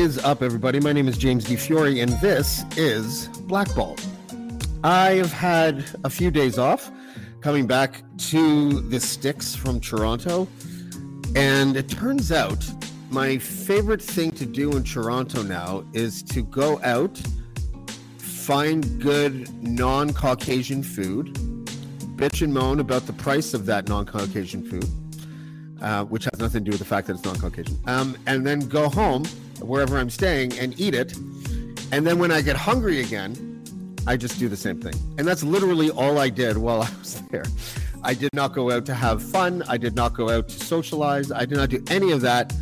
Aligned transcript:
Is 0.00 0.16
up, 0.24 0.42
everybody? 0.42 0.80
My 0.80 0.94
name 0.94 1.08
is 1.08 1.18
James 1.18 1.44
DeFiore, 1.44 2.02
and 2.02 2.10
this 2.22 2.64
is 2.78 3.28
Blackball. 3.42 4.00
I 4.82 5.10
have 5.16 5.30
had 5.30 5.84
a 6.04 6.08
few 6.08 6.30
days 6.30 6.56
off 6.56 6.90
coming 7.42 7.66
back 7.66 8.02
to 8.30 8.80
the 8.80 8.98
sticks 8.98 9.54
from 9.54 9.78
Toronto, 9.78 10.48
and 11.36 11.76
it 11.76 11.90
turns 11.90 12.32
out 12.32 12.64
my 13.10 13.36
favorite 13.36 14.00
thing 14.00 14.30
to 14.30 14.46
do 14.46 14.74
in 14.74 14.84
Toronto 14.84 15.42
now 15.42 15.84
is 15.92 16.22
to 16.22 16.44
go 16.44 16.80
out, 16.82 17.20
find 18.16 19.02
good 19.02 19.52
non 19.62 20.14
Caucasian 20.14 20.82
food, 20.82 21.34
bitch 22.16 22.40
and 22.40 22.54
moan 22.54 22.80
about 22.80 23.06
the 23.06 23.12
price 23.12 23.52
of 23.52 23.66
that 23.66 23.86
non 23.86 24.06
Caucasian 24.06 24.64
food 24.64 24.88
uh, 25.82 26.04
which 26.04 26.24
has 26.24 26.38
nothing 26.38 26.64
to 26.64 26.70
do 26.70 26.72
with 26.72 26.78
the 26.78 26.84
fact 26.84 27.06
that 27.06 27.14
it's 27.14 27.24
non-Caucasian. 27.24 27.78
Um, 27.86 28.16
and 28.26 28.46
then 28.46 28.60
go 28.60 28.88
home 28.88 29.24
wherever 29.60 29.98
I'm 29.98 30.10
staying 30.10 30.58
and 30.58 30.78
eat 30.80 30.94
it. 30.94 31.16
And 31.92 32.06
then 32.06 32.18
when 32.18 32.30
I 32.30 32.40
get 32.40 32.56
hungry 32.56 33.00
again, 33.00 33.46
I 34.06 34.16
just 34.16 34.38
do 34.38 34.48
the 34.48 34.56
same 34.56 34.80
thing. 34.80 34.94
And 35.18 35.26
that's 35.26 35.42
literally 35.42 35.90
all 35.90 36.18
I 36.18 36.28
did 36.28 36.56
while 36.56 36.82
I 36.88 36.90
was 36.98 37.20
there. 37.30 37.44
I 38.02 38.14
did 38.14 38.30
not 38.32 38.54
go 38.54 38.70
out 38.70 38.86
to 38.86 38.94
have 38.94 39.22
fun. 39.22 39.62
I 39.68 39.76
did 39.76 39.94
not 39.94 40.14
go 40.14 40.30
out 40.30 40.48
to 40.48 40.64
socialize. 40.64 41.30
I 41.30 41.44
did 41.44 41.58
not 41.58 41.68
do 41.68 41.84
any 41.88 42.12
of 42.12 42.22
that. 42.22 42.52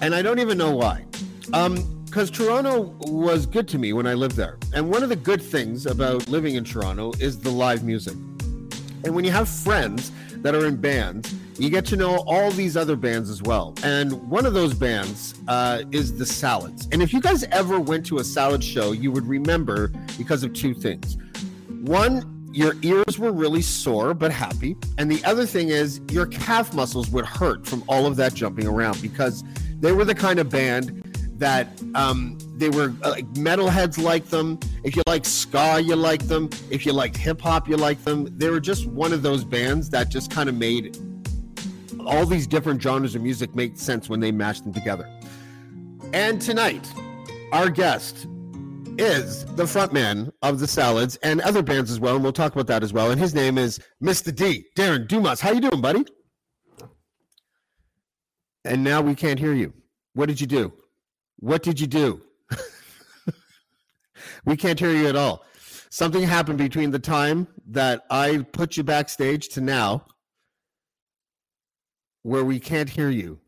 And 0.00 0.14
I 0.14 0.22
don't 0.22 0.40
even 0.40 0.58
know 0.58 0.74
why. 0.74 1.04
Um, 1.52 1.90
because 2.14 2.30
Toronto 2.30 2.94
was 3.10 3.44
good 3.44 3.66
to 3.68 3.78
me 3.78 3.92
when 3.92 4.06
I 4.06 4.14
lived 4.14 4.36
there. 4.36 4.56
And 4.72 4.88
one 4.88 5.02
of 5.02 5.08
the 5.08 5.16
good 5.16 5.42
things 5.42 5.84
about 5.84 6.28
living 6.28 6.54
in 6.54 6.62
Toronto 6.62 7.12
is 7.18 7.40
the 7.40 7.50
live 7.50 7.82
music. 7.82 8.14
And 9.02 9.16
when 9.16 9.24
you 9.24 9.32
have 9.32 9.48
friends 9.48 10.12
that 10.36 10.54
are 10.54 10.64
in 10.64 10.76
bands, 10.76 11.34
you 11.58 11.70
get 11.70 11.84
to 11.86 11.96
know 11.96 12.24
all 12.26 12.50
these 12.50 12.76
other 12.76 12.96
bands 12.96 13.30
as 13.30 13.42
well. 13.42 13.74
And 13.82 14.12
one 14.28 14.46
of 14.46 14.54
those 14.54 14.74
bands 14.74 15.34
uh, 15.48 15.82
is 15.92 16.16
the 16.16 16.26
Salads. 16.26 16.88
And 16.92 17.02
if 17.02 17.12
you 17.12 17.20
guys 17.20 17.44
ever 17.44 17.78
went 17.78 18.04
to 18.06 18.18
a 18.18 18.24
salad 18.24 18.62
show, 18.62 18.92
you 18.92 19.12
would 19.12 19.26
remember 19.26 19.92
because 20.18 20.42
of 20.42 20.52
two 20.52 20.74
things. 20.74 21.16
One, 21.82 22.48
your 22.52 22.74
ears 22.82 23.18
were 23.18 23.32
really 23.32 23.62
sore 23.62 24.14
but 24.14 24.32
happy. 24.32 24.76
And 24.98 25.10
the 25.10 25.24
other 25.24 25.46
thing 25.46 25.68
is 25.68 26.00
your 26.10 26.26
calf 26.26 26.74
muscles 26.74 27.10
would 27.10 27.26
hurt 27.26 27.66
from 27.66 27.84
all 27.88 28.06
of 28.06 28.16
that 28.16 28.34
jumping 28.34 28.66
around 28.66 29.00
because 29.02 29.44
they 29.80 29.92
were 29.92 30.04
the 30.04 30.14
kind 30.14 30.38
of 30.38 30.48
band 30.48 31.02
that 31.36 31.68
um, 31.94 32.38
they 32.56 32.68
were 32.68 32.94
uh, 33.02 33.10
like 33.10 33.26
metalheads 33.34 34.02
like 34.02 34.26
them. 34.26 34.58
If 34.84 34.94
you 34.94 35.02
like 35.06 35.24
ska, 35.24 35.80
you 35.80 35.96
like 35.96 36.22
them. 36.28 36.48
If 36.70 36.86
you 36.86 36.92
liked 36.92 37.16
hip 37.16 37.40
hop, 37.40 37.68
you 37.68 37.76
like 37.76 38.02
them. 38.04 38.28
They 38.38 38.50
were 38.50 38.60
just 38.60 38.86
one 38.86 39.12
of 39.12 39.22
those 39.22 39.44
bands 39.44 39.90
that 39.90 40.08
just 40.08 40.30
kind 40.30 40.48
of 40.48 40.54
made 40.54 40.96
all 42.06 42.26
these 42.26 42.46
different 42.46 42.80
genres 42.82 43.14
of 43.14 43.22
music 43.22 43.54
make 43.54 43.76
sense 43.76 44.08
when 44.08 44.20
they 44.20 44.32
mash 44.32 44.60
them 44.60 44.72
together. 44.72 45.08
And 46.12 46.40
tonight, 46.40 46.92
our 47.52 47.70
guest 47.70 48.26
is 48.98 49.44
the 49.56 49.64
frontman 49.64 50.30
of 50.42 50.60
the 50.60 50.66
Salads 50.66 51.16
and 51.16 51.40
other 51.40 51.62
bands 51.62 51.90
as 51.90 51.98
well, 51.98 52.14
and 52.14 52.22
we'll 52.22 52.32
talk 52.32 52.52
about 52.52 52.66
that 52.68 52.82
as 52.82 52.92
well. 52.92 53.10
And 53.10 53.20
his 53.20 53.34
name 53.34 53.58
is 53.58 53.80
Mr. 54.02 54.34
D, 54.34 54.66
Darren 54.76 55.08
Dumas. 55.08 55.40
How 55.40 55.50
you 55.52 55.60
doing, 55.60 55.80
buddy? 55.80 56.04
And 58.64 58.84
now 58.84 59.00
we 59.00 59.14
can't 59.14 59.38
hear 59.38 59.52
you. 59.52 59.72
What 60.14 60.26
did 60.26 60.40
you 60.40 60.46
do? 60.46 60.72
What 61.38 61.62
did 61.62 61.80
you 61.80 61.86
do? 61.86 62.22
we 64.46 64.56
can't 64.56 64.78
hear 64.78 64.92
you 64.92 65.08
at 65.08 65.16
all. 65.16 65.44
Something 65.90 66.22
happened 66.22 66.58
between 66.58 66.90
the 66.90 66.98
time 66.98 67.46
that 67.68 68.04
I 68.10 68.44
put 68.52 68.76
you 68.76 68.84
backstage 68.84 69.48
to 69.50 69.60
now 69.60 70.06
where 72.24 72.44
we 72.44 72.58
can't 72.58 72.90
hear 72.90 73.10
you. 73.10 73.38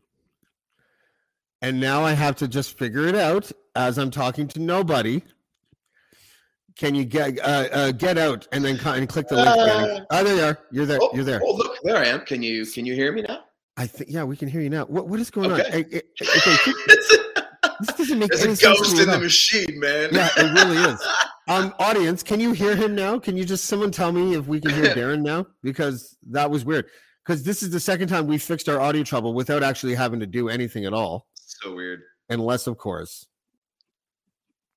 And 1.61 1.79
now 1.79 2.03
I 2.05 2.13
have 2.13 2.37
to 2.37 2.47
just 2.47 2.77
figure 2.77 3.05
it 3.07 3.15
out 3.15 3.51
as 3.75 3.97
I'm 3.97 4.11
talking 4.11 4.47
to 4.49 4.59
nobody. 4.59 5.23
Can 6.77 6.93
you 6.93 7.03
get 7.03 7.39
uh, 7.39 7.67
uh, 7.71 7.91
get 7.91 8.19
out 8.19 8.47
and 8.51 8.63
then 8.63 8.79
and 8.85 9.09
click 9.09 9.27
the 9.27 9.35
link? 9.35 9.47
Uh, 9.47 10.01
oh, 10.11 10.23
there 10.23 10.35
you 10.35 10.43
are. 10.43 10.59
You're 10.71 10.85
there. 10.85 10.99
Oh, 11.01 11.09
You're 11.13 11.23
there. 11.23 11.41
Oh, 11.43 11.55
look, 11.55 11.75
there 11.83 11.97
I 11.97 12.05
am. 12.05 12.21
Can 12.21 12.43
you 12.43 12.67
can 12.67 12.85
you 12.85 12.93
hear 12.93 13.11
me 13.11 13.23
now? 13.27 13.39
I 13.75 13.87
think 13.87 14.11
yeah, 14.11 14.23
we 14.23 14.37
can 14.37 14.47
hear 14.47 14.61
you 14.61 14.69
now. 14.69 14.85
What 14.85 15.07
what 15.07 15.19
is 15.19 15.31
going 15.31 15.51
on? 15.51 15.59
Okay. 15.61 15.71
Hey, 15.71 16.01
okay, 16.21 16.55
keep- 16.63 16.75
this 17.79 17.95
doesn't 17.95 18.19
make 18.19 18.29
There's 18.29 18.43
any 18.43 18.53
a 18.53 18.55
sense 18.55 18.79
ghost 18.79 18.99
in 18.99 19.09
the 19.09 19.19
machine, 19.19 19.79
man. 19.79 20.09
Yeah, 20.11 20.29
it 20.37 20.53
really 20.53 20.77
is. 20.93 21.07
Um, 21.49 21.73
audience, 21.79 22.23
can 22.23 22.41
you 22.41 22.51
hear 22.51 22.75
him 22.75 22.93
now? 22.93 23.19
Can 23.19 23.37
you 23.37 23.45
just 23.45 23.63
someone 23.65 23.89
tell 23.89 24.11
me 24.11 24.35
if 24.35 24.47
we 24.47 24.59
can 24.59 24.71
hear 24.71 24.83
Darren 24.93 25.21
now? 25.21 25.45
Because 25.63 26.17
that 26.31 26.51
was 26.51 26.65
weird. 26.65 26.89
Because 27.27 27.43
this 27.43 27.61
is 27.61 27.71
the 27.71 27.79
second 27.79 28.07
time 28.07 28.25
we 28.25 28.37
fixed 28.37 28.69
our 28.69 28.79
audio 28.79 29.03
trouble 29.03 29.33
without 29.33 29.61
actually 29.61 29.95
having 29.95 30.21
to 30.21 30.25
do 30.25 30.47
anything 30.47 30.85
at 30.85 30.93
all, 30.93 31.27
so 31.35 31.75
weird. 31.75 31.99
unless, 32.29 32.67
of 32.67 32.77
course, 32.77 33.25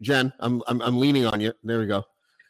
Jen, 0.02 0.32
I'm 0.40 0.60
I'm, 0.66 0.82
I'm 0.82 0.98
leaning 0.98 1.26
on 1.26 1.40
you. 1.40 1.52
There 1.62 1.78
we 1.78 1.86
go. 1.86 2.04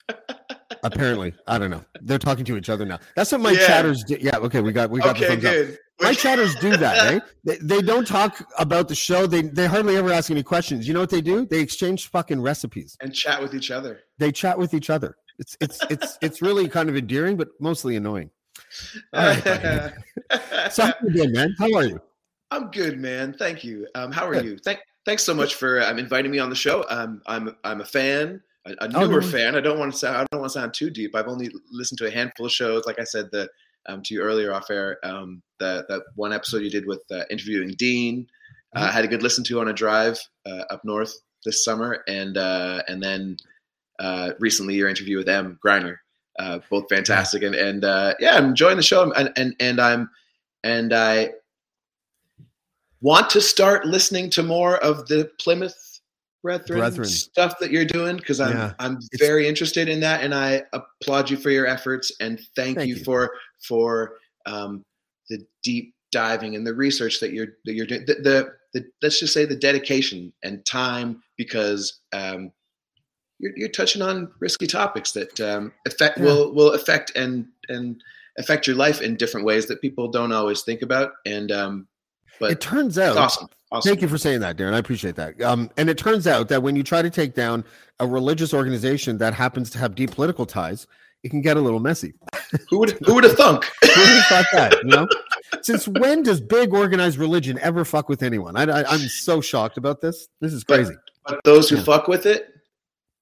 Apparently, 0.82 1.34
I 1.46 1.58
don't 1.58 1.68
know. 1.70 1.84
They're 2.00 2.18
talking 2.18 2.46
to 2.46 2.56
each 2.56 2.70
other 2.70 2.86
now. 2.86 2.98
That's 3.14 3.30
what 3.32 3.42
my 3.42 3.50
Yeah. 3.50 3.66
chatters 3.66 4.02
do. 4.04 4.16
Yeah, 4.18 4.38
okay, 4.38 4.60
we 4.62 4.72
got 4.72 4.88
we 4.90 5.00
got 5.00 5.18
the 5.18 5.26
Okay, 5.26 5.40
thumbs 5.40 5.70
up. 5.70 5.76
My 6.00 6.14
chatters 6.24 6.54
do 6.56 6.74
that, 6.78 7.12
eh? 7.12 7.20
They, 7.44 7.56
they 7.58 7.82
don't 7.82 8.06
talk 8.06 8.42
about 8.58 8.88
the 8.88 8.94
show. 8.94 9.26
They 9.26 9.42
they 9.42 9.66
hardly 9.66 9.96
ever 9.96 10.10
ask 10.10 10.30
any 10.30 10.42
questions. 10.42 10.88
You 10.88 10.94
know 10.94 11.00
what 11.00 11.10
they 11.10 11.20
do? 11.20 11.44
They 11.44 11.60
exchange 11.60 12.08
fucking 12.08 12.40
recipes. 12.40 12.96
and 13.02 13.14
chat 13.14 13.42
with 13.42 13.54
each 13.54 13.70
other. 13.70 14.00
They 14.18 14.32
chat 14.32 14.58
with 14.58 14.72
each 14.72 14.88
other. 14.88 15.16
It's 15.38 15.56
it's 15.60 15.78
it's 15.90 16.16
it's 16.22 16.40
really 16.40 16.68
kind 16.68 16.88
of 16.88 16.96
endearing, 16.96 17.36
but 17.36 17.48
mostly 17.60 17.96
annoying. 17.96 18.30
Right. 19.12 19.92
So 20.70 20.84
how 20.84 20.94
you 21.02 21.10
doing, 21.12 21.32
man? 21.32 21.54
How 21.58 21.72
are 21.74 21.84
you? 21.84 22.00
I'm 22.52 22.70
good, 22.70 22.98
man. 22.98 23.32
Thank 23.32 23.64
you. 23.64 23.86
Um, 23.94 24.12
how 24.12 24.26
are 24.28 24.34
Good. 24.34 24.44
you? 24.44 24.58
Thank 24.58 24.80
thanks 25.06 25.22
so 25.24 25.34
much 25.34 25.54
for 25.56 25.82
um, 25.82 25.98
inviting 25.98 26.30
me 26.30 26.38
on 26.38 26.50
the 26.50 26.56
show. 26.56 26.84
Um, 26.88 27.20
I'm 27.26 27.56
I'm 27.64 27.80
a 27.80 27.84
fan, 27.84 28.40
a, 28.66 28.70
a 28.72 28.76
Oh, 28.94 29.00
newer 29.06 29.14
worries. 29.14 29.32
fan. 29.32 29.56
I 29.56 29.60
don't 29.60 29.78
want 29.78 29.92
to 29.92 29.98
sound 29.98 30.16
I 30.16 30.26
don't 30.30 30.40
want 30.40 30.52
to 30.52 30.58
sound 30.60 30.74
too 30.74 30.90
deep. 30.90 31.14
I've 31.16 31.26
only 31.28 31.50
listened 31.72 31.98
to 31.98 32.06
a 32.06 32.10
handful 32.10 32.46
of 32.46 32.52
shows. 32.52 32.86
Like 32.86 32.98
I 33.00 33.04
said, 33.04 33.28
the 33.32 33.48
um, 33.86 34.02
to 34.04 34.14
you 34.14 34.20
earlier 34.22 34.52
off 34.52 34.70
air, 34.70 34.98
um, 35.04 35.42
that 35.58 35.88
that 35.88 36.02
one 36.14 36.32
episode 36.32 36.62
you 36.62 36.70
did 36.70 36.86
with 36.86 37.02
uh, 37.10 37.24
interviewing 37.30 37.70
Dean. 37.76 38.26
Uh, 38.76 38.78
Mm-hmm. 38.80 38.88
I 38.88 38.92
had 38.92 39.04
a 39.04 39.08
good 39.08 39.22
listen 39.24 39.42
to 39.44 39.60
on 39.60 39.66
a 39.68 39.72
drive 39.72 40.16
uh, 40.46 40.62
up 40.70 40.84
north 40.84 41.12
this 41.44 41.64
summer, 41.64 42.04
and 42.06 42.36
uh, 42.36 42.82
and 42.86 43.02
then 43.02 43.36
uh, 43.98 44.30
recently 44.38 44.74
your 44.76 44.88
interview 44.88 45.16
with 45.16 45.26
Emm 45.26 45.58
Gryner, 45.58 45.96
uh, 46.38 46.58
both 46.70 46.88
fantastic, 46.88 47.42
and 47.42 47.54
and 47.54 47.84
uh, 47.84 48.14
yeah, 48.20 48.36
I'm 48.36 48.46
enjoying 48.46 48.76
the 48.76 48.82
show, 48.82 49.12
and 49.12 49.32
and 49.36 49.54
and 49.60 49.80
I'm 49.80 50.10
and 50.64 50.92
I 50.92 51.30
want 53.00 53.30
to 53.30 53.40
start 53.40 53.86
listening 53.86 54.30
to 54.30 54.42
more 54.42 54.76
of 54.84 55.06
the 55.08 55.30
Plymouth 55.38 56.00
Brethren, 56.42 56.78
Brethren. 56.78 57.06
stuff 57.06 57.58
that 57.58 57.70
you're 57.70 57.84
doing 57.84 58.16
because 58.16 58.40
I'm 58.40 58.52
Yeah. 58.56 58.72
I'm 58.78 58.92
It's- 58.96 59.18
very 59.18 59.46
interested 59.46 59.88
in 59.88 60.00
that, 60.00 60.22
and 60.22 60.34
I 60.34 60.64
applaud 60.72 61.30
you 61.30 61.36
for 61.36 61.50
your 61.50 61.66
efforts 61.66 62.12
and 62.20 62.40
thank, 62.56 62.78
Thank 62.78 62.88
you, 62.88 62.96
you. 62.96 63.04
for 63.04 63.32
for 63.62 64.16
um, 64.46 64.84
the 65.28 65.44
deep 65.62 65.94
diving 66.12 66.56
and 66.56 66.66
the 66.66 66.74
research 66.74 67.20
that 67.20 67.32
you're 67.32 67.56
that 67.64 67.74
you're 67.74 67.86
doing. 67.86 68.04
The, 68.06 68.14
the, 68.14 68.52
the 68.72 68.86
let's 69.02 69.20
just 69.20 69.34
say 69.34 69.44
the 69.44 69.54
dedication 69.56 70.32
and 70.42 70.64
time 70.64 71.22
because 71.36 72.00
um, 72.12 72.52
you're, 73.40 73.52
you're 73.56 73.68
touching 73.68 74.02
on 74.02 74.30
risky 74.38 74.66
topics 74.66 75.12
that 75.12 75.40
um, 75.40 75.72
affect 75.86 76.18
Yeah. 76.18 76.24
will 76.24 76.52
will 76.54 76.72
affect 76.72 77.12
and 77.16 77.46
and 77.68 78.02
affect 78.38 78.66
your 78.66 78.76
life 78.76 79.00
in 79.00 79.16
different 79.16 79.44
ways 79.46 79.66
that 79.66 79.80
people 79.80 80.08
don't 80.08 80.32
always 80.32 80.62
think 80.62 80.82
about. 80.82 81.12
And 81.26 81.50
um, 81.50 81.86
but 82.38 82.52
It 82.52 82.60
turns 82.60 82.98
out. 82.98 83.16
awesome. 83.16 83.48
Awesome. 83.72 83.88
Thank 83.88 84.02
you 84.02 84.08
for 84.08 84.18
saying 84.18 84.40
that, 84.40 84.56
Darren. 84.56 84.74
I 84.74 84.78
appreciate 84.78 85.14
that. 85.16 85.40
Um, 85.42 85.70
and 85.76 85.88
it 85.88 85.96
turns 85.96 86.26
out 86.26 86.48
that 86.48 86.60
when 86.62 86.74
you 86.74 86.82
try 86.82 87.02
to 87.02 87.10
take 87.10 87.34
down 87.34 87.64
a 88.00 88.06
religious 88.06 88.52
organization 88.52 89.16
that 89.18 89.32
happens 89.32 89.70
to 89.70 89.78
have 89.78 89.94
deep 89.94 90.10
political 90.10 90.44
ties, 90.44 90.88
it 91.22 91.28
can 91.28 91.40
get 91.40 91.56
a 91.56 91.60
little 91.60 91.78
messy. 91.78 92.14
Who 92.68 92.78
would 92.80 92.98
who 93.06 93.14
would 93.14 93.22
have 93.24 93.34
thunk? 93.36 93.64
Who 93.82 94.00
would 94.00 94.08
have 94.08 94.26
thought 94.26 94.46
that? 94.52 94.74
You 94.82 94.90
know, 94.90 95.08
since 95.62 95.86
when 95.86 96.22
does 96.24 96.40
big 96.40 96.72
organized 96.72 97.18
religion 97.18 97.58
ever 97.60 97.84
fuck 97.84 98.08
with 98.08 98.22
anyone? 98.24 98.56
I, 98.56 98.62
I, 98.80 98.84
I'm 98.92 99.00
so 99.08 99.40
shocked 99.40 99.76
about 99.78 100.00
this. 100.00 100.26
This 100.40 100.52
is 100.52 100.64
But- 100.64 100.74
crazy. 100.76 100.94
But 101.26 101.40
those 101.44 101.68
who 101.68 101.76
Yeah. 101.76 101.82
fuck 101.84 102.08
with 102.08 102.26
it, 102.26 102.48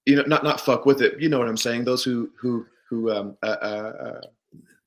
you 0.09 0.17
know, 0.17 0.25
not 0.27 0.43
not 0.43 0.61
fuck 0.61 0.87
with 0.87 1.01
it. 1.03 1.21
You 1.21 1.29
know 1.29 1.39
what 1.39 1.49
I'm 1.49 1.57
saying? 1.57 1.85
Those 1.85 2.03
who 2.03 2.31
who 2.41 2.67
who 2.89 3.13
um, 3.13 3.37
uh, 3.43 3.47
uh, 3.47 3.93
uh, 4.07 4.21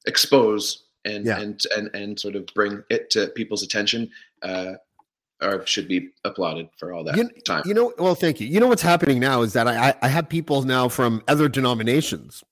expose 0.08 0.84
and 1.06 1.26
Yeah. 1.26 1.40
and 1.40 1.62
and 1.78 1.90
and 1.94 2.20
sort 2.20 2.36
of 2.36 2.46
bring 2.56 2.84
it 2.90 3.10
to 3.12 3.28
people's 3.28 3.64
attention 3.64 4.10
uh, 4.42 4.74
are 5.42 5.66
should 5.66 5.88
be 5.88 6.10
applauded 6.26 6.70
for 6.78 6.94
all 6.94 7.04
that 7.04 7.16
You, 7.18 7.30
time. 7.46 7.64
you 7.66 7.74
know, 7.74 7.94
well, 8.00 8.16
thank 8.16 8.40
you. 8.40 8.48
You 8.48 8.60
know 8.60 8.68
what's 8.68 8.82
happening 8.82 9.20
now 9.20 9.42
is 9.44 9.54
that 9.54 9.68
I 9.68 9.94
I- 10.02 10.08
have 10.08 10.28
people 10.30 10.64
now 10.64 10.90
from 10.90 11.24
other 11.28 11.48
denominations 11.48 12.44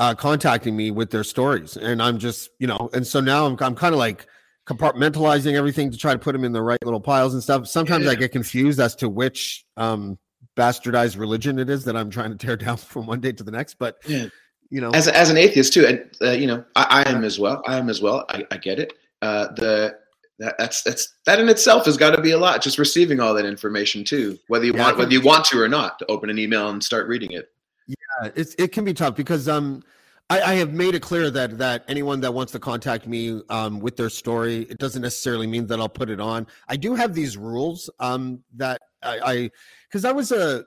uh, 0.00 0.14
contacting 0.14 0.76
me 0.76 0.90
with 0.90 1.10
their 1.10 1.24
stories, 1.24 1.76
and 1.76 2.02
I'm 2.02 2.18
just 2.18 2.50
you 2.58 2.66
know, 2.66 2.90
and 2.92 3.06
so 3.06 3.20
now 3.20 3.46
I'm 3.46 3.56
I'm 3.60 3.74
kind 3.76 3.94
of 3.94 3.98
like 3.98 4.26
compartmentalizing 4.66 5.54
everything 5.54 5.90
to 5.90 5.96
try 5.96 6.12
to 6.12 6.18
put 6.18 6.32
them 6.32 6.44
in 6.44 6.52
the 6.52 6.62
right 6.62 6.78
little 6.84 7.00
piles 7.00 7.32
and 7.34 7.42
stuff. 7.42 7.66
Sometimes 7.68 8.06
I 8.06 8.14
get 8.14 8.32
confused 8.32 8.78
as 8.80 8.94
to 8.96 9.08
which 9.08 9.64
um 9.76 10.18
bastardized 10.58 11.18
religion 11.18 11.58
it 11.58 11.70
is 11.70 11.84
that 11.84 11.96
I'm 11.96 12.10
trying 12.10 12.36
to 12.36 12.46
tear 12.46 12.56
down 12.66 12.76
from 12.76 13.06
one 13.06 13.20
day 13.20 13.32
to 13.32 13.44
the 13.44 13.50
next, 13.52 13.74
but 13.78 13.98
Yeah. 14.06 14.26
you 14.70 14.80
know, 14.80 14.90
as, 14.90 15.08
as 15.08 15.30
an 15.30 15.36
atheist 15.36 15.72
too, 15.72 15.86
and 15.86 16.10
uh, 16.20 16.32
you 16.32 16.46
know, 16.46 16.64
I, 16.76 17.04
I 17.06 17.10
am 17.10 17.24
as 17.24 17.38
well. 17.38 17.62
I 17.66 17.76
am 17.76 17.88
as 17.88 18.02
well. 18.02 18.26
I, 18.28 18.44
I 18.50 18.58
get 18.58 18.78
it. 18.78 18.92
Uh, 19.22 19.48
the 19.54 19.96
that, 20.40 20.56
that's 20.58 20.82
that's 20.82 21.14
that 21.26 21.40
in 21.40 21.48
itself 21.48 21.86
has 21.86 21.96
got 21.96 22.14
to 22.14 22.20
be 22.20 22.32
a 22.32 22.38
lot. 22.38 22.62
Just 22.62 22.78
receiving 22.78 23.18
all 23.18 23.34
that 23.34 23.46
information 23.46 24.04
too, 24.04 24.38
whether 24.48 24.64
you 24.66 24.74
Yeah, 24.74 24.84
want 24.84 24.98
whether 24.98 25.12
you 25.12 25.22
want 25.22 25.44
to 25.46 25.60
or 25.60 25.68
not, 25.68 25.98
to 26.00 26.06
open 26.06 26.28
an 26.30 26.38
email 26.38 26.68
and 26.68 26.82
start 26.84 27.08
reading 27.08 27.32
it. 27.32 27.50
Yeah, 27.86 28.30
it's 28.36 28.54
it 28.58 28.72
can 28.72 28.84
be 28.84 28.94
tough 28.94 29.16
because 29.16 29.48
um 29.48 29.82
I, 30.30 30.40
I 30.42 30.54
have 30.56 30.72
made 30.72 30.94
it 30.94 31.00
clear 31.00 31.30
that 31.30 31.58
that 31.58 31.84
anyone 31.88 32.20
that 32.20 32.32
wants 32.32 32.52
to 32.52 32.58
contact 32.58 33.06
me 33.06 33.40
um 33.48 33.80
with 33.80 33.96
their 33.96 34.10
story 34.10 34.62
it 34.68 34.78
doesn't 34.78 35.02
necessarily 35.02 35.46
mean 35.46 35.66
that 35.68 35.80
I'll 35.80 35.88
put 35.88 36.10
it 36.10 36.20
on. 36.20 36.46
I 36.68 36.76
do 36.76 36.94
have 36.94 37.14
these 37.14 37.36
rules 37.36 37.90
um 37.98 38.42
that 38.56 38.80
I 39.02 39.50
because 39.88 40.04
I, 40.04 40.12
was 40.12 40.32
a 40.32 40.64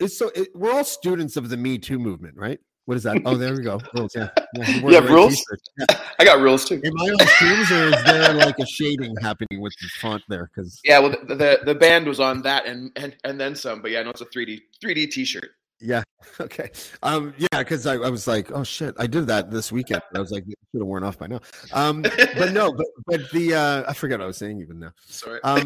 it's 0.00 0.18
so 0.18 0.30
it, 0.34 0.48
we're 0.54 0.72
all 0.72 0.84
students 0.84 1.36
of 1.36 1.48
the 1.48 1.56
Me 1.56 1.78
Too 1.78 1.98
movement, 1.98 2.36
right? 2.36 2.58
What 2.86 2.96
is 2.96 3.02
that? 3.02 3.20
Oh, 3.26 3.36
there 3.36 3.54
we 3.54 3.62
go. 3.62 3.78
Rules, 3.94 4.12
yeah. 4.16 4.30
Yeah, 4.54 4.74
you 4.74 4.80
wore 4.80 4.90
You 4.92 4.96
the 4.96 5.02
have 5.02 5.14
rules? 5.14 5.44
Yeah. 5.78 6.00
I 6.18 6.24
got 6.24 6.40
rules 6.40 6.64
too. 6.64 6.80
Am 6.82 6.98
I 6.98 7.04
on 7.04 7.18
teams 7.38 7.70
or 7.70 7.88
is 7.88 8.04
there 8.06 8.32
like 8.32 8.58
a 8.58 8.64
shading 8.64 9.14
happening 9.20 9.60
with 9.60 9.74
the 9.82 9.88
font 10.00 10.22
there? 10.30 10.48
Because 10.54 10.80
Yeah, 10.84 11.00
well, 11.00 11.10
the, 11.10 11.34
the 11.34 11.60
the 11.66 11.74
band 11.74 12.06
was 12.06 12.18
on 12.18 12.40
that 12.42 12.64
and 12.64 12.90
and 12.96 13.14
and 13.24 13.38
then 13.38 13.54
some, 13.54 13.82
but 13.82 13.90
yeah, 13.90 14.02
no, 14.02 14.10
it's 14.10 14.22
a 14.22 14.24
three 14.24 14.46
D 14.46 14.62
three 14.80 14.94
D 14.94 15.06
T 15.06 15.26
shirt. 15.26 15.50
Yeah. 15.80 16.02
Okay. 16.40 16.70
Um. 17.02 17.34
Yeah. 17.38 17.46
Because 17.58 17.86
I, 17.86 17.94
I 17.94 18.10
was 18.10 18.26
like, 18.28 18.52
oh 18.52 18.62
shit, 18.62 18.94
I 18.98 19.06
did 19.06 19.26
that 19.28 19.50
this 19.50 19.72
weekend. 19.72 20.02
I 20.14 20.20
was 20.20 20.30
like, 20.30 20.44
it 20.46 20.58
should 20.70 20.80
have 20.80 20.86
worn 20.86 21.02
off 21.04 21.18
by 21.18 21.26
now. 21.26 21.40
Um. 21.72 22.02
But 22.02 22.52
no. 22.52 22.72
But 22.72 22.86
but 23.06 23.30
the 23.32 23.54
uh, 23.54 23.84
I 23.88 23.92
forget 23.94 24.18
what 24.18 24.24
I 24.24 24.26
was 24.28 24.36
saying 24.36 24.60
even 24.60 24.78
now. 24.78 24.92
Sorry, 25.06 25.40
Um. 25.42 25.64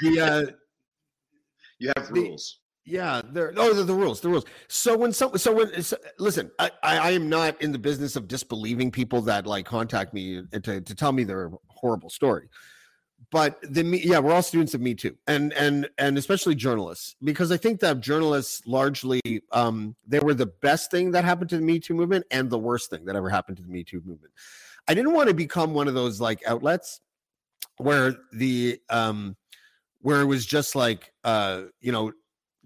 The 0.00 0.20
uh. 0.20 0.42
you 1.78 1.92
have 1.96 2.08
the- 2.08 2.12
rules. 2.12 2.58
Yeah. 2.84 3.22
There. 3.32 3.52
Oh, 3.56 3.72
the, 3.72 3.84
the 3.84 3.94
rules. 3.94 4.20
The 4.20 4.28
rules. 4.28 4.44
So 4.68 4.96
when 4.96 5.12
some. 5.12 5.38
So 5.38 5.52
when. 5.54 5.82
So, 5.82 5.96
listen, 6.18 6.50
I, 6.58 6.70
I 6.82 6.98
I 6.98 7.10
am 7.12 7.28
not 7.28 7.60
in 7.62 7.70
the 7.72 7.78
business 7.78 8.16
of 8.16 8.26
disbelieving 8.28 8.90
people 8.90 9.20
that 9.22 9.46
like 9.46 9.64
contact 9.66 10.12
me 10.12 10.42
to 10.52 10.80
to 10.80 10.94
tell 10.94 11.12
me 11.12 11.24
their 11.24 11.50
horrible 11.68 12.10
story. 12.10 12.48
But 13.32 13.58
the 13.62 13.82
yeah, 13.82 14.18
we're 14.18 14.34
all 14.34 14.42
students 14.42 14.74
of 14.74 14.82
Me 14.82 14.94
Too, 14.94 15.16
and 15.26 15.54
and 15.54 15.88
and 15.96 16.18
especially 16.18 16.54
journalists, 16.54 17.16
because 17.24 17.50
I 17.50 17.56
think 17.56 17.80
that 17.80 18.00
journalists 18.00 18.60
largely 18.66 19.22
um, 19.52 19.96
they 20.06 20.20
were 20.20 20.34
the 20.34 20.52
best 20.60 20.90
thing 20.90 21.12
that 21.12 21.24
happened 21.24 21.48
to 21.50 21.56
the 21.56 21.62
Me 21.62 21.80
Too 21.80 21.94
movement 21.94 22.26
and 22.30 22.50
the 22.50 22.58
worst 22.58 22.90
thing 22.90 23.06
that 23.06 23.16
ever 23.16 23.30
happened 23.30 23.56
to 23.56 23.62
the 23.62 23.70
Me 23.70 23.84
Too 23.84 24.02
movement. 24.04 24.34
I 24.86 24.92
didn't 24.92 25.14
want 25.14 25.30
to 25.30 25.34
become 25.34 25.72
one 25.72 25.88
of 25.88 25.94
those 25.94 26.20
like 26.20 26.42
outlets 26.46 27.00
where 27.78 28.16
the 28.34 28.78
um, 28.90 29.34
where 30.02 30.20
it 30.20 30.26
was 30.26 30.44
just 30.44 30.76
like 30.76 31.10
uh, 31.24 31.62
you 31.80 31.90
know 31.90 32.12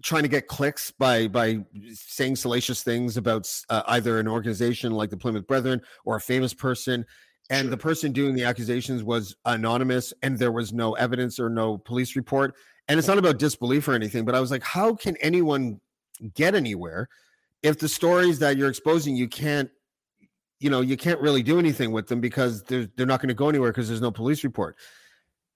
trying 0.03 0.23
to 0.23 0.29
get 0.29 0.47
clicks 0.47 0.91
by 0.91 1.29
by 1.29 1.63
saying 1.93 2.35
salacious 2.35 2.83
things 2.83 3.15
about 3.15 3.49
uh, 3.69 3.83
either 3.87 4.19
an 4.19 4.27
organization 4.27 4.91
like 4.91 5.11
the 5.11 5.17
Plymouth 5.17 5.47
Brethren 5.47 5.81
or 6.03 6.17
a 6.17 6.21
famous 6.21 6.53
person 6.53 7.05
and 7.49 7.65
Sure. 7.65 7.69
the 7.71 7.77
person 7.77 8.11
doing 8.11 8.35
the 8.35 8.43
accusations 8.43 9.03
was 9.03 9.35
anonymous 9.45 10.13
and 10.21 10.37
there 10.37 10.51
was 10.51 10.73
no 10.73 10.93
evidence 10.93 11.39
or 11.39 11.49
no 11.49 11.77
police 11.77 12.15
report. 12.15 12.55
And 12.89 12.97
it's 12.97 13.07
not 13.07 13.17
about 13.17 13.37
disbelief 13.37 13.87
or 13.87 13.93
anything 13.93 14.23
but 14.23 14.33
i 14.33 14.39
was 14.39 14.49
like 14.49 14.63
how 14.63 14.95
can 14.95 15.17
anyone 15.17 15.79
get 16.33 16.55
anywhere 16.55 17.09
if 17.63 17.77
the 17.79 17.89
stories 17.89 18.39
that 18.39 18.55
you're 18.57 18.69
exposing 18.69 19.15
you 19.15 19.27
can't 19.27 19.69
you 20.59 20.69
know 20.69 20.81
you 20.81 20.95
can't 20.97 21.19
really 21.19 21.43
do 21.43 21.59
anything 21.59 21.91
with 21.91 22.07
them 22.07 22.21
because 22.21 22.63
they're, 22.63 22.87
they're 22.95 23.05
not 23.05 23.19
going 23.19 23.27
to 23.27 23.35
go 23.35 23.49
anywhere 23.49 23.71
because 23.71 23.87
there's 23.87 24.01
no 24.01 24.09
police 24.11 24.43
report 24.43 24.77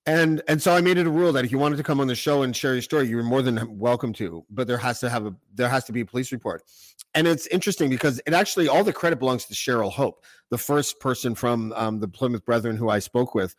and 0.06 0.42
and 0.48 0.62
so 0.62 0.74
i 0.74 0.81
made 0.81 0.98
it 0.98 1.06
a 1.06 1.09
rule 1.09 1.31
that 1.31 1.45
if 1.45 1.51
you 1.51 1.59
wanted 1.59 1.75
to 1.75 1.83
come 1.83 2.00
on 2.00 2.07
the 2.07 2.15
show 2.15 2.42
and 2.42 2.56
share 2.56 2.74
your 2.74 2.81
story 2.81 3.07
you 3.07 3.15
were 3.15 3.24
more 3.24 3.42
than 3.44 3.77
welcome 3.77 4.12
to 4.12 4.44
but 4.50 4.68
there 4.68 4.77
has 4.77 5.00
to 5.00 5.09
have 5.09 5.27
a 5.27 5.36
there 5.53 5.69
has 5.69 5.83
to 5.86 5.92
be 5.92 6.01
a 6.01 6.06
police 6.06 6.31
report. 6.31 6.63
And 7.13 7.27
it's 7.27 7.45
interesting 7.48 7.89
because 7.89 8.21
it 8.25 8.33
actually 8.33 8.69
all 8.69 8.86
the 8.86 8.94
credit 8.94 9.19
belongs 9.19 9.45
to 9.45 9.53
cheryl 9.53 9.92
hope 9.92 10.24
the 10.50 10.57
first 10.57 11.00
person 11.01 11.36
from 11.36 11.74
um, 11.75 12.00
the 12.00 12.07
plymouth 12.07 12.45
brethren 12.45 12.77
who 12.77 12.89
i 12.89 13.00
spoke 13.00 13.36
with 13.36 13.56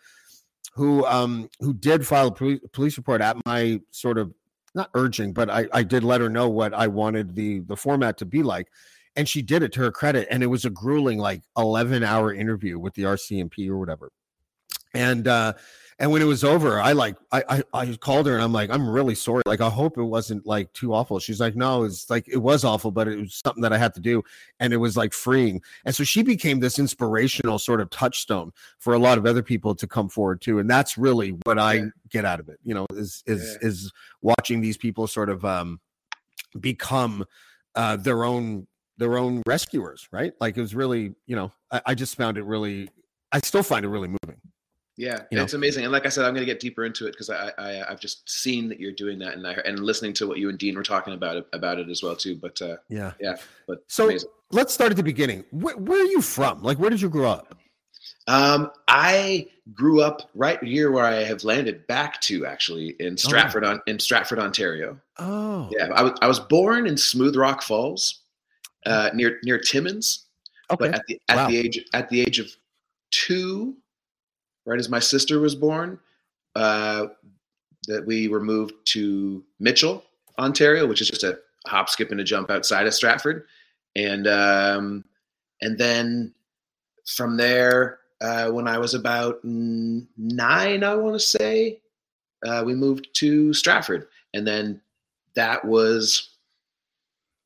who 0.72 1.04
um 1.06 1.48
who 1.60 1.72
did 1.74 2.06
file 2.06 2.28
a 2.28 2.32
poli- 2.32 2.60
police 2.72 2.96
report 2.96 3.20
at 3.20 3.36
my 3.46 3.80
sort 3.90 4.18
of 4.18 4.32
not 4.74 4.90
urging 4.94 5.32
but 5.32 5.50
i 5.50 5.66
i 5.72 5.82
did 5.82 6.02
let 6.02 6.20
her 6.20 6.30
know 6.30 6.48
what 6.48 6.72
i 6.74 6.86
wanted 6.88 7.36
the 7.36 7.60
the 7.60 7.76
format 7.76 8.16
to 8.18 8.24
be 8.24 8.42
like. 8.42 8.68
And 9.14 9.28
she 9.28 9.42
did 9.42 9.62
it 9.62 9.72
to 9.74 9.80
her 9.80 9.92
credit. 9.92 10.26
And 10.30 10.42
it 10.42 10.46
was 10.46 10.64
a 10.64 10.70
grueling 10.70 11.18
like 11.18 11.42
11 11.58 12.02
hour 12.02 12.32
interview 12.32 12.78
with 12.78 12.94
the 12.94 13.02
rcmp 13.02 13.68
or 13.68 13.78
whatever. 13.78 14.10
And 14.94 15.28
uh 15.28 15.52
and 15.98 16.10
when 16.10 16.22
it 16.22 16.26
was 16.26 16.42
over 16.44 16.80
i 16.80 16.92
like 16.92 17.16
I, 17.30 17.42
I 17.48 17.62
i 17.74 17.96
called 17.96 18.26
her 18.26 18.34
and 18.34 18.42
i'm 18.42 18.52
like 18.52 18.70
i'm 18.70 18.88
really 18.88 19.14
sorry. 19.14 19.42
Like 19.46 19.60
i 19.60 19.68
hope 19.68 19.98
it 19.98 20.02
wasn't 20.02 20.46
like 20.46 20.72
too 20.72 20.94
awful. 20.94 21.18
She's 21.18 21.40
like 21.40 21.56
no 21.56 21.84
it's 21.84 22.08
like 22.10 22.26
it 22.28 22.38
was 22.38 22.64
awful 22.64 22.90
but 22.90 23.08
it 23.08 23.18
was 23.18 23.40
something 23.44 23.62
that 23.62 23.72
i 23.72 23.78
had 23.78 23.94
to 23.94 24.00
do. 24.00 24.22
And 24.60 24.72
it 24.72 24.78
was 24.78 24.96
like 24.96 25.12
freeing. 25.12 25.60
And 25.84 25.94
so 25.94 26.04
she 26.04 26.22
became 26.22 26.60
this 26.60 26.78
inspirational 26.78 27.58
sort 27.58 27.80
of 27.80 27.90
touchstone 27.90 28.52
for 28.78 28.94
a 28.94 28.98
lot 28.98 29.18
of 29.18 29.26
other 29.26 29.42
people 29.42 29.74
to 29.74 29.86
come 29.86 30.08
forward 30.08 30.40
to, 30.42 30.58
and 30.58 30.68
that's 30.70 30.96
really 30.96 31.30
what 31.44 31.58
i 31.58 31.74
Yeah. 31.74 31.84
get 32.10 32.24
out 32.24 32.40
of 32.40 32.48
it 32.48 32.58
you 32.64 32.74
know 32.74 32.86
is 32.92 33.22
is 33.26 33.58
Yeah. 33.62 33.68
is 33.68 33.92
watching 34.20 34.60
these 34.60 34.76
people 34.76 35.06
sort 35.06 35.28
of 35.30 35.44
um 35.44 35.80
become 36.58 37.24
uh 37.74 37.96
their 37.96 38.24
own 38.24 38.66
their 38.98 39.16
own 39.18 39.42
rescuers 39.46 40.08
right? 40.12 40.32
Like 40.40 40.56
it 40.56 40.60
was 40.60 40.74
really 40.74 41.14
you 41.26 41.36
know 41.36 41.52
i, 41.70 41.80
I 41.86 41.94
just 41.94 42.16
found 42.16 42.36
it 42.38 42.44
really 42.44 42.88
i 43.32 43.38
still 43.38 43.62
find 43.62 43.84
it 43.84 43.88
really 43.88 44.08
moving 44.08 44.31
Yeah, 44.98 45.20
you 45.30 45.38
know. 45.38 45.44
it's 45.44 45.54
amazing. 45.54 45.84
And 45.84 45.92
like 45.92 46.04
I 46.04 46.10
said, 46.10 46.26
I'm 46.26 46.34
going 46.34 46.46
to 46.46 46.52
get 46.52 46.60
deeper 46.60 46.84
into 46.84 47.06
it 47.06 47.12
because 47.12 47.30
I, 47.30 47.50
I 47.58 47.90
I've 47.90 47.98
just 48.00 48.28
seen 48.28 48.68
that 48.68 48.78
you're 48.78 48.92
doing 48.92 49.18
that, 49.20 49.34
and 49.34 49.46
I 49.46 49.52
and 49.64 49.78
listening 49.80 50.12
to 50.14 50.26
what 50.26 50.36
you 50.38 50.48
and 50.50 50.58
Dean 50.58 50.74
were 50.74 50.82
talking 50.82 51.14
about 51.14 51.36
it, 51.36 51.46
about 51.54 51.78
it 51.78 51.88
as 51.88 52.02
well 52.02 52.14
too. 52.14 52.36
But 52.36 52.60
uh, 52.60 52.76
yeah 52.90 53.12
but 53.66 53.82
So- 53.88 54.08
amazing. 54.08 54.28
let's 54.50 54.74
start 54.74 54.90
at 54.90 54.96
the 54.98 55.02
beginning. 55.02 55.44
Where, 55.50 55.76
where 55.78 56.02
are 56.02 56.06
you 56.10 56.20
from? 56.20 56.62
Like, 56.62 56.78
where 56.78 56.90
did 56.90 57.00
you 57.00 57.08
grow 57.08 57.30
up? 57.30 57.56
Um, 58.28 58.70
I 58.86 59.48
grew 59.72 60.02
up 60.02 60.30
right 60.34 60.62
here 60.62 60.90
where 60.92 61.04
I 61.04 61.24
have 61.24 61.42
landed 61.42 61.86
back 61.86 62.20
to 62.22 62.44
actually 62.46 62.94
in 63.00 63.16
Stratford 63.16 63.64
on 63.64 63.80
in 63.86 63.98
Stratford, 63.98 64.38
Ontario. 64.38 65.00
Oh, 65.18 65.70
Yeah, 65.72 65.88
I 65.94 66.02
was 66.02 66.12
I 66.20 66.26
was 66.28 66.38
born 66.38 66.86
in 66.86 66.96
Smooth 66.98 67.34
Rock 67.34 67.62
Falls, 67.62 68.20
uh, 68.86 69.10
near 69.14 69.38
near 69.42 69.58
Timmins. 69.58 70.26
okay. 70.70 70.90
But 70.90 70.94
at 70.96 71.02
the 71.08 71.20
at 71.30 71.36
Wow. 71.36 71.48
the 71.48 71.56
age 71.56 71.84
at 71.94 72.08
the 72.10 72.20
age 72.20 72.38
of 72.38 72.48
two, 73.10 73.76
right 74.64 74.78
as 74.78 74.88
my 74.88 74.98
sister 74.98 75.40
was 75.40 75.54
born, 75.54 75.98
uh, 76.54 77.06
that 77.88 78.06
we 78.06 78.28
were 78.28 78.40
moved 78.40 78.74
to 78.84 79.44
Mitchell, 79.58 80.04
Ontario, 80.38 80.86
which 80.86 81.00
is 81.00 81.08
just 81.08 81.24
a 81.24 81.38
hop, 81.66 81.88
skip, 81.88 82.10
and 82.10 82.20
a 82.20 82.24
jump 82.24 82.50
outside 82.50 82.86
of 82.86 82.94
Stratford, 82.94 83.44
and 83.96 84.26
um, 84.26 85.04
and 85.60 85.78
then 85.78 86.34
from 87.06 87.36
there, 87.36 87.98
uh, 88.20 88.48
when 88.50 88.68
I 88.68 88.78
was 88.78 88.94
about 88.94 89.40
nine, 89.42 90.84
I 90.84 90.94
want 90.94 91.14
to 91.14 91.20
say, 91.20 91.80
uh, 92.46 92.62
we 92.64 92.74
moved 92.74 93.08
to 93.14 93.52
Stratford, 93.52 94.06
and 94.34 94.46
then 94.46 94.80
that 95.34 95.64
was 95.64 96.36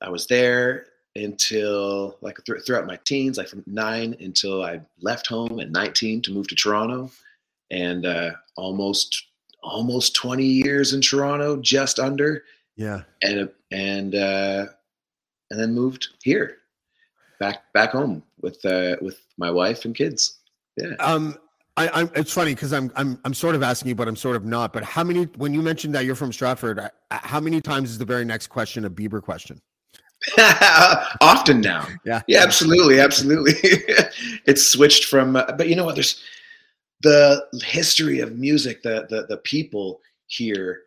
I 0.01 0.11
was 0.11 0.27
there 0.27 0.87
until 1.17 2.17
like 2.21 2.39
thr- 2.45 2.59
throughout 2.59 2.87
my 2.87 2.99
teens, 3.05 3.39
like 3.39 3.49
from 3.49 3.65
nine 3.67 4.17
until 4.21 4.63
I 4.63 4.81
left 5.01 5.27
home 5.27 5.61
at 5.61 5.71
19 5.71 6.23
to 6.23 6.33
move 6.33 6.49
to 6.49 6.55
Toronto, 6.55 7.11
and 7.71 8.07
uh, 8.07 8.33
almost 8.57 9.27
almost 9.63 10.15
20 10.15 10.45
years 10.45 10.93
in 10.93 11.01
Toronto, 11.01 11.57
just 11.57 11.99
under, 11.99 12.45
yeah. 12.77 13.03
and 13.23 13.51
and 13.73 14.15
uh, 14.15 14.67
and 15.51 15.61
then 15.61 15.75
moved 15.75 16.09
here, 16.23 16.59
back 17.41 17.73
back 17.73 17.91
home 17.91 18.23
with 18.41 18.65
uh, 18.65 18.97
with 19.01 19.21
my 19.39 19.51
wife 19.51 19.85
and 19.85 19.95
kids. 19.95 20.39
Yeah. 20.77 20.95
Um, 21.01 21.39
I, 21.79 21.89
I'm. 21.89 22.11
It's 22.15 22.33
funny 22.33 22.55
because 22.55 22.73
I'm. 22.73 22.91
I'm. 22.97 23.19
I'm 23.25 23.35
sort 23.35 23.55
of 23.55 23.63
asking 23.63 23.89
you, 23.89 23.95
but 23.95 24.09
I'm 24.09 24.17
sort 24.17 24.37
of 24.37 24.45
not. 24.45 24.73
But 24.73 24.83
how 24.85 25.05
many? 25.05 25.25
When 25.37 25.53
you 25.53 25.63
mentioned 25.63 25.95
that 25.95 26.05
you're 26.05 26.15
from 26.15 26.33
Stratford, 26.33 26.79
uh, 26.79 26.89
how 27.11 27.41
many 27.41 27.61
times 27.61 27.91
is 27.91 27.99
the 27.99 28.05
very 28.05 28.25
next 28.25 28.47
question 28.49 28.85
a 28.85 28.91
Bieber 28.91 29.23
question? 29.23 29.61
Often 31.21 31.61
now. 31.61 31.87
Yeah. 32.05 32.23
Yeah, 32.27 32.43
absolutely, 32.43 33.01
absolutely. 33.01 33.53
it's 34.47 34.67
switched 34.67 35.05
from, 35.05 35.37
uh, 35.37 35.53
but 35.53 35.69
you 35.69 35.77
know 35.77 35.85
what? 35.85 35.95
There's 35.95 36.23
the 37.03 37.47
history 37.63 38.21
of 38.21 38.37
music, 38.37 38.83
the 38.83 39.07
the 39.09 39.27
the 39.29 39.37
people 39.39 40.01
here 40.27 40.83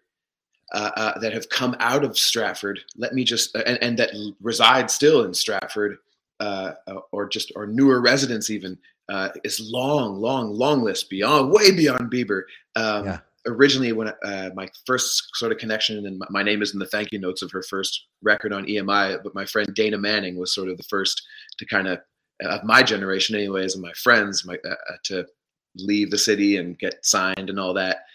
uh, 0.73 0.91
uh, 0.95 1.19
that 1.19 1.33
have 1.33 1.49
come 1.49 1.75
out 1.79 2.03
of 2.03 2.17
Stratford. 2.17 2.79
Let 2.97 3.13
me 3.13 3.23
just 3.23 3.55
and, 3.55 3.81
and 3.81 3.97
that 3.99 4.11
reside 4.41 4.91
still 4.91 5.23
in 5.23 5.33
Stratford, 5.33 5.97
uh, 6.39 6.73
uh, 6.87 6.99
or 7.11 7.27
just 7.27 7.51
or 7.55 7.67
newer 7.67 8.01
residents 8.01 8.49
even. 8.49 8.77
Uh, 9.07 9.29
is 9.43 9.59
long, 9.59 10.17
long, 10.17 10.53
long 10.53 10.83
list 10.83 11.09
beyond, 11.09 11.51
way 11.51 11.71
beyond 11.71 12.11
Bieber. 12.11 12.43
Um, 12.75 13.05
Yeah. 13.05 13.19
Originally 13.45 13.91
when 13.91 14.09
uh, 14.23 14.49
my 14.53 14.67
first 14.85 15.29
sort 15.35 15.51
of 15.51 15.57
connection 15.57 16.05
and 16.05 16.21
my, 16.29 16.43
name 16.43 16.61
is 16.61 16.73
in 16.73 16.79
the 16.79 16.85
thank 16.85 17.11
you 17.11 17.19
notes 17.19 17.41
of 17.41 17.51
her 17.51 17.63
first 17.63 18.05
record 18.21 18.53
on 18.53 18.65
EMI, 18.65 19.21
but 19.23 19.35
my 19.35 19.45
friend 19.45 19.73
Dana 19.73 19.97
Manning 19.97 20.37
was 20.37 20.53
sort 20.53 20.69
of 20.69 20.77
the 20.77 20.83
first 20.83 21.21
to 21.57 21.65
kind 21.65 21.87
of 21.87 21.99
of 22.41 22.63
my 22.63 22.81
generation, 22.81 23.35
anyways, 23.35 23.73
and 23.73 23.83
my 23.83 23.91
friends, 23.93 24.45
my 24.45 24.57
uh, 24.65 24.69
uh, 24.69 24.97
to 25.03 25.27
leave 25.75 26.09
the 26.09 26.17
city 26.17 26.57
and 26.57 26.79
get 26.79 27.05
signed 27.05 27.49
and 27.49 27.59
all 27.59 27.73
that. 27.73 28.05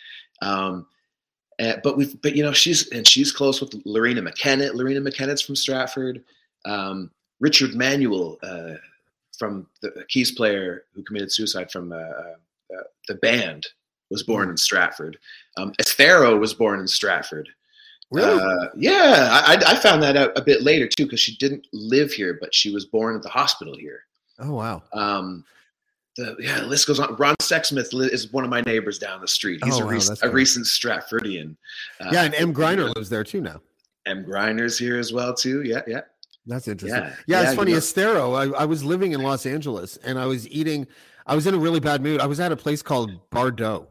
Um, 0.40 0.87
and, 1.59 1.81
but 1.85 1.97
we've, 1.97 2.21
but 2.23 2.35
you 2.35 2.43
know, 2.43 2.52
she's 2.52 2.88
and 2.90 3.07
she's 3.07 3.33
close 3.33 3.61
with 3.61 3.71
Loreena 3.85 4.26
McKennitt. 4.26 4.73
Loreena 4.73 5.07
McKennitt's 5.07 5.43
from 5.43 5.57
Stratford. 5.57 6.25
Um, 6.64 7.11
Richard 7.40 7.75
Manuel, 7.75 8.38
uh, 8.43 8.75
from 9.38 9.66
the 9.83 10.04
keys 10.09 10.33
player 10.33 10.85
who 10.95 11.02
committed 11.02 11.33
suicide 11.33 11.71
from 11.71 11.93
uh 11.93 11.99
the 13.09 13.14
band, 13.16 13.66
was 14.11 14.23
born 14.23 14.50
in 14.50 14.56
Stratford. 14.56 15.18
Um, 15.56 15.73
Esthero 15.80 16.38
was 16.38 16.54
born 16.54 16.80
in 16.80 16.87
Stratford. 16.88 17.49
Really? 18.11 18.40
Uh, 18.40 18.68
yeah, 18.76 19.42
I, 19.46 19.54
I 19.66 19.75
found 19.76 20.02
that 20.02 20.16
out 20.16 20.32
a 20.37 20.42
bit 20.42 20.62
later 20.62 20.87
too 20.87 21.04
because 21.04 21.20
she 21.20 21.37
didn't 21.37 21.66
live 21.73 22.12
here, 22.12 22.38
but 22.40 22.54
she 22.54 22.73
was 22.73 22.84
born 22.84 23.16
at 23.16 23.23
the 23.23 23.28
hospital 23.28 23.76
here. 23.76 24.00
oh 24.40 24.52
wow. 24.54 24.82
Um, 24.92 25.44
the, 26.16 26.37
yeah, 26.38 26.61
the 26.61 26.66
list 26.66 26.87
goes 26.87 27.00
on. 27.00 27.16
Ron 27.16 27.34
Sexsmith 27.42 27.88
is 28.12 28.32
one 28.32 28.44
of 28.44 28.50
my 28.50 28.61
neighbors 28.61 29.00
down 29.00 29.20
the 29.20 29.26
street. 29.26 29.61
He's 29.64 29.80
Oh, 29.80 29.84
a, 29.84 29.87
recent, 29.87 30.18
a 30.23 30.30
recent 30.30 30.66
Stratfordian. 30.66 31.56
Uh, 32.00 32.11
yeah, 32.12 32.23
and 32.23 32.34
Emm 32.34 32.52
Gryner 32.52 32.94
lives 32.94 33.08
there 33.11 33.25
too 33.25 33.40
now. 33.40 33.61
Emm 34.06 34.25
Gryner's 34.25 34.78
here 34.78 34.96
as 34.99 35.12
well 35.12 35.34
too. 35.34 35.62
Yeah, 35.64 35.80
yeah. 35.88 36.02
That's 36.46 36.68
interesting. 36.68 37.00
Yeah, 37.02 37.08
Yeah, 37.26 37.40
yeah, 37.40 37.46
it's 37.49 37.56
funny. 37.56 37.70
you 37.73 37.76
know- 37.78 37.80
Esthero, 37.80 38.54
I, 38.54 38.61
I 38.61 38.64
was 38.66 38.84
living 38.84 39.11
in 39.12 39.23
Los 39.23 39.44
Angeles 39.46 39.96
and 40.04 40.16
I 40.18 40.26
was 40.26 40.46
eating, 40.50 40.87
I 41.26 41.34
was 41.34 41.46
in 41.49 41.54
a 41.54 41.58
really 41.58 41.80
bad 41.80 42.00
mood. 42.02 42.20
I 42.20 42.26
was 42.26 42.38
at 42.38 42.52
a 42.52 42.56
place 42.56 42.80
called 42.82 43.11
Bardot 43.30 43.87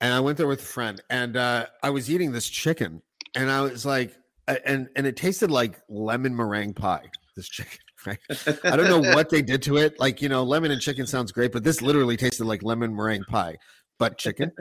and 0.00 0.12
I 0.12 0.20
went 0.20 0.38
there 0.38 0.46
with 0.46 0.60
a 0.60 0.66
friend 0.66 1.00
and 1.10 1.36
uh, 1.36 1.66
I 1.82 1.90
was 1.90 2.10
eating 2.10 2.32
this 2.32 2.48
chicken 2.48 3.02
and 3.34 3.50
I 3.50 3.62
was 3.62 3.84
like, 3.84 4.16
and, 4.46 4.88
and 4.96 5.06
it 5.06 5.16
tasted 5.16 5.50
like 5.50 5.80
lemon 5.88 6.34
meringue 6.34 6.74
pie, 6.74 7.10
this 7.36 7.48
chicken. 7.48 7.78
Right? 8.06 8.18
I 8.62 8.76
don't 8.76 8.88
know 8.88 9.12
what 9.16 9.28
they 9.28 9.42
did 9.42 9.60
to 9.62 9.76
it. 9.76 9.98
Like, 9.98 10.22
you 10.22 10.28
know, 10.28 10.44
lemon 10.44 10.70
and 10.70 10.80
chicken 10.80 11.04
sounds 11.04 11.32
great, 11.32 11.50
but 11.50 11.64
this 11.64 11.82
literally 11.82 12.16
tasted 12.16 12.44
like 12.44 12.62
lemon 12.62 12.94
meringue 12.94 13.24
pie, 13.24 13.56
but 13.98 14.16
chicken. 14.18 14.52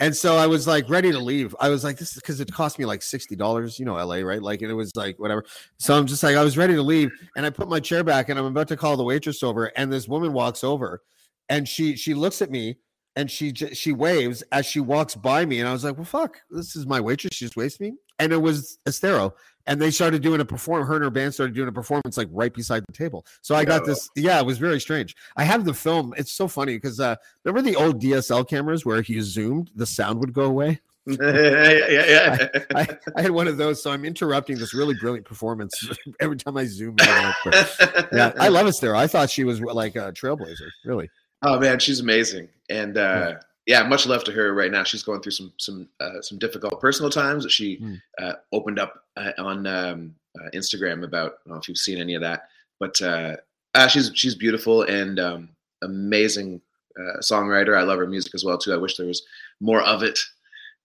and 0.00 0.14
so 0.14 0.36
I 0.36 0.46
was 0.46 0.66
like 0.66 0.88
ready 0.88 1.10
to 1.10 1.18
leave. 1.18 1.54
I 1.60 1.68
was 1.68 1.82
like, 1.82 1.98
this 1.98 2.12
is 2.12 2.14
because 2.22 2.40
it 2.40 2.52
cost 2.52 2.78
me 2.78 2.84
like 2.84 3.00
$60, 3.00 3.78
you 3.78 3.84
know, 3.84 3.94
LA, 3.94 4.18
right? 4.18 4.40
Like, 4.40 4.62
and 4.62 4.70
it 4.70 4.74
was 4.74 4.94
like 4.94 5.18
whatever. 5.18 5.44
So 5.78 5.94
I'm 5.94 6.06
just 6.06 6.22
like, 6.22 6.36
I 6.36 6.44
was 6.44 6.56
ready 6.56 6.74
to 6.74 6.82
leave, 6.82 7.10
and 7.36 7.44
I 7.44 7.50
put 7.50 7.68
my 7.68 7.80
chair 7.80 8.04
back, 8.04 8.28
and 8.28 8.38
I'm 8.38 8.44
about 8.44 8.68
to 8.68 8.76
call 8.76 8.96
the 8.96 9.04
waitress 9.04 9.42
over, 9.42 9.66
and 9.76 9.92
this 9.92 10.06
woman 10.06 10.32
walks 10.32 10.62
over, 10.62 11.02
and 11.48 11.68
she 11.68 11.96
she 11.96 12.14
looks 12.14 12.40
at 12.40 12.50
me, 12.50 12.78
and 13.16 13.30
she 13.30 13.54
she 13.54 13.92
waves 13.92 14.42
as 14.52 14.66
she 14.66 14.80
walks 14.80 15.14
by 15.14 15.44
me, 15.44 15.60
and 15.60 15.68
I 15.68 15.72
was 15.72 15.84
like, 15.84 15.96
well, 15.96 16.04
fuck, 16.04 16.40
this 16.50 16.76
is 16.76 16.86
my 16.86 17.00
waitress. 17.00 17.34
She 17.34 17.44
just 17.44 17.56
waves 17.56 17.78
me, 17.80 17.94
and 18.18 18.32
it 18.32 18.38
was 18.38 18.78
Esthero, 18.86 19.32
and 19.66 19.80
they 19.80 19.90
started 19.90 20.22
doing 20.22 20.40
a 20.40 20.44
perform. 20.44 20.86
Her 20.86 20.94
and 20.94 21.04
her 21.04 21.10
band 21.10 21.34
started 21.34 21.54
doing 21.54 21.68
a 21.68 21.72
performance 21.72 22.16
like 22.16 22.28
right 22.30 22.52
beside 22.52 22.84
the 22.86 22.92
table. 22.92 23.26
So 23.42 23.54
I 23.54 23.64
got 23.64 23.84
this. 23.84 24.08
Yeah, 24.16 24.40
it 24.40 24.46
was 24.46 24.58
very 24.58 24.80
strange. 24.80 25.14
I 25.36 25.44
have 25.44 25.64
the 25.64 25.74
film. 25.74 26.14
It's 26.16 26.32
so 26.32 26.48
funny 26.48 26.76
because 26.76 27.00
uh, 27.00 27.16
remember 27.44 27.68
the 27.68 27.76
old 27.76 28.00
DSL 28.00 28.48
cameras 28.48 28.84
where 28.84 28.98
if 28.98 29.08
you 29.08 29.22
zoomed, 29.22 29.70
the 29.74 29.86
sound 29.86 30.20
would 30.20 30.32
go 30.32 30.44
away. 30.44 30.80
yeah, 31.06 31.72
yeah, 31.88 32.06
yeah. 32.06 32.48
I, 32.76 32.86
I 33.16 33.22
had 33.22 33.32
one 33.32 33.48
of 33.48 33.56
those, 33.56 33.82
so 33.82 33.90
I'm 33.90 34.04
interrupting 34.04 34.56
this 34.56 34.72
really 34.72 34.94
brilliant 34.94 35.26
performance 35.26 35.72
every 36.20 36.36
time 36.36 36.56
I 36.56 36.64
zoom 36.66 36.94
in. 37.00 37.08
and 37.08 37.26
out. 37.26 37.34
But, 37.44 38.08
yeah, 38.12 38.32
I 38.38 38.48
love 38.48 38.66
Esthero. 38.66 38.96
I 38.96 39.08
thought 39.08 39.28
she 39.28 39.42
was 39.42 39.60
like 39.60 39.96
a 39.96 40.12
trailblazer, 40.12 40.68
really. 40.84 41.10
Oh 41.42 41.58
man, 41.58 41.78
she's 41.78 42.00
amazing, 42.00 42.48
and 42.70 42.96
uh, 42.96 43.34
yeah, 43.66 43.82
much 43.84 44.06
love 44.06 44.24
to 44.24 44.32
her 44.32 44.54
right 44.54 44.70
now. 44.70 44.84
She's 44.84 45.02
going 45.02 45.20
through 45.20 45.32
some 45.32 45.52
some 45.58 45.88
uh, 46.00 46.20
some 46.22 46.38
difficult 46.38 46.80
personal 46.80 47.10
times 47.10 47.42
that 47.44 47.50
she 47.50 47.78
Mm. 47.78 48.00
uh, 48.20 48.34
opened 48.52 48.78
up 48.78 49.04
uh, 49.16 49.32
on 49.38 49.66
um, 49.66 50.14
uh, 50.38 50.50
Instagram 50.54 51.04
about. 51.04 51.32
I 51.32 51.48
don't 51.48 51.54
know 51.54 51.60
if 51.60 51.68
you've 51.68 51.78
seen 51.78 51.98
any 51.98 52.14
of 52.14 52.22
that, 52.22 52.48
but 52.78 53.00
uh, 53.02 53.36
uh, 53.74 53.88
she's 53.88 54.10
she's 54.14 54.34
beautiful 54.34 54.82
and 54.82 55.18
um, 55.18 55.48
amazing 55.82 56.60
uh, 56.98 57.18
songwriter. 57.20 57.76
I 57.76 57.82
love 57.82 57.98
her 57.98 58.06
music 58.06 58.34
as 58.34 58.44
well 58.44 58.58
too. 58.58 58.72
I 58.72 58.76
wish 58.76 58.96
there 58.96 59.06
was 59.06 59.22
more 59.60 59.82
of 59.82 60.02
it, 60.02 60.18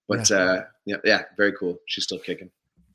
but 0.08 0.30
uh, 0.30 0.62
yeah, 0.86 0.96
yeah, 1.04 1.22
very 1.36 1.52
cool. 1.52 1.78
She's 1.86 2.04
still 2.04 2.18
kicking. 2.18 2.50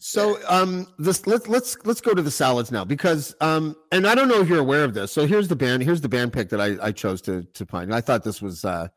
So 0.06 0.38
um 0.50 0.86
this 1.00 1.26
let's 1.26 1.48
let's 1.48 1.78
let's 1.86 2.02
go 2.02 2.14
to 2.14 2.22
the 2.22 2.30
salads 2.30 2.74
now 2.74 2.84
because 2.84 3.34
um 3.40 3.74
and 3.94 4.06
I 4.06 4.16
don't 4.16 4.28
know 4.28 4.42
if 4.42 4.50
you're 4.50 4.60
aware 4.60 4.84
of 4.84 4.94
this. 4.94 5.14
So 5.14 5.26
here's 5.26 5.48
the 5.48 5.56
band, 5.56 5.82
here's 5.82 6.02
the 6.02 6.10
band 6.10 6.34
pick 6.34 6.50
that 6.50 6.60
I, 6.60 6.76
I 6.82 6.92
chose 6.92 7.22
to 7.22 7.44
to 7.44 7.66
find. 7.66 7.96
I 7.96 8.02
thought 8.02 8.22
this 8.22 8.42
was 8.42 8.66
uh 8.66 8.90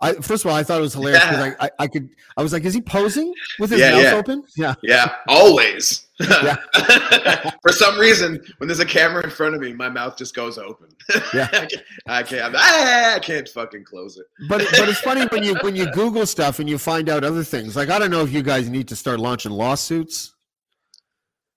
I 0.00 0.14
first 0.14 0.44
of 0.44 0.50
all 0.50 0.56
I 0.56 0.64
thought 0.64 0.78
it 0.78 0.82
was 0.82 0.94
hilarious 0.94 1.22
because 1.22 1.54
I, 1.60 1.66
I 1.66 1.70
I 1.78 1.86
could 1.86 2.08
I 2.36 2.42
was 2.42 2.52
like, 2.52 2.64
is 2.64 2.74
he 2.74 2.80
posing 2.80 3.32
with 3.60 3.70
his 3.70 3.78
Yeah, 3.78 3.92
mouth 3.92 4.02
yeah. 4.02 4.14
open? 4.16 4.42
Yeah. 4.56 4.74
Yeah, 4.82 5.14
always. 5.28 6.08
Yeah. 6.20 6.56
For 7.62 7.72
some 7.72 7.98
reason, 7.98 8.44
when 8.58 8.68
there's 8.68 8.80
a 8.80 8.84
camera 8.84 9.24
in 9.24 9.30
front 9.30 9.54
of 9.54 9.60
me, 9.62 9.72
my 9.72 9.88
mouth 9.88 10.18
just 10.18 10.34
goes 10.34 10.58
open. 10.58 10.88
Yeah. 11.32 11.48
I 11.52 11.66
can't. 11.66 11.82
I 12.06 12.22
can't, 12.22 12.54
I 12.56 13.18
can't 13.22 13.48
fucking 13.48 13.84
close 13.84 14.18
it. 14.18 14.26
But 14.48 14.66
but 14.72 14.88
it's 14.90 15.00
funny 15.00 15.26
when 15.30 15.44
you 15.44 15.54
when 15.62 15.76
you 15.76 15.86
Google 15.92 16.26
stuff 16.26 16.58
and 16.58 16.68
you 16.68 16.76
find 16.76 17.08
out 17.08 17.24
other 17.24 17.44
things. 17.44 17.76
Like 17.76 17.88
I 17.88 17.98
don't 18.00 18.10
know 18.10 18.22
if 18.22 18.32
you 18.32 18.42
guys 18.42 18.68
need 18.68 18.88
to 18.88 18.96
start 18.96 19.18
launching 19.18 19.52
lawsuits 19.52 20.34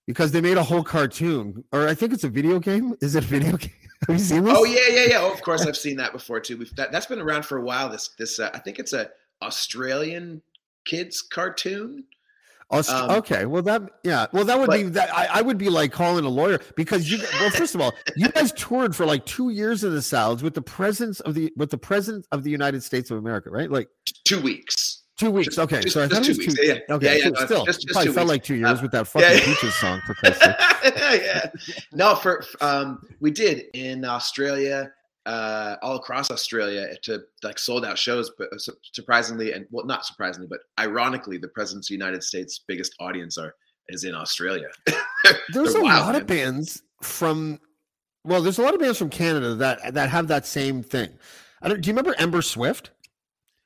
because 0.07 0.31
they 0.31 0.41
made 0.41 0.57
a 0.57 0.63
whole 0.63 0.83
cartoon, 0.83 1.63
or 1.71 1.87
I 1.87 1.93
think 1.93 2.13
it's 2.13 2.23
a 2.23 2.29
video 2.29 2.59
game. 2.59 2.95
Is 3.01 3.15
it 3.15 3.23
a 3.23 3.27
video 3.27 3.57
game? 3.57 3.71
Have 4.07 4.17
you 4.17 4.23
seen 4.23 4.43
this? 4.43 4.53
Oh 4.57 4.63
yeah, 4.65 4.87
yeah, 4.89 5.05
yeah. 5.11 5.19
Oh, 5.21 5.31
of 5.33 5.41
course, 5.41 5.65
I've 5.65 5.77
seen 5.77 5.97
that 5.97 6.11
before 6.11 6.39
too. 6.39 6.57
We've 6.57 6.75
that, 6.75 6.91
that's 6.91 7.05
been 7.05 7.21
around 7.21 7.45
for 7.45 7.57
a 7.57 7.61
while. 7.63 7.89
This 7.89 8.09
this 8.17 8.39
uh, 8.39 8.49
I 8.53 8.59
think 8.59 8.79
it's 8.79 8.93
a 8.93 9.09
Australian 9.41 10.41
kids 10.85 11.21
cartoon. 11.21 12.03
Aust- 12.69 12.89
Um, 12.89 13.11
okay, 13.11 13.45
well 13.45 13.61
that 13.63 13.81
yeah, 14.03 14.25
well 14.33 14.45
that 14.45 14.57
would 14.57 14.67
but- 14.67 14.77
be 14.77 14.83
that 14.83 15.13
I, 15.15 15.27
I 15.39 15.41
would 15.41 15.57
be 15.57 15.69
like 15.69 15.91
calling 15.91 16.25
a 16.25 16.29
lawyer 16.29 16.59
because 16.75 17.09
you 17.09 17.19
well 17.39 17.51
first 17.51 17.75
of 17.75 17.81
all 17.81 17.93
you 18.15 18.29
guys 18.29 18.51
toured 18.53 18.95
for 18.95 19.05
like 19.05 19.25
two 19.25 19.49
years 19.51 19.83
in 19.83 19.93
the 19.93 20.01
South 20.01 20.41
with 20.41 20.53
the 20.55 20.61
presence 20.61 21.19
of 21.21 21.33
the 21.35 21.53
with 21.55 21.69
the 21.69 21.77
president 21.77 22.25
of 22.31 22.43
the 22.43 22.49
United 22.49 22.81
States 22.83 23.11
of 23.11 23.17
America, 23.17 23.49
right? 23.51 23.69
Like 23.69 23.89
Two 24.25 24.41
weeks. 24.41 24.92
Two 25.23 25.31
weeks. 25.31 25.57
Okay, 25.57 25.81
just- 25.81 25.93
so 25.93 26.03
I 26.03 26.07
thought 26.07 26.19
it 26.21 26.23
two 26.25 26.29
was 26.31 26.37
weeks. 26.39 26.53
two. 26.55 26.65
Yeah, 26.65 26.73
yeah. 26.87 26.95
Okay, 26.95 27.05
Yeah, 27.05 27.13
yeah, 27.13 27.23
so 27.23 27.29
no, 27.31 27.45
still, 27.45 27.65
just- 27.65 27.83
it 27.83 27.87
just 27.87 27.93
probably 27.93 28.13
felt 28.13 28.25
weeks. 28.27 28.29
like 28.29 28.43
two 28.43 28.55
years 28.55 28.79
Uh, 28.79 28.81
with 28.81 28.91
that 28.91 29.07
fucking 29.07 29.29
yeah. 29.37 29.45
Peaches 29.45 29.75
song 29.75 30.01
for 30.05 30.15
yeah. 31.15 31.49
No, 31.91 32.15
for 32.15 32.43
um, 32.61 32.99
we 33.19 33.31
did 33.31 33.65
in 33.73 34.05
Australia, 34.05 34.91
uh, 35.25 35.75
all 35.81 35.95
across 35.95 36.29
Australia, 36.31 36.87
to 37.03 37.21
like 37.43 37.57
sold 37.59 37.85
out 37.85 37.97
shows. 37.97 38.31
But 38.37 38.49
uh, 38.53 38.57
surprisingly, 38.93 39.53
and 39.53 39.65
well, 39.71 39.85
not 39.85 40.05
surprisingly, 40.05 40.47
but 40.47 40.59
ironically, 40.79 41.37
the 41.37 41.47
President's 41.47 41.89
United 41.89 42.23
States' 42.23 42.61
biggest 42.67 42.93
audience 42.99 43.37
are 43.37 43.55
is 43.89 44.03
in 44.03 44.15
Australia. 44.15 44.67
There's 45.53 45.75
a 45.75 45.81
wild, 45.81 46.05
lot 46.05 46.15
of 46.15 46.27
bands 46.27 46.81
from 47.01 47.59
well, 48.25 48.41
there's 48.41 48.57
a 48.57 48.61
lot 48.61 48.73
of 48.73 48.79
bands 48.79 48.97
from 48.97 49.09
Canada 49.09 49.55
that 49.55 49.93
that 49.93 50.09
have 50.09 50.27
that 50.29 50.45
same 50.45 50.81
thing. 50.83 51.09
I 51.61 51.67
don't. 51.69 51.81
Do 51.81 51.87
you 51.89 51.93
remember 51.93 52.15
Ember 52.17 52.41
Swift? 52.41 52.91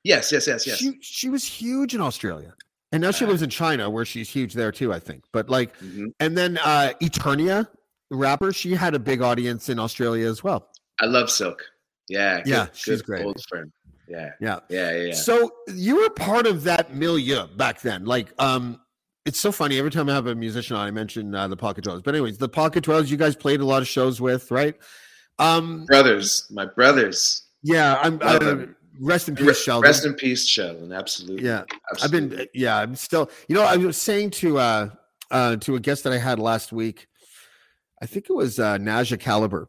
Yes, 0.08 0.32
yes, 0.32 0.48
yes, 0.48 0.66
yes. 0.68 0.78
She 0.78 0.98
she 1.02 1.30
was 1.30 1.44
huge 1.44 1.94
in 1.94 2.02
Australia, 2.02 2.54
and 2.92 3.02
now 3.02 3.12
she 3.12 3.26
lives 3.26 3.42
in 3.42 3.50
China, 3.50 3.90
where 3.90 4.06
she's 4.06 4.30
huge 4.30 4.54
there 4.54 4.72
too. 4.72 4.94
I 4.94 5.00
think, 5.00 5.24
but 5.32 5.50
like, 5.50 5.78
Mhm. 5.80 6.08
and 6.20 6.38
then 6.38 6.58
uh 6.64 6.94
Eternia, 7.02 7.68
rapper, 8.12 8.52
she 8.54 8.72
had 8.74 8.94
a 8.96 9.00
big 9.00 9.22
audience 9.22 9.70
in 9.70 9.78
Australia 9.80 10.28
as 10.30 10.44
well. 10.44 10.70
I 11.00 11.06
love 11.06 11.30
Silk. 11.30 11.60
Yeah, 12.10 12.38
good- 12.42 12.48
Yeah, 12.50 12.68
she's 12.74 13.02
good 13.02 13.06
great. 13.06 13.26
Old 13.26 13.44
friend. 13.50 13.72
Yeah, 14.10 14.32
Yeah. 14.40 14.60
yeah, 14.70 14.92
yeah. 15.08 15.14
So 15.14 15.52
you 15.68 15.98
were 16.02 16.10
part 16.10 16.48
of 16.48 16.64
that 16.64 16.96
milieu 16.96 17.46
back 17.58 17.82
then. 17.82 18.06
Like, 18.06 18.30
um, 18.40 18.80
it's 19.26 19.38
so 19.38 19.52
funny. 19.52 19.78
Every 19.78 19.92
time 19.92 20.08
I 20.08 20.14
have 20.14 20.28
a 20.28 20.36
musician 20.36 20.78
on, 20.78 20.88
I 20.88 20.92
mention 20.92 21.36
uh, 21.36 21.50
the 21.50 21.58
Pocket 21.58 21.84
Dwellers. 21.84 22.02
But 22.04 22.16
anyways, 22.16 22.38
the 22.38 22.48
Pocket 22.48 22.86
Dwellers, 22.86 23.12
you 23.12 23.18
guys 23.18 23.36
played 23.36 23.60
a 23.60 23.66
lot 23.66 23.82
of 23.82 23.88
shows 23.90 24.22
with, 24.22 24.50
right? 24.50 24.76
Um, 25.40 25.84
brothers, 25.86 26.48
my 26.50 26.66
brothers. 26.66 27.44
yeah. 27.62 28.00
I'm. 28.02 28.18
Them. 28.20 28.76
Rest 29.00 29.28
in 29.30 29.36
peace, 29.36 29.48
Rest, 29.48 29.64
Sheldon. 29.64 29.88
rest 29.88 30.06
in 30.06 30.14
peace, 30.14 30.46
Sheldon. 30.48 30.92
Absolutely. 30.92 31.46
yeah. 31.46 31.64
I've 32.02 32.12
been 32.12 32.46
yeah, 32.54 32.78
I'm 32.78 32.96
still 32.96 33.30
you 33.48 33.56
know, 33.56 33.64
I 33.64 33.78
was 33.78 33.98
saying 33.98 34.32
to 34.32 34.58
uh 34.60 34.90
uh 35.32 35.56
to 35.58 35.76
a 35.76 35.80
guest 35.80 36.04
that 36.04 36.14
I 36.14 36.18
had 36.18 36.40
last 36.40 36.72
week, 36.72 37.08
I 38.02 38.06
think 38.06 38.30
it 38.30 38.34
was 38.34 38.60
uh 38.60 38.78
Naja 38.78 39.20
Caliber. 39.20 39.68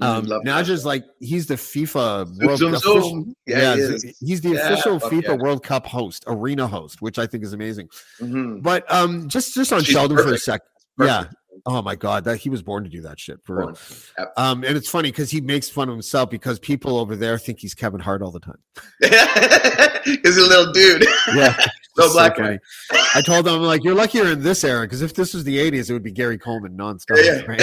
Mm, 0.00 0.04
Um 0.06 0.26
Naja's 0.44 0.84
like 0.86 1.04
he's 1.18 1.46
the 1.48 1.54
FIFA 1.56 2.44
World 2.44 2.58
zoom, 2.58 2.76
zoom. 2.76 3.34
yeah, 3.46 3.74
Yeah, 3.74 3.96
he 4.02 4.14
he's- 4.26 4.40
the 4.40 4.50
Yeah, 4.50 4.68
official 4.72 5.00
FIFA 5.00 5.22
yeah. 5.24 5.32
World 5.34 5.64
Cup 5.64 5.86
host, 5.86 6.22
arena 6.28 6.66
host, 6.68 7.02
which 7.02 7.18
I 7.18 7.26
think 7.26 7.42
is 7.42 7.52
amazing. 7.52 7.88
Mhm. 8.20 8.62
But 8.62 8.90
um 8.92 9.28
just 9.28 9.54
just 9.54 9.72
on 9.72 9.80
She's 9.82 9.92
Sheldon 9.94 10.16
for 10.16 10.22
a 10.22 10.26
perfect. 10.26 10.44
sec. 10.44 10.62
Perfect. 10.96 11.24
Yeah. 11.24 11.37
Oh 11.66 11.82
my 11.82 11.94
god, 11.94 12.24
that 12.24 12.38
he 12.38 12.50
was 12.50 12.62
born 12.62 12.84
to 12.84 12.90
do 12.90 13.02
that 13.02 13.18
shit 13.18 13.40
for 13.44 13.56
real. 13.56 13.78
Yep. 14.18 14.32
Um 14.36 14.64
and 14.64 14.76
it's 14.76 14.88
funny 14.88 15.10
because 15.10 15.30
he 15.30 15.40
makes 15.40 15.68
fun 15.68 15.88
of 15.88 15.94
himself 15.94 16.30
because 16.30 16.58
people 16.58 16.98
over 16.98 17.16
there 17.16 17.38
think 17.38 17.60
he's 17.60 17.74
Kevin 17.74 18.00
Hart 18.00 18.22
all 18.22 18.30
the 18.30 18.40
time. 18.40 18.58
He's 20.04 20.36
a 20.36 20.46
little 20.46 20.72
dude. 20.72 21.04
Yeah. 21.34 21.56
Little 21.96 22.12
black 22.12 22.36
funny. 22.36 22.58
guy. 22.90 22.98
I 23.16 23.22
told 23.22 23.48
him, 23.48 23.54
I'm 23.54 23.62
like, 23.62 23.82
you're 23.82 23.94
lucky 23.94 24.18
you're 24.18 24.28
in 24.30 24.40
this 24.40 24.62
era 24.62 24.82
because 24.82 25.02
if 25.02 25.14
this 25.14 25.34
was 25.34 25.42
the 25.42 25.58
80s, 25.58 25.90
it 25.90 25.92
would 25.94 26.04
be 26.04 26.12
Gary 26.12 26.38
Coleman 26.38 26.76
nonstop. 26.76 27.16
Yeah. 27.20 27.42
right? 27.44 27.60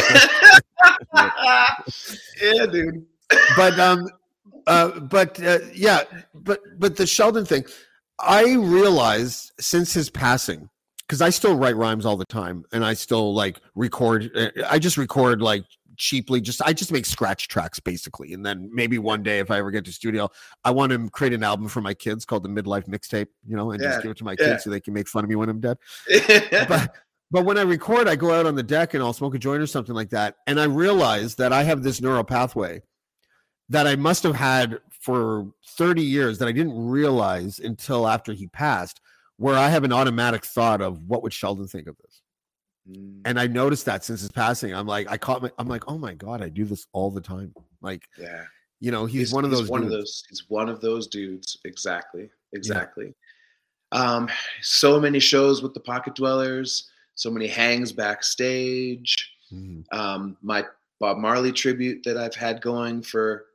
yeah, 2.41 2.65
dude. 2.65 3.05
but 3.55 3.79
um, 3.79 4.09
uh, 4.67 4.99
but 4.99 5.41
uh, 5.41 5.59
yeah, 5.73 6.01
but 6.33 6.59
but 6.77 6.97
the 6.97 7.07
Sheldon 7.07 7.45
thing, 7.45 7.65
I 8.19 8.55
realized 8.55 9.53
since 9.59 9.93
his 9.93 10.09
passing, 10.09 10.69
because 11.07 11.21
I 11.21 11.29
still 11.29 11.55
write 11.55 11.75
rhymes 11.75 12.05
all 12.05 12.17
the 12.17 12.25
time, 12.25 12.63
and 12.71 12.83
I 12.85 12.93
still 12.93 13.33
like 13.33 13.59
record. 13.75 14.31
uh, 14.35 14.49
I 14.67 14.79
just 14.79 14.97
record 14.97 15.41
like 15.41 15.65
cheaply. 15.97 16.41
Just 16.41 16.61
I 16.61 16.73
just 16.73 16.91
make 16.91 17.05
scratch 17.05 17.47
tracks 17.47 17.79
basically, 17.79 18.33
and 18.33 18.45
then 18.45 18.69
maybe 18.73 18.97
one 18.97 19.23
day 19.23 19.39
if 19.39 19.51
I 19.51 19.57
ever 19.59 19.71
get 19.71 19.85
to 19.85 19.91
studio, 19.91 20.29
I 20.63 20.71
want 20.71 20.91
to 20.91 21.09
create 21.09 21.33
an 21.33 21.43
album 21.43 21.67
for 21.67 21.81
my 21.81 21.93
kids 21.93 22.25
called 22.25 22.43
the 22.43 22.49
Midlife 22.49 22.87
Mixtape. 22.87 23.27
You 23.47 23.55
know, 23.55 23.71
and 23.71 23.81
Yeah, 23.81 23.89
just 23.89 24.01
give 24.03 24.11
it 24.11 24.17
to 24.17 24.23
my 24.23 24.35
yeah. 24.39 24.45
kids 24.45 24.63
so 24.63 24.69
they 24.69 24.79
can 24.81 24.93
make 24.93 25.07
fun 25.07 25.23
of 25.23 25.29
me 25.29 25.35
when 25.35 25.49
I'm 25.49 25.59
dead. 25.59 25.77
But 26.67 26.95
but 27.31 27.45
when 27.45 27.57
I 27.57 27.63
record, 27.63 28.07
I 28.07 28.15
go 28.15 28.31
out 28.31 28.45
on 28.45 28.55
the 28.55 28.63
deck 28.63 28.93
and 28.93 29.03
I'll 29.03 29.13
smoke 29.13 29.35
a 29.35 29.39
joint 29.39 29.61
or 29.61 29.67
something 29.67 29.95
like 29.95 30.09
that, 30.11 30.35
and 30.47 30.59
I 30.59 30.65
realize 30.65 31.35
that 31.35 31.51
I 31.53 31.63
have 31.63 31.83
this 31.83 32.01
neural 32.01 32.23
pathway 32.23 32.81
that 33.69 33.87
I 33.87 33.95
must 33.95 34.21
have 34.23 34.35
had 34.35 34.79
for 35.01 35.47
30 35.77 36.01
years 36.03 36.37
that 36.39 36.47
I 36.47 36.51
didn't 36.51 36.77
realize 36.87 37.59
until 37.59 38.07
after 38.07 38.31
he 38.33 38.47
passed, 38.47 39.01
where 39.37 39.55
I 39.57 39.69
have 39.69 39.83
an 39.83 39.91
automatic 39.93 40.45
thought 40.45 40.81
of 40.81 40.99
what 41.07 41.23
would 41.23 41.33
Sheldon 41.33 41.67
think 41.67 41.87
of 41.87 41.97
this. 41.97 42.21
Mm, 42.89 43.21
And 43.25 43.39
I 43.39 43.47
noticed 43.47 43.85
that 43.85 44.03
since 44.03 44.21
his 44.21 44.31
passing, 44.31 44.73
I'm 44.73 44.87
like, 44.87 45.09
I 45.09 45.17
caught 45.17 45.41
my, 45.41 45.51
I'm 45.57 45.67
like, 45.67 45.83
oh 45.87 45.97
my 45.97 46.13
God, 46.13 46.41
I 46.41 46.49
do 46.49 46.65
this 46.65 46.87
all 46.93 47.11
the 47.11 47.21
time. 47.21 47.53
Like, 47.81 48.03
yeah. 48.17 48.43
you 48.79 48.91
know, 48.91 49.05
he's, 49.05 49.33
one 49.33 49.43
of 49.45 49.51
those. 49.51 49.69
one 49.69 49.83
of 49.83 49.89
those 49.89 50.23
he's 50.29 50.45
one 50.49 50.69
of 50.69 50.81
those 50.81 51.07
dudes 51.07 51.57
exactly 51.65 52.29
exactly 52.53 53.13
um 53.91 54.27
so 54.61 54.99
many 54.99 55.19
shows 55.19 55.61
with 55.61 55.73
the 55.73 55.79
pocket 55.79 56.15
dwellers 56.15 56.89
so 57.15 57.29
many 57.29 57.47
hangs 57.47 57.91
backstage 57.91 59.13
Mhm. 59.53 59.83
um 59.93 60.35
my 60.41 60.65
bob 60.99 61.17
marley 61.17 61.51
tribute 61.51 62.01
that 62.03 62.17
i've 62.17 62.33
had 62.35 62.61
going 62.61 63.01
for 63.03 63.45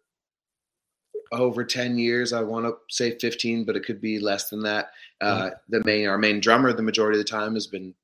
over 1.32 1.64
10 1.64 1.96
years 1.98 2.32
i 2.32 2.40
want 2.42 2.66
to 2.66 2.74
say 2.88 3.16
15 3.18 3.64
but 3.64 3.76
it 3.76 3.84
could 3.84 4.00
be 4.00 4.18
less 4.18 4.48
than 4.50 4.62
that 4.62 4.90
uh 5.20 5.50
the 5.68 5.82
main 5.84 6.06
our 6.08 6.18
main 6.18 6.40
drummer 6.40 6.72
the 6.72 6.82
majority 6.82 7.18
of 7.18 7.24
the 7.24 7.30
time 7.30 7.54
has 7.54 7.66
been 7.66 7.94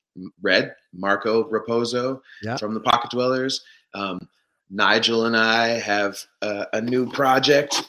red 0.42 0.74
marco 0.94 1.44
raposo 1.50 2.20
Yeah. 2.42 2.56
from 2.56 2.72
the 2.74 2.80
pocket 2.80 3.10
dwellers 3.10 3.64
um 3.94 4.20
nigel 4.70 5.26
and 5.26 5.36
i 5.36 5.66
have 5.68 6.18
uh, 6.42 6.66
a 6.72 6.80
new 6.80 7.10
project 7.10 7.88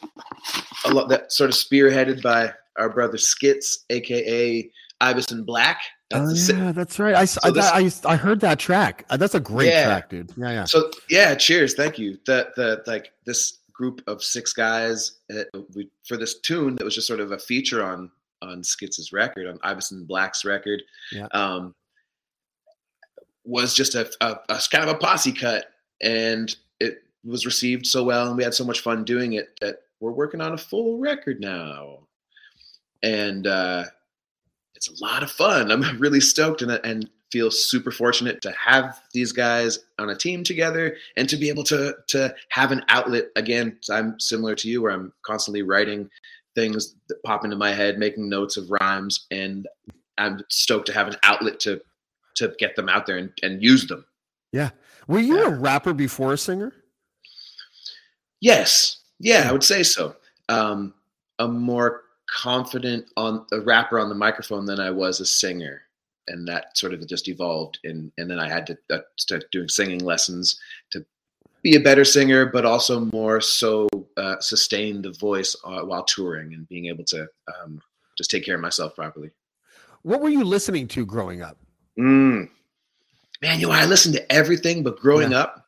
a 0.86 0.92
lot 0.92 1.08
that 1.10 1.32
sort 1.32 1.50
of 1.50 1.56
spearheaded 1.56 2.22
by 2.22 2.54
our 2.78 2.90
brother 2.90 3.18
skits 3.18 3.86
aka 3.90 4.70
Iverson 5.00 5.44
Black. 5.44 5.80
That's 6.10 6.50
Oh, 6.50 6.56
yeah, 6.56 6.72
that's 6.72 6.98
right. 6.98 7.14
I, 7.14 7.26
So 7.26 7.40
I, 7.44 7.52
this- 7.52 8.04
I, 8.06 8.14
I 8.14 8.16
heard 8.16 8.40
that 8.40 8.58
track. 8.58 9.06
Uh, 9.12 9.18
That's 9.18 9.36
a 9.36 9.40
great 9.40 9.68
Yeah. 9.68 9.86
track, 9.86 10.10
dude. 10.10 10.32
Yeah, 10.36 10.52
yeah. 10.54 10.66
So 10.66 10.90
yeah, 11.08 11.36
cheers, 11.36 11.76
thank 11.76 12.00
you. 12.00 12.18
The 12.26 12.50
the 12.56 12.82
like 12.88 13.12
this 13.24 13.60
group 13.78 14.02
of 14.08 14.24
six 14.24 14.54
guys 14.54 15.20
uh, 15.32 15.44
we, 15.76 15.88
for 16.08 16.18
this 16.18 16.40
tune 16.40 16.76
that 16.76 16.84
was 16.84 16.96
just 16.96 17.08
sort 17.08 17.20
of 17.20 17.32
a 17.32 17.38
feature 17.40 17.84
on 17.84 18.10
on 18.42 18.64
Skits' 18.64 19.12
record, 19.14 19.48
on 19.48 19.58
Iverson 19.64 20.06
Black's 20.06 20.46
record, 20.46 20.82
Yeah. 21.12 21.26
um, 21.34 21.74
was 23.44 23.74
just 23.74 23.96
a, 23.96 24.10
a, 24.22 24.38
a 24.50 24.62
kind 24.72 24.84
of 24.88 24.96
a 24.96 25.00
posse 25.00 25.32
cut, 25.32 25.66
and 26.02 26.56
it 26.80 27.04
was 27.24 27.46
received 27.46 27.88
so 27.88 28.04
well, 28.04 28.28
and 28.28 28.38
we 28.38 28.44
had 28.44 28.54
so 28.54 28.64
much 28.66 28.82
fun 28.82 29.04
doing 29.04 29.34
it 29.34 29.58
that 29.62 29.78
we're 30.00 30.12
working 30.12 30.42
on 30.42 30.54
a 30.54 30.58
full 30.58 31.00
record 31.00 31.40
now, 31.40 32.00
and 33.02 33.48
uh, 33.48 33.86
it's 34.76 34.90
a 34.90 35.04
lot 35.04 35.24
of 35.24 35.32
fun. 35.32 35.72
I'm 35.72 35.98
really 36.00 36.22
stoked 36.22 36.62
and 36.62 36.72
and 36.84 37.10
feel 37.32 37.52
super 37.52 37.92
fortunate 37.92 38.42
to 38.42 38.52
have 38.52 39.02
these 39.14 39.32
guys 39.32 39.80
on 40.00 40.10
a 40.10 40.16
team 40.16 40.44
together 40.44 40.96
and 41.18 41.28
to 41.28 41.36
be 41.38 41.50
able 41.50 41.64
to 41.64 41.94
to 42.08 42.34
have 42.50 42.72
an 42.72 42.82
outlet 42.88 43.26
again 43.36 43.78
i'm 43.92 44.18
similar 44.20 44.56
to 44.56 44.70
you 44.70 44.82
where 44.82 44.92
i'm 44.92 45.12
constantly 45.26 45.62
writing 45.62 46.10
things 46.56 46.96
that 47.10 47.22
pop 47.24 47.44
into 47.44 47.56
my 47.58 47.72
head 47.74 47.98
making 48.00 48.30
notes 48.30 48.56
of 48.56 48.70
rhymes 48.72 49.26
and 49.32 49.68
i'm 50.18 50.40
stoked 50.50 50.86
to 50.86 50.94
have 50.94 51.08
an 51.08 51.16
outlet 51.24 51.60
to 51.60 51.82
to 52.36 52.54
get 52.60 52.76
them 52.76 52.88
out 52.88 53.06
there 53.06 53.18
and, 53.18 53.32
and 53.44 53.62
use 53.62 53.88
them 53.88 54.06
Yeah. 54.54 54.70
Were 55.08 55.20
you 55.20 55.38
Yeah. 55.40 55.48
a 55.48 55.50
rapper 55.60 55.94
before 55.94 56.34
a 56.34 56.38
singer? 56.38 56.72
yes 58.40 59.00
yeah 59.20 59.48
i 59.50 59.52
would 59.52 59.64
say 59.64 59.84
so 59.84 60.16
um 60.50 60.94
i'm 61.40 61.60
more 61.60 62.04
confident 62.30 63.06
on 63.18 63.46
a 63.52 63.60
rapper 63.62 64.00
on 64.00 64.10
the 64.10 64.16
microphone 64.16 64.66
than 64.66 64.80
i 64.80 64.92
was 64.92 65.20
a 65.20 65.26
singer 65.26 65.82
and 66.28 66.48
that 66.48 66.78
sort 66.78 66.94
of 66.94 67.06
just 67.08 67.28
evolved 67.28 67.80
and 67.84 68.12
and 68.18 68.30
then 68.30 68.40
i 68.40 68.48
had 68.50 68.66
to 68.68 68.78
uh, 68.92 69.00
start 69.18 69.44
doing 69.52 69.68
singing 69.70 70.00
lessons 70.00 70.60
to 70.92 71.06
be 71.64 71.76
a 71.76 71.80
better 71.80 72.06
singer 72.06 72.46
but 72.46 72.66
also 72.66 73.00
more 73.14 73.42
so 73.42 73.88
uh, 74.18 74.40
sustain 74.40 75.02
the 75.02 75.12
voice 75.14 75.56
uh, 75.66 75.82
while 75.82 76.04
touring 76.04 76.54
and 76.54 76.68
being 76.70 76.86
able 76.88 77.04
to 77.04 77.28
um, 77.64 77.82
just 78.18 78.30
take 78.32 78.44
care 78.46 78.56
of 78.56 78.62
myself 78.62 78.96
properly 78.96 79.32
What 80.04 80.22
were 80.22 80.30
you 80.30 80.44
listening 80.44 80.88
to 80.90 81.06
growing 81.06 81.42
up? 81.42 81.58
Mm. 82.00 82.50
Man, 83.42 83.60
you 83.60 83.68
know, 83.68 83.74
I 83.74 83.86
listened 83.86 84.16
to 84.16 84.32
everything, 84.32 84.82
but 84.84 85.00
growing 85.00 85.32
Yeah. 85.32 85.42
up, 85.42 85.66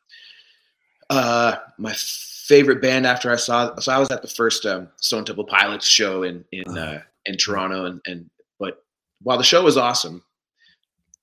uh, 1.10 1.56
my 1.78 1.92
favorite 1.96 2.80
band 2.80 3.06
after 3.06 3.30
I 3.30 3.36
saw, 3.36 3.76
so 3.78 3.92
I 3.92 3.98
was 3.98 4.10
at 4.10 4.22
the 4.22 4.28
first 4.28 4.64
um, 4.66 4.88
Stone 4.96 5.24
Temple 5.24 5.44
Pilots 5.44 5.86
show 5.86 6.22
in 6.22 6.44
in 6.52 6.64
Uh-huh. 6.68 6.80
uh, 6.80 7.02
in 7.26 7.36
Toronto, 7.36 7.84
and 7.86 8.00
and 8.06 8.30
but 8.58 8.84
while 9.22 9.38
the 9.38 9.44
show 9.44 9.62
was 9.62 9.76
awesome, 9.76 10.22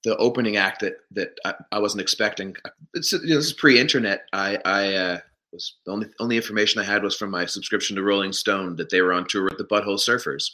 the 0.07 0.15
opening 0.17 0.55
act 0.55 0.79
that 0.79 0.95
that 1.11 1.37
I, 1.43 1.53
I 1.73 1.79
wasn't 1.79 1.99
expecting. 1.99 2.55
It's, 2.93 3.11
you 3.11 3.19
know, 3.19 3.35
this 3.35 3.47
is 3.47 3.53
pre-internet. 3.53 4.25
I 4.31 4.57
I 4.63 4.93
uh, 4.93 5.19
was 5.51 5.75
the 5.85 5.91
only 5.91 6.07
only 6.21 6.37
information 6.37 6.81
I 6.81 6.85
had 6.85 7.03
was 7.03 7.17
from 7.17 7.29
my 7.29 7.45
subscription 7.45 7.97
to 7.97 8.03
Rolling 8.03 8.31
Stone 8.31 8.77
that 8.77 8.89
they 8.89 9.01
were 9.01 9.11
on 9.11 9.27
tour 9.27 9.43
with 9.43 9.57
the 9.57 9.65
Butthole 9.65 9.99
Surfers. 9.99 10.51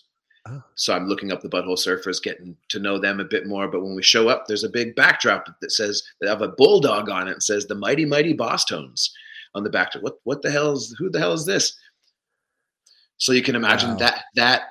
Oh. 0.47 0.61
So 0.73 0.93
I'm 0.95 1.07
looking 1.07 1.31
up 1.31 1.41
the 1.41 1.49
Butthole 1.49 1.77
Surfers, 1.77 2.21
getting 2.21 2.57
to 2.69 2.79
know 2.79 2.97
them 2.97 3.19
a 3.19 3.25
bit 3.25 3.45
more. 3.45 3.67
But 3.67 3.83
when 3.83 3.95
we 3.95 4.01
show 4.01 4.27
up, 4.27 4.45
there's 4.47 4.63
a 4.63 4.69
big 4.69 4.95
backdrop 4.95 5.45
that 5.61 5.71
says 5.71 6.01
they 6.19 6.27
have 6.27 6.41
a 6.41 6.49
bulldog 6.49 7.09
on 7.09 7.27
it 7.27 7.33
and 7.33 7.43
says 7.43 7.67
the 7.67 7.75
Mighty 7.75 8.05
Mighty 8.05 8.35
Bosstones 8.35 9.07
on 9.53 9.63
the 9.63 9.69
backdrop. 9.69 10.03
What 10.03 10.15
what 10.23 10.41
the 10.41 10.49
hell 10.49 10.71
is 10.71 10.95
who 10.97 11.11
the 11.11 11.19
hell 11.19 11.33
is 11.33 11.45
this? 11.45 11.77
So 13.17 13.33
you 13.33 13.43
can 13.43 13.55
imagine 13.55 13.91
Wow. 13.91 13.97
that 13.97 14.23
that 14.33 14.61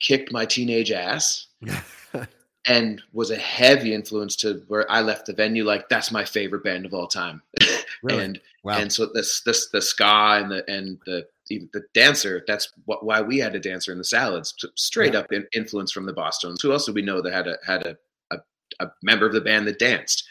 kicked 0.00 0.32
my 0.32 0.44
teenage 0.44 0.90
ass 0.90 1.46
and 2.66 3.00
was 3.12 3.30
a 3.30 3.36
heavy 3.36 3.94
influence 3.94 4.34
to 4.36 4.62
where 4.68 4.90
I 4.90 5.00
left 5.00 5.26
the 5.26 5.32
venue 5.32 5.64
like 5.64 5.88
that's 5.88 6.10
my 6.10 6.24
favorite 6.24 6.64
band 6.64 6.86
of 6.86 6.94
all 6.94 7.06
time. 7.06 7.42
Really? 8.02 8.24
And 8.24 8.40
wow. 8.62 8.76
and 8.78 8.92
so 8.92 9.06
this 9.06 9.40
this 9.40 9.68
the 9.70 9.80
ska 9.80 10.38
and 10.42 10.50
the 10.50 10.70
and 10.70 10.98
the 11.06 11.26
even 11.48 11.70
the 11.72 11.82
dancer 11.94 12.44
that's 12.46 12.72
what, 12.84 13.04
why 13.04 13.22
we 13.22 13.38
had 13.38 13.54
a 13.54 13.58
dancer 13.60 13.90
in 13.90 13.96
the 13.98 14.04
salads 14.04 14.54
straight 14.74 15.14
Yeah. 15.14 15.20
up 15.20 15.32
in, 15.32 15.46
influence 15.54 15.92
from 15.92 16.04
the 16.04 16.12
Bosstones. 16.12 16.60
Who 16.60 16.72
else 16.72 16.84
do 16.84 16.92
we 16.92 17.00
know 17.00 17.22
that 17.22 17.32
had 17.32 17.46
a 17.48 17.56
had 17.66 17.86
a, 17.86 17.96
a, 18.32 18.38
a 18.80 18.90
member 19.02 19.24
of 19.26 19.32
the 19.32 19.40
band 19.40 19.66
that 19.66 19.78
danced? 19.78 20.28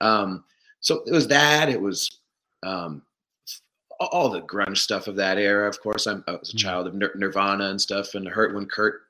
Um, 0.00 0.44
so 0.78 1.02
it 1.06 1.12
was 1.12 1.26
that. 1.28 1.68
It 1.68 1.80
was 1.80 2.20
um, 2.62 3.02
all 3.98 4.30
the 4.30 4.42
grunge 4.42 4.78
stuff 4.78 5.08
of 5.08 5.16
that 5.16 5.36
era. 5.36 5.68
Of 5.68 5.80
course, 5.80 6.06
I'm, 6.06 6.22
I 6.28 6.32
was 6.32 6.50
a 6.54 6.56
Mhm. 6.56 6.60
child 6.60 6.86
of 6.86 6.94
Nir- 6.94 7.14
Nirvana 7.16 7.70
and 7.70 7.80
stuff, 7.80 8.14
and 8.14 8.26
hurt 8.28 8.54
when 8.54 8.66
Kurt 8.66 9.00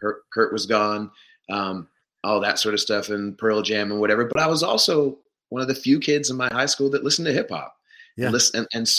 Kurt, 0.00 0.22
Kurt 0.30 0.52
was 0.52 0.66
gone. 0.66 1.10
Um, 1.50 1.88
all 2.24 2.40
that 2.40 2.58
sort 2.58 2.74
of 2.74 2.80
stuff 2.80 3.08
and 3.08 3.36
Pearl 3.36 3.62
Jam 3.62 3.90
and 3.90 4.00
whatever. 4.00 4.24
But 4.24 4.42
I 4.42 4.46
was 4.46 4.62
also 4.62 5.18
one 5.48 5.62
of 5.62 5.68
the 5.68 5.74
few 5.74 5.98
kids 5.98 6.30
in 6.30 6.36
my 6.36 6.48
high 6.48 6.66
school 6.66 6.90
that 6.90 7.04
listened 7.04 7.26
to 7.26 7.32
hip 7.32 7.50
hop. 7.50 7.74
Yeah. 8.16 8.26
And, 8.26 8.32
listen, 8.32 8.60
and, 8.60 8.68
and 8.74 8.90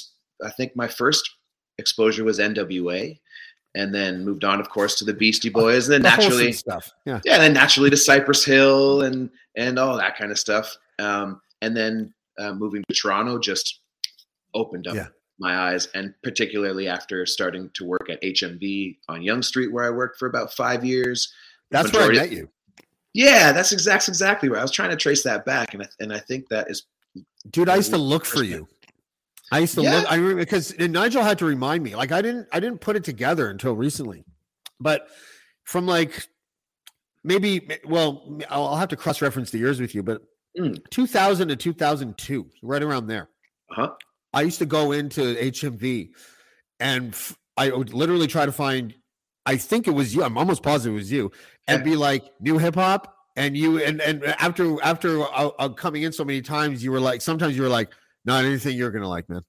I 0.43 0.49
think 0.51 0.75
my 0.75 0.87
first 0.87 1.29
exposure 1.77 2.23
was 2.23 2.39
NWA, 2.39 3.19
and 3.75 3.93
then 3.93 4.23
moved 4.23 4.43
on, 4.43 4.59
of 4.59 4.69
course, 4.69 4.95
to 4.99 5.05
the 5.05 5.13
Beastie 5.13 5.49
Boys, 5.49 5.87
and 5.87 5.93
then 5.93 6.01
The 6.03 6.09
naturally, 6.09 6.51
stuff. 6.53 6.91
Yeah. 7.05 7.21
yeah, 7.25 7.33
and 7.35 7.41
then 7.43 7.53
naturally 7.53 7.89
to 7.89 7.97
Cypress 7.97 8.45
Hill 8.45 9.01
and 9.03 9.29
and 9.55 9.79
all 9.79 9.97
that 9.97 10.17
kind 10.17 10.31
of 10.31 10.37
stuff. 10.37 10.75
Um, 10.99 11.41
and 11.61 11.75
then 11.75 12.13
uh, 12.37 12.53
moving 12.53 12.83
to 12.87 12.95
Toronto 12.95 13.39
just 13.39 13.79
opened 14.53 14.87
up 14.87 14.95
Yeah. 14.95 15.07
my 15.39 15.71
eyes, 15.71 15.87
and 15.95 16.13
particularly 16.23 16.87
after 16.87 17.25
starting 17.25 17.69
to 17.75 17.85
work 17.85 18.09
at 18.09 18.21
HMV 18.21 18.97
on 19.09 19.23
Yonge 19.23 19.45
Street, 19.45 19.71
where 19.71 19.85
I 19.85 19.89
worked 19.89 20.19
for 20.19 20.27
about 20.27 20.53
five 20.53 20.83
years. 20.85 21.33
That's 21.71 21.91
where 21.91 22.11
I 22.11 22.13
met 22.13 22.31
you. 22.31 22.49
Yeah, 23.13 23.51
that's 23.51 23.71
exact, 23.71 24.07
exactly 24.07 24.49
right. 24.49 24.59
I 24.59 24.61
was 24.63 24.71
trying 24.71 24.89
to 24.89 24.95
trace 24.95 25.23
that 25.23 25.45
back, 25.45 25.73
and 25.73 25.83
I, 25.83 25.87
and 25.99 26.11
I 26.13 26.19
think 26.19 26.49
that 26.49 26.69
is 26.69 26.83
Dude, 27.51 27.69
I 27.69 27.75
used 27.75 27.91
to 27.91 27.97
look 27.97 28.25
for 28.25 28.41
you. 28.43 28.67
I 29.51 29.59
used 29.59 29.75
to 29.75 29.83
Yeah. 29.83 29.97
look. 29.99 30.11
I 30.11 30.15
remember 30.15 30.37
because 30.41 30.77
Nigel 30.79 31.21
had 31.21 31.37
to 31.39 31.45
remind 31.45 31.83
me. 31.83 31.95
Like 31.95 32.11
I 32.11 32.21
didn't. 32.21 32.47
I 32.51 32.59
didn't 32.59 32.79
put 32.81 32.95
it 32.95 33.03
together 33.03 33.49
until 33.49 33.73
recently, 33.75 34.23
but 34.79 35.07
from 35.63 35.85
like 35.85 36.27
maybe 37.23 37.67
well, 37.85 38.39
I'll, 38.49 38.65
I'll 38.67 38.75
have 38.77 38.89
to 38.89 38.95
cross 38.95 39.21
reference 39.21 39.51
the 39.51 39.59
years 39.59 39.79
with 39.79 39.93
you, 39.95 40.03
but 40.03 40.21
Mm. 40.57 40.79
2000 40.91 41.47
to 41.47 41.55
2002, 41.55 42.47
right 42.61 42.83
around 42.83 43.07
there. 43.07 43.27
uh-huh. 43.71 43.89
I 44.33 44.41
used 44.43 44.59
to 44.59 44.67
go 44.67 44.91
into 44.91 45.33
HMV, 45.35 46.09
and 46.79 47.11
f- 47.11 47.35
I 47.57 47.71
would 47.71 47.91
literally 47.93 48.27
try 48.27 48.45
to 48.45 48.51
find. 48.51 48.93
I 49.45 49.57
think 49.57 49.87
it 49.87 49.91
was 49.91 50.15
you. 50.15 50.23
I'm 50.23 50.37
almost 50.37 50.63
positive 50.63 50.93
it 50.93 50.97
was 50.97 51.11
you, 51.11 51.31
and 51.67 51.83
be 51.83 51.95
like 51.95 52.23
new 52.39 52.57
hip 52.57 52.75
hop. 52.75 53.09
And 53.35 53.57
you 53.57 53.83
and 53.83 53.99
and 53.99 54.23
after 54.23 54.81
after 54.83 55.23
uh, 55.23 55.49
uh, 55.57 55.69
coming 55.69 56.03
in 56.03 56.13
so 56.13 56.23
many 56.23 56.41
times, 56.41 56.83
you 56.83 56.91
were 56.91 56.99
like 56.99 57.21
sometimes 57.21 57.55
you 57.55 57.63
were 57.63 57.69
like 57.69 57.89
not 58.25 58.45
anything 58.45 58.77
you're 58.77 58.91
gonna 58.91 59.09
like, 59.09 59.27
man. 59.27 59.43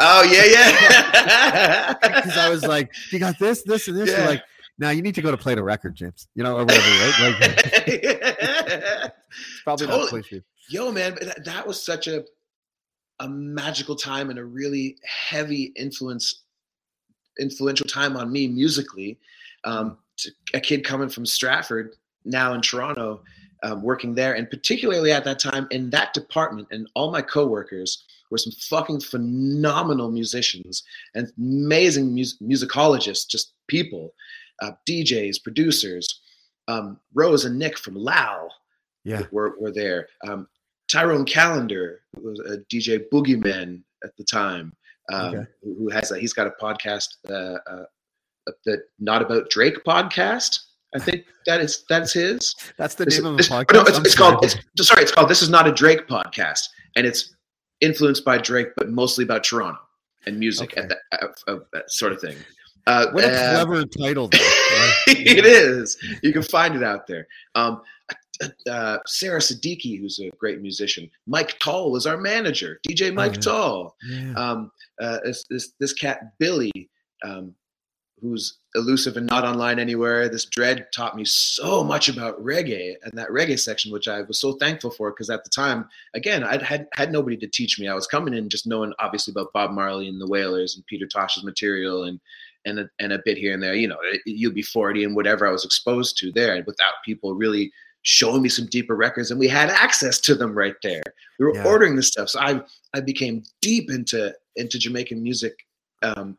Oh 0.00 0.22
yeah, 0.22 0.44
yeah. 0.44 1.94
Because 2.02 2.38
I 2.38 2.48
was 2.48 2.62
like, 2.64 2.92
you 3.10 3.18
got 3.18 3.38
this, 3.38 3.62
this, 3.62 3.88
and 3.88 3.96
this. 3.96 4.10
You're 4.10 4.26
like, 4.26 4.42
Now 4.78 4.90
you 4.90 5.02
need 5.02 5.14
to 5.16 5.22
go 5.22 5.30
to 5.30 5.36
play 5.36 5.54
the 5.54 5.62
record, 5.62 5.94
James. 5.94 6.28
You 6.34 6.44
know, 6.44 6.56
or 6.56 6.64
whatever, 6.64 6.86
right? 6.86 7.36
Like, 7.40 7.86
it's 7.86 9.62
probably 9.64 9.86
Totally. 9.86 10.24
you. 10.30 10.42
Yo, 10.68 10.92
man, 10.92 11.16
that, 11.20 11.44
that 11.44 11.66
was 11.66 11.82
such 11.82 12.06
a 12.06 12.24
a 13.20 13.28
magical 13.28 13.94
time 13.94 14.30
and 14.30 14.38
a 14.38 14.44
really 14.44 14.96
heavy 15.04 15.72
influence 15.76 16.41
influential 17.40 17.86
time 17.86 18.16
on 18.16 18.30
me 18.32 18.48
musically. 18.48 19.18
Um, 19.64 19.98
to, 20.18 20.30
a 20.54 20.60
kid 20.60 20.84
coming 20.84 21.08
from 21.08 21.24
Stratford, 21.24 21.94
now 22.24 22.52
in 22.54 22.60
Toronto, 22.60 23.22
um, 23.62 23.82
working 23.82 24.14
there, 24.14 24.34
and 24.34 24.50
particularly 24.50 25.12
at 25.12 25.24
that 25.24 25.38
time 25.38 25.68
in 25.70 25.90
that 25.90 26.12
department, 26.14 26.68
and 26.70 26.88
all 26.94 27.10
my 27.12 27.22
coworkers 27.22 28.04
were 28.30 28.38
some 28.38 28.52
fucking 28.52 29.00
phenomenal 29.00 30.10
musicians 30.10 30.82
and 31.14 31.30
amazing 31.38 32.14
mus- 32.14 32.38
musicologists, 32.42 33.28
just 33.28 33.54
people, 33.68 34.14
uh, 34.62 34.72
DJs, 34.88 35.42
producers. 35.42 36.20
Um, 36.68 36.98
Rose 37.14 37.44
and 37.44 37.58
Nick 37.58 37.78
from 37.78 37.94
LAL 37.94 38.48
Yeah. 39.04 39.26
were, 39.32 39.54
were 39.60 39.72
there. 39.72 40.08
Um, 40.26 40.48
Tyrone 40.90 41.24
Calendar 41.24 42.00
was 42.14 42.38
a 42.40 42.58
DJ 42.72 43.04
Boogeyman 43.12 43.82
at 44.04 44.16
the 44.16 44.24
time, 44.24 44.74
um, 45.12 45.34
Okay. 45.34 45.44
who, 45.62 45.74
who 45.78 45.88
has 45.90 46.10
a, 46.12 46.18
he's 46.18 46.32
got 46.32 46.46
a 46.46 46.52
podcast, 46.62 47.08
uh, 47.28 47.58
uh, 47.70 47.84
the 48.64 48.78
Not 48.98 49.22
About 49.22 49.50
Drake 49.50 49.84
podcast. 49.84 50.58
I 50.94 50.98
think 50.98 51.24
that 51.46 51.60
is 51.60 51.84
that's 51.88 52.12
his. 52.12 52.54
That's 52.76 52.94
the 52.96 53.04
This- 53.06 53.16
name 53.18 53.26
of 53.26 53.34
a 53.34 53.36
this- 53.38 53.48
podcast. 53.48 53.72
No, 53.74 53.80
it's, 53.82 53.98
it's 53.98 54.14
sorry. 54.16 54.32
called. 54.32 54.44
It's, 54.44 54.86
sorry, 54.86 55.02
it's 55.02 55.12
called. 55.12 55.28
This 55.28 55.42
is 55.42 55.48
not 55.48 55.66
a 55.66 55.72
Drake 55.72 56.06
podcast, 56.06 56.68
and 56.96 57.06
it's 57.06 57.34
influenced 57.80 58.24
by 58.24 58.38
Drake, 58.38 58.68
but 58.76 58.90
mostly 58.90 59.24
about 59.24 59.42
Toronto 59.44 59.80
and 60.26 60.38
music 60.38 60.72
Okay. 60.72 60.82
at 60.82 60.88
that, 60.90 60.98
uh, 61.22 61.52
uh, 61.52 61.58
that 61.72 61.90
sort 61.90 62.12
of 62.12 62.20
thing. 62.20 62.36
Uh, 62.86 63.06
what 63.12 63.24
a 63.24 63.28
uh, 63.32 63.64
clever 63.64 63.84
title. 63.86 64.28
Though. 64.28 64.38
right? 64.38 64.94
it 65.08 65.46
is. 65.46 65.96
You 66.22 66.32
can 66.32 66.42
find 66.42 66.74
it 66.76 66.82
out 66.82 67.06
there. 67.06 67.26
Um, 67.54 67.80
uh, 68.68 68.98
Sarah 69.06 69.40
Siddiqui, 69.40 69.98
who's 69.98 70.20
a 70.20 70.30
great 70.36 70.60
musician. 70.60 71.10
Mike 71.26 71.58
Tall 71.58 71.90
was 71.90 72.06
our 72.06 72.16
manager. 72.16 72.80
DJ 72.86 73.12
Mike 73.12 73.34
yeah. 73.34 73.40
Tall. 73.40 73.96
Yeah. 74.08 74.32
Um, 74.34 74.70
uh, 75.00 75.18
this, 75.24 75.44
this 75.50 75.72
this 75.78 75.92
cat 75.92 76.32
Billy, 76.38 76.72
um, 77.24 77.54
who's 78.20 78.58
elusive 78.74 79.16
and 79.16 79.26
not 79.26 79.44
online 79.44 79.78
anywhere. 79.78 80.28
This 80.28 80.44
dread 80.44 80.86
taught 80.94 81.16
me 81.16 81.24
so 81.24 81.82
much 81.82 82.08
about 82.08 82.42
reggae 82.42 82.94
and 83.02 83.12
that 83.14 83.28
reggae 83.28 83.58
section, 83.58 83.92
which 83.92 84.08
I 84.08 84.22
was 84.22 84.38
so 84.38 84.52
thankful 84.54 84.90
for 84.90 85.10
because 85.10 85.28
at 85.28 85.44
the 85.44 85.50
time, 85.50 85.88
again, 86.14 86.44
I 86.44 86.62
had 86.62 86.88
had 86.94 87.12
nobody 87.12 87.36
to 87.38 87.46
teach 87.48 87.78
me. 87.78 87.88
I 87.88 87.94
was 87.94 88.06
coming 88.06 88.34
in 88.34 88.48
just 88.48 88.66
knowing 88.66 88.92
obviously 88.98 89.32
about 89.32 89.52
Bob 89.52 89.72
Marley 89.72 90.08
and 90.08 90.20
the 90.20 90.28
Wailers 90.28 90.76
and 90.76 90.86
Peter 90.86 91.06
Tosh's 91.06 91.44
material 91.44 92.04
and 92.04 92.20
and 92.64 92.78
a, 92.78 92.88
and 93.00 93.12
a 93.12 93.20
bit 93.24 93.38
here 93.38 93.52
and 93.52 93.62
there. 93.62 93.74
You 93.74 93.88
know, 93.88 93.98
you'd 94.24 94.54
be 94.54 94.62
40 94.62 95.04
and 95.04 95.16
whatever 95.16 95.46
I 95.46 95.52
was 95.52 95.64
exposed 95.64 96.16
to 96.18 96.32
there, 96.32 96.62
without 96.66 96.94
people 97.04 97.34
really 97.34 97.72
showing 98.02 98.42
me 98.42 98.48
some 98.48 98.66
deeper 98.66 98.96
records, 98.96 99.30
and 99.30 99.38
we 99.40 99.48
had 99.48 99.70
access 99.70 100.20
to 100.20 100.34
them 100.34 100.52
right 100.54 100.74
there. 100.82 101.02
We 101.38 101.46
were 101.46 101.54
Yeah. 101.54 101.64
ordering 101.64 101.96
the 101.96 102.02
stuff, 102.02 102.28
so 102.30 102.40
I 102.40 102.62
I 102.94 103.00
became 103.00 103.42
deep 103.60 103.90
into 103.90 104.34
into 104.56 104.78
Jamaican 104.78 105.22
music, 105.22 105.66
um, 106.02 106.36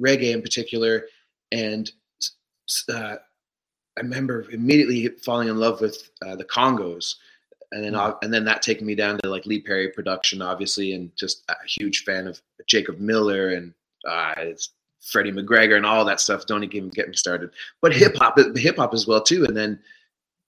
reggae 0.00 0.32
in 0.32 0.42
particular, 0.42 1.06
and 1.52 1.90
uh, 2.88 3.16
I 3.96 4.00
remember 4.00 4.50
immediately 4.50 5.08
falling 5.22 5.48
in 5.48 5.58
love 5.58 5.80
with 5.80 6.10
uh, 6.24 6.36
the 6.36 6.44
Congos, 6.44 7.16
and 7.72 7.84
then 7.84 7.94
Mm. 7.94 8.18
and 8.22 8.32
then 8.32 8.44
that 8.44 8.62
taking 8.62 8.86
me 8.86 8.94
down 8.94 9.18
to 9.18 9.30
like 9.30 9.46
Lee 9.46 9.60
Perry 9.60 9.88
production, 9.90 10.40
obviously, 10.40 10.92
and 10.94 11.14
just 11.16 11.44
a 11.48 11.54
huge 11.66 12.04
fan 12.04 12.26
of 12.26 12.40
Jacob 12.66 12.98
Miller 12.98 13.50
and 13.50 13.74
uh, 14.08 14.34
Freddie 15.02 15.32
McGregor 15.32 15.76
and 15.76 15.86
all 15.86 16.04
that 16.04 16.20
stuff. 16.20 16.46
Don't 16.46 16.64
even 16.64 16.88
get 16.90 17.08
me 17.08 17.16
started. 17.16 17.50
But 17.82 17.92
Mm. 17.92 17.96
hip 17.96 18.16
hop, 18.16 18.38
hip 18.56 18.76
hop 18.76 18.94
as 18.94 19.06
well 19.06 19.22
too, 19.22 19.44
and 19.44 19.56
then 19.56 19.78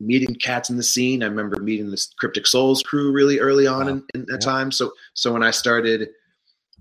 meeting 0.01 0.35
cats 0.37 0.71
in 0.71 0.77
the 0.77 0.83
scene. 0.83 1.23
I 1.23 1.27
remember 1.27 1.61
meeting 1.61 1.91
the 1.91 2.07
Cryptic 2.19 2.47
Souls 2.47 2.83
crew 2.83 3.11
really 3.13 3.41
early 3.41 3.67
on 3.67 3.87
Wow. 3.87 3.93
in, 3.93 4.05
in 4.15 4.21
that 4.27 4.41
Yeah. 4.41 4.53
time. 4.53 4.71
So 4.73 4.93
so 5.15 5.33
when 5.33 5.43
I 5.43 5.51
started 5.51 6.11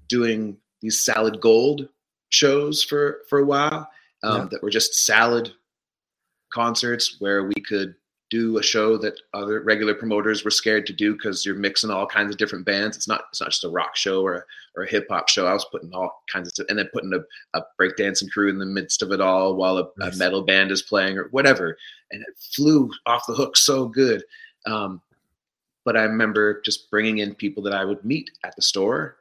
doing 0.08 0.58
these 0.82 1.04
Salad 1.04 1.42
Gold 1.42 1.90
shows 2.30 2.84
for 2.84 3.22
for 3.30 3.40
a 3.40 3.46
while, 3.46 3.90
um, 4.24 4.42
Yeah. 4.44 4.48
that 4.52 4.64
were 4.64 4.70
just 4.70 4.94
salad 5.06 5.52
concerts 6.54 7.18
where 7.20 7.44
we 7.46 7.56
could 7.68 7.96
do 8.30 8.58
a 8.58 8.64
show 8.64 8.98
that 8.98 9.20
other 9.34 9.62
regular 9.62 9.94
promoters 9.94 10.44
were 10.44 10.52
scared 10.52 10.86
to 10.86 10.94
do 10.94 11.14
because 11.14 11.46
you're 11.46 11.56
mixing 11.56 11.90
all 11.90 12.06
kinds 12.06 12.32
of 12.32 12.38
different 12.38 12.66
bands. 12.66 12.98
It's 12.98 13.08
not 13.08 13.26
it's 13.30 13.40
not 13.40 13.50
just 13.50 13.64
a 13.64 13.70
rock 13.70 13.96
show 13.96 14.22
or 14.22 14.36
a, 14.36 14.44
or 14.76 14.84
a 14.84 14.90
hip 14.90 15.08
hop 15.10 15.30
show. 15.30 15.48
I 15.48 15.54
was 15.54 15.66
putting 15.66 15.94
all 15.94 16.24
kinds 16.32 16.48
of 16.48 16.54
stuff 16.54 16.68
and 16.70 16.78
then 16.78 16.90
putting 16.94 17.14
a, 17.14 17.20
a 17.58 17.64
breakdancing 17.80 18.30
crew 18.32 18.50
in 18.50 18.60
the 18.60 18.66
midst 18.66 19.02
of 19.02 19.12
it 19.12 19.22
all 19.22 19.56
while 19.56 19.78
a, 19.78 19.88
a 20.02 20.16
metal 20.18 20.42
band 20.42 20.72
is 20.72 20.82
playing 20.82 21.18
or 21.18 21.30
whatever. 21.30 21.78
And 22.12 22.22
it 22.22 22.38
flew 22.38 22.92
off 23.06 23.28
the 23.28 23.34
hook 23.34 23.56
so 23.56 23.88
good. 23.88 24.24
Um, 24.66 25.02
but 25.86 25.96
I 25.96 26.04
remember 26.04 26.62
just 26.64 26.92
bringing 26.92 27.20
in 27.20 27.34
people 27.34 27.64
that 27.64 27.74
I 27.74 27.86
would 27.86 28.04
meet 28.04 28.30
at 28.44 28.56
the 28.58 28.62
store. 28.62 29.18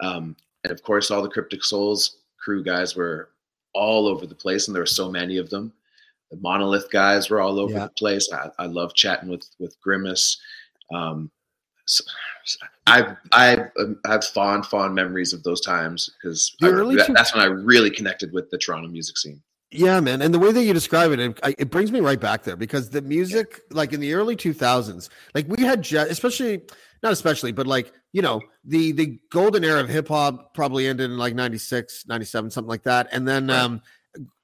Um, 0.00 0.36
and 0.62 0.70
of 0.70 0.82
course, 0.82 1.10
all 1.10 1.22
the 1.22 1.30
Cryptic 1.30 1.64
Souls 1.64 2.18
crew 2.38 2.62
guys 2.62 2.94
were 2.94 3.30
all 3.74 4.06
over 4.06 4.26
the 4.26 4.34
place, 4.34 4.68
and 4.68 4.74
there 4.74 4.82
were 4.82 4.86
so 4.86 5.10
many 5.10 5.38
of 5.38 5.48
them. 5.48 5.72
The 6.34 6.40
Monolith 6.40 6.90
guys 6.90 7.30
were 7.30 7.40
all 7.40 7.60
over 7.60 7.72
Yeah. 7.74 7.84
the 7.84 7.90
place. 7.90 8.28
I, 8.32 8.50
I 8.58 8.66
love 8.66 8.94
chatting 8.94 9.28
with 9.28 9.48
with 9.58 9.80
Grimace. 9.80 10.36
Um, 10.92 11.30
so- 11.86 12.04
I 12.86 13.16
I 13.32 13.56
um, 13.80 13.98
have 14.04 14.24
fond 14.24 14.66
fond 14.66 14.94
memories 14.94 15.32
of 15.32 15.42
those 15.42 15.60
times 15.62 16.10
because 16.20 16.54
early 16.62 16.96
that's 16.96 17.34
when 17.34 17.42
I 17.42 17.46
really 17.46 17.90
connected 17.90 18.32
with 18.32 18.50
the 18.50 18.58
Toronto 18.58 18.88
music 18.88 19.16
scene. 19.16 19.42
Yeah, 19.70 19.98
man. 20.00 20.20
And 20.22 20.32
the 20.34 20.38
way 20.38 20.52
that 20.52 20.62
you 20.62 20.72
describe 20.74 21.10
it, 21.12 21.18
it, 21.18 21.40
it 21.58 21.70
brings 21.70 21.90
me 21.90 22.00
right 22.00 22.20
back 22.20 22.42
there 22.44 22.54
because 22.56 22.90
the 22.90 23.00
music, 23.02 23.62
like 23.70 23.92
in 23.92 23.98
the 24.00 24.12
early 24.12 24.36
2000s, 24.36 25.08
like 25.34 25.46
we 25.48 25.64
had, 25.64 25.82
je- 25.82 25.96
especially, 25.96 26.62
not 27.02 27.12
especially, 27.12 27.50
but 27.50 27.66
like, 27.66 27.92
you 28.12 28.22
know, 28.22 28.40
the 28.64 28.92
the 28.92 29.18
golden 29.32 29.64
era 29.64 29.80
of 29.80 29.88
hip 29.88 30.06
hop 30.08 30.54
probably 30.54 30.86
ended 30.86 31.10
in 31.10 31.16
like 31.18 31.34
96, 31.34 32.04
97, 32.06 32.50
something 32.50 32.68
like 32.68 32.84
that. 32.84 33.08
And 33.10 33.26
then, 33.26 33.46
Right. 33.48 33.58
um, 33.58 33.82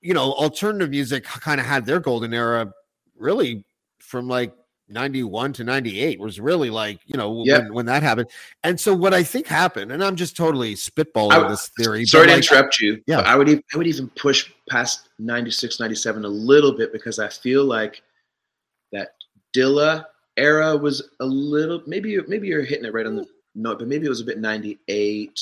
you 0.01 0.15
know, 0.15 0.33
alternative 0.33 0.91
music 0.91 1.25
kind 1.25 1.61
of 1.61 1.67
had 1.67 1.87
their 1.87 2.01
golden 2.01 2.35
era 2.35 2.73
really 3.17 3.65
from 3.99 4.29
like 4.29 4.53
91 4.89 5.53
to 5.55 5.65
98 5.65 6.19
was 6.19 6.41
really 6.41 6.69
like, 6.69 6.99
you 7.07 7.17
know, 7.17 7.45
Yep. 7.45 7.63
when, 7.63 7.75
when 7.75 7.87
that 7.87 8.03
happened. 8.03 8.29
And 8.65 8.79
so 8.79 8.93
what 8.93 9.15
I 9.15 9.23
think 9.23 9.47
happened, 9.47 9.93
and 9.93 10.03
I'm 10.03 10.17
just 10.17 10.37
totally 10.37 10.75
spitballing 10.75 11.45
I- 11.45 11.49
this 11.49 11.71
theory. 11.79 12.05
Sorry 12.05 12.27
to 12.27 12.33
like, 12.33 12.43
interrupt 12.43 12.81
you. 12.81 13.01
Yeah. 13.07 13.21
I 13.21 13.37
would 13.37 13.49
even, 13.49 13.63
I 13.73 13.77
would 13.79 13.87
even 13.87 14.09
push 14.11 14.51
past 14.69 15.09
96, 15.19 15.79
97 15.79 16.25
a 16.25 16.29
little 16.29 16.77
bit 16.77 16.93
because 16.93 17.19
I 17.19 17.29
feel 17.29 17.65
like 17.65 18.03
that 18.93 19.15
Dilla 19.57 20.07
era 20.37 20.77
was 20.77 21.09
a 21.21 21.27
little 21.27 21.83
maybe 21.87 22.19
maybe 22.27 22.49
you're 22.49 22.63
hitting 22.63 22.85
it 22.85 22.95
right 22.95 23.07
on 23.07 23.17
the 23.17 23.23
mm. 23.23 23.29
note, 23.55 23.79
but 23.79 23.89
maybe 23.89 24.07
it 24.07 24.09
was 24.09 24.21
a 24.21 24.25
bit 24.25 24.39
98 24.39 25.39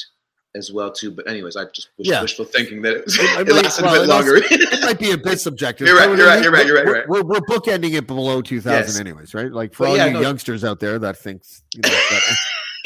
as 0.56 0.72
well 0.72 0.90
too. 0.90 1.11
But 1.11 1.28
anyways, 1.28 1.56
I 1.56 1.64
just 1.66 1.88
was 1.98 2.08
Yeah. 2.08 2.22
wishful 2.22 2.44
thinking 2.44 2.82
that 2.82 2.96
it, 2.96 3.04
was, 3.04 3.18
It- 3.18 3.22
it 3.22 3.46
might- 3.46 3.48
lasted 3.64 3.84
well, 3.84 3.94
a 3.96 4.00
bit 4.00 4.08
longer. 4.08 4.37
it 4.37 4.80
might 4.82 4.98
be 4.98 5.11
a 5.12 5.18
bit 5.18 5.40
subjective. 5.40 5.87
You're 5.87 5.96
right, 5.96 6.16
you're 6.16 6.26
right, 6.26 6.42
you're 6.42 6.52
right, 6.52 6.66
you're 6.66 6.76
right, 6.76 6.87
we're- 6.87 6.98
you're 7.06 7.18
right. 7.20 7.24
We're, 7.26 7.40
we're 7.40 7.40
bookending 7.58 7.94
it 7.94 8.06
below 8.06 8.40
2000 8.42 8.72
Yes. 8.72 8.98
anyways, 8.98 9.34
right? 9.34 9.52
Like 9.52 9.74
for 9.74 9.84
But 9.84 9.90
all 9.90 9.96
yeah, 9.96 10.06
you 10.06 10.12
no. 10.14 10.20
youngsters 10.20 10.64
out 10.64 10.80
there 10.80 10.98
that 10.98 11.16
thinks, 11.18 11.62
you 11.74 11.82
know, 11.82 11.88
that, 11.90 12.38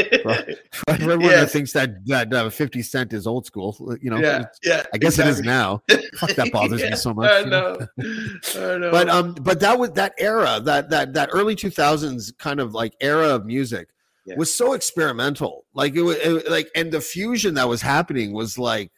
for 0.73 0.91
everyone 0.91 1.21
that 1.29 1.51
thinks 1.51 1.73
that 1.73 2.05
that 2.07 2.33
uh, 2.33 2.51
50 2.51 2.83
Cent 2.83 3.13
is 3.13 3.27
old 3.27 3.47
school, 3.47 3.97
you 4.01 4.11
know, 4.11 4.19
yeah, 4.19 4.47
yeah. 4.65 4.83
I 4.93 4.99
guess 4.99 5.19
it 5.19 5.27
is 5.29 5.41
now. 5.43 5.83
Fuck, 6.17 6.31
that 6.31 6.51
bothers 6.51 6.83
me 6.83 6.97
so 6.97 7.15
much. 7.15 7.31
I 7.31 7.49
know. 7.49 7.77
I 8.01 8.79
know. 8.79 8.91
But 8.91 9.09
um, 9.09 9.35
but 9.35 9.61
that 9.61 9.79
was 9.79 9.91
that 9.93 10.15
era, 10.19 10.61
that 10.65 10.91
that 10.91 11.13
that 11.15 11.29
early 11.33 11.55
2000s 11.55 12.37
kind 12.39 12.59
of 12.59 12.75
like 12.75 12.95
era 13.01 13.29
of 13.29 13.45
music 13.47 13.89
Yeah. 14.25 14.37
was 14.37 14.55
so 14.55 14.73
experimental. 14.73 15.65
Like 15.75 15.95
it 15.95 16.03
was 16.03 16.17
it, 16.19 16.51
like, 16.51 16.71
and 16.77 16.93
the 16.93 17.01
fusion 17.01 17.55
that 17.55 17.69
was 17.69 17.83
happening 17.83 18.33
was 18.33 18.59
like 18.59 18.93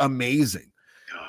amazing 0.00 0.70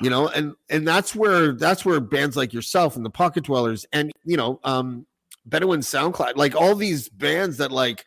you 0.00 0.10
know 0.10 0.28
and 0.28 0.54
and 0.68 0.86
that's 0.86 1.14
where 1.14 1.52
that's 1.52 1.84
where 1.84 2.00
bands 2.00 2.36
like 2.36 2.52
yourself 2.52 2.96
and 2.96 3.04
the 3.04 3.10
pocket 3.10 3.44
dwellers 3.44 3.86
and 3.92 4.12
you 4.24 4.36
know 4.36 4.60
um 4.64 5.06
bedouin 5.46 5.80
soundclash 5.80 6.36
like 6.36 6.54
all 6.54 6.74
these 6.74 7.08
bands 7.08 7.56
that 7.56 7.70
like 7.70 8.04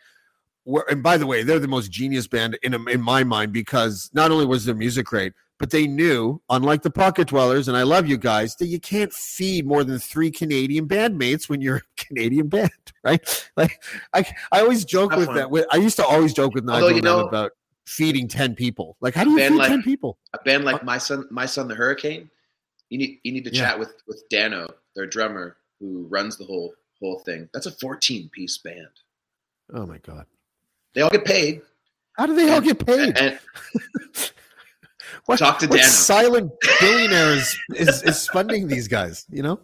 were 0.65 0.85
and 0.89 1.03
by 1.03 1.17
the 1.17 1.27
way 1.27 1.43
they're 1.43 1.59
the 1.59 1.67
most 1.67 1.91
genius 1.91 2.27
band 2.27 2.57
in 2.63 2.73
in 2.89 3.01
my 3.01 3.23
mind 3.23 3.51
because 3.51 4.09
not 4.13 4.31
only 4.31 4.45
was 4.45 4.65
their 4.65 4.75
music 4.75 5.05
great 5.05 5.33
but 5.63 5.69
they 5.69 5.87
knew 5.87 6.41
unlike 6.49 6.81
the 6.81 6.89
pocket 6.91 7.29
dwellers 7.29 7.69
and 7.69 7.77
i 7.77 7.83
love 7.83 8.05
you 8.05 8.17
guys 8.17 8.53
that 8.57 8.65
you 8.65 8.81
can't 8.81 9.13
feed 9.13 9.65
more 9.65 9.85
than 9.85 9.97
three 9.97 10.29
canadian 10.29 10.85
bandmates 10.85 11.47
when 11.47 11.61
you're 11.61 11.77
a 11.77 11.81
canadian 11.95 12.49
band 12.49 12.69
right? 13.05 13.49
Like 13.55 13.81
i 14.13 14.25
i 14.51 14.59
always 14.59 14.83
joke 14.83 15.15
with 15.15 15.27
one. 15.27 15.37
that 15.37 15.49
with, 15.49 15.65
i 15.71 15.77
used 15.77 15.95
to 15.95 16.05
always 16.05 16.33
joke 16.33 16.53
with 16.53 16.67
Although, 16.69 16.87
nigel 16.89 16.95
you 16.97 17.01
know- 17.01 17.25
about 17.25 17.53
feeding 17.85 18.27
10 18.27 18.55
people. 18.55 18.97
Like 18.99 19.13
how 19.13 19.23
do 19.23 19.31
you 19.31 19.37
feed 19.37 19.55
like- 19.55 19.69
10 19.69 19.83
people? 19.83 20.17
a 20.33 20.37
band 20.43 20.65
like 20.65 20.81
uh, 20.81 20.85
my 20.85 20.97
son 20.97 21.25
my 21.31 21.45
son 21.45 21.69
the 21.69 21.75
hurricane 21.75 22.29
you 22.89 22.97
need 22.97 23.19
you 23.23 23.31
need 23.31 23.45
to 23.45 23.53
Yeah. 23.53 23.69
chat 23.69 23.79
with 23.79 23.93
with 24.05 24.21
dano 24.29 24.67
their 24.97 25.05
drummer 25.07 25.55
who 25.79 26.07
runs 26.09 26.35
the 26.37 26.43
whole 26.45 26.73
whole 27.01 27.19
thing. 27.19 27.47
That's 27.53 27.67
a 27.67 27.71
14 27.71 28.29
piece 28.33 28.57
band. 28.57 28.87
Oh 29.73 29.85
my 29.85 29.97
god. 29.99 30.25
They 30.93 31.01
all 31.01 31.09
get 31.09 31.23
paid. 31.25 31.61
How 32.17 32.25
do 32.25 32.35
they 32.35 32.49
all 32.53 32.61
get 32.61 32.85
paid? 32.85 33.17
and 33.17 33.39
What, 35.25 35.39
Talk 35.39 35.59
to 35.59 35.67
what 35.67 35.77
Dano. 35.77 35.87
silent 35.87 36.51
billionaire 36.79 37.33
is, 37.33 37.57
is, 37.75 38.03
is 38.03 38.27
funding 38.27 38.67
these 38.67 38.87
guys? 38.89 39.25
You 39.29 39.43
know? 39.43 39.59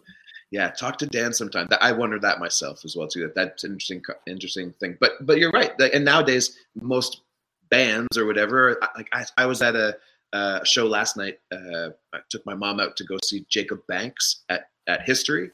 Yeah, 0.51 0.69
talk 0.69 0.97
to 0.99 1.05
Dan 1.05 1.33
sometime. 1.33 1.67
I 1.79 1.91
wonder 1.91 2.17
that 2.19 2.39
myself 2.39 2.83
as 2.85 2.95
well 2.95 3.07
too. 3.07 3.21
That 3.21 3.35
that's 3.35 3.63
an 3.65 3.71
interesting 3.73 4.01
interesting 4.25 4.73
thing. 4.79 4.97
But 4.99 5.11
but 5.21 5.37
you're 5.37 5.51
right. 5.51 5.71
And 5.79 6.03
nowadays, 6.05 6.57
most 6.81 7.21
bands 7.69 8.17
or 8.17 8.25
whatever. 8.25 8.79
Like 8.95 9.09
I, 9.13 9.25
I 9.37 9.45
was 9.45 9.61
at 9.61 9.75
a, 9.75 9.95
uh 10.33 10.63
show 10.63 10.87
last 10.87 11.17
night. 11.17 11.39
Uh, 11.51 11.89
I 12.13 12.19
took 12.29 12.43
my 12.45 12.55
mom 12.55 12.79
out 12.79 12.95
to 12.97 13.03
go 13.03 13.17
see 13.23 13.45
Jacob 13.49 13.85
Banks 13.87 14.43
at 14.49 14.69
at 14.87 15.03
History. 15.03 15.51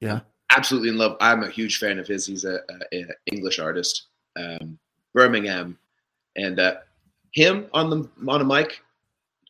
Yeah. 0.00 0.20
absolutely 0.54 0.88
in 0.90 0.98
love. 0.98 1.16
I'm 1.20 1.42
a 1.42 1.48
huge 1.50 1.78
fan 1.78 1.98
of 1.98 2.06
his. 2.06 2.26
He's 2.26 2.44
a, 2.44 2.60
a, 2.92 2.96
a 2.98 3.06
English 3.32 3.58
artist, 3.58 4.06
um, 4.36 4.78
Birmingham, 5.14 5.78
and 6.36 6.58
uh, 6.58 6.74
him 7.32 7.66
on 7.72 7.88
the 7.90 8.08
on 8.28 8.40
a 8.40 8.44
mic, 8.44 8.82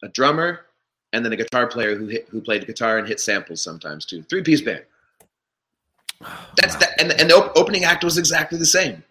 a 0.02 0.08
drummer, 0.08 0.66
and 1.12 1.24
then 1.24 1.32
a 1.32 1.36
guitar 1.36 1.66
player 1.66 1.96
who 1.96 2.06
hit, 2.06 2.28
who 2.28 2.40
played 2.40 2.66
guitar 2.66 2.98
and 2.98 3.08
hit 3.08 3.20
samples 3.20 3.62
sometimes 3.62 4.04
too. 4.04 4.22
Three 4.22 4.42
piece 4.42 4.60
band. 4.60 4.84
That's 6.56 6.76
that, 6.76 7.00
and 7.00 7.12
and 7.12 7.30
the 7.30 7.36
op- 7.36 7.56
opening 7.56 7.84
act 7.84 8.04
was 8.04 8.18
exactly 8.18 8.58
the 8.58 8.66
same. 8.66 9.02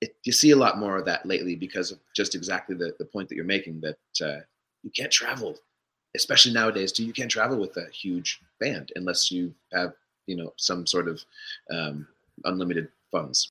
It, 0.00 0.14
you 0.24 0.32
see 0.32 0.50
a 0.50 0.56
lot 0.56 0.78
more 0.78 0.96
of 0.96 1.04
that 1.06 1.24
lately 1.24 1.56
because 1.56 1.90
of 1.90 1.98
just 2.14 2.34
exactly 2.34 2.76
the, 2.76 2.94
the 2.98 3.04
point 3.04 3.28
that 3.28 3.36
you're 3.36 3.44
making 3.44 3.80
that 3.80 3.98
uh, 4.24 4.40
you 4.82 4.90
can't 4.90 5.10
travel, 5.10 5.56
especially 6.14 6.52
nowadays. 6.52 6.92
Too, 6.92 7.04
you 7.04 7.12
can't 7.12 7.30
travel 7.30 7.58
with 7.58 7.76
a 7.76 7.86
huge 7.90 8.40
band 8.60 8.92
unless 8.96 9.30
you 9.30 9.54
have 9.72 9.94
you 10.26 10.36
know 10.36 10.52
some 10.56 10.86
sort 10.86 11.08
of 11.08 11.24
um, 11.70 12.06
unlimited 12.44 12.88
funds. 13.10 13.50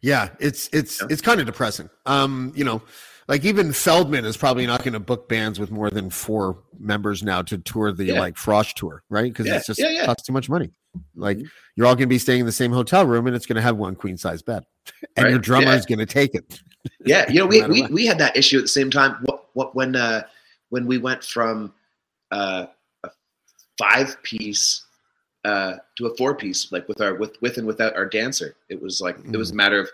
Yeah, 0.00 0.28
it's 0.38 0.68
it's 0.72 1.00
Yeah. 1.00 1.08
it's 1.10 1.22
kind 1.22 1.40
of 1.40 1.46
depressing. 1.46 1.88
Um, 2.06 2.52
you 2.54 2.64
know, 2.64 2.82
like 3.28 3.44
even 3.44 3.72
Feldman 3.72 4.24
is 4.24 4.36
probably 4.36 4.66
not 4.66 4.82
going 4.82 4.92
to 4.92 5.00
book 5.00 5.28
bands 5.28 5.58
with 5.58 5.70
more 5.70 5.90
than 5.90 6.10
four 6.10 6.58
members 6.78 7.22
now 7.22 7.42
to 7.42 7.58
tour 7.58 7.92
the 7.92 8.04
Yeah. 8.06 8.18
like 8.20 8.36
Frost 8.36 8.76
tour, 8.76 9.02
right? 9.08 9.32
Because 9.32 9.46
Yeah, 9.46 9.56
it's 9.56 9.66
just 9.66 9.80
yeah, 9.80 9.88
yeah. 9.90 10.06
costs 10.06 10.24
too 10.24 10.32
much 10.32 10.48
money. 10.48 10.70
Like 11.16 11.38
Mhm. 11.38 11.48
you're 11.76 11.86
all 11.86 11.94
going 11.94 12.08
to 12.08 12.14
be 12.14 12.18
staying 12.18 12.40
in 12.40 12.46
the 12.46 12.52
same 12.52 12.72
hotel 12.72 13.06
room, 13.06 13.26
and 13.26 13.34
it's 13.34 13.46
going 13.46 13.56
to 13.56 13.62
have 13.62 13.76
one 13.76 13.96
queen 13.96 14.16
size 14.16 14.42
bed, 14.42 14.64
and 15.16 15.30
your 15.30 15.38
drummer 15.38 15.72
is 15.72 15.86
going 15.86 15.98
to 15.98 16.06
take 16.06 16.34
it. 16.34 16.60
Yeah, 17.06 17.24
you 17.32 17.38
know, 17.38 17.46
we, 17.46 17.62
we, 17.66 17.86
we 17.86 18.04
had 18.04 18.18
that 18.18 18.36
issue 18.36 18.58
at 18.58 18.64
the 18.64 18.68
same 18.68 18.90
time. 18.90 19.16
What, 19.22 19.46
what 19.54 19.74
when 19.74 19.96
uh, 19.96 20.24
when 20.68 20.86
we 20.86 20.98
went 20.98 21.24
from 21.24 21.72
uh, 22.30 22.66
a 23.04 23.10
five 23.78 24.22
piece 24.22 24.84
uh, 25.46 25.76
to 25.96 26.06
a 26.08 26.16
four 26.18 26.34
piece, 26.34 26.70
like 26.72 26.86
with 26.86 27.00
our 27.00 27.14
with 27.14 27.40
with 27.40 27.56
and 27.56 27.66
without 27.66 27.96
our 27.96 28.04
dancer, 28.04 28.54
it 28.68 28.82
was 28.82 29.00
like 29.00 29.16
it 29.32 29.36
was 29.36 29.50
a 29.52 29.54
matter 29.54 29.80
of 29.80 29.88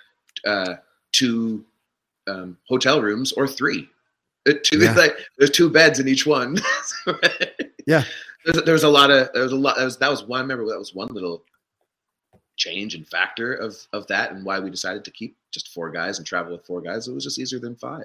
uh, 0.44 0.74
two 1.12 1.64
um, 2.26 2.56
hotel 2.68 3.00
rooms 3.02 3.32
or 3.32 3.46
three. 3.46 3.88
Uh, 4.48 4.52
Two, 4.64 4.78
Yeah. 4.78 4.94
like 4.94 5.16
there's 5.38 5.50
two 5.50 5.68
beds 5.70 6.00
in 6.00 6.08
each 6.08 6.26
one. 6.26 6.56
Yeah. 7.86 8.04
there's, 8.44 8.62
there 8.64 8.74
was 8.74 8.84
a 8.84 8.88
lot 8.88 9.10
of 9.10 9.30
there 9.32 9.42
was 9.42 9.52
a 9.52 9.56
lot. 9.56 9.76
That 9.76 9.84
was 9.84 9.96
that 9.98 10.10
was 10.10 10.22
one. 10.24 10.38
I 10.38 10.42
remember 10.42 10.66
that 10.66 10.78
was 10.78 10.94
one 10.94 11.08
little 11.08 11.44
change 12.56 12.94
and 12.94 13.06
factor 13.08 13.54
of 13.54 13.76
of 13.92 14.06
that 14.08 14.32
and 14.32 14.44
why 14.44 14.60
we 14.60 14.70
decided 14.70 15.04
to 15.04 15.10
keep 15.10 15.36
just 15.50 15.68
four 15.72 15.90
guys 15.90 16.18
and 16.18 16.26
travel 16.26 16.52
with 16.52 16.64
four 16.66 16.80
guys. 16.82 17.08
It 17.08 17.12
was 17.14 17.24
just 17.24 17.38
easier 17.38 17.58
than 17.58 17.74
five. 17.76 18.04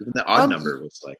Even 0.00 0.12
the 0.14 0.24
odd 0.26 0.42
Um, 0.42 0.50
number 0.50 0.78
was 0.80 1.00
like 1.04 1.18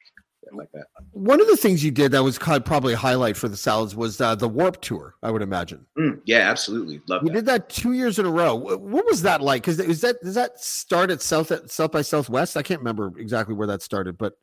like 0.55 0.71
that. 0.73 0.85
One 1.11 1.41
of 1.41 1.47
the 1.47 1.57
things 1.57 1.83
you 1.83 1.91
did 1.91 2.11
that 2.11 2.23
was 2.23 2.37
kind 2.37 2.55
of 2.57 2.63
probably 2.65 2.93
a 2.93 2.97
highlight 2.97 3.35
for 3.35 3.47
the 3.47 3.57
Salads 3.57 3.95
was 3.95 4.21
uh, 4.21 4.35
the 4.35 4.47
Warped 4.47 4.81
Tour. 4.81 5.15
I 5.23 5.31
would 5.31 5.41
imagine 5.41 5.85
Mm, 5.97 6.21
yeah, 6.25 6.49
absolutely. 6.49 7.01
Love 7.07 7.23
we 7.23 7.29
did 7.29 7.45
that 7.47 7.69
two 7.69 7.93
years 7.93 8.19
in 8.19 8.25
a 8.25 8.29
row. 8.31 8.55
What 8.55 9.05
was 9.05 9.21
that 9.23 9.41
like? 9.41 9.63
Because 9.63 9.79
is 9.79 10.01
that 10.01 10.21
does 10.21 10.35
that 10.35 10.59
start 10.59 11.09
at 11.11 11.21
South 11.21 11.51
at 11.51 11.69
South 11.71 11.91
by 11.91 12.01
Southwest? 12.01 12.55
I 12.57 12.61
can't 12.63 12.79
remember 12.79 13.11
exactly 13.17 13.55
where 13.55 13.67
that 13.67 13.81
started, 13.81 14.17
but 14.17 14.37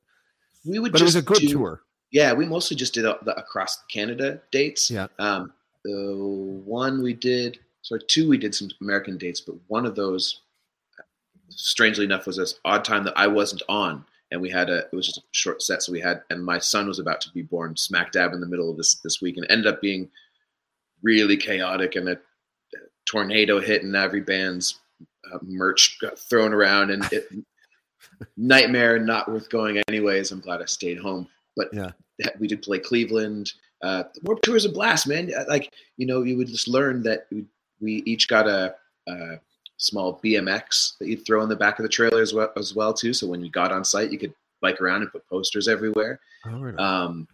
We 0.66 0.78
would 0.78 0.92
but 0.92 1.00
it 1.00 1.04
was 1.04 1.14
a 1.16 1.22
good 1.22 1.38
do- 1.38 1.48
tour. 1.48 1.82
Yeah, 2.10 2.32
we 2.32 2.46
mostly 2.46 2.76
just 2.76 2.94
did 2.94 3.04
uh, 3.06 3.16
the 3.24 3.36
across 3.36 3.82
Canada 3.90 4.40
dates. 4.52 4.90
Yeah. 4.90 5.08
Um, 5.18 5.52
the 5.84 6.14
one 6.64 7.02
we 7.02 7.12
did, 7.12 7.58
sorry, 7.82 8.00
two 8.06 8.28
we 8.28 8.38
did 8.38 8.54
some 8.54 8.68
American 8.80 9.18
dates, 9.18 9.40
but 9.40 9.56
one 9.66 9.84
of 9.84 9.94
those, 9.96 10.40
strangely 11.48 12.04
enough, 12.04 12.26
was 12.26 12.36
this 12.36 12.54
odd 12.64 12.84
time 12.84 13.04
that 13.04 13.14
I 13.16 13.26
wasn't 13.26 13.62
on, 13.68 14.04
and 14.30 14.40
we 14.40 14.50
had 14.50 14.70
a. 14.70 14.78
It 14.78 14.92
was 14.92 15.06
just 15.06 15.18
a 15.18 15.22
short 15.32 15.62
set, 15.62 15.82
so 15.82 15.92
we 15.92 16.00
had, 16.00 16.22
and 16.30 16.44
my 16.44 16.58
son 16.58 16.86
was 16.88 16.98
about 16.98 17.20
to 17.22 17.30
be 17.30 17.42
born, 17.42 17.76
smack 17.76 18.12
dab 18.12 18.32
in 18.32 18.40
the 18.40 18.46
middle 18.46 18.70
of 18.70 18.76
this 18.76 18.94
this 18.96 19.20
week, 19.20 19.36
and 19.36 19.44
it 19.44 19.50
ended 19.52 19.66
up 19.72 19.80
being 19.80 20.08
really 21.02 21.36
chaotic, 21.36 21.96
and 21.96 22.08
a, 22.08 22.12
a 22.12 22.78
tornado 23.06 23.60
hit, 23.60 23.82
and 23.82 23.94
every 23.94 24.20
band's 24.20 24.80
uh, 25.32 25.38
merch 25.42 25.98
got 26.00 26.18
thrown 26.18 26.52
around, 26.52 26.90
and 26.90 27.04
it. 27.12 27.28
Nightmare, 28.36 28.98
not 28.98 29.30
worth 29.30 29.48
going 29.48 29.82
anyways. 29.88 30.30
I'm 30.30 30.40
glad 30.40 30.62
I 30.62 30.66
stayed 30.66 30.98
home. 30.98 31.26
But 31.56 31.72
Yeah. 31.72 31.90
we 32.38 32.46
did 32.46 32.62
play 32.62 32.78
Cleveland. 32.78 33.52
Uh, 33.82 34.04
the 34.14 34.20
Warped 34.24 34.44
Tour 34.44 34.56
is 34.56 34.64
a 34.64 34.68
blast, 34.70 35.06
man. 35.08 35.32
Like 35.48 35.72
you 35.96 36.06
know, 36.06 36.22
you 36.22 36.36
would 36.36 36.48
just 36.48 36.68
learn 36.68 37.02
that 37.04 37.26
we, 37.32 37.44
we 37.80 38.02
each 38.06 38.28
got 38.28 38.46
a, 38.46 38.74
a 39.08 39.40
small 39.76 40.20
BMX 40.24 40.98
that 40.98 41.08
you'd 41.08 41.26
throw 41.26 41.42
in 41.42 41.48
the 41.48 41.56
back 41.56 41.78
of 41.78 41.82
the 41.82 41.88
trailer 41.88 42.22
as 42.22 42.32
well, 42.32 42.52
as 42.56 42.74
well 42.74 42.92
too. 42.92 43.12
So 43.12 43.26
when 43.26 43.42
you 43.42 43.50
got 43.50 43.72
on 43.72 43.84
site, 43.84 44.12
you 44.12 44.18
could 44.18 44.34
bike 44.60 44.80
around 44.80 45.02
and 45.02 45.12
put 45.12 45.28
posters 45.28 45.68
everywhere. 45.68 46.20
All 46.46 46.64
right. 46.64 46.78
Um, 46.78 47.28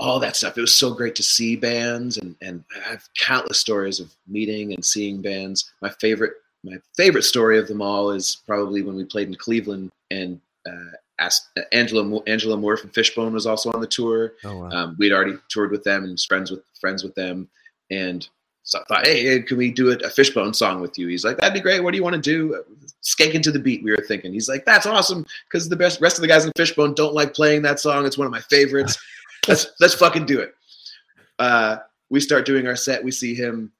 all 0.00 0.18
that 0.20 0.36
stuff. 0.36 0.56
It 0.58 0.62
was 0.62 0.74
so 0.74 0.92
great 0.92 1.14
to 1.16 1.22
see 1.22 1.56
bands, 1.56 2.18
and 2.18 2.34
and 2.40 2.64
I 2.74 2.88
have 2.88 3.08
countless 3.18 3.58
stories 3.58 4.00
of 4.00 4.14
meeting 4.26 4.72
and 4.72 4.84
seeing 4.84 5.22
bands. 5.22 5.72
My 5.82 5.90
favorite 5.90 6.34
my 6.64 6.76
favorite 6.96 7.22
story 7.22 7.58
of 7.58 7.68
them 7.68 7.82
all 7.82 8.10
is 8.10 8.42
probably 8.46 8.82
when 8.82 8.96
we 8.96 9.04
played 9.04 9.28
in 9.28 9.34
Cleveland 9.34 9.90
and. 10.10 10.40
Uh, 10.68 10.96
asked, 11.18 11.48
Angelo 11.72 12.22
Angelo 12.26 12.56
Moore 12.56 12.76
from 12.76 12.90
Fishbone 12.90 13.32
was 13.32 13.46
also 13.46 13.72
on 13.72 13.80
the 13.80 13.86
tour. 13.86 14.34
oh 14.44 14.58
wow. 14.58 14.70
Um, 14.70 14.96
we'd 14.98 15.12
already 15.12 15.34
toured 15.48 15.70
with 15.70 15.82
them 15.82 16.04
and 16.04 16.12
was 16.12 16.24
friends 16.24 16.50
with 16.50 16.62
friends 16.80 17.02
with 17.02 17.14
them, 17.14 17.48
and 17.90 18.28
so 18.68 18.78
I 18.78 18.84
thought, 18.84 19.06
hey, 19.06 19.40
can 19.40 19.56
we 19.56 19.70
do 19.70 19.90
a, 19.90 20.10
Fishbone 20.10 20.52
song 20.52 20.82
with 20.82 20.98
you? 20.98 21.08
He's 21.08 21.24
like, 21.24 21.38
that'd 21.38 21.54
be 21.54 21.60
great. 21.60 21.82
What 21.82 21.92
do 21.92 21.96
you 21.96 22.02
want 22.02 22.16
to 22.16 22.20
do? 22.20 22.62
Skanking 23.02 23.42
to 23.44 23.50
the 23.50 23.58
beat. 23.58 23.82
We 23.82 23.92
were 23.92 24.04
thinking. 24.06 24.30
He's 24.30 24.46
like, 24.46 24.66
that's 24.66 24.84
awesome 24.84 25.24
because 25.44 25.70
the 25.70 25.76
best 25.76 26.02
rest 26.02 26.18
of 26.18 26.20
the 26.20 26.28
guys 26.28 26.44
in 26.44 26.52
Fishbone 26.54 26.92
don't 26.92 27.14
like 27.14 27.32
playing 27.32 27.62
that 27.62 27.80
song. 27.80 28.04
It's 28.04 28.18
one 28.18 28.26
of 28.26 28.30
my 28.30 28.42
favorites. 28.42 28.98
let's 29.48 29.68
let's 29.80 29.94
fucking 29.94 30.26
do 30.26 30.40
it. 30.40 30.54
Uh, 31.38 31.78
we 32.10 32.20
start 32.20 32.44
doing 32.44 32.66
our 32.66 32.76
set. 32.76 33.02
We 33.02 33.10
see 33.10 33.34
him 33.34 33.72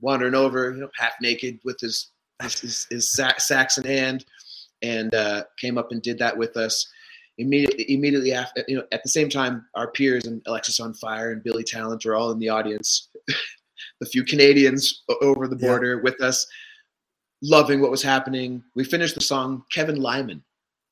wandering 0.00 0.36
over, 0.36 0.70
you 0.70 0.82
know, 0.82 0.90
half 0.96 1.14
naked 1.20 1.58
with 1.64 1.80
his 1.80 2.12
his, 2.40 2.86
his, 2.88 3.10
sax 3.10 3.78
in 3.78 3.84
hand, 3.84 4.26
and 4.80 5.12
uh, 5.12 5.42
came 5.60 5.76
up 5.76 5.90
and 5.90 6.00
did 6.00 6.20
that 6.20 6.36
with 6.36 6.56
us 6.56 6.86
immediately 7.38 7.92
immediately 7.92 8.32
after 8.32 8.64
you 8.68 8.76
know 8.76 8.84
at 8.92 9.02
the 9.02 9.08
same 9.10 9.28
time 9.28 9.66
our 9.74 9.90
peers 9.90 10.24
and 10.24 10.42
alexisonfire 10.44 11.32
and 11.32 11.44
billy 11.44 11.62
talent 11.62 12.06
are 12.06 12.14
all 12.14 12.30
in 12.30 12.38
the 12.38 12.48
audience 12.48 13.08
the 14.00 14.06
few 14.06 14.24
canadians 14.24 15.02
over 15.22 15.46
the 15.46 15.56
Yeah. 15.56 15.68
border 15.68 15.98
with 15.98 16.20
us 16.20 16.46
loving 17.42 17.80
what 17.80 17.90
was 17.90 18.02
happening. 18.02 18.62
We 18.74 18.84
finished 18.84 19.14
the 19.14 19.20
song 19.20 19.64
kevin 19.72 20.00
lyman 20.00 20.42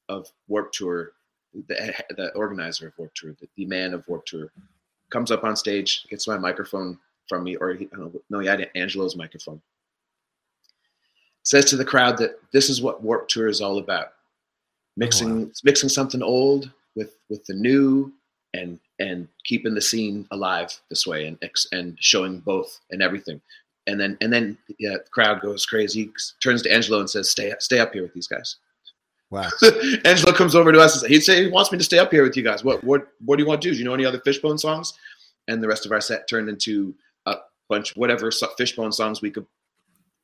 of 0.08 0.30
warp 0.48 0.72
tour 0.72 1.12
the, 1.68 1.80
eh, 1.80 1.92
the 2.10 2.30
organizer 2.34 2.88
of 2.88 2.94
warp 2.98 3.14
tour 3.14 3.34
the, 3.40 3.48
the 3.56 3.64
man 3.64 3.94
of 3.94 4.06
warp 4.08 4.26
tour 4.26 4.52
comes 5.10 5.30
up 5.30 5.44
on 5.44 5.56
stage 5.56 6.04
gets 6.10 6.26
my 6.26 6.36
microphone 6.36 6.98
from 7.28 7.44
me 7.44 7.56
or 7.56 7.74
he, 7.74 7.88
know, 7.92 8.12
no 8.30 8.38
he 8.40 8.46
had 8.46 8.68
angelo's 8.74 9.16
microphone. 9.16 9.60
Says 11.42 11.66
to 11.66 11.76
the 11.76 11.84
crowd 11.84 12.16
that 12.18 12.38
this 12.52 12.70
is 12.70 12.80
what 12.80 13.02
warp 13.02 13.28
tour 13.28 13.48
is 13.48 13.60
all 13.60 13.78
about. 13.78 14.12
Mixing 14.96 15.46
oh, 15.46 15.52
mixing 15.64 15.88
something 15.88 16.22
old 16.22 16.70
with 16.94 17.16
with 17.28 17.44
the 17.46 17.54
new 17.54 18.12
and 18.54 18.78
and 18.98 19.28
keeping 19.44 19.74
the 19.74 19.80
scene 19.80 20.26
alive 20.30 20.80
this 20.90 21.06
way 21.06 21.26
and 21.26 21.38
and 21.72 21.96
showing 22.00 22.38
both 22.40 22.80
and 22.90 23.02
everything 23.02 23.40
and 23.86 24.00
then 24.00 24.16
and 24.20 24.32
then 24.32 24.56
yeah, 24.78 24.92
the 24.92 25.10
crowd 25.10 25.40
goes 25.40 25.66
crazy 25.66 26.02
He 26.04 26.10
turns 26.42 26.62
to 26.62 26.72
angelo 26.72 27.00
and 27.00 27.10
says 27.10 27.30
stay 27.30 27.52
stay 27.58 27.78
up 27.80 27.92
here 27.92 28.02
with 28.02 28.14
these 28.14 28.28
guys 28.28 28.56
Wow. 29.30 29.48
angelo 30.04 30.32
comes 30.32 30.54
over 30.54 30.70
to 30.70 30.78
us 30.80 30.92
and 30.94 31.00
says, 31.02 31.10
he'd 31.10 31.20
say 31.22 31.44
he 31.44 31.50
wants 31.50 31.72
me 31.72 31.78
to 31.78 31.84
stay 31.84 31.98
up 31.98 32.12
here 32.12 32.22
with 32.22 32.36
you 32.36 32.42
guys 32.44 32.62
what 32.62 32.84
what 32.84 33.08
what 33.24 33.36
do 33.36 33.42
you 33.42 33.48
want 33.48 33.60
to 33.62 33.68
do 33.68 33.72
do 33.72 33.78
you 33.78 33.84
know 33.84 33.94
any 33.94 34.04
other 34.04 34.20
fishbone 34.20 34.58
songs 34.58 34.94
and 35.48 35.62
the 35.62 35.66
rest 35.68 35.86
of 35.86 35.92
our 35.92 36.00
set 36.00 36.28
turned 36.28 36.48
into 36.48 36.94
a 37.26 37.36
bunch 37.68 37.96
whatever 37.96 38.30
fishbone 38.56 38.92
songs 38.92 39.20
we 39.22 39.30
could 39.30 39.46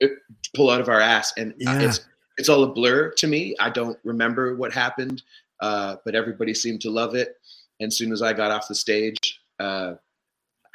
uh, 0.02 0.06
pull 0.54 0.70
out 0.70 0.80
of 0.80 0.88
our 0.88 1.00
ass 1.00 1.32
and 1.36 1.52
uh, 1.52 1.56
Yeah. 1.58 1.80
it's 1.82 2.00
it's 2.38 2.48
all 2.48 2.64
a 2.64 2.72
blur 2.72 3.10
to 3.18 3.26
me. 3.26 3.54
I 3.60 3.68
don't 3.68 3.98
remember 4.02 4.54
what 4.56 4.72
happened, 4.72 5.22
uh, 5.60 5.96
but 6.06 6.14
everybody 6.14 6.54
seemed 6.54 6.80
to 6.82 6.90
love 6.90 7.14
it. 7.14 7.36
And 7.80 7.92
soon 7.92 8.12
as 8.12 8.22
I 8.22 8.32
got 8.32 8.50
off 8.50 8.68
the 8.68 8.74
stage, 8.74 9.40
uh, 9.58 9.94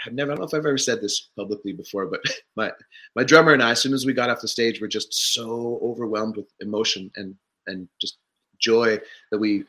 I've 0.05 0.13
never, 0.13 0.31
I 0.31 0.35
don't 0.35 0.41
know 0.41 0.47
if 0.47 0.53
I've 0.53 0.65
ever 0.65 0.77
said 0.77 1.01
this 1.01 1.29
publicly 1.37 1.71
before, 1.73 2.07
but 2.07 2.21
my, 2.55 2.71
my 3.15 3.23
drummer 3.23 3.53
and 3.53 3.63
I, 3.63 3.71
as 3.71 3.81
soon 3.81 3.93
as 3.93 4.05
we 4.05 4.13
got 4.13 4.29
off 4.29 4.41
the 4.41 4.47
stage, 4.47 4.81
were 4.81 4.87
just 4.87 5.33
so 5.33 5.79
overwhelmed 5.83 6.37
with 6.37 6.47
emotion 6.59 7.11
and, 7.15 7.35
and 7.67 7.87
just 8.01 8.17
joy 8.59 8.99
that 9.31 9.37
we 9.39 9.63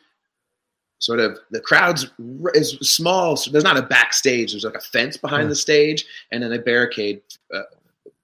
sort 0.98 1.20
of, 1.20 1.38
the 1.50 1.60
crowd's 1.60 2.10
is 2.54 2.78
small. 2.80 3.36
So 3.36 3.50
there's 3.50 3.64
not 3.64 3.76
a 3.76 3.82
backstage. 3.82 4.52
There's 4.52 4.64
like 4.64 4.74
a 4.74 4.80
fence 4.80 5.16
behind 5.16 5.44
Yeah. 5.44 5.48
the 5.50 5.54
stage 5.56 6.06
and 6.32 6.42
then 6.42 6.52
a 6.52 6.58
barricade. 6.58 7.20
Uh, 7.54 7.62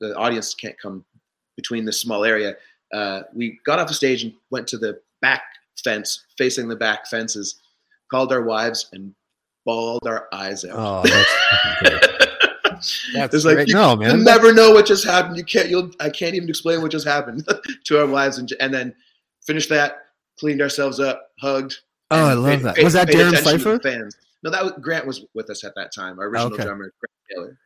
the 0.00 0.16
audience 0.16 0.54
can't 0.54 0.78
come 0.80 1.04
between 1.56 1.84
this 1.84 2.00
small 2.00 2.24
area 2.24 2.56
uh, 2.92 3.22
we 3.34 3.58
got 3.64 3.78
off 3.78 3.88
the 3.88 3.94
stage 3.94 4.22
and 4.22 4.32
went 4.50 4.66
to 4.68 4.78
the 4.78 5.00
back 5.20 5.42
fence, 5.82 6.26
facing 6.36 6.68
the 6.68 6.76
back 6.76 7.06
fences, 7.08 7.61
called 8.12 8.32
our 8.32 8.42
wives 8.42 8.88
and 8.92 9.12
bawled 9.64 10.06
our 10.06 10.28
eyes 10.32 10.64
out. 10.64 10.74
Oh, 10.74 11.02
that's. 11.02 12.18
That's 13.14 13.32
It's 13.34 13.44
like 13.44 13.54
great. 13.56 13.68
you, 13.68 13.74
no, 13.74 13.94
man. 13.94 14.18
you 14.18 14.24
never 14.24 14.52
know 14.52 14.72
what 14.72 14.86
just 14.86 15.04
happened. 15.04 15.36
You 15.36 15.44
can't. 15.44 15.68
You'll. 15.68 15.90
I 16.00 16.10
can't 16.10 16.34
even 16.34 16.48
explain 16.48 16.82
what 16.82 16.90
just 16.90 17.06
happened 17.06 17.46
to 17.84 18.00
our 18.00 18.06
wives, 18.06 18.38
and 18.38 18.52
and 18.58 18.74
then 18.74 18.92
finished 19.46 19.68
that, 19.68 19.98
cleaned 20.40 20.60
ourselves 20.60 20.98
up, 20.98 21.28
hugged. 21.40 21.76
Oh, 22.10 22.26
I 22.28 22.32
love 22.34 22.44
paid- 22.56 22.62
that. 22.64 22.76
paid- 22.76 22.84
Was 22.84 22.94
that 22.94 23.06
Darren 23.08 23.36
Pfeiffer? 23.38 23.78
Fans. 23.78 24.16
No, 24.42 24.50
that 24.50 24.64
was 24.64 24.72
Grant 24.80 25.06
was 25.06 25.24
with 25.34 25.48
us 25.50 25.62
at 25.62 25.74
that 25.76 25.92
time. 25.94 26.18
Our 26.18 26.26
original 26.26 26.54
Okay. 26.54 26.64
drummer, 26.64 26.92
Grant 26.98 27.20
Taylor. 27.30 27.58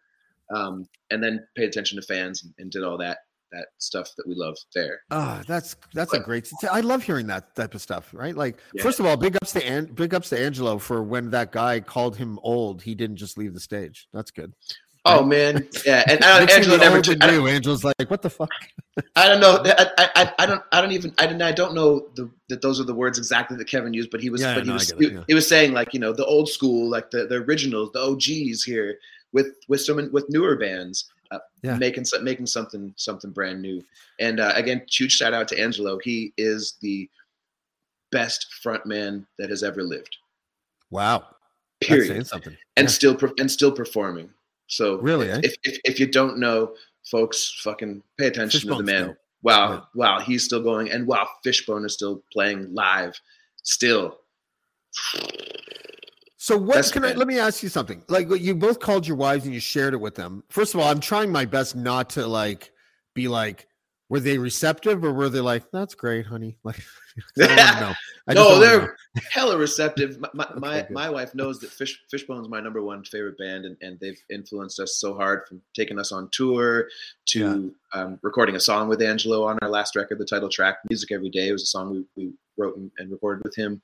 Um, 0.54 0.86
and 1.10 1.22
then 1.22 1.46
paid 1.56 1.64
attention 1.70 1.98
to 1.98 2.06
fans 2.06 2.44
and, 2.44 2.52
and 2.58 2.70
did 2.70 2.82
all 2.84 2.98
that 2.98 3.18
that 3.52 3.66
stuff 3.78 4.10
that 4.16 4.26
we 4.26 4.34
love 4.34 4.56
there. 4.74 5.00
Oh, 5.10 5.40
that's 5.46 5.76
that's 5.94 6.12
a 6.12 6.20
great. 6.20 6.48
I 6.70 6.80
love 6.80 7.02
hearing 7.02 7.26
that 7.28 7.54
type 7.54 7.74
of 7.74 7.82
stuff. 7.82 8.10
Right? 8.12 8.36
Like, 8.36 8.58
Yeah. 8.74 8.82
first 8.82 9.00
of 9.00 9.06
all, 9.06 9.16
big 9.16 9.36
ups 9.36 9.52
to 9.52 9.64
An- 9.64 9.86
big 9.86 10.14
ups 10.14 10.30
to 10.30 10.38
Angelo 10.38 10.78
for 10.78 11.02
when 11.02 11.30
that 11.30 11.52
guy 11.52 11.80
called 11.80 12.16
him 12.16 12.38
old. 12.42 12.82
He 12.82 12.94
didn't 12.94 13.16
just 13.16 13.38
leave 13.38 13.54
the 13.54 13.60
stage. 13.60 14.08
That's 14.12 14.30
good. 14.30 14.52
Oh 15.08 15.24
man, 15.24 15.68
yeah. 15.86 16.02
And 16.08 16.22
Angela 16.24 16.78
me 16.78 16.84
never. 16.84 17.00
Took, 17.00 17.20
than 17.20 17.46
Angelo's 17.46 17.84
like, 17.84 17.94
what 18.08 18.22
the 18.22 18.30
fuck? 18.30 18.50
I 19.16 19.28
don't 19.28 19.40
know. 19.40 19.62
I, 19.64 19.90
I, 19.98 20.10
I, 20.16 20.32
I 20.40 20.46
don't. 20.46 20.62
I 20.72 20.80
don't 20.80 20.92
even. 20.92 21.14
I 21.18 21.26
don't. 21.26 21.40
I 21.40 21.52
don't 21.52 21.74
know 21.74 22.08
the, 22.16 22.28
that 22.48 22.60
those 22.60 22.80
are 22.80 22.84
the 22.84 22.94
words 22.94 23.16
exactly 23.16 23.56
that 23.56 23.68
Kevin 23.68 23.94
used. 23.94 24.10
But 24.10 24.20
he 24.20 24.30
was. 24.30 24.40
Yeah, 24.40 24.54
but 24.54 24.64
he 24.64 24.66
no, 24.66 24.72
I 24.72 24.74
was. 24.74 24.90
it, 24.90 24.98
he, 24.98 25.08
yeah. 25.12 25.22
he 25.28 25.34
was 25.34 25.46
saying 25.46 25.72
like 25.72 25.94
you 25.94 26.00
know 26.00 26.12
the 26.12 26.26
old 26.26 26.48
school, 26.48 26.90
like 26.90 27.10
the, 27.12 27.26
the 27.26 27.36
originals, 27.36 27.90
the 27.92 28.00
OGs 28.00 28.64
here 28.64 28.98
with 29.32 29.54
with 29.68 29.80
some 29.80 30.10
with 30.12 30.26
newer 30.28 30.56
bands. 30.56 31.08
Uh, 31.30 31.38
Yeah. 31.62 31.76
making 31.78 32.04
making 32.22 32.46
something 32.46 32.92
something 32.96 33.30
brand 33.30 33.60
new, 33.62 33.84
and 34.20 34.38
uh, 34.40 34.52
again, 34.54 34.82
huge 34.90 35.12
shout 35.12 35.34
out 35.34 35.48
to 35.48 35.58
Angelo. 35.58 35.98
He 36.02 36.32
is 36.36 36.74
the 36.80 37.08
best 38.12 38.46
frontman 38.64 39.26
that 39.38 39.50
has 39.50 39.62
ever 39.62 39.82
lived. 39.82 40.16
Wow. 40.90 41.26
Period. 41.80 42.08
saying 42.08 42.24
something. 42.24 42.56
and 42.76 42.84
Yeah. 42.86 42.90
still 42.90 43.18
and 43.38 43.50
still 43.50 43.72
performing. 43.72 44.30
So 44.68 44.96
Really, 44.96 45.30
eh? 45.30 45.40
if, 45.44 45.54
if 45.64 45.78
if 45.84 46.00
you 46.00 46.06
don't 46.06 46.38
know, 46.38 46.74
folks, 47.10 47.60
fucking 47.62 48.02
pay 48.18 48.26
attention 48.28 48.68
to 48.68 48.76
the 48.76 48.82
man. 48.82 49.06
dope. 49.08 49.16
Wow, 49.42 49.72
Yeah. 49.72 49.80
wow, 49.94 50.20
he's 50.20 50.44
still 50.44 50.62
going, 50.62 50.90
and 50.90 51.06
wow, 51.06 51.28
Fishbone 51.44 51.84
is 51.84 51.92
still 51.94 52.22
playing 52.32 52.72
live, 52.74 53.14
still. 53.62 54.18
So 56.46 56.56
what 56.56 56.76
That's 56.76 56.92
can 56.92 57.04
I 57.04 57.10
let 57.14 57.26
me 57.26 57.40
ask 57.40 57.60
you 57.64 57.68
something? 57.68 58.04
Like 58.06 58.28
you 58.30 58.54
both 58.54 58.78
called 58.78 59.04
your 59.04 59.16
wives 59.16 59.46
and 59.46 59.52
you 59.52 59.58
shared 59.58 59.94
it 59.94 59.96
with 59.96 60.14
them. 60.14 60.44
First 60.48 60.74
of 60.74 60.80
all, 60.80 60.88
I'm 60.88 61.00
trying 61.00 61.32
my 61.32 61.44
best 61.44 61.74
not 61.74 62.08
to 62.10 62.24
like 62.24 62.70
be 63.16 63.26
like, 63.26 63.66
were 64.08 64.20
they 64.20 64.38
receptive 64.38 65.02
or 65.02 65.12
were 65.12 65.28
they 65.28 65.40
like, 65.40 65.68
that's 65.72 65.96
great, 65.96 66.24
honey? 66.24 66.56
Like 66.64 66.80
I 67.40 67.46
don't 67.46 67.56
wanna 67.56 67.80
know. 67.80 67.94
I 68.28 68.34
no, 68.34 68.60
they're 68.60 68.96
hella 69.32 69.58
receptive. 69.58 70.20
My 70.20 70.28
my, 70.34 70.46
my, 70.58 70.86
my 70.88 71.10
wife 71.10 71.34
knows 71.34 71.58
that 71.58 71.70
Fish 71.70 71.98
Fishbone's 72.12 72.48
my 72.48 72.60
number 72.60 72.80
one 72.80 73.02
favorite 73.02 73.38
band, 73.38 73.64
and, 73.64 73.76
and 73.80 73.98
they've 73.98 74.22
influenced 74.30 74.78
us 74.78 75.00
so 75.00 75.16
hard 75.16 75.48
from 75.48 75.60
taking 75.74 75.98
us 75.98 76.12
on 76.12 76.28
tour 76.30 76.86
to 77.30 77.74
um, 77.92 78.20
recording 78.22 78.54
a 78.54 78.60
song 78.60 78.88
with 78.88 79.02
Angelo 79.02 79.44
on 79.44 79.58
our 79.62 79.68
last 79.68 79.96
record, 79.96 80.18
the 80.18 80.24
title 80.24 80.48
track, 80.48 80.76
"Music 80.90 81.10
Every 81.10 81.30
Day." 81.30 81.50
was 81.50 81.64
a 81.64 81.66
song 81.66 82.06
we, 82.16 82.24
we 82.24 82.32
wrote 82.56 82.76
and, 82.76 82.92
and 82.98 83.10
recorded 83.10 83.42
with 83.42 83.56
him. 83.56 83.82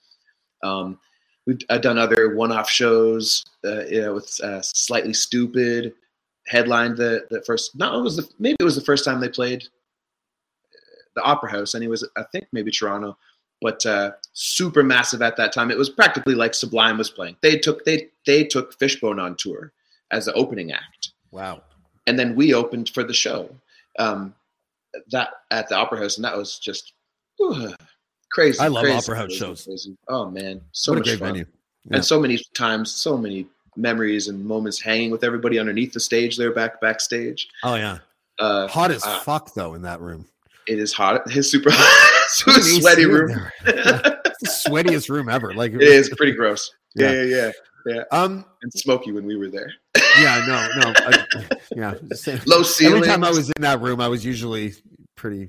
Um, 0.62 1.00
we've 1.46 1.58
uh, 1.68 1.78
done 1.78 1.98
other 1.98 2.34
one-off 2.34 2.70
shows, 2.70 3.44
uh, 3.64 3.84
you 3.86 4.00
know, 4.02 4.14
with 4.14 4.38
uh, 4.42 4.60
Slightly 4.62 5.12
Stoopid, 5.12 5.92
headlined 6.46 6.96
the 6.96 7.26
the 7.30 7.42
first. 7.42 7.76
No, 7.76 7.98
it 7.98 8.02
was 8.02 8.16
the 8.16 8.28
maybe 8.38 8.56
it 8.60 8.64
was 8.64 8.76
the 8.76 8.84
first 8.84 9.04
time 9.04 9.20
they 9.20 9.28
played 9.28 9.62
uh, 9.62 11.02
the 11.14 11.22
Opera 11.22 11.50
House, 11.50 11.74
and 11.74 11.82
it 11.84 11.88
was 11.88 12.08
I 12.16 12.24
think 12.32 12.46
maybe 12.52 12.70
Toronto, 12.70 13.16
but 13.60 13.84
uh, 13.86 14.12
super 14.32 14.82
massive 14.82 15.22
at 15.22 15.36
that 15.36 15.52
time. 15.52 15.70
It 15.70 15.78
was 15.78 15.90
practically 15.90 16.34
like 16.34 16.54
Sublime 16.54 16.98
was 16.98 17.10
playing. 17.10 17.36
They 17.42 17.58
took 17.58 17.84
they 17.84 18.08
they 18.26 18.44
took 18.44 18.78
Fishbone 18.78 19.18
on 19.20 19.36
tour 19.36 19.72
as 20.10 20.26
the 20.26 20.32
opening 20.34 20.72
act 20.72 21.12
Wow. 21.30 21.62
and 22.06 22.18
then 22.18 22.34
we 22.36 22.52
opened 22.52 22.90
for 22.90 23.02
the 23.02 23.14
show 23.14 23.48
um, 23.98 24.34
that 25.10 25.30
at 25.50 25.70
the 25.70 25.74
opera 25.74 26.00
house 26.00 26.16
and 26.16 26.24
that 26.26 26.36
was 26.36 26.58
just 26.58 26.92
whew, 27.38 27.72
crazy 28.32 28.58
I 28.60 28.68
love 28.68 28.84
crazy, 28.84 28.96
opera 28.98 29.16
house 29.16 29.26
crazy, 29.26 29.38
shows. 29.38 29.64
crazy. 29.64 29.96
oh 30.08 30.30
man 30.30 30.60
so 30.72 30.92
what 30.92 30.96
a 30.96 31.00
much 31.00 31.06
great 31.08 31.18
fun 31.18 31.28
venue. 31.28 31.44
Yeah. 31.84 31.96
and 31.96 32.04
so 32.04 32.20
many 32.20 32.38
times 32.54 32.90
so 32.90 33.16
many 33.16 33.46
memories 33.76 34.28
and 34.28 34.44
moments 34.44 34.80
hanging 34.80 35.10
with 35.10 35.24
everybody 35.24 35.58
underneath 35.58 35.92
the 35.92 36.00
stage 36.00 36.36
there 36.36 36.52
back 36.52 36.80
backstage 36.80 37.48
Oh 37.62 37.74
yeah. 37.74 37.98
uh, 38.38 38.66
Hot 38.68 38.90
as 38.90 39.04
uh, 39.04 39.18
fuck 39.20 39.54
though 39.54 39.74
in 39.74 39.82
that 39.82 40.00
room. 40.00 40.26
it 40.66 40.78
is 40.78 40.92
hot 40.92 41.28
his 41.30 41.50
super 41.50 41.70
hot 41.72 42.28
super 42.30 42.60
sweaty 42.60 43.06
room 43.06 43.30
the 43.64 44.20
sweatiest 44.68 45.08
room 45.08 45.28
ever. 45.28 45.54
Like 45.54 45.72
it 45.72 45.82
is 45.82 46.08
pretty 46.16 46.32
gross 46.32 46.72
yeah 46.94 47.12
Yeah. 47.12 47.22
yeah 47.22 47.50
yeah 47.86 48.02
Um. 48.12 48.44
and 48.62 48.72
smoky 48.72 49.10
when 49.12 49.24
we 49.26 49.36
were 49.36 49.48
there 49.48 49.72
Yeah. 50.20 50.44
No. 50.46 50.80
No. 50.80 50.92
I, 50.96 51.24
yeah. 51.74 51.94
low 52.46 52.62
ceiling 52.62 52.96
Every 52.98 53.08
time 53.08 53.24
I 53.24 53.30
was 53.30 53.48
in 53.48 53.62
that 53.62 53.80
room, 53.80 54.00
I 54.00 54.08
was 54.08 54.24
usually 54.24 54.74
pretty, 55.16 55.48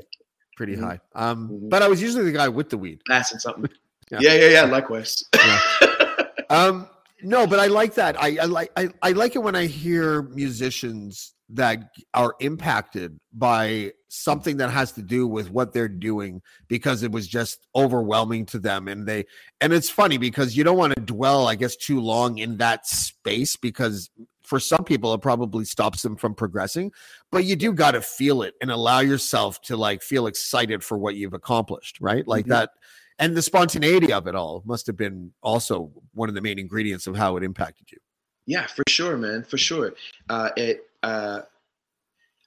pretty 0.56 0.76
Mhm. 0.76 0.82
high. 0.84 1.00
Um. 1.16 1.50
Mhm. 1.50 1.70
But 1.70 1.82
I 1.82 1.88
was 1.88 2.02
usually 2.02 2.26
the 2.26 2.32
guy 2.32 2.48
with 2.50 2.70
the 2.70 2.78
weed. 2.78 3.00
passing 3.08 3.40
something 3.40 3.66
Yeah. 4.12 4.20
yeah 4.22 4.34
yeah 4.34 4.50
yeah, 4.50 4.64
likewise 4.66 5.24
Um, 6.50 6.88
no, 7.24 7.48
but 7.48 7.60
I 7.60 7.68
like 7.68 7.96
that. 7.96 8.22
I, 8.22 8.38
I 8.42 8.46
like 8.46 8.72
I, 8.76 8.90
I 9.02 9.12
like 9.14 9.36
it 9.36 9.40
when 9.40 9.56
I 9.56 9.66
hear 9.66 10.24
musicians 10.24 11.34
that 11.50 11.90
are 12.14 12.36
impacted 12.42 13.18
by 13.34 13.92
something 14.10 14.58
that 14.58 14.70
has 14.70 14.92
to 14.94 15.02
do 15.02 15.26
with 15.28 15.50
what 15.50 15.74
they're 15.74 15.88
doing 15.88 16.42
because 16.68 17.02
it 17.04 17.12
was 17.12 17.28
just 17.28 17.60
overwhelming 17.76 18.46
to 18.48 18.60
them 18.60 18.88
and 18.88 19.06
they 19.08 19.26
and 19.62 19.74
it's 19.74 19.90
funny 19.90 20.18
because 20.18 20.56
you 20.56 20.64
don't 20.64 20.78
want 20.78 20.96
to 20.96 21.02
dwell 21.02 21.48
i 21.48 21.56
guess 21.56 21.76
too 21.76 22.00
long 22.00 22.38
in 22.38 22.58
that 22.58 22.88
space 22.88 23.56
because 23.58 24.10
for 24.54 24.60
some 24.60 24.84
people 24.84 25.12
it 25.16 25.22
probably 25.22 25.66
stops 25.66 26.04
them 26.04 26.16
from 26.16 26.36
progressing 26.36 26.92
but 27.32 27.44
you 27.44 27.56
do 27.56 27.74
got 27.74 27.92
to 27.92 28.02
feel 28.02 28.44
it 28.44 28.54
and 28.62 28.70
allow 28.70 29.00
yourself 29.00 29.60
to 29.62 29.76
like 29.76 30.04
feel 30.04 30.28
excited 30.28 30.84
for 30.84 30.96
what 30.96 31.16
you've 31.16 31.34
accomplished 31.34 31.98
right 32.00 32.28
like 32.28 32.46
Mhm. 32.46 32.50
that 32.50 32.70
and 33.18 33.36
the 33.36 33.42
spontaneity 33.42 34.14
of 34.14 34.28
it 34.28 34.36
all 34.36 34.62
must 34.64 34.86
have 34.86 34.96
been 34.96 35.34
also 35.42 35.92
one 36.14 36.30
of 36.30 36.36
the 36.36 36.42
main 36.42 36.60
ingredients 36.60 37.08
of 37.08 37.16
how 37.16 37.36
it 37.36 37.44
impacted 37.44 37.92
you 37.92 37.98
Yeah, 38.46 38.68
for 38.68 38.84
sure, 38.88 39.18
man, 39.18 39.44
for 39.44 39.58
sure. 39.58 39.96
Uh, 40.30 40.50
it 40.56 40.86
uh, 41.02 41.42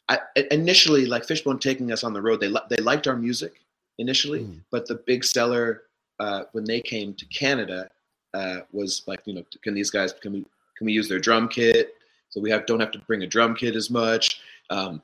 I, 0.09 0.21
initially 0.53 1.07
like 1.07 1.25
Fishbone 1.25 1.59
taking 1.59 1.90
us 1.90 2.05
on 2.05 2.12
the 2.12 2.23
road. 2.23 2.38
They 2.38 2.49
li- 2.49 2.69
they 2.71 2.77
liked 2.77 3.09
our 3.09 3.16
music 3.16 3.55
initially, 3.99 4.42
Mm. 4.45 4.62
but 4.71 4.87
the 4.87 4.97
big 5.11 5.25
seller 5.25 5.83
uh, 6.21 6.45
when 6.53 6.64
they 6.64 6.81
came 6.81 7.12
to 7.14 7.27
Canada 7.27 7.90
uh, 8.35 8.61
was 8.73 9.03
like, 9.07 9.21
you 9.25 9.35
know, 9.35 9.45
can 9.64 9.75
these 9.75 9.90
guys 9.90 10.12
can 10.12 10.33
we 10.35 10.40
can 10.77 10.85
we 10.87 10.92
use 10.92 11.09
their 11.09 11.19
drum 11.19 11.49
kit? 11.49 11.95
So 12.37 12.42
we 12.42 12.51
have 12.51 12.66
don't 12.66 12.81
have 12.81 12.90
to 12.90 12.99
bring 12.99 13.22
a 13.22 13.27
drum 13.27 13.55
kit 13.55 13.75
as 13.77 13.88
much. 13.88 14.42
Um, 14.68 15.01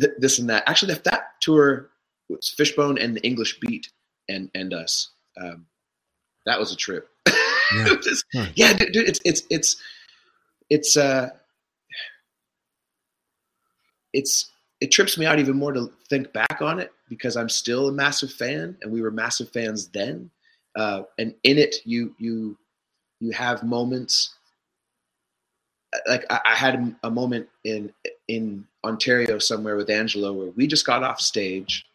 th- 0.00 0.12
this 0.18 0.38
and 0.38 0.48
that. 0.48 0.62
Actually, 0.68 0.94
that, 0.94 1.02
that 1.02 1.22
tour 1.40 1.90
was 2.28 2.50
Fishbone 2.50 2.98
and 2.98 3.16
the 3.16 3.20
English 3.26 3.58
Beat 3.58 3.90
and 4.28 4.48
and 4.54 4.72
us. 4.72 5.10
Um, 5.42 5.66
that 6.46 6.60
was 6.60 6.72
a 6.72 6.76
trip. 6.76 7.08
Yeah. 7.26 7.96
Just- 8.02 8.24
Huh. 8.32 8.46
yeah, 8.54 8.74
dude, 8.74 8.92
dude, 8.92 9.08
it's 9.08 9.18
it's 9.24 9.42
it's 9.50 9.76
it's 10.70 10.96
uh 10.96 11.30
it's 14.12 14.50
it 14.80 14.92
trips 14.92 15.18
me 15.18 15.26
out 15.26 15.40
even 15.40 15.56
more 15.56 15.72
to 15.72 15.90
think 16.08 16.32
back 16.32 16.58
on 16.60 16.78
it 16.78 16.92
because 17.08 17.36
I'm 17.36 17.48
still 17.48 17.88
a 17.88 17.92
massive 17.92 18.32
fan 18.32 18.76
and 18.82 18.92
we 18.92 19.02
were 19.02 19.10
massive 19.10 19.50
fans 19.50 19.88
then. 19.88 20.30
Uh, 20.76 21.02
and 21.18 21.34
in 21.42 21.58
it 21.58 21.76
you 21.84 22.14
you 22.18 22.56
you 23.20 23.32
have 23.32 23.64
moments 23.64 24.34
like 26.06 26.24
I, 26.30 26.40
I 26.44 26.54
had 26.54 26.94
a 27.02 27.10
moment 27.10 27.48
in 27.64 27.92
in 28.28 28.66
Ontario 28.84 29.38
somewhere 29.38 29.76
with 29.76 29.90
Angelo 29.90 30.32
where 30.32 30.50
we 30.50 30.66
just 30.66 30.86
got 30.86 31.02
off 31.02 31.20
stage 31.20 31.86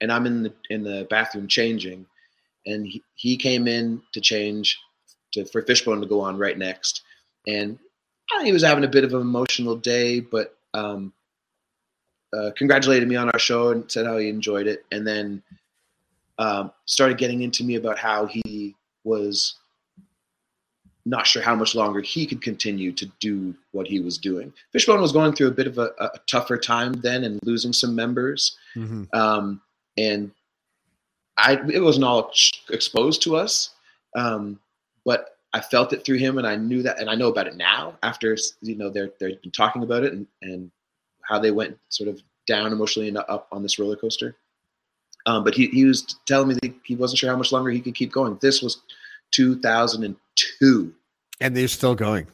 and 0.00 0.12
I'm 0.12 0.26
in 0.26 0.42
the 0.44 0.52
in 0.70 0.82
the 0.82 1.06
bathroom 1.10 1.48
changing 1.48 2.06
and 2.66 2.86
he, 2.86 3.02
he 3.14 3.36
came 3.36 3.68
in 3.68 4.02
to 4.12 4.20
change 4.20 4.78
to, 5.32 5.44
for 5.46 5.62
Fishbone 5.62 6.00
to 6.00 6.06
go 6.06 6.20
on 6.20 6.38
right 6.38 6.56
next. 6.56 7.02
And 7.46 7.78
he 8.42 8.52
was 8.52 8.62
having 8.62 8.84
a 8.84 8.88
bit 8.88 9.04
of 9.04 9.12
an 9.14 9.20
emotional 9.20 9.76
day 9.76 10.20
but 10.20 10.56
um, 10.72 11.12
uh, 12.32 12.50
congratulated 12.56 13.08
me 13.08 13.16
on 13.16 13.30
our 13.30 13.38
show 13.38 13.70
and 13.70 13.90
said 13.90 14.06
how 14.06 14.18
he 14.18 14.28
enjoyed 14.28 14.66
it. 14.66 14.84
And 14.90 15.06
then 15.06 15.42
um, 16.38 16.72
started 16.86 17.18
getting 17.18 17.42
into 17.42 17.64
me 17.64 17.76
about 17.76 17.98
how 17.98 18.26
he 18.26 18.74
was 19.04 19.56
not 21.06 21.26
sure 21.26 21.42
how 21.42 21.54
much 21.54 21.74
longer 21.74 22.00
he 22.00 22.26
could 22.26 22.40
continue 22.40 22.92
to 22.92 23.06
do 23.20 23.54
what 23.72 23.86
he 23.86 24.00
was 24.00 24.16
doing. 24.16 24.52
Fishbone 24.72 25.00
was 25.00 25.12
going 25.12 25.34
through 25.34 25.48
a 25.48 25.52
bit 25.52 25.66
of 25.66 25.78
a, 25.78 25.90
a 26.00 26.10
tougher 26.26 26.56
time 26.56 26.94
then 26.94 27.24
and 27.24 27.38
losing 27.44 27.72
some 27.72 27.94
members. 27.94 28.56
Mhm. 28.74 29.12
Um, 29.14 29.60
and 29.98 30.30
I, 31.36 31.58
it 31.70 31.82
wasn't 31.82 32.04
all 32.04 32.30
exposed 32.70 33.22
to 33.22 33.36
us, 33.36 33.70
um, 34.16 34.58
but 35.04 35.36
I 35.52 35.60
felt 35.60 35.92
it 35.92 36.04
through 36.04 36.18
him, 36.18 36.38
and 36.38 36.46
I 36.46 36.56
knew 36.56 36.82
that, 36.82 36.98
and 36.98 37.10
I 37.10 37.14
know 37.14 37.28
about 37.28 37.46
it 37.46 37.56
now 37.56 37.96
after 38.02 38.36
you 38.60 38.76
know 38.76 38.88
they're 38.88 39.10
they've 39.20 39.40
been 39.40 39.50
talking 39.50 39.82
about 39.82 40.04
it 40.04 40.12
and 40.12 40.26
and 40.42 40.70
how 41.22 41.38
they 41.38 41.50
went 41.50 41.78
sort 41.88 42.08
of 42.08 42.22
down 42.46 42.72
emotionally 42.72 43.08
and 43.08 43.18
up 43.18 43.48
on 43.52 43.62
this 43.62 43.78
roller 43.78 43.96
coaster. 43.96 44.36
Um, 45.26 45.42
but 45.42 45.54
he, 45.54 45.68
he 45.68 45.84
was 45.84 46.02
telling 46.26 46.48
me 46.48 46.54
that 46.54 46.74
he 46.84 46.96
wasn't 46.96 47.18
sure 47.18 47.30
how 47.30 47.36
much 47.36 47.50
longer 47.50 47.70
he 47.70 47.80
could 47.80 47.94
keep 47.94 48.12
going. 48.12 48.36
This 48.42 48.60
was 48.62 48.82
two. 50.36 50.92
And 51.40 51.56
they're 51.56 51.68
still 51.68 51.94
going. 51.94 52.26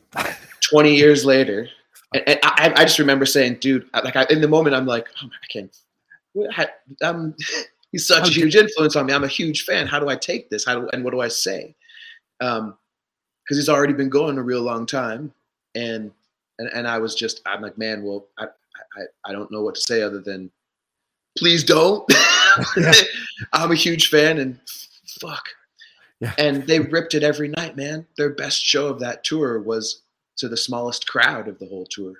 20 0.70 0.94
years 0.94 1.24
later. 1.24 1.68
And, 2.12 2.28
and 2.28 2.40
I, 2.42 2.72
I 2.74 2.82
just 2.82 2.98
remember 2.98 3.24
saying, 3.24 3.58
dude, 3.60 3.88
like 3.94 4.16
I, 4.16 4.26
in 4.30 4.40
the 4.40 4.48
moment, 4.48 4.74
I'm 4.74 4.84
like, 4.84 5.06
oh, 5.22 5.28
I 5.28 5.46
can't. 5.46 5.72
Um, 7.04 7.36
he's 7.92 8.04
such 8.04 8.28
a 8.28 8.32
huge 8.32 8.56
influence 8.56 8.96
on 8.96 9.06
me. 9.06 9.12
I'm 9.12 9.22
a 9.22 9.28
huge 9.28 9.64
fan. 9.64 9.86
How 9.86 10.00
do 10.00 10.08
I 10.08 10.16
take 10.16 10.50
this? 10.50 10.64
How 10.64 10.80
do 10.80 10.88
and 10.92 11.04
what 11.04 11.12
do 11.12 11.20
I 11.20 11.28
say? 11.28 11.74
Um, 12.40 12.76
because 13.44 13.58
he's 13.58 13.68
already 13.68 13.92
been 13.92 14.08
going 14.08 14.38
a 14.38 14.42
real 14.42 14.62
long 14.62 14.86
time, 14.86 15.32
and 15.74 16.10
and 16.58 16.68
and 16.74 16.88
I 16.88 16.98
was 16.98 17.14
just, 17.14 17.42
I'm 17.46 17.62
like, 17.62 17.78
man, 17.78 18.02
well, 18.02 18.26
I 18.38 18.44
I, 18.44 19.30
I 19.30 19.32
don't 19.32 19.50
know 19.50 19.62
what 19.62 19.74
to 19.74 19.80
say 19.80 20.02
other 20.02 20.20
than, 20.20 20.50
please 21.38 21.64
don't. 21.64 22.10
I'm 23.52 23.72
a 23.72 23.76
huge 23.76 24.08
fan, 24.08 24.38
and 24.38 24.58
fuck. 25.20 25.44
Yeah. 26.20 26.34
And 26.36 26.66
they 26.66 26.80
ripped 26.80 27.14
it 27.14 27.22
every 27.22 27.48
night, 27.48 27.76
man. 27.76 28.06
Their 28.16 28.30
best 28.30 28.62
show 28.62 28.88
of 28.88 29.00
that 29.00 29.24
tour 29.24 29.58
was 29.58 30.02
to 30.36 30.48
the 30.48 30.56
smallest 30.56 31.08
crowd 31.08 31.48
of 31.48 31.58
the 31.58 31.66
whole 31.66 31.86
tour. 31.86 32.14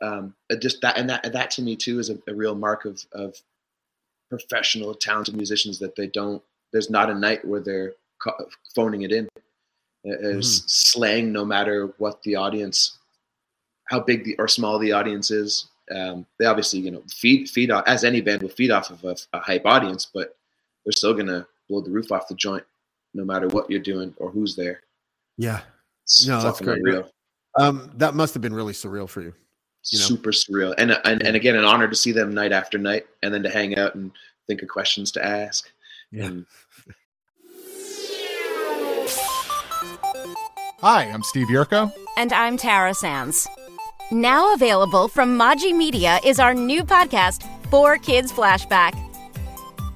Um, 0.00 0.34
just 0.58 0.80
that 0.80 0.98
and 0.98 1.08
that 1.10 1.32
that 1.32 1.50
to 1.52 1.62
me 1.62 1.76
too 1.76 2.00
is 2.00 2.10
a, 2.10 2.18
a 2.26 2.34
real 2.34 2.54
mark 2.54 2.84
of 2.86 3.04
of 3.12 3.36
professional, 4.28 4.94
talented 4.94 5.36
musicians 5.36 5.78
that 5.78 5.94
they 5.94 6.06
don't. 6.06 6.42
There's 6.72 6.90
not 6.90 7.10
a 7.10 7.14
night 7.14 7.44
where 7.44 7.60
they're 7.60 7.92
phoning 8.74 9.02
it 9.02 9.12
in. 9.12 9.28
There's 10.04 10.62
mm. 10.62 10.64
slang, 10.68 11.32
no 11.32 11.44
matter 11.44 11.92
what 11.98 12.22
the 12.22 12.34
audience, 12.34 12.98
how 13.88 14.00
big 14.00 14.24
the, 14.24 14.34
or 14.38 14.48
small 14.48 14.78
the 14.78 14.92
audience 14.92 15.30
is. 15.30 15.68
Um, 15.94 16.26
they 16.38 16.46
obviously, 16.46 16.80
you 16.80 16.90
know, 16.90 17.02
feed 17.08 17.48
feed 17.48 17.70
off 17.70 17.84
as 17.86 18.02
any 18.02 18.20
band 18.20 18.42
will 18.42 18.48
feed 18.48 18.70
off 18.70 18.90
of 18.90 19.04
a, 19.04 19.16
a 19.32 19.40
hype 19.40 19.66
audience, 19.66 20.06
but 20.12 20.36
they're 20.84 20.92
still 20.92 21.14
gonna 21.14 21.46
blow 21.68 21.80
the 21.80 21.90
roof 21.90 22.12
off 22.12 22.28
the 22.28 22.34
joint, 22.34 22.64
no 23.14 23.24
matter 23.24 23.48
what 23.48 23.70
you're 23.70 23.80
doing 23.80 24.14
or 24.18 24.30
who's 24.30 24.56
there. 24.56 24.82
Yeah, 25.38 25.60
it's 26.04 26.26
no, 26.26 26.40
that's 26.42 26.60
great. 26.60 26.82
Real. 26.82 27.08
Um, 27.58 27.90
that 27.96 28.14
must 28.14 28.34
have 28.34 28.42
been 28.42 28.54
really 28.54 28.72
surreal 28.72 29.08
for 29.08 29.20
you. 29.20 29.34
you 29.90 29.98
know? 29.98 30.04
Super 30.04 30.30
surreal, 30.30 30.74
and, 30.78 30.98
and 31.04 31.22
and 31.22 31.36
again, 31.36 31.56
an 31.56 31.64
honor 31.64 31.88
to 31.88 31.96
see 31.96 32.12
them 32.12 32.34
night 32.34 32.52
after 32.52 32.78
night, 32.78 33.06
and 33.22 33.32
then 33.32 33.42
to 33.42 33.50
hang 33.50 33.76
out 33.78 33.94
and 33.94 34.10
think 34.46 34.62
of 34.62 34.68
questions 34.68 35.10
to 35.12 35.24
ask. 35.24 35.70
Yeah. 36.10 36.24
And, 36.26 36.46
Hi, 40.80 41.04
I'm 41.04 41.22
Steve 41.22 41.46
Yerko. 41.46 41.92
And 42.16 42.32
I'm 42.32 42.56
Tara 42.56 42.92
Sands. 42.92 43.46
Now 44.10 44.52
available 44.52 45.06
from 45.06 45.38
Maji 45.38 45.72
Media 45.72 46.18
is 46.24 46.40
our 46.40 46.52
new 46.54 46.82
podcast, 46.82 47.48
Four 47.70 47.98
Kids 47.98 48.32
Flashback. 48.32 49.11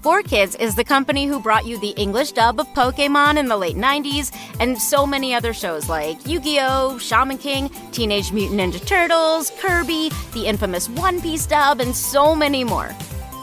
Four 0.07 0.23
Kids 0.23 0.55
is 0.55 0.77
the 0.77 0.85
company 0.85 1.27
who 1.27 1.41
brought 1.41 1.67
you 1.67 1.81
the 1.81 1.91
English 1.97 2.31
dub 2.31 2.61
of 2.61 2.69
Pokemon 2.75 3.39
in 3.39 3.49
the 3.49 3.57
late 3.57 3.75
90s 3.75 4.31
and 4.61 4.81
so 4.81 5.05
many 5.05 5.35
other 5.35 5.53
shows 5.53 5.89
like 5.89 6.25
Yu 6.25 6.39
Gi 6.39 6.61
Oh!, 6.61 6.97
Shaman 6.97 7.39
King, 7.39 7.69
Teenage 7.91 8.31
Mutant 8.31 8.61
Ninja 8.61 8.87
Turtles, 8.87 9.51
Kirby, 9.59 10.13
the 10.33 10.47
infamous 10.47 10.89
One 10.89 11.21
Piece 11.21 11.45
dub, 11.45 11.81
and 11.81 11.93
so 11.93 12.37
many 12.37 12.63
more. 12.63 12.95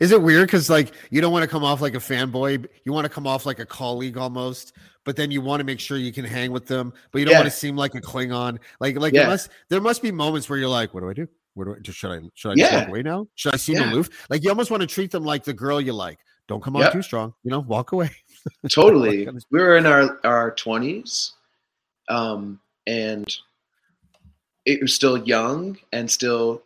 Is 0.00 0.12
it 0.12 0.20
weird 0.22 0.46
because 0.46 0.68
like 0.70 0.92
you 1.10 1.20
don't 1.20 1.32
want 1.32 1.42
to 1.42 1.48
come 1.48 1.64
off 1.64 1.80
like 1.80 1.94
a 1.94 1.98
fanboy, 1.98 2.66
you 2.84 2.92
want 2.92 3.04
to 3.04 3.08
come 3.08 3.26
off 3.26 3.46
like 3.46 3.58
a 3.58 3.66
colleague 3.66 4.16
almost, 4.16 4.74
but 5.04 5.16
then 5.16 5.30
you 5.30 5.40
want 5.40 5.60
to 5.60 5.64
make 5.64 5.80
sure 5.80 5.96
you 5.98 6.12
can 6.12 6.24
hang 6.24 6.52
with 6.52 6.66
them, 6.66 6.92
but 7.10 7.18
you 7.18 7.24
don't 7.24 7.32
Yeah. 7.32 7.38
want 7.40 7.50
to 7.50 7.56
seem 7.56 7.76
like 7.76 7.94
a 7.94 8.00
Klingon. 8.00 8.58
Like 8.80 8.96
like 8.96 9.12
Yeah. 9.14 9.26
must 9.26 9.50
there 9.68 9.80
must 9.80 10.02
be 10.02 10.10
moments 10.12 10.48
where 10.48 10.58
you're 10.58 10.68
like, 10.68 10.94
what 10.94 11.00
do 11.00 11.10
I 11.10 11.14
do? 11.14 11.28
Where 11.54 11.66
do 11.66 11.74
I 11.74 11.78
just 11.80 11.98
should 11.98 12.10
I 12.12 12.20
should 12.34 12.52
I 12.52 12.54
Yeah. 12.56 12.78
walk 12.80 12.88
away 12.88 13.02
now? 13.02 13.26
Should 13.34 13.54
I 13.54 13.56
seem 13.58 13.76
Yeah. 13.76 13.90
aloof? 13.92 14.08
Like 14.30 14.42
you 14.42 14.50
almost 14.50 14.70
want 14.70 14.80
to 14.80 14.86
treat 14.86 15.10
them 15.10 15.24
like 15.24 15.44
the 15.44 15.52
girl 15.52 15.80
you 15.80 15.92
like. 15.92 16.18
Don't 16.48 16.62
come 16.62 16.76
on 16.76 16.82
Yep. 16.82 16.92
too 16.92 17.02
strong. 17.02 17.34
You 17.44 17.50
know, 17.50 17.60
walk 17.60 17.92
away. 17.92 18.10
totally. 18.70 19.28
We 19.50 19.60
were 19.60 19.76
in 19.76 19.86
our 19.86 20.18
our 20.24 20.50
twenties, 20.52 21.32
um, 22.08 22.60
and 22.86 23.26
it 24.64 24.80
was 24.80 24.94
still 24.94 25.18
young 25.18 25.78
and 25.92 26.10
still 26.10 26.62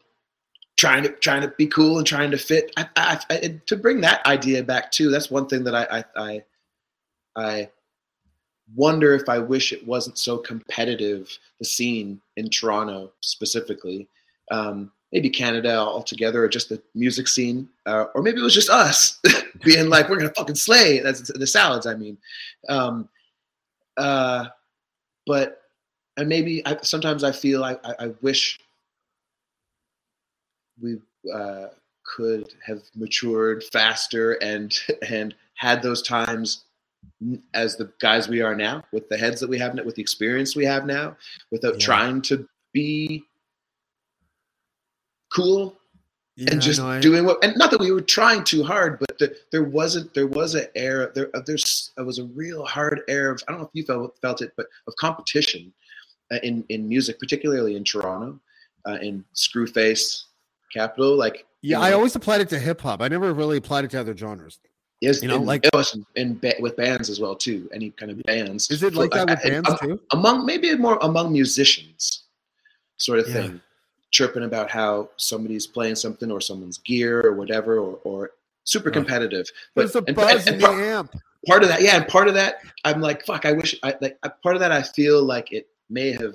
trying 0.76 1.02
to 1.02 1.08
trying 1.08 1.42
to 1.42 1.48
be 1.56 1.66
cool 1.66 1.98
and 1.98 2.06
trying 2.06 2.30
to 2.30 2.38
fit. 2.38 2.72
I, 2.76 2.86
I, 2.96 3.20
I, 3.30 3.60
to 3.66 3.76
bring 3.76 4.00
that 4.02 4.24
idea 4.26 4.62
back 4.62 4.90
too. 4.92 5.10
That's 5.10 5.30
one 5.30 5.46
thing 5.46 5.64
that 5.64 5.74
I 5.74 6.04
I 6.16 6.42
I, 7.36 7.70
wonder 8.74 9.14
if 9.14 9.28
I 9.28 9.38
wish 9.38 9.72
it 9.72 9.86
wasn't 9.86 10.18
so 10.18 10.38
competitive. 10.38 11.30
The 11.58 11.64
scene 11.64 12.20
in 12.36 12.50
Toronto 12.50 13.12
specifically. 13.20 14.08
Um, 14.50 14.92
maybe 15.12 15.30
Canada 15.30 15.76
altogether, 15.76 16.44
or 16.44 16.48
just 16.48 16.68
the 16.68 16.82
music 16.94 17.28
scene, 17.28 17.68
uh, 17.86 18.06
or 18.14 18.22
maybe 18.22 18.40
it 18.40 18.44
was 18.44 18.54
just 18.54 18.70
us 18.70 19.20
being 19.64 19.88
like, 19.88 20.08
"We're 20.08 20.18
gonna 20.18 20.32
fucking 20.36 20.56
slay." 20.56 21.00
That's 21.00 21.32
the 21.32 21.46
salads, 21.46 21.86
I 21.86 21.94
mean. 21.94 22.18
Um, 22.68 23.08
uh, 23.96 24.46
but 25.26 25.62
and 26.16 26.28
maybe 26.28 26.66
I, 26.66 26.78
sometimes 26.82 27.24
I 27.24 27.32
feel 27.32 27.64
I, 27.64 27.76
I 27.98 28.08
wish 28.22 28.58
we 30.80 30.98
uh, 31.32 31.66
could 32.04 32.48
have 32.64 32.82
matured 32.94 33.64
faster 33.72 34.32
and 34.34 34.76
and 35.08 35.34
had 35.54 35.82
those 35.82 36.02
times 36.02 36.64
as 37.54 37.76
the 37.76 37.90
guys 38.00 38.28
we 38.28 38.42
are 38.42 38.54
now, 38.54 38.82
with 38.92 39.08
the 39.08 39.16
heads 39.16 39.40
that 39.40 39.48
we 39.48 39.58
have 39.58 39.74
now, 39.74 39.82
with 39.84 39.94
the 39.94 40.02
experience 40.02 40.54
we 40.56 40.64
have 40.64 40.84
now, 40.86 41.16
without 41.50 41.74
Yeah. 41.80 41.86
trying 41.86 42.22
to 42.22 42.46
be 42.72 43.24
cool 45.32 45.76
Yeah, 46.36 46.52
and 46.52 46.60
just 46.60 46.78
no, 46.80 46.88
I- 46.88 47.00
doing 47.00 47.24
what 47.24 47.42
and 47.44 47.56
not 47.56 47.70
that 47.70 47.80
we 47.80 47.90
were 47.90 48.00
trying 48.02 48.44
too 48.44 48.62
hard 48.62 48.98
but 48.98 49.18
the, 49.18 49.36
there 49.52 49.64
wasn't 49.64 50.12
there 50.14 50.26
was 50.26 50.54
an 50.54 50.66
air 50.74 51.10
there 51.14 51.34
uh, 51.34 51.40
there's 51.46 51.90
there 51.96 52.04
was 52.04 52.18
a 52.18 52.24
real 52.26 52.64
hard 52.64 53.00
air 53.08 53.30
of 53.30 53.42
i 53.48 53.52
don't 53.52 53.60
know 53.60 53.66
if 53.66 53.70
you 53.72 53.84
felt 53.84 54.16
felt 54.20 54.40
it 54.42 54.52
but 54.56 54.66
of 54.86 54.94
competition 54.96 55.72
uh, 56.32 56.38
in 56.42 56.64
in 56.68 56.86
music 56.88 57.18
particularly 57.18 57.74
in 57.76 57.84
toronto 57.84 58.38
uh, 58.86 58.98
in 59.02 59.24
screwface 59.34 60.24
capital 60.80 61.16
like 61.16 61.46
yeah, 61.62 61.78
you 61.78 61.84
I 61.84 61.92
always 61.92 62.14
applied 62.14 62.40
it 62.42 62.48
to 62.50 62.58
hip 62.58 62.80
hop. 62.80 63.00
I 63.00 63.08
never 63.08 63.32
really 63.32 63.56
applied 63.56 63.84
it 63.86 63.90
to 63.92 64.00
other 64.00 64.16
genres. 64.16 64.58
yes, 65.00 65.22
you 65.22 65.28
know, 65.28 65.36
in- 65.36 65.46
like- 65.46 65.64
in 66.14 66.38
ba- 66.38 66.54
with 66.60 66.74
bands 66.76 67.08
as 67.10 67.18
well 67.20 67.34
too 67.34 67.68
any 67.74 67.90
kind 67.90 68.10
of 68.12 68.22
bands 68.22 68.70
Is 68.70 68.82
it 68.82 68.94
like 68.94 69.12
So, 69.12 69.18
that 69.18 69.28
with 69.30 69.38
I- 69.44 69.48
I- 69.48 69.50
bands 69.52 69.68
I'm- 69.70 69.78
too? 69.82 70.00
among 70.12 70.46
maybe 70.46 70.68
more 70.76 70.98
among 71.02 71.32
musicians 71.32 72.24
sort 72.98 73.18
of 73.20 73.26
Yeah. 73.28 73.34
thing 73.34 73.60
chirping 74.10 74.44
about 74.44 74.70
how 74.70 75.10
somebody's 75.16 75.66
playing 75.66 75.96
something 75.96 76.30
or 76.30 76.40
someone's 76.40 76.78
gear 76.78 77.20
or 77.26 77.32
whatever 77.34 77.78
or, 77.78 77.98
or 78.04 78.30
super 78.64 78.88
Right. 78.88 78.94
competitive 78.98 79.46
There's 79.74 79.94
a 79.96 80.02
and- 80.06 80.16
buzz 80.16 80.46
and- 80.46 80.54
in 80.56 80.60
the 80.62 80.68
amp. 80.68 81.10
part 81.46 81.62
of 81.62 81.68
that 81.68 81.80
yeah 81.82 81.96
and 81.96 82.06
part 82.08 82.26
of 82.28 82.34
that 82.34 82.60
i'm 82.84 83.00
like 83.00 83.24
fuck 83.26 83.44
i 83.44 83.52
wish 83.52 83.72
i 83.82 83.94
like 84.00 84.16
part 84.42 84.56
of 84.56 84.60
that 84.60 84.72
i 84.72 84.82
feel 84.82 85.22
like 85.22 85.52
it 85.52 85.66
may 85.90 86.10
have 86.12 86.34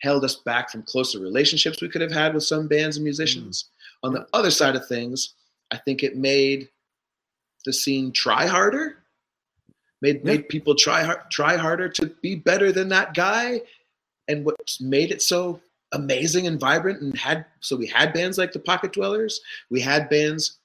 held 0.00 0.24
us 0.24 0.36
back 0.36 0.70
from 0.70 0.82
closer 0.82 1.18
relationships 1.18 1.80
we 1.80 1.88
could 1.88 2.00
have 2.00 2.12
had 2.12 2.34
with 2.34 2.44
some 2.44 2.68
bands 2.68 2.96
and 2.96 3.04
musicians. 3.04 3.70
On 4.02 4.12
the 4.12 4.26
other 4.32 4.50
side 4.50 4.76
of 4.76 4.86
things 4.86 5.34
i 5.70 5.76
think 5.76 6.02
it 6.02 6.16
made 6.16 6.68
the 7.66 7.72
scene 7.72 8.10
try 8.12 8.46
harder 8.46 8.98
made 10.00 10.16
Yeah. 10.18 10.32
made 10.32 10.48
people 10.48 10.74
try 10.74 11.02
hard, 11.02 11.20
try 11.30 11.56
harder 11.56 11.88
to 11.88 12.06
be 12.22 12.36
better 12.36 12.72
than 12.72 12.88
that 12.90 13.14
guy. 13.14 13.60
And 14.28 14.44
what 14.44 14.56
made 14.80 15.10
it 15.10 15.22
so 15.22 15.60
amazing 15.92 16.46
and 16.46 16.60
vibrant 16.60 17.00
and 17.00 17.18
had 17.18 17.46
so 17.60 17.74
we 17.76 17.86
had 17.86 18.12
bands 18.12 18.38
like 18.38 18.52
the 18.52 18.58
pocket 18.58 18.92
dwellers. 18.92 19.40
We 19.70 19.80
had 19.80 20.08
bands 20.10 20.58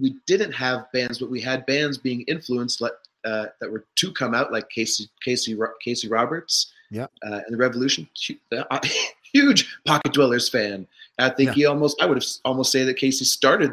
we 0.00 0.16
didn't 0.26 0.52
have 0.52 0.90
bands 0.92 1.18
but 1.18 1.30
we 1.30 1.40
had 1.40 1.66
bands 1.66 1.98
being 1.98 2.22
influenced 2.22 2.80
like 2.80 2.92
uh, 3.24 3.46
that 3.60 3.70
were 3.70 3.84
to 3.96 4.12
come 4.12 4.34
out 4.34 4.52
like 4.52 4.68
casey 4.70 5.08
casey 5.24 5.56
casey 5.84 6.08
roberts 6.08 6.72
Yeah. 6.92 7.06
uh, 7.26 7.40
and 7.46 7.52
the 7.52 7.56
revolution 7.56 8.08
uh, 8.52 8.78
huge 9.32 9.76
pocket 9.86 10.12
dwellers 10.12 10.48
fan 10.48 10.86
i 11.18 11.28
think 11.30 11.48
Yeah. 11.48 11.54
he 11.54 11.66
almost 11.66 12.00
i 12.02 12.06
would 12.06 12.18
have 12.22 12.26
almost 12.44 12.70
say 12.70 12.84
that 12.84 12.94
casey 12.98 13.24
started 13.24 13.72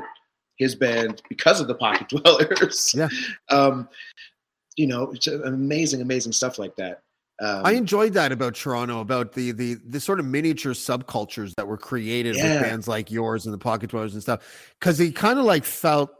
his 0.57 0.73
band 0.73 1.21
because 1.29 1.59
of 1.61 1.67
the 1.67 1.75
pocket 1.75 2.07
dwellers 2.13 2.93
Yeah. 2.95 3.09
um 3.49 3.87
you 4.77 4.87
know 4.87 5.11
it's 5.11 5.27
amazing 5.27 6.01
amazing 6.01 6.31
stuff 6.31 6.57
like 6.57 6.75
that 6.77 7.01
um, 7.41 7.65
I 7.65 7.71
enjoyed 7.71 8.11
that 8.15 8.33
about 8.33 8.53
Toronto, 8.55 8.99
about 8.99 9.31
the 9.31 9.53
the 9.53 9.75
the 9.87 10.01
sort 10.01 10.19
of 10.19 10.25
miniature 10.25 10.73
subcultures 10.73 11.53
that 11.55 11.65
were 11.65 11.77
created 11.77 12.35
Yeah. 12.35 12.55
with 12.55 12.63
bands 12.63 12.85
like 12.85 13.09
yours 13.09 13.45
and 13.45 13.53
the 13.53 13.57
Pocket 13.57 13.91
Dwellers 13.91 14.13
and 14.13 14.21
stuff, 14.21 14.41
because 14.77 14.97
he 14.97 15.09
kind 15.13 15.39
of 15.39 15.45
like 15.45 15.63
felt 15.63 16.11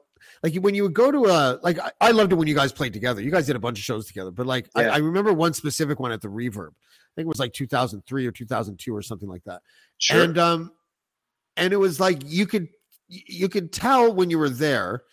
like 0.44 0.56
when 0.56 0.74
you 0.76 0.84
would 0.84 0.94
go 0.94 1.12
to 1.12 1.26
a 1.26 1.60
like 1.62 1.80
I, 1.80 1.92
I 2.02 2.12
loved 2.12 2.32
it 2.32 2.36
when 2.36 2.48
you 2.48 2.56
guys 2.56 2.72
played 2.72 2.94
together. 2.94 3.22
You 3.22 3.32
guys 3.32 3.46
did 3.46 3.56
a 3.56 3.60
bunch 3.60 3.78
of 3.78 3.84
shows 3.84 4.08
together, 4.08 4.32
but 4.32 4.46
like 4.46 4.70
I, 4.76 4.86
I 4.86 4.98
remember 4.98 5.34
one 5.34 5.54
specific 5.54 6.00
one 6.00 6.12
at 6.12 6.22
the 6.22 6.28
Reverb. 6.28 6.70
I 6.70 7.12
think 7.16 7.26
it 7.26 7.28
was 7.28 7.40
like 7.40 7.54
2003 7.54 8.28
or 8.28 8.32
2002 8.32 8.96
or 8.96 9.02
something 9.02 9.28
like 9.28 9.44
that. 9.46 9.62
Sure. 9.98 10.24
And 10.24 10.38
um, 10.38 10.72
and 11.58 11.74
it 11.74 11.78
was 11.78 12.00
like 12.00 12.22
you 12.26 12.46
could 12.46 12.70
you 13.08 13.50
could 13.50 13.72
tell 13.74 14.14
when 14.14 14.30
you 14.30 14.38
were 14.38 14.50
there, 14.50 15.04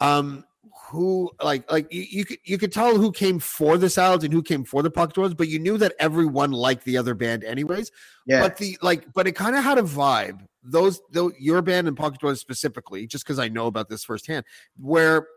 um, 0.00 0.44
who 0.88 1.30
like 1.42 1.70
like 1.70 1.92
you, 1.92 2.02
you 2.02 2.24
could 2.24 2.38
you 2.44 2.58
could 2.58 2.72
tell 2.72 2.96
who 2.96 3.10
came 3.10 3.38
for 3.38 3.76
the 3.76 3.88
salads 3.90 4.24
and 4.24 4.32
who 4.32 4.42
came 4.42 4.64
for 4.64 4.82
the 4.82 4.90
pocket 4.90 5.14
dwellers, 5.14 5.34
but 5.34 5.48
you 5.48 5.58
knew 5.58 5.78
that 5.78 5.94
everyone 5.98 6.52
liked 6.52 6.84
the 6.84 6.96
other 6.96 7.14
band 7.14 7.44
anyways. 7.44 7.90
yeah. 8.26 8.40
But 8.40 8.56
the 8.56 8.78
like, 8.82 9.12
but 9.12 9.26
it 9.26 9.32
kind 9.32 9.56
of 9.56 9.64
had 9.64 9.78
a 9.78 9.82
vibe. 9.82 10.40
Those, 10.62 11.00
though, 11.10 11.30
your 11.38 11.60
band 11.60 11.88
and 11.88 11.96
Pocket 11.96 12.20
Dwellers 12.20 12.40
specifically, 12.40 13.06
just 13.06 13.24
because 13.24 13.38
I 13.38 13.48
know 13.48 13.66
about 13.66 13.90
this 13.90 14.02
firsthand, 14.02 14.46
where 14.80 15.28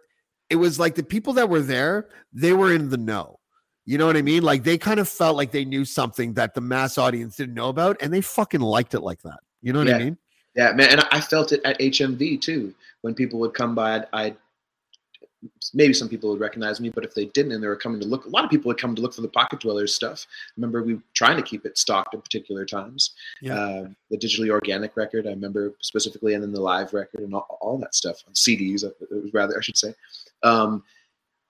it 0.50 0.56
was 0.56 0.80
like 0.80 0.96
the 0.96 1.04
people 1.04 1.34
that 1.34 1.50
were 1.50 1.62
there, 1.62 2.08
they 2.32 2.54
were 2.54 2.74
in 2.74 2.90
the 2.90 2.98
know. 2.98 3.40
You 3.86 3.98
know 3.98 4.06
what 4.06 4.18
I 4.18 4.22
mean? 4.22 4.44
Like 4.44 4.64
they 4.64 4.78
kind 4.78 5.00
of 5.00 5.10
felt 5.10 5.36
like 5.36 5.52
they 5.52 5.66
knew 5.66 5.86
something 5.86 6.34
that 6.34 6.54
the 6.54 6.62
mass 6.62 6.98
audience 6.98 7.36
didn't 7.36 7.56
know 7.56 7.70
about, 7.70 7.98
and 8.02 8.14
they 8.14 8.22
fucking 8.22 8.62
liked 8.62 8.94
it 8.94 9.02
like 9.02 9.22
that. 9.24 9.40
You 9.62 9.74
know 9.74 9.80
what 9.80 9.90
I 9.90 9.98
mean? 9.98 10.18
Yeah, 10.56 10.72
man, 10.72 10.90
and 10.90 11.08
I 11.12 11.22
felt 11.22 11.52
it 11.52 11.62
at 11.66 11.80
HMV 11.80 12.42
too. 12.42 12.74
When 13.02 13.14
people 13.14 13.40
would 13.40 13.54
come 13.54 13.76
by, 13.76 13.96
I'd, 13.96 14.06
I'd 14.14 14.38
maybe 15.74 15.94
some 15.94 16.10
people 16.10 16.30
would 16.30 16.40
recognize 16.40 16.80
me, 16.80 16.90
but 16.90 17.04
if 17.04 17.14
they 17.14 17.26
didn't 17.26 17.52
and 17.52 17.64
they 17.64 17.68
were 17.68 17.76
coming 17.76 18.00
to 18.00 18.08
look, 18.08 18.26
a 18.26 18.30
lot 18.30 18.44
of 18.44 18.50
people 18.50 18.70
would 18.70 18.80
come 18.80 18.96
to 18.96 19.02
look 19.02 19.14
for 19.14 19.22
the 19.22 19.28
Pocket 19.28 19.60
Dwellers 19.60 19.94
stuff. 19.94 20.26
remember 20.56 20.84
we 20.84 20.96
were 20.96 21.04
trying 21.14 21.38
to 21.38 21.44
keep 21.44 21.66
it 21.66 21.78
stocked 21.78 22.14
at 22.14 22.24
particular 22.24 22.66
times. 22.66 23.12
Yeah. 23.42 23.60
Um, 23.60 23.96
the 24.10 24.18
digitally 24.18 24.50
organic 24.50 24.98
record, 24.98 25.28
I 25.28 25.32
remember 25.32 25.74
specifically, 25.82 26.34
and 26.34 26.44
then 26.44 26.52
the 26.52 26.62
live 26.62 26.94
record 26.94 27.22
and 27.22 27.34
all, 27.34 27.58
all 27.62 27.78
that 27.80 27.96
stuff 27.96 28.24
on 28.28 28.34
CDs. 28.34 28.84
uh, 28.84 28.90
It 29.02 29.24
was 29.24 29.34
rather, 29.34 29.58
I 29.58 29.62
should 29.62 29.78
say. 29.78 29.94
Um, 30.44 30.84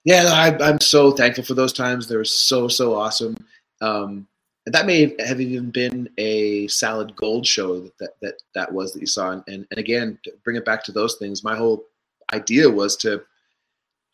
yeah, 0.03 0.25
I, 0.31 0.57
I'm 0.63 0.79
so 0.79 1.11
thankful 1.11 1.43
for 1.43 1.53
those 1.53 1.73
times. 1.73 2.07
They 2.07 2.15
were 2.15 2.25
so 2.25 2.67
so 2.67 2.95
awesome. 2.95 3.35
Um, 3.81 4.27
and 4.65 4.73
that 4.73 4.85
may 4.85 5.15
have 5.25 5.39
even 5.39 5.69
been 5.69 6.09
a 6.17 6.67
salad 6.67 7.15
gold 7.15 7.45
show 7.47 7.79
that 7.79 7.97
that 7.99 8.09
that, 8.21 8.33
that 8.53 8.73
was 8.73 8.93
that 8.93 8.99
you 8.99 9.07
saw. 9.07 9.31
And, 9.31 9.43
and 9.47 9.67
and 9.71 9.79
again, 9.79 10.19
to 10.23 10.31
bring 10.43 10.55
it 10.57 10.65
back 10.65 10.83
to 10.85 10.91
those 10.91 11.15
things, 11.15 11.43
my 11.43 11.55
whole 11.55 11.85
idea 12.33 12.69
was 12.69 12.95
to 12.97 13.23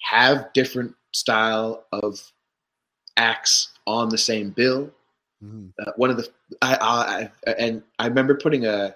have 0.03 0.51
different 0.53 0.93
style 1.13 1.85
of 1.91 2.19
acts 3.17 3.69
on 3.87 4.09
the 4.09 4.17
same 4.17 4.49
bill. 4.51 4.91
Mhm. 5.43 5.71
Uh, 5.79 5.91
one 5.97 6.09
of 6.09 6.17
the 6.17 6.29
I, 6.61 7.29
I 7.45 7.51
and 7.51 7.83
I 7.99 8.07
remember 8.07 8.35
putting 8.35 8.65
a, 8.65 8.95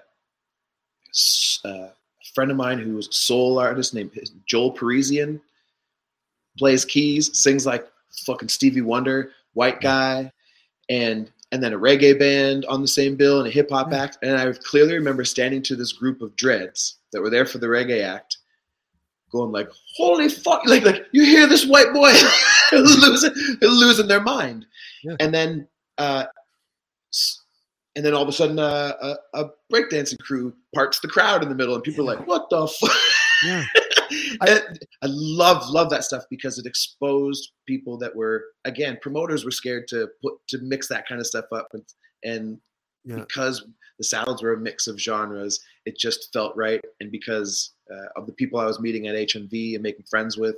uh, 1.64 1.68
a 1.68 1.92
friend 2.34 2.50
of 2.50 2.56
mine 2.56 2.78
who 2.78 2.94
was 2.94 3.08
a 3.08 3.12
soul 3.12 3.58
artist 3.58 3.94
named 3.94 4.10
Joel 4.46 4.70
Parisian 4.72 5.40
plays 6.58 6.84
keys, 6.84 7.36
sings 7.38 7.66
like 7.66 7.86
fucking 8.26 8.48
Stevie 8.48 8.80
Wonder, 8.80 9.30
white 9.54 9.80
guy, 9.80 10.32
and 10.88 11.30
and 11.52 11.62
then 11.62 11.72
a 11.72 11.78
reggae 11.78 12.18
band 12.18 12.66
on 12.66 12.82
the 12.82 12.88
same 12.88 13.16
bill 13.16 13.38
and 13.38 13.48
a 13.48 13.50
hip 13.50 13.70
hop 13.70 13.90
Yeah. 13.90 14.02
act. 14.02 14.18
And 14.22 14.36
I 14.36 14.52
clearly 14.52 14.94
remember 14.94 15.24
standing 15.24 15.62
to 15.62 15.76
this 15.76 15.92
group 15.92 16.20
of 16.20 16.36
dreads 16.36 16.96
that 17.12 17.22
were 17.22 17.30
there 17.30 17.46
for 17.46 17.56
the 17.58 17.66
reggae 17.68 18.02
act, 18.02 18.37
going 19.30 19.52
like, 19.52 19.68
"Holy 19.96 20.28
fuck!" 20.28 20.64
Like 20.66 20.84
like 20.84 21.06
you 21.12 21.24
hear 21.24 21.46
this 21.46 21.66
white 21.66 21.92
boy 21.92 22.12
losing 22.72 23.32
losing 23.60 24.08
their 24.08 24.20
mind, 24.22 24.66
Yeah. 25.04 25.16
and 25.20 25.32
then 25.34 25.68
uh, 25.98 26.24
and 27.96 28.04
then 28.04 28.14
all 28.14 28.22
of 28.22 28.28
a 28.28 28.32
sudden 28.32 28.58
uh, 28.58 28.92
a, 29.34 29.40
a 29.40 29.50
breakdancing 29.72 30.18
crew 30.20 30.54
parts 30.74 31.00
the 31.00 31.08
crowd 31.08 31.42
in 31.42 31.48
the 31.48 31.54
middle, 31.54 31.74
and 31.74 31.82
people 31.84 32.08
are 32.08 32.16
like, 32.16 32.26
"What 32.26 32.48
the 32.50 32.66
fuck?" 32.66 32.90
Yeah. 33.44 33.64
And 34.40 34.78
I 35.02 35.06
love 35.06 35.68
love 35.68 35.90
that 35.90 36.02
stuff 36.02 36.24
because 36.30 36.58
it 36.58 36.64
exposed 36.64 37.52
people 37.66 37.98
that 37.98 38.14
were 38.16 38.42
again 38.64 38.96
promoters 39.02 39.44
were 39.44 39.50
scared 39.50 39.86
to 39.88 40.08
put 40.22 40.32
to 40.48 40.58
mix 40.62 40.88
that 40.88 41.06
kind 41.06 41.20
of 41.20 41.26
stuff 41.26 41.44
up 41.52 41.68
and 41.74 41.82
and 42.24 42.58
Yeah. 43.04 43.16
because 43.16 43.66
the 43.98 44.04
salads 44.04 44.42
were 44.42 44.52
a 44.54 44.56
mix 44.58 44.86
of 44.86 44.98
genres 44.98 45.60
it 45.84 45.98
just 45.98 46.32
felt 46.32 46.56
right 46.56 46.80
and 47.00 47.10
because 47.10 47.72
uh, 47.92 48.06
of 48.16 48.26
the 48.26 48.32
people 48.32 48.58
I 48.60 48.66
was 48.66 48.80
meeting 48.80 49.06
at 49.08 49.14
HMV 49.16 49.74
and 49.74 49.82
making 49.82 50.04
friends 50.04 50.36
with 50.36 50.56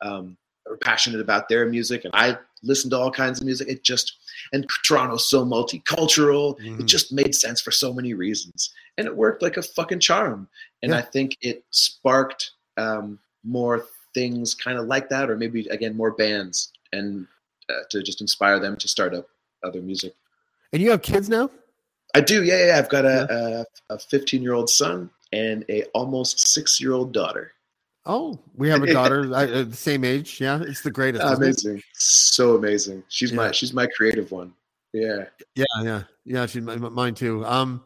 um, 0.00 0.36
were 0.68 0.76
passionate 0.76 1.20
about 1.20 1.48
their 1.48 1.66
music 1.66 2.04
and 2.04 2.12
I 2.14 2.38
listened 2.62 2.90
to 2.92 2.98
all 2.98 3.10
kinds 3.10 3.40
of 3.40 3.46
music 3.46 3.68
it 3.68 3.82
just 3.84 4.16
and 4.52 4.66
Toronto's 4.84 5.28
so 5.28 5.44
multicultural 5.44 6.58
Mhm. 6.60 6.80
it 6.80 6.86
just 6.86 7.12
made 7.12 7.34
sense 7.34 7.60
for 7.60 7.70
so 7.70 7.92
many 7.92 8.14
reasons 8.14 8.72
and 8.96 9.06
it 9.06 9.16
worked 9.16 9.42
like 9.42 9.56
a 9.56 9.62
fucking 9.62 10.00
charm 10.00 10.48
and 10.82 10.90
Yeah. 10.92 10.98
I 10.98 11.02
think 11.02 11.36
it 11.40 11.64
sparked 11.70 12.52
um, 12.76 13.18
more 13.44 13.84
things 14.14 14.54
kind 14.54 14.78
of 14.78 14.86
like 14.86 15.08
that, 15.08 15.28
or 15.30 15.36
maybe 15.36 15.66
again 15.68 15.96
more 15.96 16.12
bands, 16.12 16.72
and 16.92 17.26
uh, 17.68 17.82
to 17.90 18.02
just 18.02 18.20
inspire 18.20 18.58
them 18.60 18.76
to 18.76 18.88
start 18.88 19.14
up 19.14 19.26
other 19.64 19.82
music. 19.82 20.14
And 20.72 20.80
you 20.82 20.90
have 20.90 21.02
kids 21.02 21.28
now? 21.28 21.50
I 22.14 22.20
do, 22.20 22.42
yeah, 22.44 22.66
yeah. 22.66 22.78
I've 22.78 22.88
got 22.88 23.04
a 23.04 23.66
a 23.90 23.98
15 23.98 24.42
year 24.42 24.54
old 24.54 24.70
son 24.70 25.10
and 25.32 25.64
a 25.68 25.84
almost 25.94 26.48
six 26.48 26.80
year 26.80 26.92
old 26.92 27.12
daughter. 27.12 27.52
Oh, 28.06 28.38
we 28.54 28.68
have 28.70 28.82
a 28.82 28.92
daughter 28.92 29.34
I, 29.34 29.44
uh, 29.44 29.64
the 29.64 29.76
same 29.76 30.04
age. 30.04 30.40
Yeah, 30.40 30.62
it's 30.62 30.80
the 30.82 30.90
greatest. 30.90 31.24
Amazing, 31.24 31.82
so 31.94 32.56
amazing. 32.56 33.02
She's 33.08 33.30
Yeah. 33.30 33.36
my 33.36 33.52
she's 33.52 33.72
my 33.72 33.86
creative 33.86 34.30
one. 34.30 34.54
Yeah, 34.92 35.26
Yeah, 35.54 35.64
yeah, 35.82 36.02
yeah. 36.24 36.46
She's 36.46 36.62
mi- 36.62 36.76
mi- 36.76 36.88
mine 36.88 37.14
too. 37.14 37.44
Um, 37.44 37.84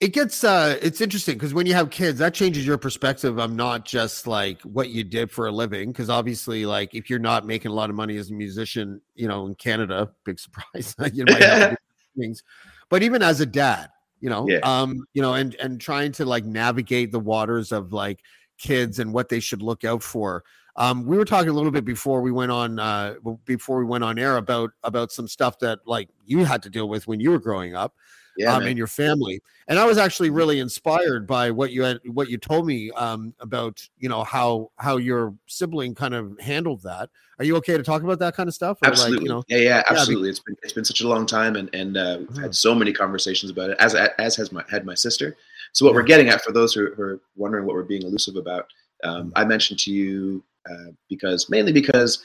it 0.00 0.12
gets 0.12 0.44
uh, 0.44 0.78
it's 0.82 1.00
interesting 1.00 1.36
because 1.36 1.54
when 1.54 1.64
you 1.64 1.72
have 1.72 1.88
kids, 1.88 2.18
that 2.18 2.34
changes 2.34 2.66
your 2.66 2.76
perspective 2.76 3.38
I'm 3.38 3.56
not 3.56 3.86
just 3.86 4.26
like 4.26 4.60
what 4.60 4.90
you 4.90 5.02
did 5.02 5.30
for 5.30 5.46
a 5.46 5.50
living. 5.50 5.92
Because 5.92 6.10
obviously, 6.10 6.66
like 6.66 6.94
if 6.94 7.08
you're 7.08 7.18
not 7.18 7.46
making 7.46 7.70
a 7.70 7.74
lot 7.74 7.88
of 7.88 7.96
money 7.96 8.18
as 8.18 8.30
a 8.30 8.34
musician, 8.34 9.00
you 9.14 9.26
know, 9.26 9.46
in 9.46 9.54
Canada, 9.54 10.10
big 10.24 10.38
surprise, 10.46 10.94
you 11.14 11.24
might 11.24 11.40
have 11.42 11.76
things. 12.18 12.42
But 12.88 13.02
even 13.02 13.22
as 13.22 13.40
a 13.40 13.46
dad, 13.46 13.90
you 14.20 14.30
know, 14.30 14.48
Yeah. 14.48 14.58
um, 14.62 15.06
you 15.12 15.22
know, 15.22 15.34
and 15.34 15.54
and 15.56 15.80
trying 15.80 16.12
to 16.12 16.24
like 16.24 16.44
navigate 16.44 17.12
the 17.12 17.20
waters 17.20 17.72
of 17.72 17.92
like 17.92 18.20
kids 18.58 18.98
and 18.98 19.12
what 19.12 19.28
they 19.28 19.40
should 19.40 19.62
look 19.62 19.84
out 19.84 20.02
for. 20.02 20.44
Um, 20.76 21.04
we 21.06 21.16
were 21.16 21.24
talking 21.24 21.48
a 21.48 21.54
little 21.54 21.70
bit 21.70 21.84
before 21.84 22.20
we 22.20 22.30
went 22.30 22.52
on 22.52 22.78
uh, 22.78 23.14
before 23.44 23.78
we 23.78 23.84
went 23.84 24.04
on 24.04 24.18
air 24.18 24.36
about 24.36 24.70
about 24.82 25.10
some 25.10 25.26
stuff 25.28 25.58
that 25.60 25.80
like 25.86 26.08
you 26.24 26.44
had 26.44 26.62
to 26.64 26.70
deal 26.70 26.88
with 26.88 27.06
when 27.06 27.18
you 27.20 27.30
were 27.30 27.38
growing 27.38 27.74
up 27.74 27.94
yeah, 28.36 28.54
um, 28.54 28.62
and 28.62 28.78
your 28.78 28.86
family. 28.86 29.40
And 29.68 29.78
I 29.78 29.84
was 29.84 29.98
actually 29.98 30.30
really 30.30 30.60
inspired 30.60 31.26
by 31.26 31.50
what 31.50 31.72
you 31.72 31.82
had, 31.82 31.98
what 32.06 32.28
you 32.28 32.38
told 32.38 32.66
me 32.66 32.90
um, 32.92 33.34
about, 33.40 33.86
you 33.98 34.08
know, 34.08 34.22
how 34.22 34.70
how 34.76 34.96
your 34.96 35.34
sibling 35.46 35.94
kind 35.94 36.14
of 36.14 36.38
handled 36.38 36.82
that. 36.82 37.10
Are 37.38 37.44
you 37.44 37.56
okay 37.56 37.76
to 37.76 37.82
talk 37.82 38.02
about 38.02 38.18
that 38.20 38.34
kind 38.34 38.48
of 38.48 38.54
stuff? 38.54 38.78
Or 38.82 38.88
absolutely. 38.88 39.18
Like, 39.18 39.22
you 39.24 39.28
know, 39.28 39.44
yeah, 39.48 39.58
yeah, 39.58 39.82
absolutely. 39.90 40.30
it's 40.30 40.40
been 40.40 40.56
it's 40.62 40.72
been 40.72 40.84
such 40.84 41.00
a 41.00 41.08
long 41.08 41.26
time, 41.26 41.56
and 41.56 41.68
and 41.74 41.96
uh, 41.96 42.18
we've 42.28 42.38
had 42.38 42.54
so 42.54 42.74
many 42.74 42.92
conversations 42.92 43.50
about 43.50 43.70
it. 43.70 43.76
As 43.78 43.94
as 43.94 44.36
has 44.36 44.52
my 44.52 44.64
had 44.70 44.86
my 44.86 44.94
sister. 44.94 45.36
So 45.72 45.84
what 45.84 45.90
Yeah. 45.90 45.96
we're 45.96 46.04
getting 46.04 46.28
at 46.28 46.42
for 46.42 46.52
those 46.52 46.72
who, 46.72 46.94
who 46.94 47.02
are 47.02 47.20
wondering 47.34 47.66
what 47.66 47.74
we're 47.74 47.82
being 47.82 48.02
elusive 48.02 48.36
about, 48.36 48.66
um, 49.04 49.32
I 49.36 49.44
mentioned 49.44 49.78
to 49.80 49.92
you 49.92 50.42
uh, 50.70 50.92
because 51.10 51.50
mainly 51.50 51.72
because 51.72 52.24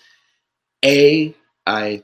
a 0.85 1.35
I 1.67 2.03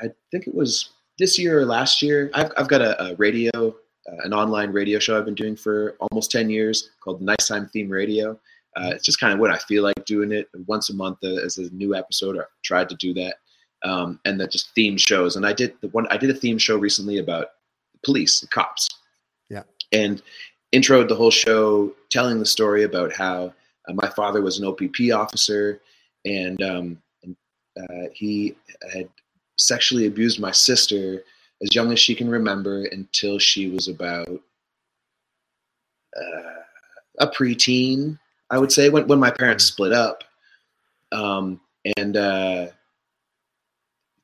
I 0.00 0.08
think 0.30 0.46
it 0.46 0.54
was 0.54 0.90
this 1.18 1.38
year 1.38 1.60
or 1.60 1.64
last 1.64 2.02
year. 2.02 2.30
I've 2.34 2.52
I've 2.56 2.68
got 2.68 2.80
a, 2.80 3.02
a 3.02 3.14
radio, 3.16 3.68
uh, 4.08 4.16
an 4.24 4.32
online 4.32 4.70
radio 4.70 4.98
show 4.98 5.18
I've 5.18 5.24
been 5.24 5.34
doing 5.34 5.56
for 5.56 5.96
almost 6.00 6.30
ten 6.30 6.50
years 6.50 6.90
called 7.00 7.22
Nice 7.22 7.48
Time 7.48 7.68
Theme 7.68 7.88
Radio. 7.88 8.38
Uh, 8.76 8.90
it's 8.90 9.04
just 9.04 9.18
kind 9.18 9.32
of 9.32 9.40
what 9.40 9.50
I 9.50 9.58
feel 9.58 9.82
like 9.82 10.04
doing 10.04 10.30
it 10.30 10.48
once 10.66 10.90
a 10.90 10.94
month 10.94 11.18
uh, 11.24 11.34
as 11.44 11.58
a 11.58 11.70
new 11.74 11.94
episode. 11.94 12.38
I've 12.38 12.44
tried 12.62 12.88
to 12.90 12.94
do 12.96 13.12
that, 13.14 13.36
um, 13.84 14.20
and 14.24 14.40
that 14.40 14.52
just 14.52 14.74
theme 14.74 14.96
shows. 14.96 15.36
And 15.36 15.46
I 15.46 15.52
did 15.52 15.74
the 15.80 15.88
one 15.88 16.06
I 16.10 16.16
did 16.16 16.30
a 16.30 16.34
theme 16.34 16.58
show 16.58 16.76
recently 16.76 17.18
about 17.18 17.48
police, 18.04 18.42
and 18.42 18.50
cops. 18.50 18.88
Yeah. 19.50 19.62
And 19.92 20.22
introed 20.74 21.08
the 21.08 21.14
whole 21.14 21.30
show 21.30 21.92
telling 22.10 22.38
the 22.38 22.46
story 22.46 22.84
about 22.84 23.12
how 23.12 23.54
uh, 23.88 23.94
my 23.94 24.08
father 24.08 24.42
was 24.42 24.58
an 24.58 24.66
OPP 24.66 25.12
officer, 25.14 25.80
and, 26.24 26.62
um, 26.62 27.02
and 27.22 27.36
uh, 27.78 28.08
he 28.12 28.54
had 28.92 29.08
sexually 29.58 30.06
abused 30.06 30.40
my 30.40 30.52
sister 30.52 31.22
as 31.62 31.74
young 31.74 31.92
as 31.92 31.98
she 31.98 32.14
can 32.14 32.30
remember 32.30 32.84
until 32.86 33.38
she 33.38 33.68
was 33.68 33.88
about 33.88 34.40
uh, 36.16 36.62
a 37.18 37.26
preteen, 37.26 38.18
I 38.50 38.58
would 38.58 38.72
say, 38.72 38.88
when, 38.88 39.06
when 39.08 39.18
my 39.18 39.30
parents 39.30 39.64
split 39.64 39.92
up. 39.92 40.24
Um, 41.10 41.60
and 41.96 42.16
uh, 42.16 42.66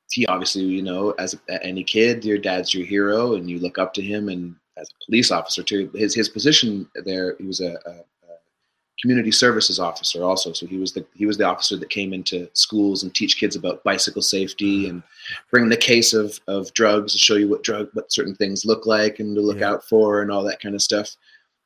he 0.09 0.25
obviously, 0.27 0.63
you 0.63 0.81
know, 0.81 1.11
as 1.11 1.37
any 1.61 1.83
kid, 1.83 2.23
your 2.23 2.37
dad's 2.37 2.73
your 2.73 2.85
hero, 2.85 3.35
and 3.35 3.49
you 3.49 3.59
look 3.59 3.77
up 3.77 3.93
to 3.95 4.01
him. 4.01 4.29
And 4.29 4.55
as 4.77 4.89
a 4.89 5.05
police 5.05 5.31
officer, 5.31 5.63
too, 5.63 5.91
his 5.93 6.15
his 6.15 6.29
position 6.29 6.89
there, 7.03 7.35
he 7.37 7.43
was 7.43 7.59
a, 7.59 7.77
a, 7.85 7.91
a 7.91 8.14
community 9.01 9.31
services 9.31 9.79
officer 9.79 10.23
also. 10.23 10.53
So 10.53 10.65
he 10.65 10.77
was 10.77 10.93
the 10.93 11.05
he 11.15 11.25
was 11.25 11.37
the 11.37 11.43
officer 11.45 11.75
that 11.77 11.89
came 11.89 12.13
into 12.13 12.49
schools 12.53 13.03
and 13.03 13.13
teach 13.13 13.37
kids 13.37 13.55
about 13.55 13.83
bicycle 13.83 14.21
safety 14.21 14.87
and 14.87 15.03
bring 15.51 15.69
the 15.69 15.77
case 15.77 16.13
of 16.13 16.39
of 16.47 16.73
drugs 16.73 17.11
to 17.13 17.17
show 17.17 17.35
you 17.35 17.49
what 17.49 17.63
drug 17.63 17.89
what 17.93 18.11
certain 18.11 18.35
things 18.35 18.65
look 18.65 18.85
like 18.85 19.19
and 19.19 19.35
to 19.35 19.41
look 19.41 19.59
Yeah. 19.59 19.71
out 19.71 19.83
for 19.83 20.21
and 20.21 20.31
all 20.31 20.43
that 20.43 20.61
kind 20.61 20.75
of 20.75 20.81
stuff. 20.81 21.15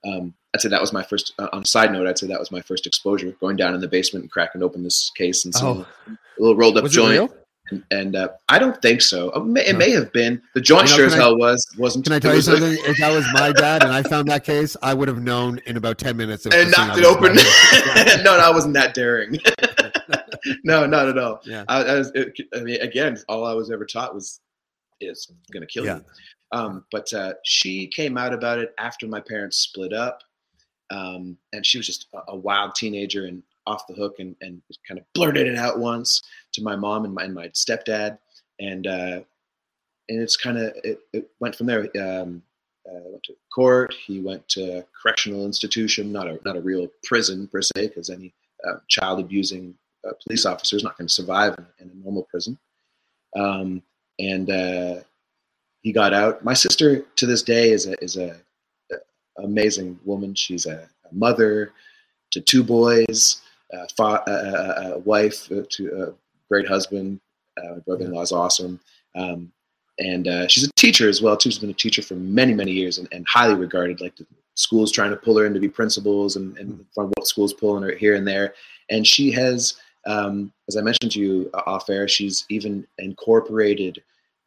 um, 0.05 0.34
I'd 0.55 0.61
say 0.61 0.69
that 0.69 0.82
was 0.82 0.93
my 0.93 1.03
first. 1.03 1.34
Uh, 1.38 1.49
on 1.53 1.61
a 1.61 1.65
side 1.65 1.91
note, 1.91 2.07
I'd 2.07 2.17
say 2.17 2.25
that 2.27 2.39
was 2.39 2.51
my 2.51 2.61
first 2.61 2.88
exposure, 2.88 3.32
going 3.39 3.55
down 3.57 3.75
in 3.75 3.82
the 3.82 3.88
basement 3.88 4.23
and 4.23 4.32
cracking 4.32 4.63
open 4.63 4.82
this 4.82 5.11
case 5.15 5.43
and 5.45 5.53
seeing 5.53 5.86
Oh. 5.86 5.86
a 6.07 6.17
little 6.41 6.55
rolled 6.55 6.77
up 6.77 6.84
Was 6.84 6.93
joint. 6.93 7.32
And, 7.72 7.84
and 7.91 8.15
uh, 8.15 8.30
I 8.47 8.57
don't 8.59 8.82
think 8.82 9.01
so. 9.01 9.30
It 9.32 9.45
may, 9.45 9.65
it 9.65 9.74
No. 9.74 9.78
may 9.80 9.91
have 9.91 10.11
been. 10.13 10.41
The 10.55 10.61
joint 10.61 10.86
You 10.88 10.91
know, 10.91 10.95
sure 10.97 11.05
as 11.07 11.13
I- 11.13 11.17
hell 11.17 11.38
was. 11.38 11.67
Wasn't. 11.78 12.03
Can 12.05 12.13
I 12.13 12.20
tell 12.20 12.36
you 12.36 12.41
something? 12.41 12.74
If 12.86 12.97
that 12.97 13.11
was 13.13 13.26
my 13.34 13.51
dad 13.51 13.84
and 13.84 13.91
I 13.91 14.01
found 14.03 14.28
that 14.30 14.43
case, 14.43 14.76
I 14.82 14.93
would 14.93 15.07
have 15.07 15.22
known 15.22 15.59
in 15.65 15.78
about 15.78 15.97
ten 15.97 16.17
minutes. 16.17 16.45
and 16.45 16.72
knocked 16.72 16.97
it 16.97 17.05
open. 17.05 17.36
no, 18.24 18.38
no, 18.38 18.39
I 18.39 18.49
wasn't 18.51 18.74
that 18.76 18.93
daring. 18.93 19.38
no, 20.63 20.86
not 20.86 21.07
at 21.09 21.17
all. 21.17 21.41
Yeah. 21.45 21.63
I, 21.67 21.84
I 21.84 21.95
was. 21.95 22.11
It, 22.15 22.34
I 22.55 22.61
mean, 22.61 22.82
again, 22.82 23.17
all 23.28 23.45
I 23.45 23.53
was 23.53 23.72
ever 23.72 23.86
taught 23.86 24.13
was 24.13 24.39
it's 24.99 25.32
going 25.51 25.61
to 25.61 25.67
kill 25.67 25.86
Yeah. 25.86 25.97
you. 25.97 26.05
Um, 26.51 26.86
but 26.91 27.13
uh, 27.13 27.34
she 27.45 27.88
came 27.88 28.17
out 28.17 28.34
about 28.34 28.57
it 28.59 28.74
after 28.80 29.07
my 29.07 29.20
parents 29.20 29.57
split 29.57 29.93
up, 29.93 30.22
um, 30.89 31.38
and 31.53 31.63
she 31.65 31.78
was 31.78 31.86
just 31.86 32.07
a, 32.13 32.20
a 32.30 32.36
wild 32.36 32.74
teenager 32.76 33.26
and 33.26 33.43
off 33.67 33.86
the 33.88 33.93
hook, 33.93 34.15
and, 34.20 34.36
and 34.41 34.61
kind 34.88 34.99
of 34.99 35.05
blurted 35.13 35.45
it 35.47 35.55
out 35.55 35.78
once 35.80 36.24
to 36.60 36.64
my 36.64 36.76
mom 36.76 37.05
and 37.05 37.14
my, 37.14 37.24
and 37.24 37.34
my 37.34 37.47
stepdad, 37.49 38.18
and 38.60 38.86
uh, 38.88 39.22
and 40.10 40.22
it's 40.22 40.38
kind 40.38 40.57
of 40.57 40.74
it, 40.84 40.99
it 41.14 41.30
went 41.39 41.55
from 41.55 41.68
there. 41.68 41.89
Um, 41.99 42.43
uh, 42.89 43.01
went 43.05 43.24
to 43.24 43.34
court. 43.53 43.93
He 43.93 44.20
went 44.20 44.47
to 44.49 44.86
correctional 44.99 45.45
institution, 45.45 46.12
not 46.12 46.28
a 46.28 46.39
not 46.45 46.57
a 46.57 46.62
real 46.62 46.88
prison 47.03 47.47
per 47.47 47.62
se, 47.62 47.72
because 47.88 48.10
any 48.10 48.34
uh, 48.68 48.78
child 48.88 49.20
abusing 49.20 49.76
uh, 50.07 50.12
police 50.26 50.45
officer 50.45 50.76
is 50.76 50.84
not 50.84 50.97
going 50.97 51.07
to 51.07 51.14
survive 51.14 51.55
in, 51.57 51.66
in 51.80 51.91
a 51.91 52.03
normal 52.03 52.24
prison. 52.24 52.57
Um, 53.36 53.84
and 54.18 54.49
uh, 54.49 54.95
he 55.82 55.91
got 55.91 56.14
out. 56.14 56.43
My 56.43 56.53
sister 56.53 57.01
to 57.01 57.26
this 57.26 57.43
day 57.43 57.72
is 57.72 57.86
a 57.86 58.01
is 58.03 58.18
a, 58.18 58.36
a 58.91 59.43
amazing 59.43 59.99
woman. 60.03 60.36
She's 60.36 60.66
a, 60.66 60.89
a 61.10 61.14
mother 61.14 61.72
to 62.32 62.41
two 62.41 62.64
boys, 62.64 63.41
a, 63.72 63.88
fa- 63.89 64.24
a, 64.28 64.99
wife 64.99 65.51
uh, 65.51 65.64
to 65.70 66.03
a 66.03 66.14
great 66.50 66.68
husband. 66.68 67.20
Uh, 67.58 67.76
my 67.76 67.80
brother-in-law 67.80 68.22
is 68.22 68.32
awesome. 68.32 68.80
Um, 69.16 69.52
and 70.00 70.28
uh, 70.28 70.47
she's 70.47 70.64
a 70.64 70.72
teacher 70.76 71.10
as 71.10 71.22
well 71.22 71.36
too. 71.36 71.52
She's 71.52 71.60
been 71.60 71.70
a 71.70 71.74
teacher 71.74 72.02
for 72.02 72.16
many, 72.16 72.54
many 72.54 72.72
years 72.72 72.97
and, 72.97 73.08
and 73.12 73.26
highly 73.28 73.56
regarded. 73.56 74.02
Like 74.02 74.16
the 74.16 74.26
schools 74.56 74.91
trying 74.91 75.12
to 75.12 75.18
pull 75.18 75.38
her 75.38 75.45
in 75.45 75.54
to 75.54 75.60
be 75.60 75.70
principals, 75.70 76.36
and, 76.36 76.58
and 76.58 76.86
from 76.93 77.12
what 77.16 77.28
schools 77.28 77.54
pulling 77.54 77.84
her 77.84 77.95
here 77.95 78.16
and 78.16 78.28
there. 78.28 78.54
And 78.89 79.06
she 79.06 79.32
has, 79.32 79.76
um, 80.06 80.52
as 80.68 80.78
I 80.78 80.82
mentioned 80.82 81.12
to 81.12 81.20
you 81.20 81.50
uh, 81.54 81.62
off 81.66 81.89
air, 81.89 82.08
she's 82.08 82.45
even 82.50 82.88
incorporated 82.97 84.02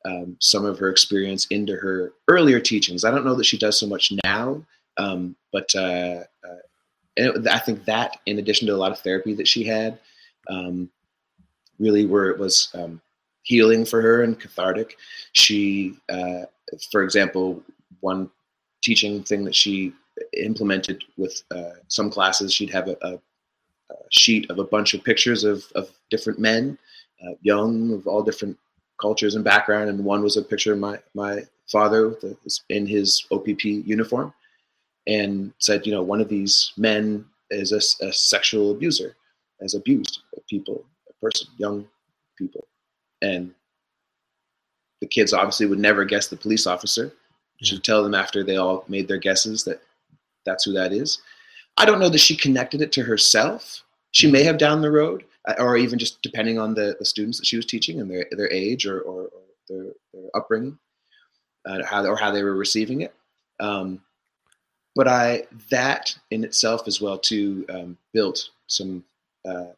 um, 0.05 0.37
some 0.41 0.65
of 0.65 0.79
her 0.79 0.89
experience 0.89 1.47
into 1.47 1.77
her 1.77 2.13
earlier 2.29 2.61
teachings. 2.61 3.05
I 3.05 3.11
don't 3.11 3.25
know 3.25 3.35
that 3.35 3.45
she 3.45 3.59
does 3.59 3.79
so 3.79 3.87
much 3.87 4.13
now, 4.25 4.65
um, 4.97 5.37
but 5.53 5.71
uh, 5.75 6.25
uh, 6.45 6.63
and 7.17 7.27
it, 7.27 7.47
I 7.47 7.59
think 7.59 7.85
that, 7.85 8.19
in 8.27 8.39
addition 8.39 8.67
to 8.67 8.75
a 8.75 8.77
lot 8.77 8.93
of 8.93 8.99
therapy 9.01 9.35
that 9.35 9.47
she 9.47 9.65
had, 9.65 9.99
um, 10.49 10.91
really 11.79 12.07
where 12.07 12.31
it 12.31 12.39
was 12.39 12.69
um, 12.75 13.01
healing 13.43 13.85
for 13.85 14.01
her 14.01 14.23
and 14.23 14.39
cathartic. 14.39 14.97
She, 15.33 15.95
uh, 16.09 16.43
for 16.91 17.03
example, 17.03 17.63
one 18.01 18.31
teaching 18.83 19.23
thing 19.23 19.45
that 19.45 19.55
she 19.55 19.93
implemented 20.37 21.03
with 21.17 21.43
uh, 21.55 21.73
some 21.89 22.11
classes, 22.11 22.53
she'd 22.53 22.71
have 22.71 22.89
a, 22.89 22.97
a, 23.03 23.15
a 23.15 23.95
sheet 24.11 24.51
of 24.51 24.59
a 24.59 24.65
bunch 24.65 24.95
of 24.95 25.05
pictures 25.05 25.45
of, 25.45 25.65
of 25.75 25.91
different 26.11 26.39
men, 26.39 26.79
uh, 27.25 27.33
young, 27.43 27.93
of 27.93 28.07
all 28.07 28.23
different 28.23 28.57
cultures 29.01 29.35
and 29.35 29.45
background, 29.45 29.91
and 29.91 30.05
one 30.05 30.23
was 30.23 30.37
a 30.37 30.43
picture 30.43 30.73
of 30.73 30.79
my 30.79 30.99
my 31.15 31.43
father 31.71 32.15
in 32.69 32.87
his 32.87 33.25
OPP 33.33 33.65
uniform, 33.65 34.33
and 35.07 35.53
said, 35.59 35.87
you 35.87 35.93
know, 35.93 36.03
one 36.03 36.21
of 36.21 36.29
these 36.29 36.73
men 36.77 37.25
is 37.51 37.73
a, 37.73 38.07
a 38.07 38.13
sexual 38.13 38.71
abuser, 38.71 39.17
has 39.61 39.75
abused 39.75 40.21
people, 40.49 40.85
person, 41.23 41.47
young 41.57 41.87
people, 42.37 42.67
and 43.23 43.55
the 45.01 45.07
kids 45.07 45.33
obviously 45.33 45.67
would 45.67 45.79
never 45.79 46.05
guess 46.05 46.29
the 46.29 46.37
police 46.37 46.67
officer. 46.67 47.13
She'd 47.63 47.85
tell 47.85 48.03
them 48.03 48.15
after 48.15 48.43
they 48.43 48.57
all 48.57 48.85
made 48.89 49.07
their 49.09 49.19
guesses 49.19 49.65
that 49.65 49.81
that's 50.45 50.65
who 50.65 50.73
that 50.73 50.93
is. 50.93 51.21
I 51.77 51.85
don't 51.85 52.01
know 52.01 52.09
that 52.09 52.19
she 52.19 52.37
connected 52.37 52.83
it 52.83 52.93
to 52.93 53.03
herself. 53.03 53.83
She 54.11 54.31
may 54.31 54.43
have 54.43 54.59
down 54.59 54.83
the 54.83 54.91
road, 54.91 55.25
uh, 55.49 55.55
or 55.59 55.77
even 55.77 55.99
just 55.99 56.21
depending 56.23 56.59
on 56.59 56.75
the, 56.75 56.97
the 56.99 57.05
students 57.05 57.39
that 57.39 57.47
she 57.47 57.57
was 57.57 57.67
teaching 57.67 58.01
and 58.01 58.11
their 58.11 58.27
their 58.33 58.51
age 58.53 58.87
or, 58.87 59.01
or, 59.01 59.23
or 59.23 59.43
their, 59.69 59.85
their 60.13 60.31
upbringing, 60.35 60.79
uh, 61.65 61.85
how 61.85 62.05
or 62.05 62.17
how 62.17 62.31
they 62.31 62.43
were 62.43 62.57
receiving 62.57 63.03
it. 63.03 63.15
Um, 63.61 64.01
but 64.95 65.09
I 65.09 65.45
that 65.71 66.17
in 66.31 66.45
itself 66.45 66.87
as 66.87 67.01
well 67.01 67.19
too 67.19 67.65
um, 67.71 67.97
built 68.13 68.51
some 68.67 69.05
uh, 69.49 69.73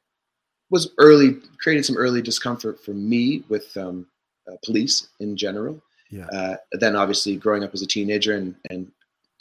was 0.75 0.91
early 0.99 1.37
created 1.63 1.85
some 1.85 1.97
early 1.97 2.21
discomfort 2.21 2.85
for 2.85 2.91
me 2.91 3.45
with 3.49 3.75
um, 3.77 4.07
uh, 4.51 4.57
police 4.65 5.09
in 5.21 5.37
general. 5.37 5.81
Yeah. 6.11 6.27
Uh, 6.27 6.57
then 6.73 6.97
obviously 6.97 7.37
growing 7.37 7.63
up 7.63 7.73
as 7.73 7.83
a 7.83 7.87
teenager 7.87 8.35
and 8.35 8.57
and 8.71 8.91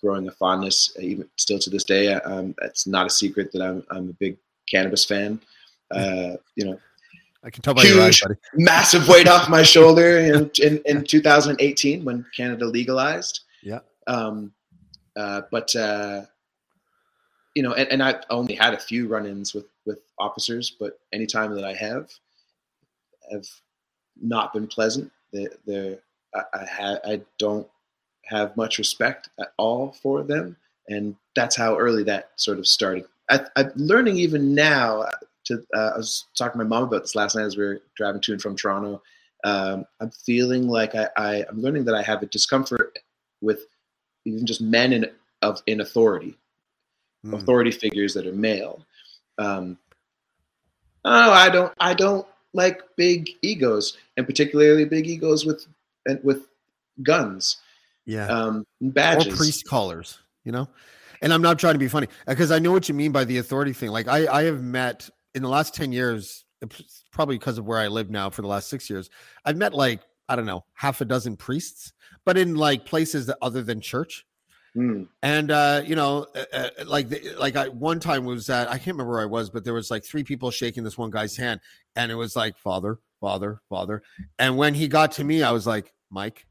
growing 0.01 0.27
a 0.27 0.31
fondness 0.31 0.95
uh, 0.97 1.01
even 1.01 1.27
still 1.37 1.57
to 1.57 1.71
this 1.71 1.83
day. 1.83 2.13
Um, 2.13 2.53
it's 2.61 2.85
not 2.85 3.07
a 3.07 3.09
secret 3.09 3.51
that 3.51 3.63
I'm 3.63 3.83
I'm 3.89 4.09
a 4.09 4.13
big 4.13 4.37
cannabis 4.69 5.05
fan. 5.05 5.41
Uh, 5.89 6.35
you 6.55 6.65
know, 6.65 6.79
I 7.43 7.49
can 7.49 7.63
tell 7.63 7.73
by 7.73 7.83
your 7.83 7.99
eyes, 7.99 8.19
Huge. 8.19 8.21
buddy. 8.21 8.39
massive 8.53 9.07
weight 9.07 9.27
off 9.27 9.49
my 9.49 9.63
shoulder 9.63 10.17
in, 10.33 10.51
in, 10.61 10.81
in 10.85 11.03
2018 11.03 12.05
when 12.05 12.25
Canada 12.37 12.65
legalized. 12.65 13.41
Yeah. 13.63 13.79
Um, 14.05 14.53
uh, 15.15 15.41
but 15.51 15.75
uh, 15.75 16.21
you 17.55 17.63
know, 17.63 17.73
and, 17.73 17.89
and 17.89 18.03
I 18.03 18.15
only 18.29 18.55
had 18.55 18.73
a 18.73 18.79
few 18.79 19.07
run-ins 19.07 19.53
with 19.53 19.65
with 19.85 19.99
officers, 20.19 20.75
but 20.79 20.99
anytime 21.11 21.53
that 21.55 21.65
I 21.65 21.73
have, 21.73 22.09
have 23.31 23.45
not 24.21 24.53
been 24.53 24.67
pleasant. 24.67 25.11
They, 25.31 25.47
they're 25.65 25.99
I, 26.35 26.43
I, 26.53 26.97
I 27.05 27.21
don't 27.37 27.67
have 28.25 28.55
much 28.57 28.77
respect 28.77 29.29
at 29.39 29.53
all 29.57 29.91
for 30.01 30.23
them, 30.23 30.55
and 30.87 31.15
that's 31.35 31.55
how 31.55 31.77
early 31.77 32.03
that 32.03 32.31
sort 32.35 32.59
of 32.59 32.67
started. 32.67 33.05
I, 33.29 33.41
I'm 33.55 33.71
learning 33.75 34.17
even 34.17 34.53
now. 34.53 35.05
To 35.45 35.61
uh, 35.75 35.91
I 35.93 35.97
was 35.97 36.25
talking 36.37 36.59
to 36.59 36.63
my 36.63 36.69
mom 36.69 36.87
about 36.87 37.01
this 37.01 37.15
last 37.15 37.35
night 37.35 37.43
as 37.43 37.57
we 37.57 37.65
were 37.65 37.81
driving 37.97 38.21
to 38.21 38.31
and 38.31 38.41
from 38.41 38.55
Toronto. 38.55 39.01
Um, 39.43 39.85
I'm 39.99 40.09
feeling 40.09 40.69
like 40.69 40.95
I, 40.95 41.09
I 41.17 41.45
I'm 41.49 41.61
learning 41.61 41.85
that 41.85 41.95
I 41.95 42.01
have 42.01 42.23
a 42.23 42.27
discomfort 42.27 42.97
with 43.41 43.65
even 44.25 44.45
just 44.45 44.61
men 44.61 44.93
in 44.93 45.11
of 45.41 45.61
in 45.67 45.81
authority, 45.81 46.37
Mm. 47.25 47.33
authority 47.35 47.71
figures 47.71 48.13
that 48.13 48.27
are 48.27 48.33
male. 48.33 48.85
Um, 49.37 49.77
oh, 51.05 51.31
I 51.31 51.49
don't 51.49 51.73
I 51.79 51.93
don't 51.93 52.27
like 52.53 52.81
big 52.97 53.29
egos, 53.41 53.97
and 54.17 54.25
particularly 54.25 54.85
big 54.85 55.07
egos 55.07 55.45
with 55.45 55.65
and 56.05 56.19
with 56.23 56.47
guns, 57.01 57.57
Yeah. 58.05 58.27
um, 58.27 58.65
and 58.81 58.97
or 58.97 59.35
priest 59.35 59.65
callers, 59.65 60.19
you 60.43 60.51
know? 60.51 60.67
And 61.21 61.33
I'm 61.33 61.41
not 61.41 61.57
trying 61.57 61.73
to 61.75 61.79
be 61.79 61.87
funny 61.87 62.07
because 62.27 62.51
I 62.51 62.59
know 62.59 62.71
what 62.71 62.89
you 62.89 62.93
mean 62.93 63.11
by 63.13 63.23
the 63.23 63.37
authority 63.37 63.71
thing. 63.73 63.89
Like 63.89 64.07
I, 64.07 64.27
I 64.27 64.43
have 64.43 64.61
met 64.61 65.09
in 65.33 65.41
the 65.41 65.49
last 65.49 65.73
10 65.73 65.93
years, 65.93 66.43
probably 67.11 67.37
because 67.37 67.57
of 67.57 67.65
where 67.65 67.79
I 67.79 67.87
live 67.87 68.09
now 68.09 68.29
for 68.29 68.41
the 68.41 68.47
last 68.49 68.69
six 68.69 68.89
years, 68.89 69.09
I've 69.45 69.57
met 69.57 69.73
like, 69.73 70.01
I 70.27 70.35
don't 70.35 70.45
know, 70.45 70.65
half 70.73 70.99
a 70.99 71.05
dozen 71.05 71.37
priests, 71.37 71.93
but 72.25 72.37
in 72.37 72.55
like 72.55 72.85
places 72.85 73.25
that 73.27 73.37
other 73.41 73.63
than 73.63 73.79
church. 73.79 74.25
Hmm. 74.73 75.03
And 75.21 75.51
uh, 75.51 75.83
you 75.85 75.95
know, 75.95 76.25
uh, 76.35 76.45
uh, 76.51 76.69
like 76.85 77.09
the, 77.09 77.35
like 77.37 77.55
I 77.55 77.67
one 77.69 77.99
time 77.99 78.25
was 78.25 78.47
that 78.47 78.69
I 78.69 78.77
can't 78.77 78.87
remember 78.87 79.11
where 79.11 79.21
I 79.21 79.25
was, 79.25 79.49
but 79.49 79.63
there 79.63 79.73
was 79.73 79.91
like 79.91 80.03
three 80.03 80.23
people 80.23 80.49
shaking 80.49 80.83
this 80.83 80.97
one 80.97 81.11
guy's 81.11 81.37
hand, 81.37 81.59
and 81.95 82.11
it 82.11 82.15
was 82.15 82.35
like 82.35 82.57
father, 82.57 82.99
father, 83.21 83.61
father. 83.69 84.01
And 84.39 84.57
when 84.57 84.73
he 84.73 84.87
got 84.87 85.11
to 85.13 85.23
me, 85.23 85.43
I 85.43 85.51
was 85.51 85.67
like 85.67 85.93
Mike, 86.09 86.47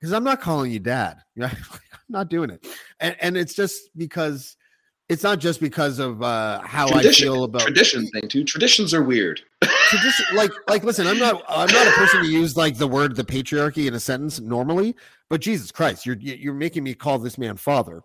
because 0.00 0.12
I'm 0.12 0.24
not 0.24 0.40
calling 0.40 0.72
you 0.72 0.78
dad. 0.78 1.18
Know, 1.36 1.46
I'm 1.46 1.80
not 2.08 2.30
doing 2.30 2.48
it. 2.48 2.66
And 3.00 3.16
and 3.20 3.36
it's 3.36 3.54
just 3.54 3.90
because 3.96 4.56
it's 5.10 5.22
not 5.22 5.38
just 5.38 5.60
because 5.60 5.98
of 5.98 6.22
uh, 6.22 6.60
how 6.62 6.88
Tradition, 6.88 7.28
I 7.28 7.30
feel 7.30 7.44
about 7.44 7.62
tradition 7.62 8.06
thing 8.08 8.28
too. 8.28 8.44
Traditions 8.44 8.94
are 8.94 9.02
weird. 9.02 9.42
tradition 9.88 10.36
like 10.36 10.50
like 10.68 10.84
listen 10.84 11.06
i'm 11.06 11.18
not 11.18 11.42
i'm 11.48 11.72
not 11.72 11.86
a 11.86 11.90
person 11.92 12.22
to 12.22 12.28
use 12.28 12.56
like 12.56 12.76
the 12.76 12.86
word 12.86 13.16
the 13.16 13.24
patriarchy 13.24 13.88
in 13.88 13.94
a 13.94 14.00
sentence 14.00 14.38
normally 14.38 14.94
but 15.30 15.40
jesus 15.40 15.70
christ 15.72 16.04
you're 16.06 16.16
you're 16.16 16.54
making 16.54 16.82
me 16.84 16.94
call 16.94 17.18
this 17.18 17.38
man 17.38 17.56
father 17.56 18.02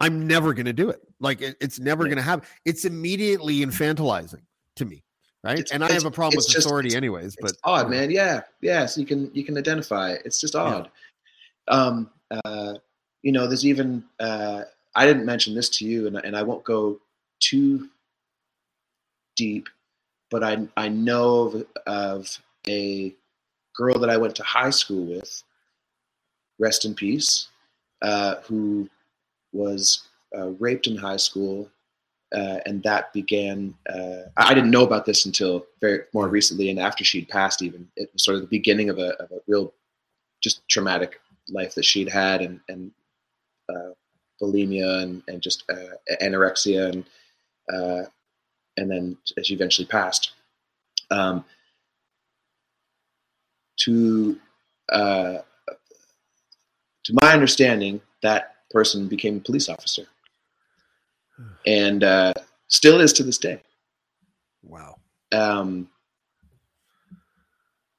i'm 0.00 0.26
never 0.26 0.52
going 0.54 0.66
to 0.66 0.72
do 0.72 0.90
it 0.90 1.00
like 1.20 1.40
it, 1.40 1.56
it's 1.60 1.78
never 1.78 2.04
going 2.04 2.16
to 2.16 2.22
happen 2.22 2.46
it's 2.64 2.84
immediately 2.84 3.60
infantilizing 3.60 4.42
to 4.76 4.84
me 4.84 5.02
right 5.42 5.58
It's- 5.58 5.72
and 5.72 5.84
i 5.84 5.92
have 5.92 6.04
a 6.04 6.10
problem 6.10 6.36
with 6.36 6.48
just- 6.48 6.66
authority 6.66 6.94
anyways 6.96 7.36
but 7.40 7.50
it's 7.50 7.60
odd, 7.64 7.90
man. 7.90 8.10
Yeah, 8.10 8.42
yeah. 8.60 8.86
So 8.86 9.00
you 9.00 9.06
can 9.06 9.30
you 9.34 9.44
can 9.44 9.56
identify. 9.58 10.12
it. 10.12 10.22
It's 10.24 10.40
just 10.40 10.54
odd. 10.56 10.90
Um, 11.68 12.10
uh, 12.30 12.74
you 13.22 13.32
know, 13.32 13.46
there's 13.46 13.64
even 13.66 14.04
uh, 14.20 14.62
I 14.94 15.06
didn't 15.06 15.24
mention 15.26 15.54
this 15.54 15.68
to 15.78 15.84
you, 15.86 16.06
and 16.06 16.16
and 16.16 16.36
I 16.36 16.42
won't 16.42 16.64
go 16.64 17.00
too 17.40 17.88
deep, 19.36 19.68
but 20.30 20.42
I 20.44 20.66
I 20.76 20.88
know 20.88 21.40
of, 21.40 21.66
of 21.86 22.38
a 22.68 23.14
girl 23.74 23.98
that 23.98 24.10
I 24.10 24.16
went 24.16 24.34
to 24.36 24.42
high 24.42 24.70
school 24.70 25.04
with. 25.04 25.42
Rest 26.58 26.84
in 26.84 26.94
peace. 26.94 27.48
Uh, 28.04 28.38
who 28.42 28.86
was 29.54 30.08
uh, 30.36 30.48
raped 30.58 30.86
in 30.86 30.94
high 30.94 31.16
school, 31.16 31.70
uh, 32.36 32.58
and 32.66 32.82
that 32.82 33.10
began. 33.14 33.74
Uh, 33.88 34.24
I 34.36 34.52
didn't 34.52 34.72
know 34.72 34.84
about 34.84 35.06
this 35.06 35.24
until 35.24 35.64
very 35.80 36.00
more 36.12 36.28
recently, 36.28 36.68
and 36.68 36.78
after 36.78 37.02
she'd 37.02 37.30
passed, 37.30 37.62
even 37.62 37.88
it 37.96 38.10
was 38.12 38.22
sort 38.22 38.34
of 38.34 38.42
the 38.42 38.48
beginning 38.48 38.90
of 38.90 38.98
a, 38.98 39.14
of 39.22 39.30
a 39.30 39.38
real, 39.46 39.72
just 40.42 40.68
traumatic 40.68 41.18
life 41.48 41.74
that 41.76 41.86
she'd 41.86 42.10
had, 42.10 42.42
and 42.42 42.60
and 42.68 42.90
uh, 43.70 43.92
bulimia 44.42 45.02
and 45.02 45.22
and 45.26 45.40
just 45.40 45.64
uh, 45.70 45.96
anorexia, 46.20 46.92
and 46.92 47.06
and 48.76 48.90
then 48.90 49.16
she 49.42 49.54
eventually 49.54 49.86
passed. 49.86 50.32
Um, 51.10 51.42
to 53.78 54.38
uh, 54.92 55.38
to 57.04 57.12
my 57.12 57.32
understanding, 57.32 58.00
that 58.22 58.56
person 58.70 59.08
became 59.08 59.36
a 59.36 59.40
police 59.40 59.68
officer, 59.68 60.06
and 61.66 62.02
uh, 62.02 62.34
still 62.68 63.00
is 63.00 63.12
to 63.14 63.22
this 63.22 63.38
day. 63.38 63.60
Wow. 64.62 64.96
Um, 65.32 65.88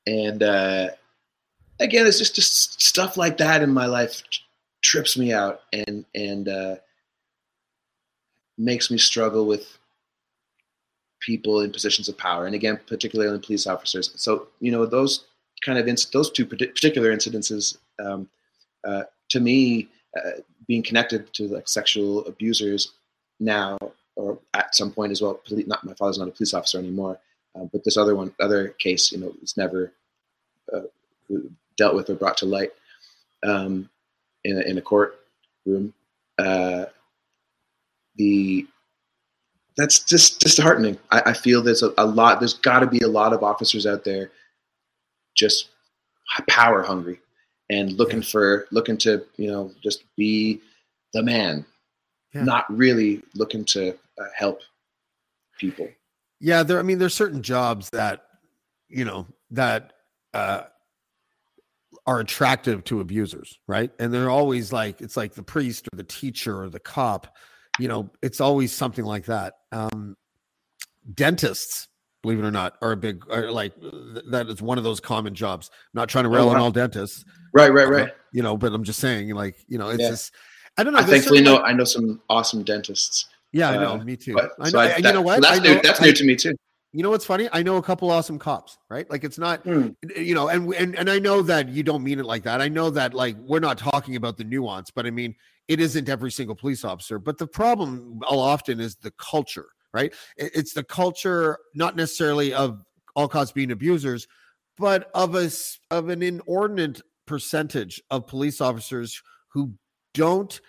and 0.08 0.44
uh, 0.44 0.90
again, 1.80 2.08
it's 2.08 2.18
just 2.18 2.36
just 2.36 2.82
stuff 2.82 3.18
like 3.18 3.38
that 3.38 3.62
in 3.62 3.72
my 3.72 3.86
life 3.86 4.22
trips 4.82 5.18
me 5.18 5.34
out 5.34 5.62
and 5.74 6.06
and 6.14 6.48
uh, 6.48 6.76
makes 8.58 8.92
me 8.92 8.98
struggle 8.98 9.46
with 9.46 9.78
people 11.20 11.62
in 11.62 11.72
positions 11.72 12.08
of 12.08 12.18
power, 12.18 12.46
and 12.46 12.56
again, 12.56 12.80
particularly 12.88 13.34
in 13.34 13.42
police 13.42 13.68
officers. 13.68 14.12
So 14.16 14.48
you 14.60 14.72
know 14.72 14.86
those 14.86 15.26
kind 15.64 15.80
of 15.80 15.86
inc- 15.86 16.12
those 16.12 16.32
two 16.32 16.46
particular 16.46 17.16
incidences 17.16 17.78
um, 18.00 18.30
uh, 18.86 19.04
to 19.30 19.40
me 19.40 19.90
uh, 20.18 20.42
being 20.68 20.84
connected 20.84 21.32
to 21.34 21.48
like 21.48 21.68
sexual 21.68 22.26
abusers 22.26 22.94
now 23.40 23.78
or 24.16 24.40
at 24.54 24.74
some 24.76 24.92
point 24.92 25.12
as 25.12 25.22
well. 25.22 25.36
Poli- 25.48 25.66
not 25.66 25.84
my 25.84 25.94
father's 25.94 26.18
not 26.18 26.28
a 26.28 26.32
police 26.32 26.54
officer 26.54 26.80
anymore, 26.80 27.20
uh, 27.56 27.66
but 27.72 27.84
this 27.84 27.98
other 27.98 28.16
one, 28.16 28.34
other 28.40 28.70
case, 28.70 29.12
you 29.12 29.20
know, 29.20 29.34
was 29.42 29.58
never 29.58 29.92
uh, 30.74 30.82
dealt 31.78 31.96
with 31.96 32.10
or 32.10 32.16
brought 32.16 32.38
to 32.38 32.46
light 32.46 32.72
um, 33.46 33.90
in 34.44 34.58
a, 34.58 34.62
in 34.62 34.78
a 34.78 34.82
courtroom. 34.82 35.94
Uh, 36.38 36.86
the 38.18 38.66
that's 39.78 40.00
just 40.00 40.40
disheartening. 40.40 40.98
I, 41.12 41.22
I 41.28 41.34
feel 41.34 41.62
there's 41.62 41.84
a, 41.84 41.94
a 41.98 42.06
lot. 42.06 42.40
There's 42.40 42.54
got 42.54 42.80
to 42.80 42.88
be 42.88 43.00
a 43.00 43.10
lot 43.10 43.34
of 43.34 43.44
officers 43.44 43.86
out 43.86 44.06
there 44.06 44.32
just 45.36 45.68
power 46.48 46.82
hungry 46.82 47.20
and 47.70 47.94
looking 47.94 48.22
for 48.22 48.68
looking 48.72 48.98
to 49.00 49.26
you 49.38 49.52
know 49.52 49.72
just 49.84 50.04
be 50.16 50.62
the 51.14 51.24
man, 51.24 51.66
Yeah. 52.34 52.44
not 52.44 52.66
really 52.76 53.24
looking 53.36 53.66
to 53.66 53.92
uh, 54.20 54.24
help 54.36 54.62
people. 55.58 55.88
Yeah, 56.40 56.64
there. 56.64 56.80
I 56.80 56.82
mean, 56.84 57.00
there's 57.00 57.14
certain 57.14 57.42
jobs 57.42 57.90
that 57.92 58.24
you 58.90 59.06
know 59.06 59.26
that 59.52 59.94
uh, 60.34 60.64
are 62.06 62.20
attractive 62.20 62.84
to 62.86 63.00
abusers, 63.00 63.58
right? 63.68 63.92
And 64.00 64.14
they're 64.14 64.30
always 64.30 64.72
like 64.74 65.02
it's 65.02 65.18
like 65.18 65.34
the 65.34 65.44
priest 65.44 65.88
or 65.92 65.96
the 65.98 66.04
teacher 66.04 66.62
or 66.62 66.70
the 66.70 66.80
cop. 66.80 67.36
You 67.80 67.88
know, 67.88 68.10
it's 68.22 68.40
always 68.42 68.72
something 68.74 69.04
like 69.06 69.26
that. 69.26 69.54
Um, 69.72 70.16
dentists, 71.14 71.88
believe 72.26 72.40
it 72.40 72.46
or 72.46 72.52
not, 72.52 72.76
are 72.82 72.92
a 72.92 72.98
big 72.98 73.24
are 73.30 73.52
like 73.52 73.80
th- 73.80 74.24
that 74.32 74.48
is 74.48 74.62
one 74.62 74.78
of 74.78 74.84
those 74.84 75.00
common 75.00 75.34
jobs. 75.36 75.70
I'm 75.74 76.00
not 76.00 76.10
trying 76.10 76.24
to 76.26 76.30
rail 76.30 76.50
on 76.50 76.56
wow. 76.58 76.64
all 76.64 76.72
dentists, 76.72 77.24
Right, 77.54 77.72
right, 77.72 77.88
right. 77.88 78.12
you 78.34 78.42
know, 78.44 78.58
but 78.58 78.74
I'm 78.74 78.84
just 78.84 79.00
saying, 79.00 79.30
like, 79.36 79.56
you 79.68 79.78
know, 79.78 79.90
it's 79.90 80.02
Yeah. 80.02 80.10
just 80.10 80.34
I 80.78 80.84
don't 80.84 80.94
know. 80.94 81.00
I 81.00 81.04
thankfully 81.04 81.42
know 81.42 81.60
I 81.60 81.72
know 81.74 81.86
some 81.86 82.22
awesome 82.30 82.64
dentists. 82.64 83.28
yeah, 83.54 83.70
I 83.70 83.78
know. 83.78 83.94
uh, 83.94 84.04
me 84.04 84.18
too. 84.18 84.34
But, 84.34 84.52
I 84.60 84.70
so 84.70 84.78
know. 84.78 84.84
I- 84.84 84.88
that- 84.90 85.04
you 85.04 85.14
know 85.14 85.22
what? 85.22 85.42
That's 85.42 85.60
I 85.60 85.64
new. 85.64 85.82
That's 85.82 86.02
I- 86.02 86.06
new 86.06 86.14
to 86.14 86.24
me 86.26 86.36
too. 86.36 86.54
you 86.92 87.04
know 87.04 87.10
what's 87.10 87.26
funny? 87.26 87.48
I 87.54 87.62
know 87.64 87.78
a 87.78 87.82
couple 87.82 88.10
awesome 88.10 88.40
cops, 88.40 88.78
right? 88.90 89.10
Like 89.10 89.24
it's 89.24 89.38
not, 89.38 89.62
Hmm. 89.64 89.90
you 90.16 90.34
know, 90.36 90.48
and 90.50 90.74
and 90.74 90.96
and 90.98 91.10
I 91.10 91.20
know 91.20 91.42
that 91.44 91.70
you 91.70 91.84
don't 91.84 92.04
mean 92.04 92.20
it 92.20 92.26
like 92.26 92.44
that. 92.44 92.62
I 92.62 92.68
know 92.70 92.90
that 92.90 93.14
like 93.14 93.36
we're 93.38 93.60
not 93.60 93.78
talking 93.78 94.16
about 94.16 94.38
the 94.38 94.44
nuance, 94.46 94.90
but 94.92 95.06
I 95.06 95.12
mean 95.12 95.36
it 95.68 95.80
isn't 95.80 96.08
every 96.10 96.32
single 96.32 96.56
police 96.56 96.84
officer. 96.86 97.18
But 97.20 97.38
the 97.38 97.48
problem 97.48 98.20
all 98.28 98.40
often 98.40 98.80
is 98.80 98.96
the 98.98 99.12
culture, 99.18 99.66
right? 99.96 100.14
It's 100.38 100.74
the 100.74 100.84
culture, 100.84 101.58
not 101.74 101.96
necessarily 101.96 102.54
of 102.54 102.84
all 103.16 103.28
cops 103.30 103.52
being 103.54 103.72
abusers, 103.72 104.28
but 104.78 105.10
of 105.16 105.36
a 105.36 105.50
of 105.90 106.10
an 106.10 106.22
inordinate 106.22 107.02
percentage 107.26 108.02
of 108.12 108.28
police 108.28 108.60
officers 108.62 109.20
who 109.48 109.74
don't 110.14 110.60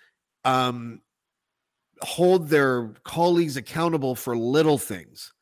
um 0.44 1.00
hold 2.02 2.48
their 2.48 2.92
colleagues 3.04 3.56
accountable 3.56 4.14
for 4.14 4.36
little 4.36 4.78
things 4.78 5.32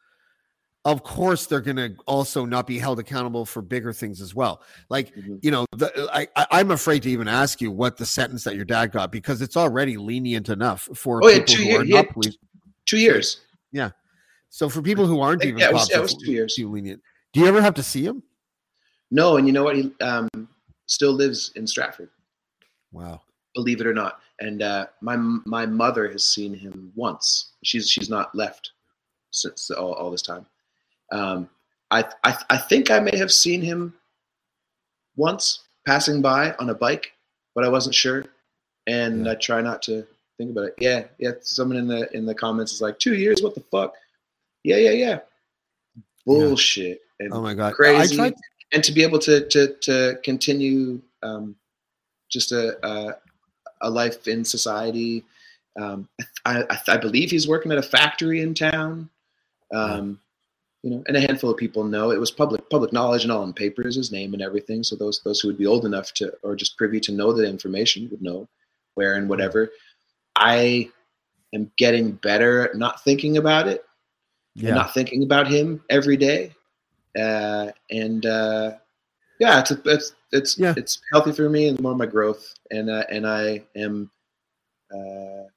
of 0.86 1.02
course 1.02 1.46
they're 1.46 1.60
going 1.60 1.76
to 1.76 1.94
also 2.06 2.44
not 2.44 2.66
be 2.66 2.78
held 2.78 2.98
accountable 2.98 3.44
for 3.46 3.60
bigger 3.62 3.92
things 3.92 4.20
as 4.20 4.34
well 4.34 4.62
like 4.88 5.14
Mhm. 5.14 5.38
you 5.42 5.50
know 5.50 5.66
the, 5.76 5.90
I, 6.12 6.26
i'm 6.50 6.70
afraid 6.70 7.02
to 7.04 7.10
even 7.10 7.26
ask 7.28 7.60
you 7.60 7.70
what 7.70 7.96
the 7.96 8.06
sentence 8.06 8.44
that 8.44 8.54
your 8.56 8.64
dad 8.64 8.92
got 8.92 9.10
because 9.12 9.40
it's 9.42 9.56
already 9.56 9.96
lenient 9.96 10.48
enough 10.48 10.88
for 10.94 11.20
Oh, 11.24 11.28
yeah, 11.28 11.38
people 11.38 11.54
two 11.54 11.62
who 11.62 11.68
year- 11.68 11.80
are 11.80 11.84
not 11.84 12.08
police 12.10 12.36
Two 12.86 12.98
years. 12.98 13.40
So 14.48 14.68
for 14.68 14.80
people 14.82 15.06
who 15.06 15.20
aren't 15.20 15.42
Yeah, 15.42 15.48
even 15.50 15.62
it 15.62 15.72
was- 15.72 15.90
yeah, 15.90 15.98
was 16.00 16.14
two 16.14 16.30
years. 16.32 16.54
too 16.54 16.70
lenient 16.70 17.00
do 17.32 17.40
you 17.40 17.46
ever 17.46 17.60
have 17.60 17.74
to 17.74 17.82
see 17.82 18.04
him 18.04 18.22
No, 19.10 19.36
and 19.36 19.46
you 19.46 19.52
know 19.52 19.64
what? 19.64 19.76
He 19.76 19.92
um, 20.00 20.28
still 20.86 21.12
lives 21.12 21.52
in 21.56 21.66
Stratford. 21.66 22.10
wow 22.92 23.20
believe 23.54 23.80
it 23.80 23.86
or 23.86 23.94
not. 23.94 24.18
And 24.40 24.62
uh, 24.62 24.86
my 25.00 25.16
my 25.46 25.64
mother 25.64 26.10
has 26.10 26.24
seen 26.24 26.52
him 26.54 26.90
once. 26.96 27.52
She's 27.62 27.88
she's 27.88 28.10
not 28.10 28.34
left 28.34 28.72
since 29.30 29.70
all, 29.70 29.92
all 29.94 30.10
this 30.10 30.22
time. 30.22 30.44
Um, 31.12 31.48
I, 31.92 32.00
I 32.24 32.32
I 32.50 32.58
think 32.58 32.90
I 32.90 32.98
may 32.98 33.16
have 33.16 33.30
seen 33.30 33.60
him 33.62 33.94
once 35.16 35.60
passing 35.86 36.20
by 36.20 36.52
on 36.58 36.70
a 36.70 36.74
bike, 36.74 37.12
but 37.54 37.64
I 37.64 37.68
wasn't 37.68 37.94
sure. 37.94 38.24
And 38.88 39.24
Yeah. 39.26 39.32
I 39.32 39.34
try 39.36 39.60
not 39.60 39.82
to 39.82 40.04
think 40.38 40.50
about 40.50 40.66
it. 40.66 40.74
Yeah, 40.78 41.04
yeah. 41.18 41.32
Someone 41.40 41.78
in 41.78 41.88
the 41.88 42.14
in 42.16 42.26
the 42.26 42.34
comments 42.34 42.72
is 42.72 42.80
like, 42.80 42.98
two 42.98 43.14
years? 43.14 43.42
What 43.42 43.54
the 43.54 43.62
fuck? 43.70 43.94
Yeah, 44.62 44.76
yeah, 44.76 44.90
yeah. 44.90 45.18
Bullshit. 46.26 47.00
And 47.20 47.32
oh 47.32 47.40
my 47.40 47.54
god 47.54 47.74
crazy 47.74 48.14
i 48.14 48.16
tried 48.16 48.34
and 48.72 48.82
to 48.82 48.92
be 48.92 49.02
able 49.02 49.18
to 49.20 49.48
to 49.48 49.74
to 49.82 50.18
continue 50.22 51.00
um, 51.22 51.56
just 52.30 52.52
a, 52.52 52.76
a 52.86 53.16
a 53.82 53.90
life 53.90 54.26
in 54.28 54.44
society. 54.44 55.24
Um, 55.80 56.08
I, 56.44 56.64
I 56.68 56.78
I 56.88 56.96
believe 56.96 57.30
he's 57.30 57.48
working 57.48 57.72
at 57.72 57.78
a 57.78 57.82
factory 57.82 58.40
in 58.40 58.54
town. 58.54 59.08
Um, 59.72 60.20
you 60.82 60.90
know, 60.90 61.02
and 61.06 61.16
a 61.16 61.20
handful 61.20 61.50
of 61.50 61.56
people 61.56 61.82
know 61.84 62.10
it 62.10 62.20
was 62.20 62.30
public 62.30 62.68
public 62.68 62.92
knowledge 62.92 63.22
and 63.22 63.32
all 63.32 63.44
in 63.44 63.54
papers, 63.54 63.96
his 63.96 64.12
name 64.12 64.34
and 64.34 64.42
everything. 64.42 64.82
So 64.82 64.96
those 64.96 65.20
those 65.24 65.40
who 65.40 65.48
would 65.48 65.58
be 65.58 65.66
old 65.66 65.86
enough 65.86 66.12
to 66.14 66.32
or 66.42 66.54
just 66.56 66.76
privy 66.76 67.00
to 67.00 67.12
know 67.12 67.32
the 67.32 67.48
information 67.48 68.08
would 68.10 68.22
know 68.22 68.48
where 68.94 69.14
and 69.14 69.28
whatever. 69.28 69.70
I 70.36 70.90
am 71.52 71.70
getting 71.78 72.12
better 72.12 72.68
at 72.68 72.76
not 72.76 73.02
thinking 73.04 73.36
about 73.36 73.68
it 73.68 73.84
and 74.56 74.64
yeah 74.66 74.74
not 74.74 74.94
thinking 74.94 75.22
about 75.22 75.48
him 75.48 75.82
every 75.90 76.16
day. 76.16 76.54
Uh, 77.18 77.70
and 77.90 78.26
uh, 78.26 78.72
yeah, 79.38 79.60
it's 79.60 79.70
it's 79.70 80.14
it's 80.32 80.58
Yeah. 80.58 80.74
it's 80.76 81.00
healthy 81.12 81.32
for 81.32 81.48
me 81.48 81.68
and 81.68 81.80
more 81.80 81.92
of 81.92 81.98
my 81.98 82.06
growth. 82.06 82.54
And 82.70 82.90
uh, 82.90 83.04
and 83.10 83.26
I 83.26 83.64
am. 83.76 84.10
Uh, 84.92 85.48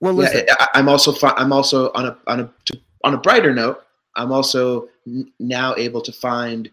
well 0.00 0.14
yeah, 0.14 0.20
listen 0.20 0.46
I, 0.50 0.68
I'm 0.74 0.88
also 0.88 1.12
fi- 1.12 1.34
I'm 1.36 1.52
also 1.52 1.90
on 1.92 2.06
a 2.06 2.18
on 2.26 2.40
a 2.40 2.52
to, 2.66 2.80
on 3.04 3.14
a 3.14 3.18
brighter 3.18 3.54
note. 3.54 3.82
I'm 4.16 4.32
also 4.32 4.88
n- 5.06 5.32
now 5.38 5.74
able 5.76 6.02
to 6.02 6.12
find 6.12 6.70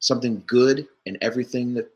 something 0.00 0.42
good 0.46 0.86
in 1.06 1.18
everything 1.20 1.74
that 1.74 1.90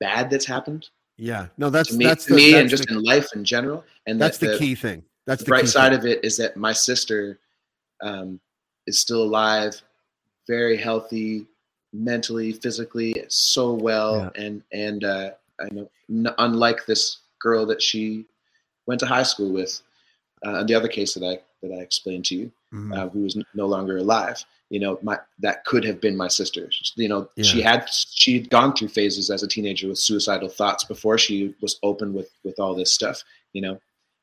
bad 0.00 0.30
that's 0.30 0.44
happened 0.46 0.88
yeah 1.16 1.46
no 1.56 1.70
that's 1.70 1.90
to 1.90 1.96
me, 1.96 2.04
that's 2.04 2.24
to 2.24 2.30
the, 2.30 2.36
me 2.36 2.52
that's 2.52 2.60
and 2.60 2.70
just 2.70 2.88
the, 2.88 2.94
in 2.94 3.02
life 3.02 3.28
in 3.34 3.44
general. 3.44 3.84
And 4.06 4.20
that's 4.20 4.38
that 4.38 4.52
the 4.52 4.58
key 4.58 4.74
thing 4.74 5.02
that's 5.26 5.40
the 5.40 5.46
the 5.46 5.48
bright 5.50 5.68
side 5.68 5.92
thing. 5.92 5.98
of 5.98 6.06
it 6.06 6.24
is 6.24 6.36
that 6.36 6.56
my 6.56 6.72
sister 6.72 7.38
um, 8.02 8.40
is 8.86 8.98
still 8.98 9.22
alive, 9.22 9.80
very 10.46 10.76
healthy, 10.76 11.46
mentally, 11.92 12.52
physically, 12.52 13.14
so 13.28 13.72
well, 13.72 14.30
and 14.36 14.62
and 14.72 15.04
uh, 15.04 15.30
I 15.60 15.68
know 15.72 15.90
n- 16.10 16.34
unlike 16.38 16.86
this 16.86 17.18
girl 17.40 17.66
that 17.66 17.82
she 17.82 18.26
went 18.86 19.00
to 19.00 19.06
high 19.06 19.24
school 19.24 19.52
with, 19.52 19.80
uh, 20.44 20.60
and 20.60 20.68
the 20.68 20.74
other 20.74 20.88
case 20.88 21.14
that 21.14 21.24
I 21.24 21.40
that 21.62 21.72
I 21.72 21.80
explained 21.80 22.24
to 22.26 22.34
you, 22.36 22.52
Mhm. 22.72 22.96
uh, 22.96 23.08
who 23.08 23.20
was 23.20 23.36
no 23.54 23.66
longer 23.66 23.98
alive. 23.98 24.44
You 24.68 24.80
know, 24.80 24.98
my 25.02 25.18
that 25.40 25.64
could 25.64 25.84
have 25.84 26.00
been 26.00 26.16
my 26.16 26.28
sister. 26.28 26.68
You 26.96 27.08
know, 27.08 27.28
she 27.40 27.62
had 27.62 27.88
she 27.90 28.38
had 28.38 28.50
gone 28.50 28.74
through 28.74 28.88
phases 28.88 29.30
as 29.30 29.42
a 29.42 29.48
teenager 29.48 29.88
with 29.88 29.98
suicidal 29.98 30.48
thoughts 30.48 30.84
before 30.84 31.18
she 31.18 31.54
was 31.60 31.78
open 31.82 32.12
with 32.12 32.30
with 32.44 32.58
all 32.58 32.74
this 32.74 32.92
stuff. 32.92 33.22
You 33.52 33.62
know, 33.62 33.80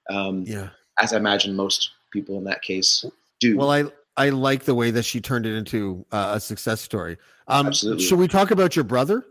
um, 0.09 0.43
yeah 0.45 0.69
as 0.99 1.13
I 1.13 1.17
imagine 1.17 1.55
most 1.55 1.91
people 2.11 2.37
in 2.37 2.43
that 2.43 2.61
case 2.61 3.05
do. 3.39 3.57
Well, 3.57 3.71
I 3.71 3.85
I 4.15 4.29
like 4.29 4.63
the 4.63 4.75
way 4.75 4.91
that 4.91 5.03
she 5.03 5.19
turned 5.21 5.45
it 5.45 5.55
into 5.55 6.05
uh, 6.11 6.33
a 6.35 6.39
success 6.39 6.81
story. 6.81 7.17
Um, 7.47 7.67
Absolutely. 7.67 8.03
Should 8.03 8.19
we 8.19 8.27
talk 8.27 8.51
about 8.51 8.75
your 8.75 8.85
brother? 8.85 9.25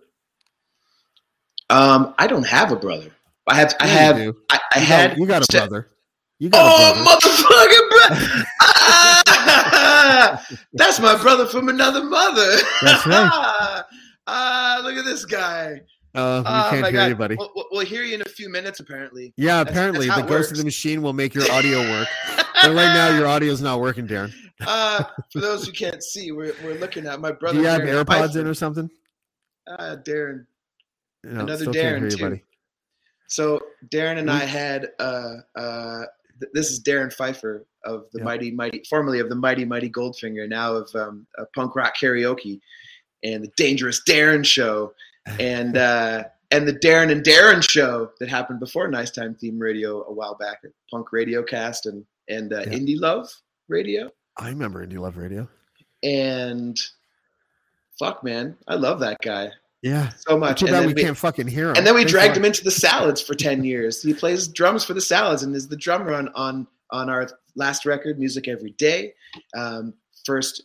um, 1.70 2.14
I 2.18 2.26
don't 2.26 2.46
have 2.46 2.72
a 2.72 2.76
brother. 2.76 3.10
I 3.46 3.54
have 3.56 3.74
I 3.80 3.86
Yeah, 3.86 4.16
you 4.18 4.24
have. 4.26 4.34
I, 4.50 4.60
I 4.74 4.78
You 4.80 4.86
had 4.86 5.10
got, 5.10 5.18
you 5.18 5.26
got 5.26 5.42
a 5.42 5.52
brother. 5.52 5.88
You 6.42 6.48
got 6.50 6.60
Oh, 6.60 6.92
brother. 6.92 7.08
motherfucking 7.08 7.88
bro! 7.88 8.42
Ah, 8.62 10.44
that's 10.72 10.98
my 10.98 11.16
brother 11.22 11.46
from 11.46 11.68
another 11.68 12.02
mother. 12.02 12.56
That's 12.82 13.06
right. 13.06 13.82
Ah, 14.28 14.80
look 14.84 14.94
at 14.96 15.04
this 15.04 15.24
guy. 15.24 15.80
Uh, 16.14 16.42
we 16.44 16.50
oh, 16.50 16.66
can't 16.70 16.86
hear 16.94 17.08
God. 17.10 17.18
buddy. 17.18 17.36
We'll, 17.36 17.50
we'll- 17.72 17.84
hear 17.84 18.04
you 18.04 18.14
in 18.14 18.22
a 18.22 18.28
few 18.28 18.48
minutes, 18.48 18.78
apparently. 18.78 19.34
Yeah, 19.36 19.58
That's- 19.58 19.72
apparently 19.72 20.06
that's 20.06 20.20
the 20.20 20.26
ghost 20.28 20.52
of 20.52 20.58
the 20.58 20.64
machine 20.64 21.02
will 21.02 21.12
make 21.12 21.34
your 21.34 21.50
audio 21.50 21.80
work. 21.80 22.06
but 22.36 22.70
right 22.70 22.92
now, 22.94 23.16
your 23.16 23.26
audio's 23.26 23.60
not 23.60 23.80
working, 23.80 24.06
Darren. 24.06 24.32
Uh, 24.64 25.02
for 25.32 25.40
those 25.40 25.66
who 25.66 25.72
can't 25.72 26.02
see, 26.04 26.30
we're, 26.30 26.54
we're 26.62 26.78
looking 26.78 27.06
at 27.06 27.20
my 27.20 27.32
brother. 27.32 27.58
Do 27.58 27.62
you 27.62 27.68
have 27.68 27.82
Darren 27.82 28.04
AirPods 28.04 28.36
in 28.36 28.46
or 28.46 28.54
something? 28.54 28.88
Ah, 29.68 29.96
Darren. 30.06 30.46
No, 31.24 31.40
Another 31.40 31.66
Darren, 31.66 32.02
you, 32.02 32.10
too. 32.16 32.22
buddy. 32.22 32.44
So 33.28 33.60
Darren 33.92 34.18
and 34.18 34.30
I 34.30 34.44
had 34.44 34.90
uh, 35.00 35.34
uh, 35.56 36.02
this 36.52 36.70
is 36.70 36.82
Darren 36.82 37.12
Pfeiffer 37.12 37.66
of 37.84 38.06
the 38.12 38.18
Yeah. 38.18 38.24
mighty 38.24 38.50
mighty 38.50 38.82
formerly 38.88 39.18
of 39.20 39.28
the 39.28 39.34
mighty 39.34 39.64
mighty 39.64 39.90
Goldfinger, 39.90 40.48
now 40.48 40.74
of 40.74 40.94
um, 40.94 41.26
punk 41.54 41.74
rock 41.76 41.94
karaoke 42.00 42.60
and 43.24 43.44
the 43.44 43.50
Dangerous 43.56 44.02
Darren 44.08 44.44
show, 44.44 44.92
and 45.40 45.76
uh, 45.76 46.24
and 46.50 46.66
the 46.68 46.72
Darren 46.74 47.10
and 47.10 47.22
Darren 47.24 47.68
show 47.68 48.10
that 48.20 48.28
happened 48.28 48.60
before 48.60 48.88
Nice 48.88 49.10
Time 49.10 49.34
Theme 49.34 49.58
Radio 49.58 50.04
a 50.06 50.12
while 50.12 50.34
back, 50.36 50.58
at 50.64 50.70
Punk 50.90 51.12
Radio 51.12 51.42
Cast 51.42 51.86
and 51.86 52.04
and 52.28 52.52
uh, 52.52 52.60
Yeah. 52.60 52.66
Indie 52.78 53.00
Love 53.00 53.28
Radio, 53.68 54.10
I 54.38 54.48
remember 54.48 54.86
Indie 54.86 54.98
Love 54.98 55.16
Radio. 55.16 55.48
and 56.02 56.78
fuck 57.98 58.22
man, 58.24 58.56
I 58.68 58.74
love 58.74 59.00
that 59.00 59.18
guy 59.22 59.50
Yeah. 59.82 60.10
so 60.28 60.38
much. 60.38 60.60
Too 60.60 60.66
And 60.66 60.72
bad 60.74 60.80
then 60.80 60.86
we, 60.88 60.94
we- 60.94 61.02
can't 61.02 61.16
fucking 61.16 61.46
hear 61.48 61.70
him. 61.70 61.76
and 61.76 61.86
then 61.86 61.94
we 61.94 62.04
dragged 62.04 62.36
him 62.36 62.44
into 62.44 62.62
the 62.64 62.70
salads 62.70 63.20
for 63.20 63.34
10 63.34 63.64
years 63.64 64.00
he 64.02 64.14
plays 64.14 64.46
drums 64.48 64.84
for 64.84 64.94
the 64.94 65.00
salads 65.00 65.42
and 65.42 65.54
is 65.56 65.68
the 65.68 65.76
drummer 65.76 66.12
on 66.12 66.28
on 66.34 66.66
on 66.90 67.10
our 67.10 67.28
last 67.56 67.84
record 67.86 68.18
music 68.18 68.46
every 68.48 68.70
day 68.72 69.12
um, 69.56 69.92
first 70.24 70.62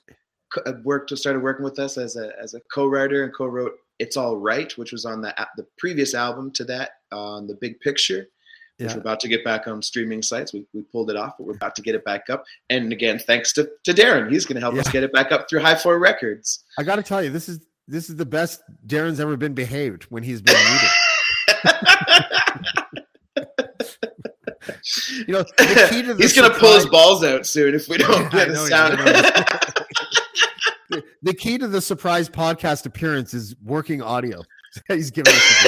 uh, 0.66 0.74
worked 0.84 1.16
started 1.18 1.42
working 1.42 1.64
with 1.64 1.80
us 1.80 1.98
as 1.98 2.16
a 2.16 2.32
as 2.42 2.54
a 2.54 2.60
co-writer 2.74 3.24
and 3.24 3.34
co-wrote 3.36 3.74
it's 4.00 4.16
all 4.18 4.38
right 4.38 4.78
which 4.78 4.92
was 4.92 5.04
on 5.06 5.20
the 5.22 5.34
the 5.58 5.66
previous 5.80 6.14
album 6.14 6.52
to 6.52 6.64
that 6.64 6.92
on 7.12 7.48
the 7.48 7.56
big 7.56 7.80
picture 7.80 8.28
which 8.78 8.90
Yeah. 8.90 8.94
we're 8.96 9.02
about 9.02 9.20
to 9.22 9.28
get 9.28 9.44
back 9.44 9.68
on 9.68 9.82
streaming 9.82 10.22
sites 10.22 10.54
we, 10.54 10.66
we 10.74 10.84
pulled 10.84 11.10
it 11.10 11.16
off 11.18 11.34
but 11.38 11.48
we're 11.48 11.56
about 11.56 11.76
to 11.78 11.82
get 11.82 11.96
it 11.96 12.06
back 12.06 12.30
up 12.30 12.44
and 12.70 12.94
again 12.94 13.18
thanks 13.18 13.52
to, 13.54 13.68
to 13.86 13.94
darren 13.94 14.32
he's 14.32 14.46
going 14.46 14.56
to 14.56 14.62
help 14.62 14.76
us 14.76 14.88
get 14.90 15.02
it 15.04 15.12
back 15.12 15.32
up 15.32 15.50
through 15.50 15.60
high 15.62 15.76
four 15.76 15.98
records 15.98 16.64
I 16.78 16.84
got 16.84 16.98
to 16.98 17.04
tell 17.04 17.24
you, 17.24 17.32
this 17.32 17.50
is 17.50 17.60
this 17.88 18.10
is 18.10 18.16
the 18.16 18.26
best 18.26 18.62
Darren's 18.86 19.20
ever 19.20 19.38
been 19.38 19.54
behaved 19.54 20.04
when 20.06 20.24
he's 20.24 20.42
been 20.42 20.56
muted. 20.56 20.90
You 25.28 25.34
know, 25.34 25.44
the 25.58 25.88
key 25.90 26.02
to 26.04 26.16
He's 26.16 26.34
gonna 26.34 26.54
pull 26.54 26.74
his 26.76 26.86
balls 26.86 27.24
out 27.24 27.46
soon 27.46 27.74
if 27.76 27.88
we 27.88 27.98
don't 28.00 28.32
get 28.32 28.50
a 28.50 28.56
sound. 28.56 29.00
yeah, 29.00 29.22
The- 30.90 31.04
the 31.22 31.34
key 31.34 31.58
to 31.58 31.68
the 31.68 31.82
surprise 31.82 32.30
podcast 32.30 32.86
appearance 32.86 33.34
is 33.34 33.56
working 33.64 34.02
audio. 34.02 34.42
He's 34.88 35.12
giving 35.12 35.34
us. 35.34 35.66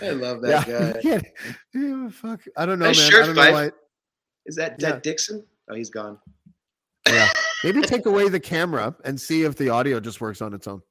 I 0.00 0.10
love 0.10 0.40
yeah, 0.44 0.60
that 0.60 0.66
guy. 0.66 0.86
you 0.86 1.02
can't- 1.02 1.26
yeah, 1.74 2.08
fuck. 2.10 2.40
I 2.56 2.66
don't 2.66 2.78
know, 2.78 2.86
man. 2.86 2.94
I 2.94 3.10
don't 3.26 3.34
know 3.34 3.52
why. 3.52 3.70
Is 4.46 4.56
that 4.56 4.76
Yeah. 4.78 4.98
Dixon? 5.02 5.44
Oh, 5.70 5.74
he's 5.74 5.90
gone. 5.90 6.18
Yeah, 7.08 7.28
maybe 7.66 7.82
take 7.82 8.06
away 8.06 8.28
the 8.28 8.40
camera 8.40 8.94
and 9.04 9.20
see 9.20 9.42
if 9.42 9.56
the 9.56 9.68
audio 9.68 10.00
just 10.00 10.20
works 10.20 10.40
on 10.40 10.54
its 10.54 10.66
own. 10.66 10.82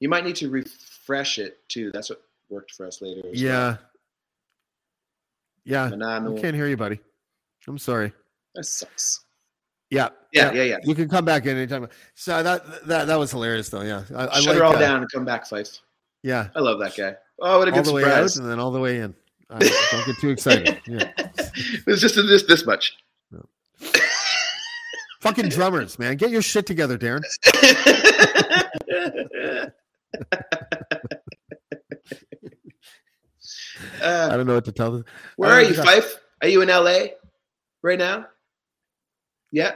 You 0.00 0.08
might 0.08 0.24
need 0.24 0.36
to 0.36 0.50
refresh 0.50 1.38
it 1.38 1.58
too. 1.68 1.90
That's 1.92 2.10
what 2.10 2.22
worked 2.50 2.72
for 2.72 2.86
us 2.86 3.00
later. 3.02 3.22
Yeah, 3.32 3.76
yeah. 5.64 5.90
well. 5.90 5.98
Manano. 5.98 6.38
I 6.38 6.40
can't 6.40 6.54
hear 6.54 6.68
you, 6.68 6.76
buddy. 6.76 7.00
I'm 7.66 7.78
sorry. 7.78 8.12
That 8.54 8.64
sucks. 8.64 9.24
Yeah, 9.90 10.08
Yeah, 10.32 10.52
yeah, 10.52 10.62
yeah. 10.64 10.76
You 10.82 10.94
can 10.94 11.08
come 11.08 11.24
back 11.24 11.46
in 11.46 11.56
anytime. 11.56 11.88
So 12.14 12.42
that 12.42 12.86
that 12.86 13.06
that 13.06 13.18
was 13.18 13.30
hilarious, 13.30 13.70
though. 13.70 13.82
Yeah, 13.82 14.02
I, 14.14 14.26
I 14.26 14.40
Shut 14.40 14.46
like, 14.46 14.56
her 14.58 14.64
all 14.64 14.76
uh, 14.76 14.78
down 14.78 15.00
and 15.00 15.10
come 15.10 15.24
back, 15.24 15.46
Fife. 15.46 15.78
Yeah, 16.22 16.48
I 16.54 16.60
love 16.60 16.78
that 16.80 16.96
guy. 16.96 17.14
Oh, 17.40 17.58
what 17.58 17.68
a 17.68 17.70
all 17.70 17.76
good 17.76 17.86
the 17.86 17.92
way 17.92 18.04
out 18.04 18.08
surprise! 18.08 18.36
and 18.36 18.50
then 18.50 18.58
all 18.58 18.70
the 18.70 18.80
way 18.80 18.98
in. 18.98 19.14
I, 19.50 19.58
don't 19.90 20.06
get 20.06 20.16
too 20.20 20.28
excited. 20.28 20.80
Yeah, 20.86 21.10
it 21.16 21.86
was 21.86 22.00
just 22.00 22.16
this 22.16 22.42
this 22.44 22.66
much. 22.66 22.96
fucking 25.20 25.48
drummers, 25.48 25.98
man, 25.98 26.16
get 26.16 26.30
your 26.30 26.42
shit 26.42 26.66
together, 26.66 26.98
Darren. 26.98 27.22
I 34.00 34.04
uh, 34.04 34.36
don't 34.36 34.46
know 34.46 34.54
what 34.54 34.64
to 34.66 34.72
tell 34.72 34.92
them. 34.92 35.04
where 35.36 35.50
Uh, 35.50 35.54
are 35.54 35.62
you, 35.62 35.74
yeah. 35.74 35.82
Fife? 35.84 36.20
Are 36.42 36.48
you 36.48 36.62
in 36.62 36.68
LA 36.68 37.14
right 37.82 37.98
now? 37.98 38.26
Yeah. 39.50 39.72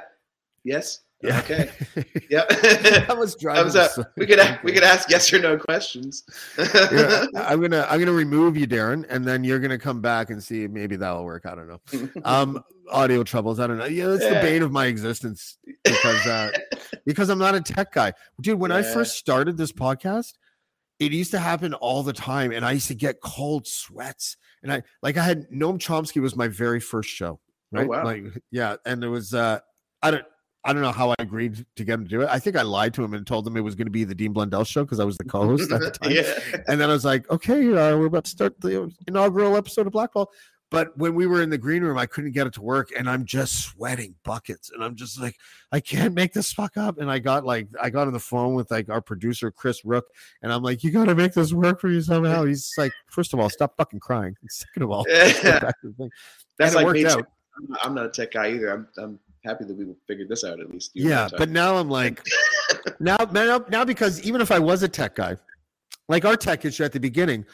Yes. 0.64 1.01
Yeah. 1.23 1.39
Okay. 1.41 1.70
Yep. 2.31 2.47
I 3.11 3.14
was 3.14 3.37
driving. 3.37 3.70
So- 3.73 4.05
We 4.16 4.27
could 4.27 4.41
we 4.64 4.73
could 4.73 4.83
ask 4.83 5.11
yes 5.11 5.31
or 5.33 5.39
no 5.39 5.59
questions. 5.59 6.25
Yeah, 6.59 7.27
I'm 7.37 7.61
gonna 7.61 7.87
I'm 7.91 7.99
gonna 8.01 8.12
remove 8.12 8.57
you, 8.57 8.66
Darren, 8.66 9.05
and 9.11 9.25
then 9.25 9.45
you're 9.45 9.59
gonna 9.59 9.79
come 9.79 10.01
back 10.01 10.31
and 10.31 10.43
see 10.43 10.66
maybe 10.66 10.97
that'll 10.97 11.25
work. 11.25 11.45
I 11.47 11.55
don't 11.55 11.68
know. 11.68 12.09
Um, 12.25 12.64
audio 12.91 13.23
troubles. 13.23 13.61
I 13.61 13.66
don't 13.66 13.77
know. 13.79 13.85
Yeah, 13.85 14.09
it's 14.14 14.25
the 14.25 14.31
bane 14.41 14.62
of 14.62 14.73
my 14.73 14.87
existence 14.87 15.59
because 15.85 16.27
uh, 16.27 16.51
because 17.05 17.29
I'm 17.29 17.39
not 17.39 17.55
a 17.55 17.61
tech 17.61 17.93
guy, 17.93 18.14
dude. 18.41 18.59
When 18.59 18.73
I 18.73 18.83
first 18.83 19.16
started 19.16 19.57
this 19.59 19.73
podcast, 19.73 20.33
it 20.99 21.12
used 21.12 21.33
to 21.33 21.39
happen 21.39 21.75
all 21.75 22.03
the 22.03 22.14
time, 22.14 22.53
and 22.53 22.64
I 22.64 22.73
used 22.73 22.89
to 22.89 22.95
get 22.95 23.20
cold 23.20 23.66
sweats. 23.66 24.37
And 24.62 24.73
I 24.73 24.83
like 25.03 25.16
I 25.18 25.23
had 25.23 25.51
Noam 25.51 25.79
Chomsky 25.79 26.23
was 26.23 26.35
my 26.35 26.49
very 26.49 26.81
first 26.81 27.11
show, 27.11 27.41
Oh, 27.75 27.79
right? 27.79 27.89
wow. 27.89 28.05
Like 28.05 28.25
yeah, 28.51 28.77
and 28.87 29.05
it 29.05 29.09
was 29.09 29.35
uh, 29.35 29.59
I 30.03 30.11
don't. 30.12 30.25
I 30.65 30.73
don't 30.73 30.83
know 30.83 30.93
how 30.93 31.11
I 31.11 31.15
agreed 31.19 31.65
to 31.77 31.85
get 31.85 31.95
him 31.95 32.05
to 32.05 32.09
do 32.11 32.21
it. 32.23 32.29
I 32.31 32.39
think 32.39 32.57
I 32.57 32.63
lied 32.63 32.95
to 32.95 33.03
him 33.05 33.15
and 33.15 33.27
told 33.27 33.47
him 33.47 33.57
it 33.57 33.61
was 33.63 33.75
going 33.75 33.87
to 33.89 33.91
be 33.93 34.05
the 34.05 34.15
Dean 34.15 34.33
Blundell 34.33 34.65
show 34.65 34.85
because 34.85 35.01
I 35.01 35.05
was 35.05 35.17
the 35.19 35.25
co-host 35.25 35.73
at 35.73 35.81
the 35.81 35.91
time. 36.03 36.11
yeah. 36.13 36.63
And 36.69 36.81
then 36.81 36.89
I 36.89 36.93
was 36.93 37.05
like, 37.05 37.29
okay, 37.31 37.67
uh, 37.73 37.97
we're 37.99 38.07
about 38.07 38.25
to 38.25 38.31
start 38.31 38.61
the 38.61 38.93
inaugural 39.09 39.57
episode 39.57 39.87
of 39.89 39.93
Blackball. 39.93 40.27
But 40.71 40.97
when 40.97 41.15
we 41.15 41.27
were 41.27 41.43
in 41.43 41.51
the 41.51 41.59
green 41.59 41.83
room, 41.83 41.99
I 41.99 42.07
couldn't 42.07 42.31
get 42.31 42.47
it 42.47 42.55
to 42.55 42.63
work, 42.63 42.89
and 42.97 43.11
I'm 43.11 43.27
just 43.27 43.61
sweating 43.61 44.15
buckets, 44.25 44.71
and 44.71 44.83
I'm 44.83 44.95
just 44.97 45.21
like, 45.21 45.37
I 45.71 45.81
can't 45.81 46.15
make 46.15 46.33
this 46.33 46.51
fuck 46.51 46.79
up. 46.79 46.97
And 46.99 47.11
I 47.11 47.19
got 47.19 47.45
like, 47.45 47.69
I 47.79 47.91
got 47.91 48.07
on 48.07 48.15
the 48.15 48.19
phone 48.19 48.55
with 48.55 48.71
like 48.71 48.89
our 48.89 49.03
producer 49.03 49.51
Chris 49.51 49.85
Rook, 49.85 50.07
and 50.43 50.51
I'm 50.51 50.63
like, 50.63 50.83
you 50.83 50.91
got 50.91 51.07
to 51.07 51.15
make 51.15 51.35
this 51.35 51.53
work 51.53 51.79
for 51.79 51.91
you 51.91 52.01
somehow. 52.01 52.45
He's 52.47 52.73
like, 52.79 52.93
first 53.11 53.35
of 53.35 53.41
all, 53.41 53.51
stop 53.51 53.77
fucking 53.77 54.01
crying. 54.01 54.35
And 54.41 54.51
second 54.51 54.85
of 54.85 54.91
all, 54.91 55.05
Yeah. 55.11 55.59
back 55.61 55.79
to 55.83 55.89
the 55.89 55.95
thing. 55.95 56.11
That's 56.59 56.75
And 56.75 56.85
like 56.87 56.95
me. 56.95 57.05
worked 57.05 57.17
out. 57.19 57.27
I'm 57.59 57.67
not, 57.69 57.81
I'm 57.85 57.95
not 57.95 58.07
a 58.07 58.09
tech 58.09 58.31
guy 58.33 58.53
either. 58.53 58.71
I'm 58.73 58.89
I'm 58.97 59.19
happy 59.45 59.64
that 59.64 59.76
we 59.76 59.86
figured 60.07 60.28
this 60.28 60.45
out 60.45 60.61
at 60.61 60.70
least. 60.70 60.93
Yeah, 60.95 61.28
but 61.36 61.49
now 61.49 61.76
I'm 61.76 61.88
like, 61.88 62.24
now, 63.01 63.16
now, 63.32 63.64
now, 63.68 63.84
because 63.84 64.22
even 64.22 64.40
if 64.40 64.51
I 64.51 64.59
was 64.59 64.82
a 64.82 64.88
tech 64.88 65.14
guy, 65.16 65.36
like 66.09 66.24
our 66.24 66.36
tech 66.36 66.64
issue 66.64 66.84
at 66.84 66.93
the 66.93 67.01
beginning, 67.01 67.45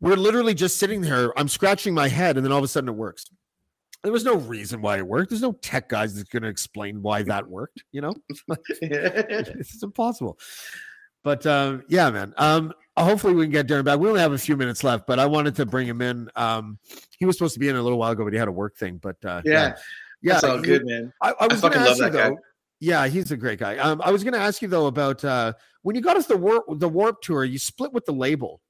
we're 0.00 0.16
literally 0.16 0.54
just 0.54 0.78
sitting 0.78 1.00
there. 1.00 1.36
I'm 1.38 1.48
scratching 1.48 1.94
my 1.94 2.08
head, 2.08 2.36
and 2.36 2.44
then 2.44 2.52
all 2.52 2.58
of 2.58 2.64
a 2.64 2.68
sudden 2.68 2.88
it 2.88 2.96
works. 2.96 3.26
There 4.04 4.12
was 4.12 4.24
no 4.24 4.36
reason 4.36 4.80
why 4.80 4.98
it 4.98 5.06
worked. 5.06 5.30
There's 5.30 5.42
no 5.42 5.52
tech 5.52 5.88
guys 5.88 6.14
that's 6.14 6.28
going 6.28 6.44
to 6.44 6.48
explain 6.48 7.02
why 7.02 7.22
that 7.24 7.48
worked. 7.48 7.82
You 7.90 8.02
know, 8.02 8.14
it's 8.80 9.82
impossible. 9.82 10.38
But 11.24 11.44
um, 11.46 11.82
yeah, 11.88 12.10
man. 12.10 12.32
Um, 12.36 12.72
hopefully 12.96 13.34
we 13.34 13.44
can 13.44 13.52
get 13.52 13.66
Darren 13.66 13.84
back. 13.84 13.98
We 13.98 14.08
only 14.08 14.20
have 14.20 14.32
a 14.32 14.38
few 14.38 14.56
minutes 14.56 14.84
left, 14.84 15.06
but 15.06 15.18
I 15.18 15.26
wanted 15.26 15.56
to 15.56 15.66
bring 15.66 15.86
him 15.86 16.00
in. 16.00 16.30
Um, 16.36 16.78
he 17.18 17.26
was 17.26 17.36
supposed 17.36 17.54
to 17.54 17.60
be 17.60 17.68
in 17.68 17.76
a 17.76 17.82
little 17.82 17.98
while 17.98 18.12
ago, 18.12 18.24
but 18.24 18.32
he 18.32 18.38
had 18.38 18.48
a 18.48 18.52
work 18.52 18.76
thing. 18.76 18.98
But 19.02 19.16
uh, 19.24 19.42
yeah, 19.44 19.52
yeah, 19.52 19.76
that's 20.22 20.44
all 20.44 20.60
good, 20.60 20.84
man. 20.86 21.12
I, 21.22 21.34
I 21.40 21.46
was 21.46 21.60
to 21.60 21.68
fucking 21.68 21.80
love 21.80 21.90
ask 21.90 21.98
you 22.00 22.10
guy. 22.10 22.28
though. 22.30 22.38
Yeah, 22.80 23.06
he's 23.08 23.30
a 23.32 23.36
great 23.36 23.58
guy. 23.58 23.76
Um, 23.78 24.00
I 24.04 24.10
was 24.12 24.22
going 24.22 24.34
to 24.34 24.40
ask 24.40 24.62
you 24.62 24.68
though 24.68 24.86
about 24.86 25.24
uh, 25.24 25.52
when 25.82 25.96
you 25.96 26.02
got 26.02 26.16
us 26.16 26.26
the 26.26 26.36
Warped 26.36 26.78
the 26.80 26.88
Warped 26.88 27.24
tour. 27.24 27.44
You 27.44 27.58
split 27.58 27.92
with 27.92 28.04
the 28.06 28.12
label. 28.12 28.60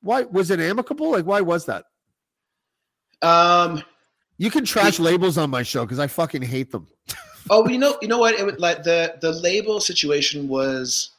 Why 0.00 0.22
was 0.22 0.50
it 0.50 0.60
amicable? 0.60 1.10
Like, 1.10 1.24
why 1.26 1.40
was 1.40 1.66
that? 1.66 1.84
Um. 3.22 3.82
You 4.40 4.52
can 4.52 4.64
trash 4.64 5.00
labels 5.00 5.36
on 5.36 5.50
my 5.50 5.64
show 5.64 5.84
because 5.84 5.98
I 5.98 6.06
fucking 6.06 6.42
hate 6.42 6.70
them. 6.70 6.86
Oh, 7.50 7.66
you 7.66 7.78
know, 7.78 7.96
you 8.02 8.08
know 8.08 8.18
what? 8.18 8.34
It 8.34 8.44
would 8.44 8.60
like 8.60 8.82
the 8.82 9.16
the 9.22 9.32
label 9.32 9.80
situation 9.80 10.48
was, 10.48 11.12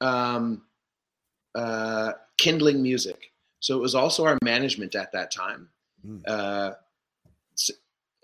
um, 0.00 0.62
uh, 1.56 2.12
kindling 2.38 2.80
music. 2.82 3.32
So 3.58 3.76
it 3.78 3.80
was 3.80 3.96
also 3.96 4.24
our 4.24 4.38
management 4.44 4.94
at 4.94 5.10
that 5.10 5.32
time, 5.32 5.70
Mm. 6.06 6.22
uh, 6.28 6.74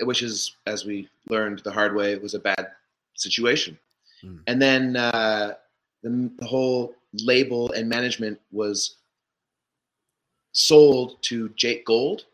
which 0.02 0.22
is, 0.22 0.56
as 0.66 0.84
we 0.84 1.08
learned 1.28 1.60
the 1.60 1.72
hard 1.72 1.94
way, 1.94 2.16
was 2.18 2.34
a 2.34 2.38
bad 2.38 2.68
situation. 3.14 3.78
Mm. 4.24 4.40
And 4.46 4.62
then 4.62 4.96
uh, 4.96 5.54
the, 6.02 6.30
the 6.38 6.46
whole 6.46 6.94
label 7.14 7.72
and 7.72 7.88
management 7.88 8.38
was 8.52 8.96
sold 10.52 11.22
to 11.22 11.48
Jake 11.50 11.84
Gold. 11.84 12.24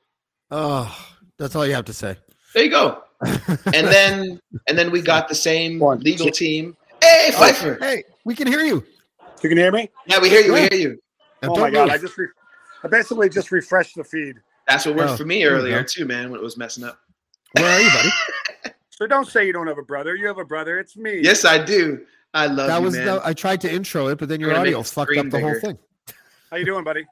Oh, 0.50 0.94
that's 1.38 1.56
all 1.56 1.66
you 1.66 1.74
have 1.74 1.84
to 1.86 1.92
say. 1.92 2.16
There 2.54 2.64
you 2.64 2.70
go. 2.70 3.00
And 3.72 3.86
then 3.86 4.38
and 4.68 4.76
then 4.76 4.90
we 4.90 5.00
got 5.00 5.28
the 5.28 5.34
same 5.34 5.78
One, 5.78 6.00
legal 6.00 6.26
two. 6.26 6.32
team. 6.32 6.76
Hey, 7.02 7.30
Pfeiffer. 7.32 7.78
Hey, 7.80 8.04
we 8.24 8.34
can 8.34 8.46
hear 8.46 8.60
you. 8.60 8.84
You 9.42 9.48
can 9.48 9.56
hear 9.56 9.72
me? 9.72 9.90
Yeah, 10.06 10.20
we 10.20 10.28
hear 10.28 10.40
you. 10.40 10.52
We 10.52 10.60
hear 10.60 10.74
you. 10.74 10.98
Now, 11.42 11.48
Oh 11.50 11.54
don't 11.54 11.60
my 11.60 11.70
god! 11.70 11.86
move. 11.86 11.94
I 11.94 11.98
just 11.98 12.18
re- 12.18 12.28
I 12.82 12.88
basically 12.88 13.28
just 13.30 13.50
refreshed 13.50 13.96
the 13.96 14.04
feed. 14.04 14.36
That's 14.68 14.84
what 14.86 14.96
worked 14.96 15.12
Oh, 15.12 15.16
for 15.16 15.24
me 15.24 15.44
earlier 15.44 15.82
too, 15.82 16.04
man. 16.04 16.30
When 16.30 16.38
it 16.38 16.42
was 16.42 16.56
messing 16.56 16.84
up. 16.84 16.98
Where 17.55 17.70
are 17.70 17.80
you, 17.80 17.90
buddy? 17.90 18.11
So 18.96 19.09
don't 19.09 19.26
say 19.26 19.44
you 19.44 19.52
don't 19.52 19.66
have 19.66 19.78
a 19.78 19.82
brother. 19.82 20.14
You 20.14 20.28
have 20.28 20.38
a 20.38 20.44
brother. 20.44 20.78
It's 20.78 20.96
me. 20.96 21.18
Yes, 21.20 21.44
I 21.44 21.59
do. 21.62 22.07
I 22.32 22.46
love 22.46 22.68
that 22.68 22.78
you, 22.78 22.84
was 22.84 22.94
man. 22.94 23.07
the, 23.07 23.20
I 23.24 23.32
tried 23.32 23.61
to 23.62 23.72
intro 23.72 24.07
it, 24.07 24.18
but 24.18 24.28
then 24.28 24.38
your 24.38 24.50
We're 24.50 24.55
gonna 24.55 24.66
make 24.66 24.74
audio 24.76 24.82
fucked 24.84 25.16
up 25.16 25.30
the 25.30 25.40
whole 25.40 25.59
thing. 25.59 25.76
How 26.48 26.59
you 26.59 26.64
doing, 26.64 26.84
buddy? 26.84 27.05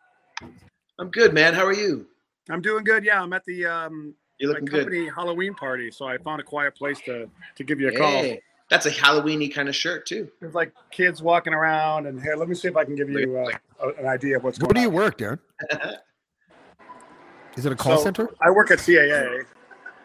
I'm 1.01 1.11
good, 1.11 1.35
man. 1.35 1.55
How 1.55 1.67
are 1.67 1.73
you? 1.73 2.07
I'm 2.49 2.61
doing 2.63 2.85
good. 2.85 3.05
Yeah, 3.05 3.21
I'm 3.21 3.33
at 3.33 3.45
the 3.47 3.67
um 3.67 4.15
You're 4.39 4.51
my 4.51 4.61
looking 4.61 4.67
good. 4.67 4.85
company 4.85 5.09
Halloween 5.09 5.55
party, 5.55 5.91
so 5.91 6.07
I 6.07 6.19
found 6.19 6.41
a 6.41 6.45
quiet 6.45 6.77
place 6.77 7.01
to 7.07 7.29
to 7.57 7.65
give 7.65 7.81
you 7.81 7.89
a 7.89 7.97
call. 7.97 8.25
That's 8.71 8.87
a 8.87 8.91
Halloweeny 8.91 9.53
kind 9.53 9.69
of 9.69 9.75
shirt 9.75 10.07
too. 10.07 10.31
There's 10.41 10.55
like 10.55 10.73
kids 10.93 11.21
walking 11.21 11.53
around, 11.53 12.07
and 12.07 12.23
here, 12.23 12.37
let 12.37 12.49
me 12.49 12.55
see 12.55 12.69
if 12.69 12.77
I 12.77 12.85
can 12.85 12.95
give 12.95 13.11
you 13.11 13.39
uh, 13.39 13.89
an 13.99 14.07
idea 14.07 14.37
of 14.37 14.45
what's 14.45 14.61
Where 14.61 14.69
going 14.69 14.69
Where 14.69 14.75
do 14.75 14.81
you 14.83 14.89
on. 14.89 14.95
work, 14.95 15.19
Darren? 15.19 15.41
Is 17.57 17.67
it 17.67 17.73
a 17.73 17.77
call 17.77 17.99
So, 17.99 18.05
center? 18.05 18.29
I 18.41 18.51
work 18.51 18.71
at 18.71 18.79
CAA, 18.79 19.45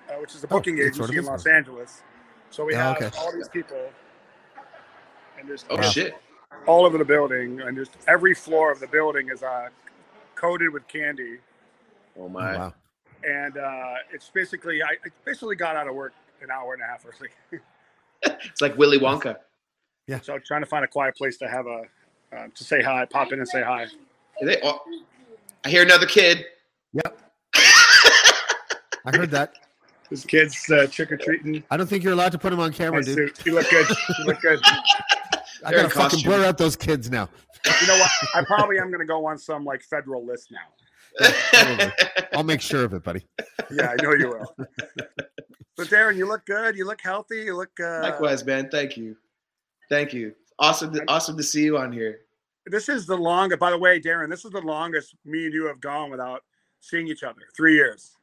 uh, 0.09 0.13
which 0.15 0.35
is 0.35 0.43
a 0.43 0.47
booking 0.47 0.77
it 0.77 0.81
agency 0.81 0.97
sort 0.97 1.09
of 1.11 1.15
in 1.17 1.25
Los. 1.25 1.45
Angeles. 1.47 2.01
So 2.49 2.65
we 2.65 2.73
Yeah, 2.73 2.87
have 2.93 2.97
okay. 2.97 3.17
all 3.17 3.31
these 3.33 3.49
people, 3.49 3.89
and 5.39 5.47
there's 5.49 5.65
Oh 5.69 5.81
shit! 5.81 6.15
all 6.65 6.85
over 6.85 6.97
the 6.97 7.05
building, 7.05 7.61
and 7.61 7.77
just 7.77 7.97
every 8.07 8.33
floor 8.33 8.71
of 8.71 8.79
the 8.79 8.87
building 8.87 9.29
is 9.29 9.43
uh, 9.43 9.69
coated 10.35 10.71
with 10.73 10.87
candy. 10.87 11.37
Oh 12.17 12.23
Oh, 12.25 12.29
my! 12.29 12.57
wow. 12.57 12.73
And 13.23 13.57
uh, 13.57 13.95
it's 14.13 14.29
basically, 14.29 14.81
I 14.83 14.91
I 15.05 15.09
basically 15.25 15.55
got 15.55 15.75
out 15.75 15.87
of 15.87 15.95
work 15.95 16.13
an 16.41 16.51
hour 16.51 16.73
and 16.73 16.81
a 16.81 16.85
half 16.85 17.05
early. 17.05 17.29
It's 18.23 18.61
like 18.61 18.77
Willy 18.77 18.99
Wonka. 18.99 19.37
Yeah. 20.07 20.19
So 20.21 20.39
trying 20.39 20.61
to 20.61 20.67
find 20.67 20.83
a 20.83 20.87
quiet 20.87 21.15
place 21.15 21.37
to 21.37 21.47
have 21.47 21.67
a 21.67 21.83
uh, 22.35 22.47
to 22.53 22.63
say 22.63 22.81
hi, 22.81 23.05
pop 23.05 23.31
in 23.31 23.39
and 23.39 23.47
say 23.47 23.61
hi. 23.63 23.85
They- 24.41 24.59
oh, 24.63 24.79
I 25.63 25.69
hear 25.69 25.83
another 25.83 26.05
kid. 26.07 26.45
Yep. 26.93 27.19
I 27.55 29.15
heard 29.15 29.31
that. 29.31 29.53
This 30.09 30.23
kid's 30.25 30.69
uh, 30.71 30.87
trick 30.89 31.11
or 31.11 31.17
treating. 31.17 31.63
I 31.69 31.77
don't 31.77 31.87
think 31.87 32.03
you're 32.03 32.13
allowed 32.13 32.31
to 32.31 32.37
put 32.37 32.53
him 32.53 32.59
on 32.59 32.71
camera, 32.71 33.03
dude. 33.03 33.15
suit. 33.35 33.45
You 33.45 33.55
look 33.55 33.69
good. 33.69 33.87
You 34.19 34.25
look 34.25 34.41
good. 34.41 34.59
I 35.65 35.71
They're 35.71 35.81
gotta 35.81 35.89
fucking 35.89 36.01
costume. 36.01 36.31
blur 36.31 36.45
out 36.45 36.57
those 36.57 36.75
kids 36.75 37.09
now. 37.09 37.29
You 37.81 37.87
know 37.87 37.97
what? 37.97 38.11
I 38.35 38.43
probably 38.45 38.77
am 38.79 38.87
going 38.87 38.99
to 38.99 39.05
go 39.05 39.25
on 39.25 39.37
some 39.37 39.65
like 39.65 39.81
federal 39.83 40.25
list 40.25 40.51
now. 40.51 41.31
Probably. 41.51 41.91
I'll 42.33 42.43
make 42.43 42.61
sure 42.61 42.85
of 42.85 42.93
it, 42.93 43.03
buddy. 43.03 43.25
Yeah, 43.71 43.89
I 43.99 44.01
know 44.01 44.13
you 44.13 44.29
will. 44.29 44.67
But 45.75 45.87
Darren, 45.87 46.15
you 46.15 46.27
look 46.27 46.45
good. 46.45 46.75
You 46.77 46.85
look 46.85 47.01
healthy. 47.01 47.37
You 47.41 47.57
look. 47.57 47.71
Uh, 47.79 48.01
Likewise, 48.01 48.45
man. 48.45 48.69
Thank 48.69 48.97
you. 48.97 49.17
Thank 49.89 50.13
you. 50.13 50.33
Awesome. 50.59 50.93
To, 50.93 51.03
awesome 51.07 51.35
to 51.37 51.43
see 51.43 51.63
you 51.63 51.77
on 51.77 51.91
here. 51.91 52.19
This 52.67 52.87
is 52.87 53.05
the 53.05 53.17
longest. 53.17 53.59
By 53.59 53.71
the 53.71 53.77
way, 53.77 53.99
Darren, 53.99 54.29
this 54.29 54.45
is 54.45 54.51
the 54.51 54.61
longest 54.61 55.15
me 55.25 55.45
and 55.45 55.53
you 55.53 55.65
have 55.65 55.81
gone 55.81 56.11
without 56.11 56.43
seeing 56.81 57.07
each 57.07 57.23
other. 57.23 57.41
Three 57.55 57.75
years. 57.75 58.13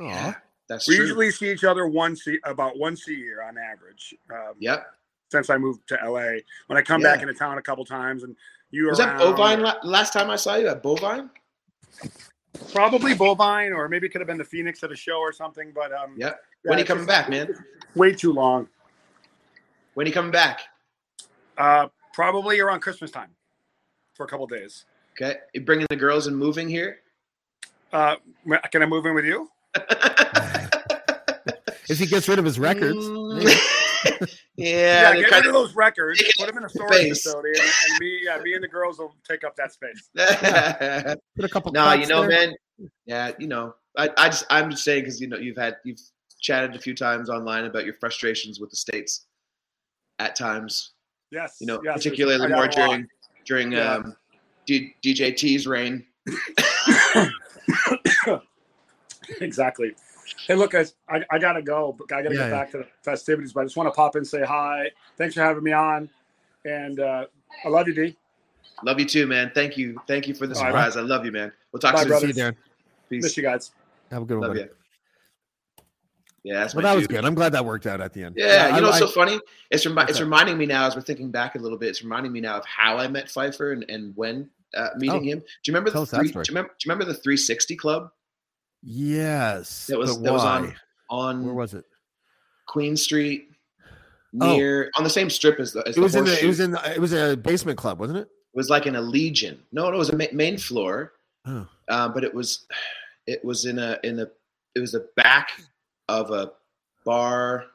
Aw. 0.00 0.36
That's 0.72 0.88
We 0.88 0.96
true. 0.96 1.04
usually 1.04 1.30
see 1.30 1.52
each 1.52 1.64
other 1.64 1.86
once 1.86 2.26
a, 2.26 2.38
about 2.48 2.78
once 2.78 3.06
a 3.08 3.12
year 3.12 3.42
on 3.42 3.58
average. 3.58 4.14
Um, 4.30 4.54
Yep. 4.58 4.86
Since 5.30 5.50
I 5.50 5.58
moved 5.58 5.86
to 5.88 5.98
LA, 6.02 6.38
when 6.66 6.78
I 6.78 6.82
come 6.82 7.02
Yeah. 7.02 7.12
back 7.12 7.20
into 7.22 7.34
town 7.34 7.58
a 7.58 7.62
couple 7.62 7.84
times, 7.84 8.22
and 8.22 8.34
you 8.70 8.86
Was 8.88 8.96
that 8.98 9.18
Bovine 9.18 9.60
la- 9.60 9.76
last 9.84 10.14
time 10.14 10.30
I 10.30 10.36
saw 10.36 10.56
you 10.56 10.68
at 10.68 10.82
Bovine? 10.82 11.28
Probably 12.72 13.14
Bovine, 13.14 13.72
or 13.74 13.86
maybe 13.88 14.06
it 14.06 14.10
could 14.10 14.20
have 14.22 14.28
been 14.28 14.38
the 14.38 14.44
Phoenix 14.44 14.82
at 14.82 14.90
a 14.90 14.96
show 14.96 15.18
or 15.18 15.30
something. 15.32 15.72
But 15.74 15.92
um, 15.92 16.14
Yep. 16.16 16.40
yeah, 16.64 16.70
when 16.70 16.78
are 16.78 16.80
you 16.80 16.86
coming 16.86 17.04
back, 17.06 17.28
man? 17.28 17.54
Way 17.94 18.12
too 18.14 18.32
long. 18.32 18.66
When 19.92 20.06
are 20.06 20.08
you 20.08 20.14
coming 20.14 20.30
back? 20.32 20.60
Uh, 21.58 21.88
probably 22.14 22.60
around 22.60 22.80
Christmas 22.80 23.10
time 23.10 23.30
for 24.14 24.24
a 24.24 24.28
couple 24.28 24.46
days. 24.46 24.86
Okay. 25.12 25.38
You 25.52 25.60
bringing 25.60 25.86
the 25.90 25.96
girls 25.96 26.28
and 26.28 26.36
moving 26.36 26.66
here? 26.70 27.00
Uh, 27.92 28.16
can 28.70 28.82
I 28.82 28.86
move 28.86 29.04
in 29.04 29.14
with 29.14 29.26
you? 29.26 29.50
If 31.92 31.98
he 31.98 32.06
gets 32.06 32.28
rid 32.28 32.38
of 32.38 32.44
his 32.44 32.58
records, 32.58 32.98
Mm. 32.98 33.44
yeah. 34.56 35.12
Yeah, 35.12 35.20
get 35.20 35.30
rid 35.30 35.46
of 35.46 35.52
those 35.52 35.76
records, 35.76 36.20
put 36.38 36.46
them 36.48 36.56
in 36.56 36.62
a 36.64 36.66
up 36.66 36.72
storage 36.72 36.94
space. 36.98 37.22
facility, 37.22 37.50
and, 37.50 37.60
and 37.90 37.98
me, 38.00 38.20
yeah, 38.24 38.38
me 38.42 38.54
and 38.54 38.64
the 38.64 38.68
girls 38.68 38.98
will 38.98 39.14
take 39.28 39.44
up 39.44 39.54
that 39.56 39.72
space. 39.72 40.08
of- 40.16 41.16
put 41.36 41.44
a 41.44 41.48
couple. 41.48 41.70
no, 41.72 41.92
you 41.92 42.06
know, 42.06 42.22
there. 42.26 42.48
man. 42.48 42.54
Yeah, 43.06 43.30
you 43.38 43.46
know, 43.46 43.74
I, 43.96 44.10
I 44.16 44.26
just, 44.28 44.44
I'm 44.50 44.70
just 44.70 44.82
saying 44.82 45.02
because 45.02 45.20
you 45.20 45.28
know 45.28 45.36
you've 45.36 45.56
had 45.56 45.76
you've 45.84 46.00
chatted 46.40 46.74
a 46.74 46.78
few 46.80 46.94
times 46.96 47.30
online 47.30 47.64
about 47.66 47.84
your 47.84 47.94
frustrations 47.94 48.58
with 48.58 48.70
the 48.70 48.76
states 48.76 49.26
at 50.18 50.34
times. 50.34 50.94
Yes, 51.30 51.58
You 51.60 51.68
know, 51.68 51.80
yes, 51.84 51.94
particularly 51.94 52.48
more 52.48 52.66
during 52.66 53.06
during 53.46 53.70
Yeah. 53.72 53.92
um, 53.94 54.16
D, 54.66 54.94
DJ 55.04 55.36
T's 55.36 55.66
reign. 55.68 56.04
exactly. 59.40 59.94
Hey, 60.46 60.54
look, 60.54 60.72
guys, 60.72 60.94
I, 61.08 61.24
I 61.30 61.38
gotta 61.38 61.62
go. 61.62 61.94
But 61.96 62.12
I 62.14 62.22
gotta 62.22 62.34
Yeah, 62.34 62.40
get 62.42 62.48
yeah. 62.50 62.56
back 62.58 62.70
to 62.72 62.78
the 62.78 62.86
festivities. 63.02 63.52
But 63.52 63.60
I 63.60 63.64
just 63.64 63.76
want 63.76 63.86
to 63.88 63.92
pop 63.92 64.16
in 64.16 64.20
and 64.20 64.26
say 64.26 64.42
hi. 64.42 64.90
Thanks 65.16 65.34
for 65.34 65.40
having 65.42 65.62
me 65.62 65.72
on, 65.72 66.08
and 66.64 66.98
uh, 67.00 67.26
I 67.64 67.68
love 67.68 67.86
you, 67.88 67.94
D. 67.94 68.16
Love 68.84 68.98
you 68.98 69.06
too, 69.06 69.26
man. 69.26 69.52
Thank 69.54 69.76
you, 69.76 70.00
thank 70.08 70.26
you 70.26 70.34
for 70.34 70.46
the 70.46 70.56
All 70.56 70.62
right. 70.62 70.68
surprise. 70.70 70.96
I 70.96 71.00
love 71.02 71.24
you, 71.24 71.30
man. 71.32 71.52
We'll 71.72 71.80
talk 71.80 71.94
Bye, 71.94 72.00
soon. 72.00 72.08
brother. 72.08 72.32
See 72.32 72.38
you, 72.38 72.44
Darren. 72.44 72.56
Peace. 73.08 73.22
Miss 73.22 73.36
you 73.36 73.42
guys. 73.44 73.70
Have 74.10 74.22
a 74.22 74.24
good 74.24 74.38
one. 74.38 74.48
Love 74.48 74.56
buddy. 74.56 74.68
you. 74.68 74.74
Yeah, 76.44 76.54
that's 76.60 76.74
Well, 76.74 76.82
my 76.82 76.88
that 76.90 76.96
was 76.96 77.02
dude. 77.06 77.16
good. 77.16 77.24
I'm 77.24 77.34
glad 77.36 77.52
that 77.52 77.64
worked 77.64 77.86
out 77.86 78.00
at 78.00 78.12
the 78.12 78.24
end. 78.24 78.34
Yeah, 78.36 78.70
I- 78.72 78.76
you 78.76 78.82
know, 78.82 78.90
I- 78.90 78.98
so 78.98 79.06
funny. 79.06 79.38
It's 79.70 79.86
remi- 79.86 80.02
it's 80.08 80.20
reminding 80.20 80.58
me 80.58 80.66
now 80.66 80.86
as 80.88 80.96
we're 80.96 81.02
thinking 81.02 81.30
back 81.30 81.54
a 81.54 81.58
little 81.58 81.78
bit. 81.78 81.90
It's 81.90 82.02
reminding 82.02 82.32
me 82.32 82.40
now 82.40 82.56
of 82.56 82.64
how 82.66 82.98
I 82.98 83.06
met 83.06 83.30
Pfeiffer 83.30 83.72
and, 83.72 83.84
and 83.88 84.16
when 84.16 84.50
uh, 84.76 84.88
meeting 84.96 85.20
Oh. 85.20 85.22
him. 85.22 85.38
Do 85.38 85.44
you 85.66 85.72
remember 85.74 85.90
the 85.90 86.04
three, 86.06 86.28
do 86.32 86.38
you 86.38 86.42
remember, 86.48 86.70
do 86.70 86.74
you 86.84 86.90
remember 86.92 87.04
the 87.04 87.14
360 87.14 87.76
Club 87.76 88.10
yes. 88.82 89.86
that 89.86 89.98
was 89.98 90.16
but 90.16 90.24
that 90.24 90.32
was 90.32 90.44
on 90.44 90.74
on 91.10 91.44
Where 91.44 91.54
was 91.54 91.74
it? 91.74 91.84
Queen 92.66 92.96
Street 92.96 93.48
Oh. 94.40 94.56
near 94.56 94.90
on 94.96 95.04
the 95.04 95.10
same 95.10 95.28
strip 95.28 95.60
as 95.60 95.72
the 95.74 95.86
as 95.86 95.94
It 95.96 96.00
was 96.00 96.14
the 96.14 96.20
in 96.20 96.24
the. 96.24 96.42
It 96.42 96.46
was 96.46 96.60
in. 96.60 96.70
The, 96.70 96.92
it 96.94 96.98
was 96.98 97.12
a 97.12 97.36
basement 97.36 97.76
club, 97.76 97.98
wasn't 98.00 98.18
it? 98.20 98.22
It 98.22 98.56
was 98.56 98.70
like 98.70 98.86
in 98.86 98.96
a 98.96 99.00
Legion. 99.00 99.62
No, 99.72 99.90
no, 99.90 99.94
it 99.94 99.98
was 99.98 100.08
a 100.08 100.16
ma- 100.16 100.24
main 100.32 100.56
floor, 100.56 101.12
Oh. 101.46 101.66
um, 101.90 102.14
but 102.14 102.24
it 102.24 102.32
was 102.32 102.64
it 103.26 103.44
was 103.44 103.66
in 103.66 103.78
a 103.78 103.98
in 104.04 104.16
the 104.16 104.32
it 104.74 104.80
was 104.80 104.92
the 104.92 105.06
back 105.16 105.50
of 106.08 106.30
a 106.30 106.52
bar. 107.04 107.66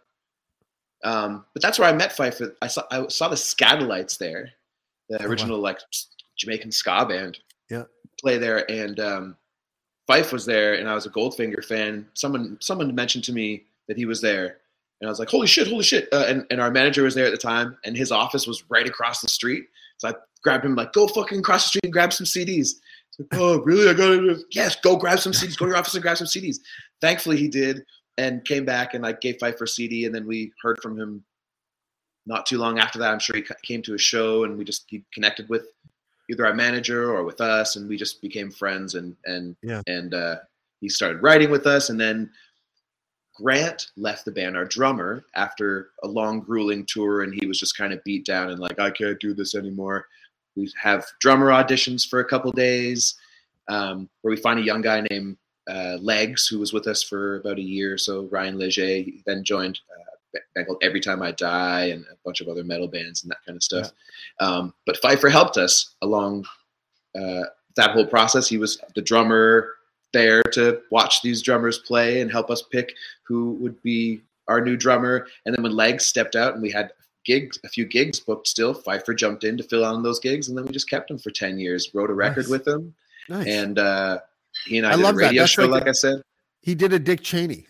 Um, 1.04 1.46
but 1.54 1.62
that's 1.62 1.78
where 1.78 1.88
I 1.88 1.94
met 1.94 2.12
Fife. 2.12 2.42
I 2.64 2.66
saw 2.68 2.82
I 2.90 3.06
saw 3.08 3.28
the 3.28 3.36
Skatalites 3.36 4.18
there, 4.18 4.50
the 5.10 5.18
Oh, 5.18 5.26
wow. 5.26 5.30
original 5.30 5.60
like 5.60 5.78
Jamaican 6.40 6.72
ska 6.72 7.06
band. 7.08 7.38
Yeah. 7.70 7.84
play 8.20 8.40
there, 8.40 8.70
and 8.72 9.00
um, 9.00 9.38
Fife 10.08 10.32
was 10.32 10.46
there, 10.46 10.76
and 10.76 10.90
I 10.90 10.96
was 10.96 11.06
a 11.06 11.10
Goldfinger 11.10 11.64
fan. 11.64 12.08
Someone 12.14 12.58
someone 12.62 12.94
mentioned 12.96 13.26
to 13.26 13.34
me 13.34 13.66
that 13.88 13.98
he 13.98 14.06
was 14.06 14.22
there, 14.22 14.58
and 15.02 15.08
I 15.08 15.12
was 15.12 15.20
like, 15.20 15.30
"Holy 15.30 15.48
shit, 15.48 15.68
holy 15.68 15.84
shit!" 15.84 16.08
Uh, 16.14 16.26
and 16.28 16.46
and 16.50 16.62
our 16.62 16.72
manager 16.72 17.04
was 17.04 17.14
there 17.14 17.26
at 17.26 17.32
the 17.32 17.38
time, 17.38 17.78
and 17.84 17.96
his 17.96 18.12
office 18.12 18.48
was 18.48 18.64
right 18.70 18.88
across 18.88 19.22
the 19.22 19.28
street. 19.28 19.66
So 19.98 20.10
I 20.10 20.14
grabbed 20.44 20.64
him 20.64 20.76
like, 20.76 20.94
"Go 20.94 21.08
fucking 21.08 21.40
across 21.40 21.66
the 21.66 21.70
street 21.70 21.84
and 21.84 21.94
grab 21.94 22.14
some 22.14 22.26
CDs." 22.26 22.76
Like, 23.20 23.28
"Oh, 23.34 23.60
really? 23.64 23.90
I 23.90 23.94
gotta." 23.94 24.40
Yes, 24.52 24.78
go 24.78 24.96
grab 24.96 25.20
some 25.20 25.34
CDs. 25.34 25.58
Go 25.58 25.66
to 25.66 25.70
your 25.70 25.78
office 25.78 25.94
and 25.94 26.02
grab 26.02 26.18
some 26.18 26.28
CDs. 26.28 26.60
Thankfully, 27.02 27.36
he 27.38 27.50
did, 27.50 27.84
and 28.18 28.46
came 28.46 28.64
back, 28.64 28.94
and 28.94 29.06
I 29.06 29.12
gave 29.12 29.38
Pfeiffer 29.40 29.66
a 29.66 29.68
CD, 29.68 30.06
and 30.06 30.16
then 30.16 30.26
we 30.26 30.54
heard 30.62 30.82
from 30.82 30.98
him. 30.98 31.24
Not 32.26 32.46
too 32.46 32.58
long 32.58 32.78
after 32.78 33.00
that, 33.00 33.12
I'm 33.12 33.20
sure 33.20 33.38
he 33.38 33.46
came 33.64 33.82
to 33.84 33.94
a 33.94 33.98
show, 33.98 34.44
and 34.46 34.58
we 34.58 34.64
just 34.64 34.86
he 34.88 35.04
connected 35.14 35.48
with 35.50 35.66
either 36.30 36.46
our 36.46 36.54
manager 36.54 37.12
or 37.14 37.24
with 37.24 37.42
us, 37.42 37.76
and 37.76 37.88
we 37.88 37.98
just 37.98 38.22
became 38.22 38.52
friends. 38.52 38.96
And 38.96 39.16
and 39.26 39.56
Yeah. 39.62 39.82
and 39.88 40.14
uh, 40.14 40.38
he 40.82 40.90
started 40.90 41.24
writing 41.24 41.50
with 41.50 41.66
us, 41.66 41.90
and 41.90 42.00
then 42.00 42.30
Grant 43.36 43.92
left 43.98 44.26
the 44.26 44.32
band, 44.32 44.58
our 44.58 44.66
drummer, 44.66 45.24
after 45.36 45.90
a 46.04 46.08
long, 46.08 46.40
grueling 46.40 46.86
tour, 46.88 47.22
and 47.22 47.34
he 47.40 47.46
was 47.46 47.60
just 47.60 47.78
kind 47.78 47.94
of 47.94 48.04
beat 48.04 48.26
down 48.26 48.50
and 48.50 48.60
like, 48.60 48.80
I 48.80 48.90
can't 48.90 49.20
do 49.20 49.36
this 49.36 49.54
anymore. 49.54 50.08
We 50.56 50.72
have 50.82 51.06
drummer 51.20 51.50
auditions 51.52 52.08
for 52.08 52.20
a 52.20 52.26
couple 52.26 52.52
days, 52.52 53.14
um, 53.68 54.10
where 54.22 54.34
we 54.34 54.42
find 54.42 54.60
a 54.60 54.64
young 54.64 54.82
guy 54.82 55.06
named 55.12 55.38
uh, 55.70 55.98
Legs 56.02 56.48
who 56.48 56.58
was 56.58 56.74
with 56.74 56.88
us 56.88 57.04
for 57.04 57.36
about 57.36 57.60
a 57.60 57.62
year 57.62 57.94
or 57.94 57.98
so. 58.00 58.24
Ryan 58.32 58.58
Leger 58.58 59.04
then 59.28 59.44
joined 59.44 59.80
uh, 59.92 60.16
band 60.34 60.68
called 60.68 60.80
Every 60.82 61.00
Time 61.00 61.22
I 61.22 61.32
Die 61.32 61.86
and 61.86 62.04
a 62.12 62.16
bunch 62.26 62.42
of 62.42 62.48
other 62.48 62.64
metal 62.64 62.88
bands 62.88 63.24
and 63.24 63.32
that 63.32 63.44
kind 63.46 63.56
of 63.56 63.64
stuff. 63.64 63.92
Um, 64.40 64.74
but 64.86 64.98
Pfeiffer 65.02 65.30
helped 65.30 65.58
us 65.58 65.96
along 66.02 66.46
uh, 67.16 67.44
that 67.76 67.92
whole 67.92 68.06
process. 68.06 68.48
He 68.48 68.58
was 68.58 68.80
the 68.96 69.02
drummer 69.02 69.70
there 70.14 70.42
to 70.54 70.82
watch 70.92 71.22
these 71.22 71.42
drummers 71.42 71.80
play 71.80 72.22
and 72.22 72.32
help 72.32 72.50
us 72.50 72.62
pick 72.62 72.94
who 73.24 73.52
would 73.54 73.82
be 73.84 74.22
our 74.48 74.62
new 74.62 74.78
drummer. 74.78 75.28
And 75.46 75.54
then 75.56 75.64
when 75.64 75.76
Legs 75.76 76.06
stepped 76.06 76.36
out 76.36 76.54
and 76.54 76.62
we 76.62 76.72
had 76.72 76.92
gigs, 77.26 77.60
a 77.66 77.70
few 77.70 77.86
gigs 77.86 78.20
booked 78.20 78.48
still, 78.48 78.74
Pfeiffer 78.74 79.14
jumped 79.14 79.44
in 79.44 79.58
to 79.58 79.64
fill 79.64 79.84
on 79.84 80.02
those 80.04 80.20
gigs, 80.20 80.48
and 80.48 80.58
then 80.58 80.66
we 80.66 80.72
just 80.72 80.90
kept 80.90 81.12
him 81.12 81.18
for 81.18 81.30
ten 81.32 81.60
years. 81.60 81.90
Wrote 81.94 82.10
a 82.10 82.14
record 82.14 82.46
Nice. 82.46 82.50
with 82.50 82.68
him, 82.68 82.96
Nice. 83.28 83.48
and 83.48 83.78
uh, 83.78 84.20
he 84.66 84.78
and 84.78 84.88
I, 84.88 84.94
I 84.94 84.96
did 84.96 85.02
love 85.04 85.16
a 85.16 85.18
that. 85.18 85.24
radio 85.28 85.46
show. 85.46 85.64
like 85.66 85.82
Like, 85.82 85.90
I 85.90 85.92
said, 85.92 86.22
he 86.62 86.74
did 86.74 86.94
a 86.94 87.00
Dick 87.00 87.22
Cheney. 87.22 87.68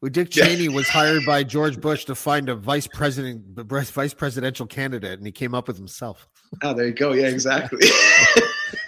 Well, 0.00 0.10
Dick. 0.10 0.30
Cheney 0.30 0.68
was 0.70 0.88
hired 0.88 1.26
by 1.26 1.44
George 1.44 1.78
Bush 1.78 2.06
to 2.06 2.14
find 2.14 2.48
a 2.48 2.54
vice 2.54 2.86
president, 2.86 3.44
vice 3.58 4.14
presidential 4.14 4.66
candidate, 4.66 5.18
and 5.18 5.26
he 5.26 5.32
came 5.32 5.54
up 5.54 5.68
with 5.68 5.76
himself. 5.76 6.26
Oh, 6.62 6.72
there 6.72 6.86
you 6.86 6.94
go. 6.94 7.12
Yeah, 7.12 7.26
exactly. 7.26 7.86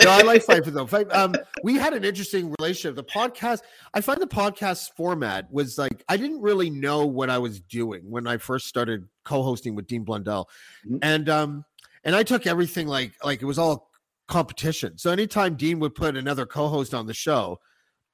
no, 0.03 0.11
I 0.11 0.23
like 0.23 0.43
Pfeiffer 0.43 0.71
though. 0.71 0.87
Pfeiffer, 0.87 1.15
um, 1.15 1.35
we 1.63 1.75
had 1.75 1.93
an 1.93 2.03
interesting 2.05 2.55
relationship. 2.59 2.97
The 2.97 3.05
podcast, 3.05 3.61
I 3.93 4.01
find 4.01 4.23
the 4.23 4.27
podcast 4.27 4.93
format 4.97 5.53
was 5.53 5.77
like 5.77 6.03
I 6.09 6.17
didn't 6.17 6.41
really 6.41 6.71
know 6.71 7.05
what 7.07 7.29
I 7.29 7.37
was 7.39 7.61
doing 7.61 8.03
when 8.11 8.27
I 8.27 8.39
first 8.39 8.67
started 8.67 9.07
co-hosting 9.25 9.75
with 9.75 9.87
Dean 9.87 10.05
Blundell, 10.05 10.49
Mhm. 10.89 10.99
and 11.03 11.29
um, 11.29 11.65
and 12.05 12.17
I 12.17 12.23
took 12.23 12.47
everything 12.47 12.89
like 12.89 13.13
like 13.23 13.43
it 13.43 13.47
was 13.47 13.59
all 13.59 13.91
competition. 14.29 14.97
So 14.97 15.11
anytime 15.11 15.57
Dean 15.57 15.79
would 15.81 15.95
put 15.95 16.17
another 16.17 16.47
co-host 16.47 16.95
on 16.95 17.07
the 17.07 17.13
show, 17.15 17.59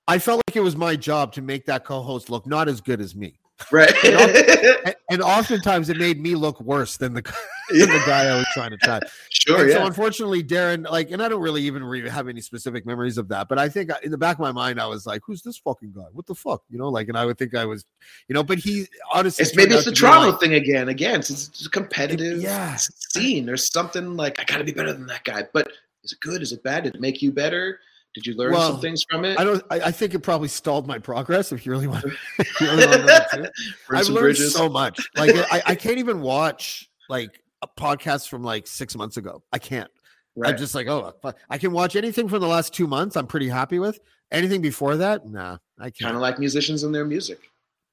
I 0.08 0.18
felt 0.18 0.42
like 0.48 0.56
it 0.56 0.60
was 0.62 0.74
my 0.74 0.96
job 0.96 1.32
to 1.34 1.42
make 1.42 1.66
that 1.66 1.84
co-host 1.84 2.30
look 2.30 2.46
not 2.46 2.66
as 2.68 2.80
good 2.80 3.00
as 3.00 3.14
me, 3.14 3.38
right. 3.70 3.92
and, 4.04 4.94
and 5.10 5.22
oftentimes 5.22 5.90
it 5.90 5.98
made 5.98 6.18
me 6.20 6.34
look 6.34 6.58
worse 6.62 6.96
than 6.96 7.12
the 7.12 7.22
than 7.70 7.90
the 7.90 8.02
guy 8.06 8.24
I 8.24 8.34
was 8.36 8.46
trying 8.54 8.70
to 8.70 8.78
chat. 8.78 9.02
sure. 9.30 9.60
And 9.60 9.68
Yeah. 9.68 9.76
So 9.76 9.86
unfortunately, 9.86 10.42
Darren, 10.42 10.90
like, 10.90 11.10
and 11.10 11.22
I 11.22 11.28
don't 11.28 11.42
really 11.42 11.62
even 11.62 11.84
re- 11.84 12.08
have 12.08 12.26
any 12.26 12.40
specific 12.40 12.86
memories 12.86 13.18
of 13.18 13.28
that, 13.28 13.48
but 13.50 13.58
I 13.58 13.68
think 13.68 13.92
uh, 13.92 13.96
in 14.02 14.10
the 14.10 14.16
back 14.16 14.36
of 14.36 14.40
my 14.40 14.52
mind, 14.52 14.80
I 14.80 14.86
was 14.86 15.04
like, 15.06 15.20
"Who's 15.26 15.42
this 15.42 15.58
fucking 15.58 15.92
guy? 15.92 16.06
What 16.12 16.24
the 16.26 16.34
fuck?" 16.34 16.62
You 16.70 16.78
know, 16.78 16.88
like, 16.88 17.08
and 17.08 17.18
I 17.18 17.26
would 17.26 17.36
think 17.36 17.54
I 17.54 17.66
was, 17.66 17.84
you 18.28 18.34
know, 18.34 18.42
but 18.42 18.58
he 18.58 18.86
honestly, 19.12 19.42
It's 19.42 19.54
maybe 19.54 19.74
it's 19.74 19.84
the 19.84 19.90
out 19.90 19.96
to 19.96 20.02
be, 20.02 20.06
Toronto 20.08 20.30
like- 20.30 20.40
thing 20.40 20.54
again. 20.54 20.88
Again, 20.88 21.20
it's, 21.20 21.30
it's 21.30 21.66
a 21.66 21.70
competitive 21.70 22.40
yeah. 22.40 22.76
scene. 22.76 23.44
There's 23.44 23.70
something 23.70 24.16
like 24.16 24.40
I 24.40 24.44
got 24.44 24.56
to 24.56 24.64
be 24.64 24.72
better 24.72 24.94
than 24.94 25.06
that 25.08 25.24
guy. 25.24 25.44
But 25.52 25.70
is 26.02 26.12
it 26.12 26.20
good? 26.20 26.40
Is 26.40 26.52
it 26.52 26.62
bad? 26.62 26.84
Did 26.84 26.94
it 26.94 27.00
make 27.02 27.20
you 27.20 27.30
better? 27.30 27.80
Did 28.18 28.26
you 28.26 28.34
learn 28.36 28.52
Well, 28.52 28.72
some 28.72 28.80
things 28.80 29.04
from 29.08 29.24
it? 29.24 29.38
I 29.38 29.44
don't. 29.44 29.62
I, 29.70 29.76
I 29.80 29.90
think 29.92 30.12
it 30.12 30.18
probably 30.20 30.48
stalled 30.48 30.88
my 30.88 30.98
progress. 30.98 31.52
If 31.52 31.64
you 31.64 31.70
really 31.70 31.86
want, 31.86 32.04
if 32.38 32.60
you 32.60 32.66
really 32.66 32.86
want 32.86 33.00
to 33.02 33.36
know. 33.42 33.48
Burn 33.88 33.96
I've 33.98 34.08
learned 34.08 34.24
bridges. 34.24 34.52
so 34.52 34.68
much. 34.68 35.08
Like, 35.16 35.36
I, 35.52 35.62
I 35.66 35.74
can't 35.76 35.98
even 35.98 36.20
watch 36.20 36.88
like 37.08 37.40
a 37.62 37.68
podcast 37.68 38.28
from 38.28 38.42
like 38.42 38.66
six 38.66 38.96
months 38.96 39.18
ago. 39.18 39.44
I 39.52 39.58
can't. 39.60 39.88
Right. 40.34 40.50
I'm 40.50 40.56
just 40.58 40.74
like, 40.74 40.88
oh. 40.88 41.14
I 41.48 41.58
can 41.58 41.70
watch 41.70 41.94
anything 41.94 42.28
from 42.28 42.40
the 42.40 42.48
last 42.48 42.74
two 42.74 42.88
months. 42.88 43.16
I'm 43.16 43.28
pretty 43.28 43.48
happy 43.48 43.78
with. 43.78 44.00
Anything 44.32 44.60
before 44.62 44.96
that, 44.96 45.26
nah, 45.26 45.58
I 45.78 45.90
kind 45.90 46.16
of 46.16 46.20
like 46.20 46.38
musicians 46.40 46.82
and 46.82 46.92
their 46.94 47.04
music. 47.04 47.38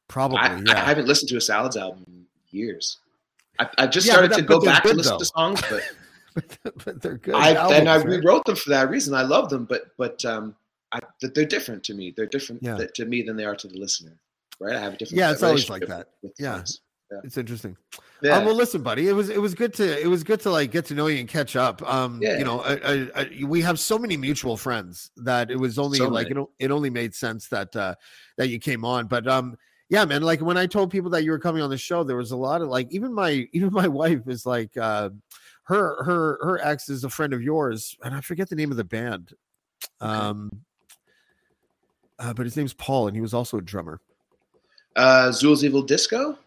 Probably, 0.08 0.40
I, 0.40 0.58
yeah. 0.60 0.74
I 0.74 0.86
haven't 0.86 1.08
listened 1.08 1.30
to 1.30 1.38
a 1.38 1.42
Salads 1.42 1.78
album 1.78 2.04
in 2.08 2.26
years. 2.50 2.98
I, 3.60 3.70
I 3.78 3.88
just 3.88 4.06
Yeah, 4.08 4.14
started 4.14 4.34
to 4.34 4.42
go 4.42 4.60
back 4.60 4.84
to 4.84 4.94
listen 4.94 5.14
though. 5.14 5.20
to 5.20 5.26
songs, 5.26 5.62
but 5.70 5.82
but, 6.36 6.58
but 6.86 7.02
they're 7.02 7.18
good. 7.18 7.34
I 7.36 7.52
and 7.76 7.90
I 7.90 7.98
right? 7.98 8.06
rewrote 8.06 8.46
them 8.46 8.56
for 8.56 8.70
that 8.70 8.90
reason. 8.90 9.16
I 9.16 9.24
love 9.24 9.50
them, 9.50 9.66
but 9.66 9.86
but 9.98 10.24
um, 10.26 10.56
I, 10.92 11.00
they're 11.22 11.46
different 11.46 11.84
to 11.86 11.94
me. 11.94 12.14
They're 12.16 12.28
different 12.28 12.62
Yeah. 12.62 12.78
to 12.78 13.06
me 13.06 13.24
than 13.24 13.36
they 13.36 13.46
are 13.46 13.56
to 13.56 13.68
the 13.68 13.80
listener. 13.80 14.20
Right? 14.60 14.76
I 14.76 14.80
have 14.80 14.94
a 14.94 14.98
different. 14.98 15.18
Yeah, 15.18 15.32
it's 15.32 15.44
always 15.44 15.70
like 15.70 15.88
that. 15.88 16.10
with 16.22 16.34
Yeah. 16.40 16.64
It's 17.24 17.38
interesting. 17.38 17.78
Yeah. 18.22 18.38
Um, 18.38 18.46
well, 18.46 18.56
listen, 18.56 18.82
buddy. 18.82 19.08
It 19.08 19.14
was 19.14 19.30
it 19.30 19.40
was 19.42 19.54
good 19.54 19.74
to 19.76 20.02
it 20.02 20.08
was 20.08 20.24
good 20.24 20.40
to 20.42 20.50
like 20.50 20.72
get 20.72 20.86
to 20.86 20.96
know 20.96 21.08
you 21.08 21.20
and 21.20 21.30
catch 21.30 21.56
up. 21.56 21.82
Um, 21.88 22.20
Yeah. 22.22 22.38
you 22.38 22.44
know, 22.44 22.62
I, 22.62 23.10
I, 23.16 23.44
we 23.46 23.62
have 23.62 23.80
so 23.80 23.98
many 24.00 24.18
mutual 24.18 24.58
friends 24.58 25.12
that 25.18 25.52
it 25.52 25.60
was 25.60 25.78
only 25.78 26.00
So 26.00 26.08
like 26.08 26.32
it, 26.32 26.38
it 26.60 26.72
only 26.72 26.90
made 26.90 27.14
sense 27.14 27.48
that 27.50 27.76
uh 27.76 27.96
that 28.38 28.50
you 28.50 28.60
came 28.60 28.84
on. 28.84 29.08
But 29.08 29.28
um, 29.28 29.56
yeah, 29.90 30.04
man. 30.06 30.24
Like 30.24 30.42
when 30.42 30.58
I 30.58 30.66
told 30.66 30.90
people 30.90 31.12
that 31.12 31.24
you 31.24 31.32
were 31.32 31.40
coming 31.40 31.62
on 31.62 31.70
the 31.70 31.78
show, 31.78 32.04
there 32.04 32.18
was 32.18 32.32
a 32.32 32.38
lot 32.38 32.62
of 32.62 32.70
like 32.70 32.88
even 32.92 33.14
my 33.14 33.48
even 33.54 33.72
my 33.72 33.88
wife 33.88 34.28
is 34.28 34.46
like 34.46 34.76
uh, 34.76 35.10
her 35.66 36.04
her 36.04 36.40
her 36.44 36.60
ex 36.64 36.90
is 36.90 37.04
a 37.04 37.10
friend 37.10 37.34
of 37.34 37.42
yours, 37.42 37.96
and 38.04 38.14
I 38.16 38.22
forget 38.22 38.50
the 38.50 38.56
name 38.56 38.72
of 38.72 38.78
the 38.78 38.84
band. 38.84 39.34
Um, 40.02 40.52
uh, 42.20 42.34
but 42.34 42.46
his 42.46 42.56
name's 42.56 42.74
Paul, 42.74 43.08
and 43.08 43.16
he 43.16 43.22
was 43.22 43.34
also 43.34 43.58
a 43.58 43.62
drummer. 43.62 44.00
uh, 44.96 45.32
Zool's 45.32 45.64
Evil 45.64 45.82
Disco. 45.82 46.38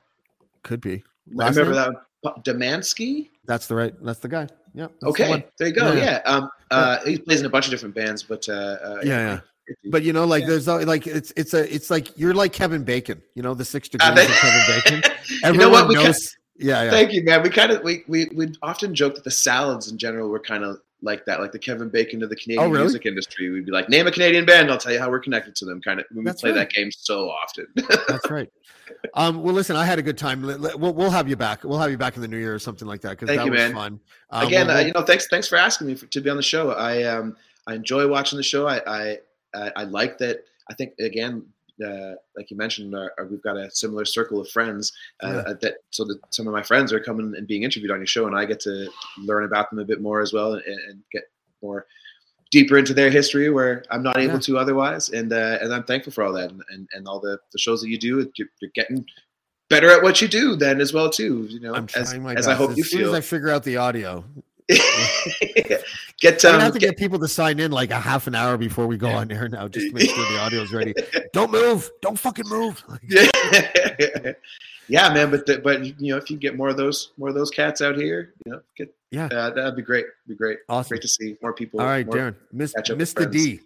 Could 0.63 0.81
be. 0.81 1.03
I 1.39 1.49
remember 1.49 1.75
name? 1.75 1.95
that. 2.25 2.45
Demansky. 2.45 3.29
That's 3.47 3.67
the 3.69 3.75
right. 3.77 3.95
That's 4.03 4.19
the 4.19 4.29
guy. 4.29 4.49
Yeah. 4.75 4.89
that's 5.01 5.01
the 5.01 5.07
Okay, 5.09 5.47
there 5.59 5.69
you 5.69 5.75
go. 5.75 5.93
Yeah. 5.93 6.05
Yeah. 6.05 6.21
Um, 6.25 6.51
uh, 6.71 6.99
he 7.05 7.19
plays 7.19 7.41
in 7.41 7.47
a 7.47 7.49
bunch 7.51 7.67
of 7.67 7.71
different 7.71 7.95
bands, 7.95 8.23
but 8.23 8.49
uh, 8.49 8.53
uh, 8.53 9.01
Yeah, 9.05 9.21
yeah. 9.21 9.41
But 9.91 10.03
you 10.03 10.13
know, 10.15 10.25
like 10.25 10.43
Yeah. 10.43 10.49
there's 10.49 10.67
like 10.67 11.07
it's 11.07 11.31
it's 11.37 11.53
a 11.55 11.73
it's 11.73 11.91
like 11.91 12.19
you're 12.19 12.33
like 12.35 12.53
Kevin 12.55 12.83
Bacon. 12.85 13.21
You 13.35 13.43
know 13.43 13.53
the 13.55 13.65
six 13.67 13.89
degrees 13.89 14.09
of 14.11 14.17
Kevin 14.17 14.63
Bacon. 15.03 15.13
you 15.29 15.39
Everyone 15.45 15.59
know 15.67 15.71
what? 15.71 15.89
We 15.89 15.95
knows. 15.95 16.37
Yeah, 16.59 16.85
yeah. 16.85 16.91
Thank 16.91 17.13
you, 17.13 17.23
man. 17.25 17.43
We 17.43 17.51
kind 17.51 17.71
of 17.73 17.83
we 17.83 18.05
we 18.09 18.27
we 18.35 18.53
often 18.63 18.95
joke 18.95 19.15
that 19.15 19.25
the 19.25 19.31
salads 19.31 19.91
in 19.91 19.99
general 19.99 20.29
were 20.29 20.41
kind 20.41 20.65
of 20.65 20.79
like 21.01 21.25
that, 21.27 21.41
like 21.41 21.53
the 21.53 21.59
Kevin 21.61 21.89
Bacon 21.89 22.23
of 22.25 22.29
the 22.29 22.35
Canadian 22.37 22.65
Oh, 22.67 22.69
really? 22.71 22.83
music 22.85 23.07
industry. 23.07 23.51
We'd 23.51 23.65
be 23.67 23.71
like, 23.71 23.89
name 23.89 24.09
a 24.09 24.11
Canadian 24.11 24.45
band, 24.45 24.69
I'll 24.69 24.79
tell 24.79 24.93
you 24.93 24.99
how 24.99 25.09
we're 25.09 25.21
connected 25.21 25.55
to 25.57 25.65
them. 25.65 25.81
Kind 25.81 26.01
of 26.01 26.07
when 26.11 26.25
we 26.25 26.29
That's 26.29 26.41
play 26.41 26.51
right. 26.51 26.57
that 26.57 26.71
game 26.71 26.91
so 26.91 27.31
often. 27.31 27.67
That's 28.09 28.29
right. 28.29 28.49
Um, 29.15 29.43
well, 29.45 29.55
listen, 29.55 29.77
I 29.77 29.85
had 29.85 30.01
a 30.01 30.03
good 30.03 30.19
time. 30.19 30.43
We'll, 30.43 30.93
we'll 30.95 31.11
have 31.11 31.29
you 31.29 31.37
back. 31.37 31.63
We'll 31.63 31.79
have 31.79 31.93
you 31.93 31.99
back 31.99 32.17
in 32.17 32.23
the 32.23 32.27
new 32.27 32.39
year 32.39 32.53
or 32.55 32.59
something 32.59 32.89
like 32.89 33.01
that 33.03 33.11
because 33.11 33.29
that 33.29 33.45
you, 33.45 33.53
was 33.53 33.59
man. 33.61 33.75
fun. 33.75 34.01
Um, 34.31 34.47
Again, 34.49 34.67
we'll- 34.67 34.77
uh, 34.77 34.81
you 34.81 34.93
know, 34.93 35.03
thanks 35.03 35.29
thanks 35.29 35.47
for 35.47 35.55
asking 35.57 35.87
me 35.87 35.95
for, 35.95 36.07
to 36.07 36.21
be 36.21 36.31
on 36.31 36.37
the 36.37 36.43
show. 36.43 36.71
I 36.73 37.05
um 37.05 37.37
I 37.69 37.75
enjoy 37.75 38.09
watching 38.09 38.37
the 38.37 38.43
show. 38.43 38.67
I 38.67 38.81
I 38.87 39.19
I, 39.55 39.73
I 39.77 39.85
like 39.85 40.19
that. 40.19 40.43
I 40.69 40.75
think 40.75 40.95
again. 40.99 41.45
Uh, 41.85 42.15
like 42.37 42.51
you 42.51 42.57
mentioned, 42.57 42.95
uh, 42.95 43.09
uh, 43.21 43.25
we've 43.31 43.43
got 43.43 43.57
a 43.57 43.71
similar 43.71 44.05
circle 44.05 44.41
of 44.41 44.49
friends. 44.51 44.93
Uh, 45.23 45.29
Yeah. 45.29 45.51
uh, 45.53 45.55
that 45.63 45.75
so 45.91 46.05
that 46.05 46.19
some 46.31 46.47
of 46.47 46.53
my 46.53 46.63
friends 46.63 46.93
are 46.93 47.01
coming 47.01 47.35
and 47.37 47.47
being 47.47 47.63
interviewed 47.63 47.91
on 47.91 47.99
your 47.99 48.07
show, 48.07 48.27
and 48.27 48.37
I 48.37 48.45
get 48.45 48.61
to 48.61 48.91
learn 49.19 49.45
about 49.45 49.71
them 49.71 49.79
a 49.79 49.85
bit 49.85 50.01
more 50.01 50.21
as 50.21 50.33
well, 50.33 50.55
and, 50.55 50.63
and 50.65 51.03
get 51.13 51.25
more 51.63 51.87
deeper 52.51 52.79
into 52.79 52.95
their 52.95 53.11
history 53.11 53.51
where 53.51 53.85
I'm 53.91 54.03
not 54.03 54.19
able 54.19 54.35
Yeah. 54.35 54.41
to 54.41 54.59
otherwise. 54.59 55.11
And 55.11 55.33
uh, 55.33 55.59
and 55.61 55.73
I'm 55.73 55.85
thankful 55.85 56.13
for 56.13 56.25
all 56.25 56.33
that, 56.33 56.51
and, 56.51 56.63
and, 56.71 56.89
and 56.93 57.07
all 57.07 57.21
the, 57.21 57.39
the 57.53 57.59
shows 57.59 57.81
that 57.83 57.89
you 57.91 57.99
do. 57.99 58.31
You're, 58.37 58.49
you're 58.61 58.71
getting 58.75 59.05
better 59.69 59.91
at 59.91 60.03
what 60.03 60.23
you 60.23 60.29
do 60.29 60.57
then 60.57 60.81
as 60.81 60.93
well 60.95 61.11
too. 61.11 61.47
You 61.51 61.61
know, 61.61 61.75
I'm 61.75 61.85
as, 61.95 62.09
trying 62.11 62.23
my 62.23 62.33
as 62.33 62.47
best. 62.47 62.49
I 62.49 62.55
hope 62.55 62.77
you 62.77 62.83
as 62.85 62.91
soon 62.91 63.01
feel. 63.01 63.09
as 63.11 63.15
I 63.15 63.21
figure 63.21 63.51
out 63.51 63.65
the 63.65 63.77
audio, 63.77 64.25
get 66.21 66.45
um, 66.45 66.61
have 66.61 66.73
to 66.75 66.79
get, 66.79 66.91
get 66.91 66.97
people 66.99 67.19
to 67.19 67.29
sign 67.29 67.59
in 67.59 67.71
like 67.73 67.91
a 67.91 67.99
half 67.99 68.27
an 68.27 68.35
hour 68.35 68.57
before 68.59 68.87
we 68.87 68.97
go 68.97 69.09
on 69.09 69.31
air 69.33 69.49
now, 69.49 69.67
just 69.69 69.87
to 69.89 69.93
make 69.95 70.11
sure 70.11 70.31
the 70.33 70.39
audio's 70.41 70.73
ready. 70.73 70.95
Don't 71.33 71.51
move. 71.51 71.91
Don't 72.03 72.19
fucking 72.19 72.47
move. 72.49 72.85
yeah, 73.09 73.31
yeah, 74.89 75.13
man. 75.15 75.31
But 75.31 75.47
the, 75.47 75.59
but 75.59 75.85
you 76.01 76.13
know, 76.13 76.19
if 76.19 76.31
you 76.31 76.37
get 76.37 76.57
more 76.57 76.69
of 76.69 76.77
those 76.77 77.13
more 77.17 77.31
of 77.31 77.35
those 77.35 77.51
cats 77.51 77.81
out 77.81 77.97
here, 77.97 78.35
you 78.45 78.53
know, 78.53 78.61
get 78.77 78.95
Yeah. 79.11 79.27
uh, 79.27 79.51
that'd 79.51 79.77
be 79.77 79.83
great. 79.83 80.05
Be 80.27 80.35
great. 80.35 80.59
Awesome. 80.69 80.91
Great 80.91 81.03
to 81.03 81.09
see 81.09 81.37
more 81.43 81.55
people. 81.55 81.81
All 81.81 81.87
right, 81.87 82.07
Darren. 82.07 82.35
Miss, 82.53 82.73
catch 82.73 82.91
up 82.91 82.99
with 82.99 83.15
Mr. 83.15 83.31
D. 83.31 83.61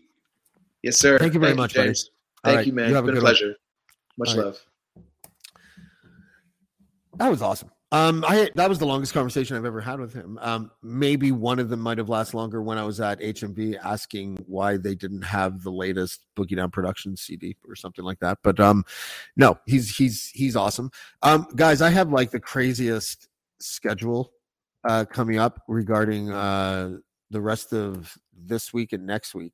Yes, 0.84 0.98
sir. 0.98 1.18
Thank 1.18 1.34
you 1.34 1.40
very 1.40 1.55
much, 1.55 1.74
buddy. 1.74 1.88
James. 1.88 2.11
All 2.44 2.50
Thank 2.50 2.57
right, 2.59 2.66
you, 2.66 2.72
man. 2.72 2.84
you 2.84 2.90
It's 2.90 2.94
have 2.96 3.05
a 3.05 3.07
been 3.09 3.16
a 3.16 3.20
pleasure. 3.20 3.55
Much 4.18 4.28
All 4.30 4.36
right. 4.36 4.44
love. 4.46 4.59
That 7.16 7.28
was 7.28 7.42
awesome. 7.42 7.70
Um, 7.93 8.24
I 8.26 8.51
that 8.55 8.70
was 8.70 8.78
the 8.78 8.86
longest 8.86 9.12
conversation 9.12 9.55
I've 9.55 9.66
ever 9.66 9.80
had 9.80 10.01
with 10.01 10.14
him. 10.14 10.38
Um, 10.40 10.70
maybe 10.82 11.30
one 11.30 11.59
of 11.59 11.68
them 11.68 11.80
might 11.80 11.99
have 11.99 12.09
lasted 12.09 12.38
longer 12.38 12.62
when 12.62 12.78
I 12.78 12.84
was 12.84 13.01
at 13.01 13.20
HMV 13.20 13.78
asking 13.84 14.38
why 14.47 14.79
they 14.79 14.95
didn't 14.95 15.21
have 15.22 15.62
the 15.62 15.71
latest 15.71 16.21
Boogie 16.34 16.57
Down 16.57 16.71
Production 16.71 17.18
CD 17.18 17.54
or 17.68 17.76
something 17.76 18.03
like 18.03 18.18
that. 18.21 18.38
But 18.42 18.58
um, 18.58 18.84
no, 19.37 19.58
he's 19.66 19.95
he's 19.95 20.30
he's 20.30 20.57
awesome. 20.57 20.91
Um, 21.22 21.46
guys, 21.54 21.83
I 21.83 21.91
have 21.91 22.11
like 22.11 22.30
the 22.30 22.41
craziest 22.41 23.29
schedule 23.61 24.33
uh 24.88 25.04
coming 25.04 25.38
up 25.38 25.62
regarding 25.68 26.33
uh 26.33 26.96
the 27.30 27.41
rest 27.41 27.72
of 27.75 28.16
this 28.34 28.72
week 28.72 28.95
and 28.95 29.07
next 29.07 29.34
week. 29.34 29.53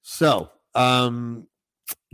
So 0.00 0.50
um 0.74 1.46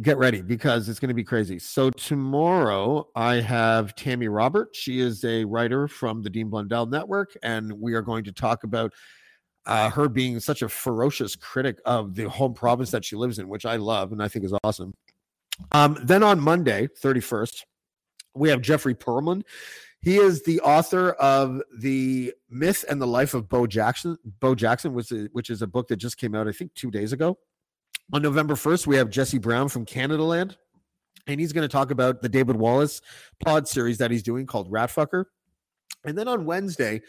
get 0.03 0.19
ready 0.19 0.43
because 0.43 0.89
it's 0.89 1.01
going 1.01 1.09
to 1.09 1.15
be 1.15 1.24
crazy. 1.24 1.59
So 1.59 1.90
tomorrow 1.90 3.09
I 3.15 3.36
have 3.36 3.94
Tammy 3.94 4.28
Robert. 4.28 4.74
She 4.74 5.01
is 5.01 5.24
a 5.24 5.44
writer 5.44 5.89
from 5.89 6.23
the 6.23 6.31
Dean 6.31 6.48
Blundell 6.48 6.86
Network, 6.86 7.36
and 7.43 7.73
we 7.73 7.94
are 7.94 8.03
going 8.03 8.24
to 8.24 8.32
talk 8.32 8.65
about 8.65 8.93
uh, 9.66 9.90
her 9.90 10.09
being 10.09 10.39
such 10.39 10.62
a 10.62 10.69
ferocious 10.69 11.35
critic 11.35 11.78
of 11.85 12.15
the 12.15 12.28
home 12.28 12.55
province 12.55 12.90
that 12.93 13.05
she 13.05 13.16
lives 13.16 13.39
in, 13.39 13.48
which 13.48 13.66
I 13.66 13.77
love 13.77 14.12
and 14.12 14.23
I 14.23 14.28
think 14.28 14.44
is 14.44 14.55
awesome. 14.62 14.94
Um, 15.73 15.98
then 16.03 16.23
on 16.23 16.40
Monday, 16.40 16.89
31st, 17.03 17.62
we 18.35 18.51
have 18.51 18.61
Jeffrey 18.61 18.94
Pearlman. 18.94 19.43
He 20.01 20.19
is 20.19 20.43
the 20.44 20.61
author 20.61 21.12
of 21.12 21.62
the 21.78 22.32
Myth 22.48 22.85
and 22.89 23.01
the 23.01 23.07
Life 23.07 23.35
of 23.35 23.48
Bo 23.48 23.66
Jackson. 23.66 24.16
Bo 24.40 24.55
Jackson 24.55 24.94
was 24.94 25.12
which 25.32 25.51
is 25.51 25.62
a 25.62 25.66
book 25.66 25.89
that 25.89 25.97
just 25.97 26.19
came 26.19 26.35
out, 26.35 26.47
I 26.47 26.53
think, 26.53 26.74
two 26.74 26.90
days 26.90 27.12
ago. 27.12 27.39
On 28.12 28.23
November 28.23 28.55
1st, 28.55 28.87
we 28.87 28.97
have 28.97 29.11
Jesse 29.11 29.39
Brown 29.39 29.69
from 29.69 29.85
Canadaland, 29.85 30.57
and 31.27 31.41
he's 31.41 31.53
going 31.53 31.69
to 31.69 31.73
talk 31.73 31.91
about 31.91 32.23
the 32.23 32.28
David 32.28 32.55
Wallace 32.55 33.01
pod 33.45 33.66
series 33.66 33.99
that 33.99 34.12
he's 34.12 34.23
doing 34.23 34.47
called 34.47 34.70
Ratfucker. 34.70 35.24
And 36.05 36.16
then 36.16 36.28
on 36.28 36.45
Wednesday, 36.45 37.03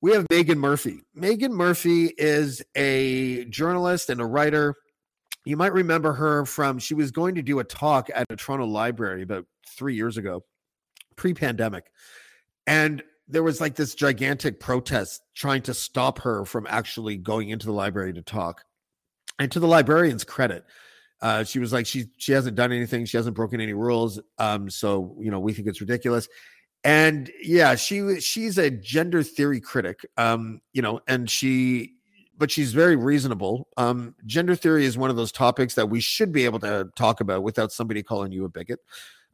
we 0.00 0.12
have 0.12 0.26
Meghan 0.32 0.56
Murphy. 0.56 1.02
Meghan 1.16 1.50
Murphy 1.50 2.12
is 2.18 2.60
a 2.74 3.44
journalist 3.44 4.10
and 4.10 4.20
a 4.20 4.26
writer. 4.26 4.74
You 5.44 5.56
might 5.56 5.72
remember 5.72 6.12
her 6.12 6.44
from, 6.44 6.80
she 6.80 6.94
was 6.94 7.12
going 7.12 7.36
to 7.36 7.42
do 7.42 7.60
a 7.60 7.64
talk 7.64 8.10
at 8.12 8.26
a 8.28 8.34
Toronto 8.34 8.66
library 8.66 9.22
about 9.22 9.46
three 9.68 9.94
years 9.94 10.16
ago, 10.16 10.44
pre 11.14 11.34
pandemic. 11.34 11.84
And 12.66 13.00
there 13.28 13.44
was 13.44 13.60
like 13.60 13.76
this 13.76 13.94
gigantic 13.94 14.58
protest 14.58 15.22
trying 15.36 15.62
to 15.62 15.74
stop 15.74 16.18
her 16.18 16.44
from 16.44 16.66
actually 16.68 17.16
going 17.16 17.50
into 17.50 17.66
the 17.66 17.72
library 17.72 18.12
to 18.14 18.22
talk. 18.22 18.64
And 19.38 19.50
to 19.52 19.60
the 19.60 19.66
librarian's 19.68 20.24
credit, 20.24 20.64
uh, 21.20 21.44
she 21.44 21.58
was 21.58 21.72
like, 21.72 21.86
she 21.86 22.06
she 22.18 22.32
hasn't 22.32 22.56
done 22.56 22.72
anything, 22.72 23.04
she 23.06 23.16
hasn't 23.16 23.36
broken 23.36 23.60
any 23.60 23.74
rules. 23.74 24.20
Um, 24.38 24.70
so 24.70 25.16
you 25.20 25.30
know, 25.30 25.40
we 25.40 25.52
think 25.52 25.68
it's 25.68 25.80
ridiculous. 25.80 26.28
and 26.84 27.30
yeah, 27.42 27.74
she 27.76 28.20
she's 28.20 28.58
a 28.58 28.70
gender 28.70 29.22
theory 29.22 29.60
critic. 29.60 30.04
Um, 30.16 30.60
you 30.72 30.82
know, 30.82 31.00
and 31.06 31.30
she 31.30 31.94
but 32.36 32.50
she's 32.50 32.72
very 32.72 32.96
reasonable. 32.96 33.68
Um, 33.76 34.14
gender 34.26 34.56
theory 34.56 34.84
is 34.84 34.98
one 34.98 35.10
of 35.10 35.16
those 35.16 35.30
topics 35.32 35.74
that 35.76 35.90
we 35.90 36.00
should 36.00 36.32
be 36.32 36.44
able 36.44 36.58
to 36.60 36.88
talk 36.96 37.20
about 37.20 37.42
without 37.44 37.70
somebody 37.72 38.02
calling 38.02 38.32
you 38.32 38.44
a 38.44 38.48
bigot, 38.48 38.80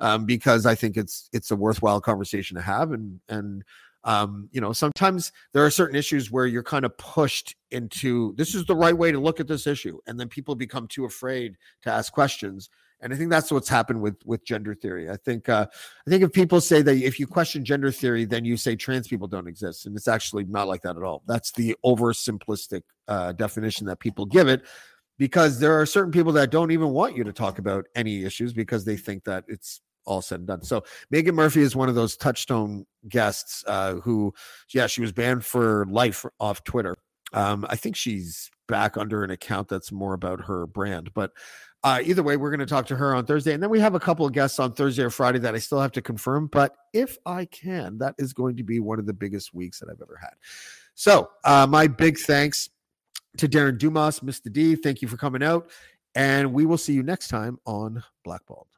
um, 0.01 0.27
because 0.27 0.67
I 0.67 0.75
think 0.75 0.97
it's 0.97 1.29
it's 1.33 1.51
a 1.51 1.57
worthwhile 1.57 2.01
conversation 2.03 2.57
to 2.57 2.63
have. 2.63 2.93
And 2.93 3.21
and 3.29 3.65
um, 4.05 4.49
you 4.53 4.61
know, 4.61 4.73
sometimes 4.73 5.33
there 5.53 5.65
are 5.65 5.71
certain 5.71 5.97
issues 5.97 6.31
where 6.31 6.47
you're 6.47 6.63
kind 6.63 6.85
of 6.85 6.97
pushed 6.99 7.57
into 7.71 8.35
this 8.37 8.55
is 8.55 8.65
the 8.65 8.77
right 8.77 8.97
way 8.97 9.13
to 9.13 9.19
look 9.19 9.41
at 9.41 9.49
this 9.49 9.67
issue, 9.67 9.99
and 10.07 10.19
then 10.19 10.29
people 10.29 10.55
become 10.55 10.87
too 10.89 11.05
afraid 11.05 11.57
to 11.83 11.91
ask 11.91 12.13
questions. 12.13 12.71
And 13.01 13.13
I 13.13 13.17
think 13.17 13.31
that's 13.31 13.53
what's 13.53 13.69
happened 13.69 14.01
with 14.01 14.17
with 14.25 14.45
gender 14.45 14.75
theory. 14.75 15.09
I 15.09 15.17
think 15.17 15.49
uh, 15.49 15.67
I 16.07 16.11
think 16.11 16.23
if 16.23 16.33
people 16.33 16.61
say 16.61 16.83
that 16.83 16.97
if 16.97 17.21
you 17.21 17.27
question 17.27 17.65
gender 17.65 17.93
theory, 17.93 18.25
then 18.25 18.45
you 18.45 18.57
say 18.57 18.75
trans 18.75 19.07
people 19.07 19.29
don't 19.29 19.47
exist, 19.47 19.87
and 19.87 19.97
it's 19.97 20.09
actually 20.09 20.45
not 20.45 20.67
like 20.67 20.83
that 20.83 20.97
at 20.97 21.03
all. 21.03 21.23
That's 21.27 21.53
the 21.53 21.77
oversimplistic 21.85 22.83
uh, 23.07 23.33
definition 23.33 23.87
that 23.87 24.01
people 24.01 24.27
give 24.27 24.49
it, 24.49 24.63
because 25.17 25.61
there 25.61 25.81
are 25.81 25.87
certain 25.87 26.11
people 26.11 26.33
that 26.33 26.51
don't 26.51 26.73
even 26.73 26.91
want 26.91 27.17
you 27.17 27.25
to 27.25 27.33
talk 27.33 27.61
about 27.61 27.87
any 27.95 28.25
issues 28.25 28.53
because 28.53 28.85
they 28.85 28.97
think 28.97 29.25
that 29.25 29.45
it's 29.47 29.81
all 30.09 30.23
said 30.23 30.41
and 30.41 30.49
done. 30.49 30.63
So 30.63 30.83
Meghan 31.13 31.35
Murphy 31.35 31.61
is 31.61 31.77
one 31.77 31.89
of 31.89 31.95
those 31.95 32.17
touchstone 32.17 32.87
guests 33.09 33.63
uh, 33.67 33.95
who, 33.97 34.35
yeah, 34.73 34.87
she 34.87 35.01
was 35.01 35.13
banned 35.13 35.45
for 35.45 35.87
life 35.91 36.25
off 36.41 36.65
Twitter. 36.65 36.97
Um, 37.33 37.67
I 37.69 37.77
think 37.77 37.95
she's 37.95 38.51
back 38.67 38.97
under 38.97 39.23
an 39.23 39.31
account 39.31 39.69
that's 39.69 39.93
more 39.93 40.15
about 40.15 40.47
her 40.47 40.67
brand, 40.67 41.13
but 41.13 41.33
uh, 41.85 42.01
either 42.03 42.25
way, 42.25 42.37
we're 42.37 42.51
going 42.51 42.59
to 42.61 42.67
talk 42.67 42.87
to 42.87 42.97
her 42.97 43.15
on 43.15 43.25
Thursday, 43.25 43.53
and 43.53 43.63
then 43.63 43.71
we 43.71 43.79
have 43.79 43.95
a 43.95 44.01
couple 44.01 44.27
of 44.27 44.33
guests 44.33 44.59
on 44.59 44.73
Thursday 44.73 45.05
or 45.05 45.11
Friday 45.11 45.39
that 45.39 45.55
I 45.55 45.59
still 45.59 45.81
have 45.81 45.93
to 45.93 46.03
confirm. 46.03 46.49
But 46.49 46.75
if 46.93 47.17
I 47.25 47.45
can, 47.45 47.99
that 47.99 48.17
is 48.19 48.33
going 48.33 48.57
to 48.57 48.65
be 48.65 48.81
one 48.81 48.99
of 48.99 49.07
the 49.07 49.13
biggest 49.13 49.55
weeks 49.55 49.79
that 49.79 49.89
I've 49.89 50.03
ever 50.03 50.19
had. 50.21 50.33
So, 50.95 51.31
uh, 51.45 51.69
my 51.69 51.87
big 51.87 52.19
thanks 52.19 52.69
to 53.37 53.49
Darren 53.49 53.79
Dumas, 53.79 54.21
Mr. 54.21 54.53
D. 54.53 54.75
Thank 54.75 55.03
you 55.03 55.09
for 55.09 55.17
coming 55.17 55.43
out, 55.43 55.71
and 56.17 56.53
we 56.53 56.67
will 56.67 56.79
see 56.79 56.95
you 56.95 57.05
next 57.05 57.29
time 57.29 57.61
on 57.65 58.03
Blackballed. 58.25 58.78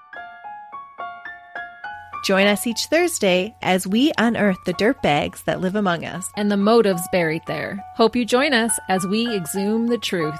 Join 2.23 2.47
us 2.47 2.67
each 2.67 2.85
Thursday 2.85 3.55
as 3.61 3.87
we 3.87 4.11
unearth 4.17 4.63
the 4.65 4.73
dirtbags 4.73 5.43
that 5.45 5.61
live 5.61 5.75
among 5.75 6.05
us. 6.05 6.31
and 6.37 6.51
the 6.51 6.57
motives 6.57 7.01
buried 7.11 7.41
there. 7.47 7.83
Hope 7.95 8.15
you 8.15 8.25
join 8.25 8.53
us 8.53 8.77
as 8.89 9.05
we 9.07 9.33
exhume 9.35 9.87
the 9.87 9.97
truth. 9.97 10.39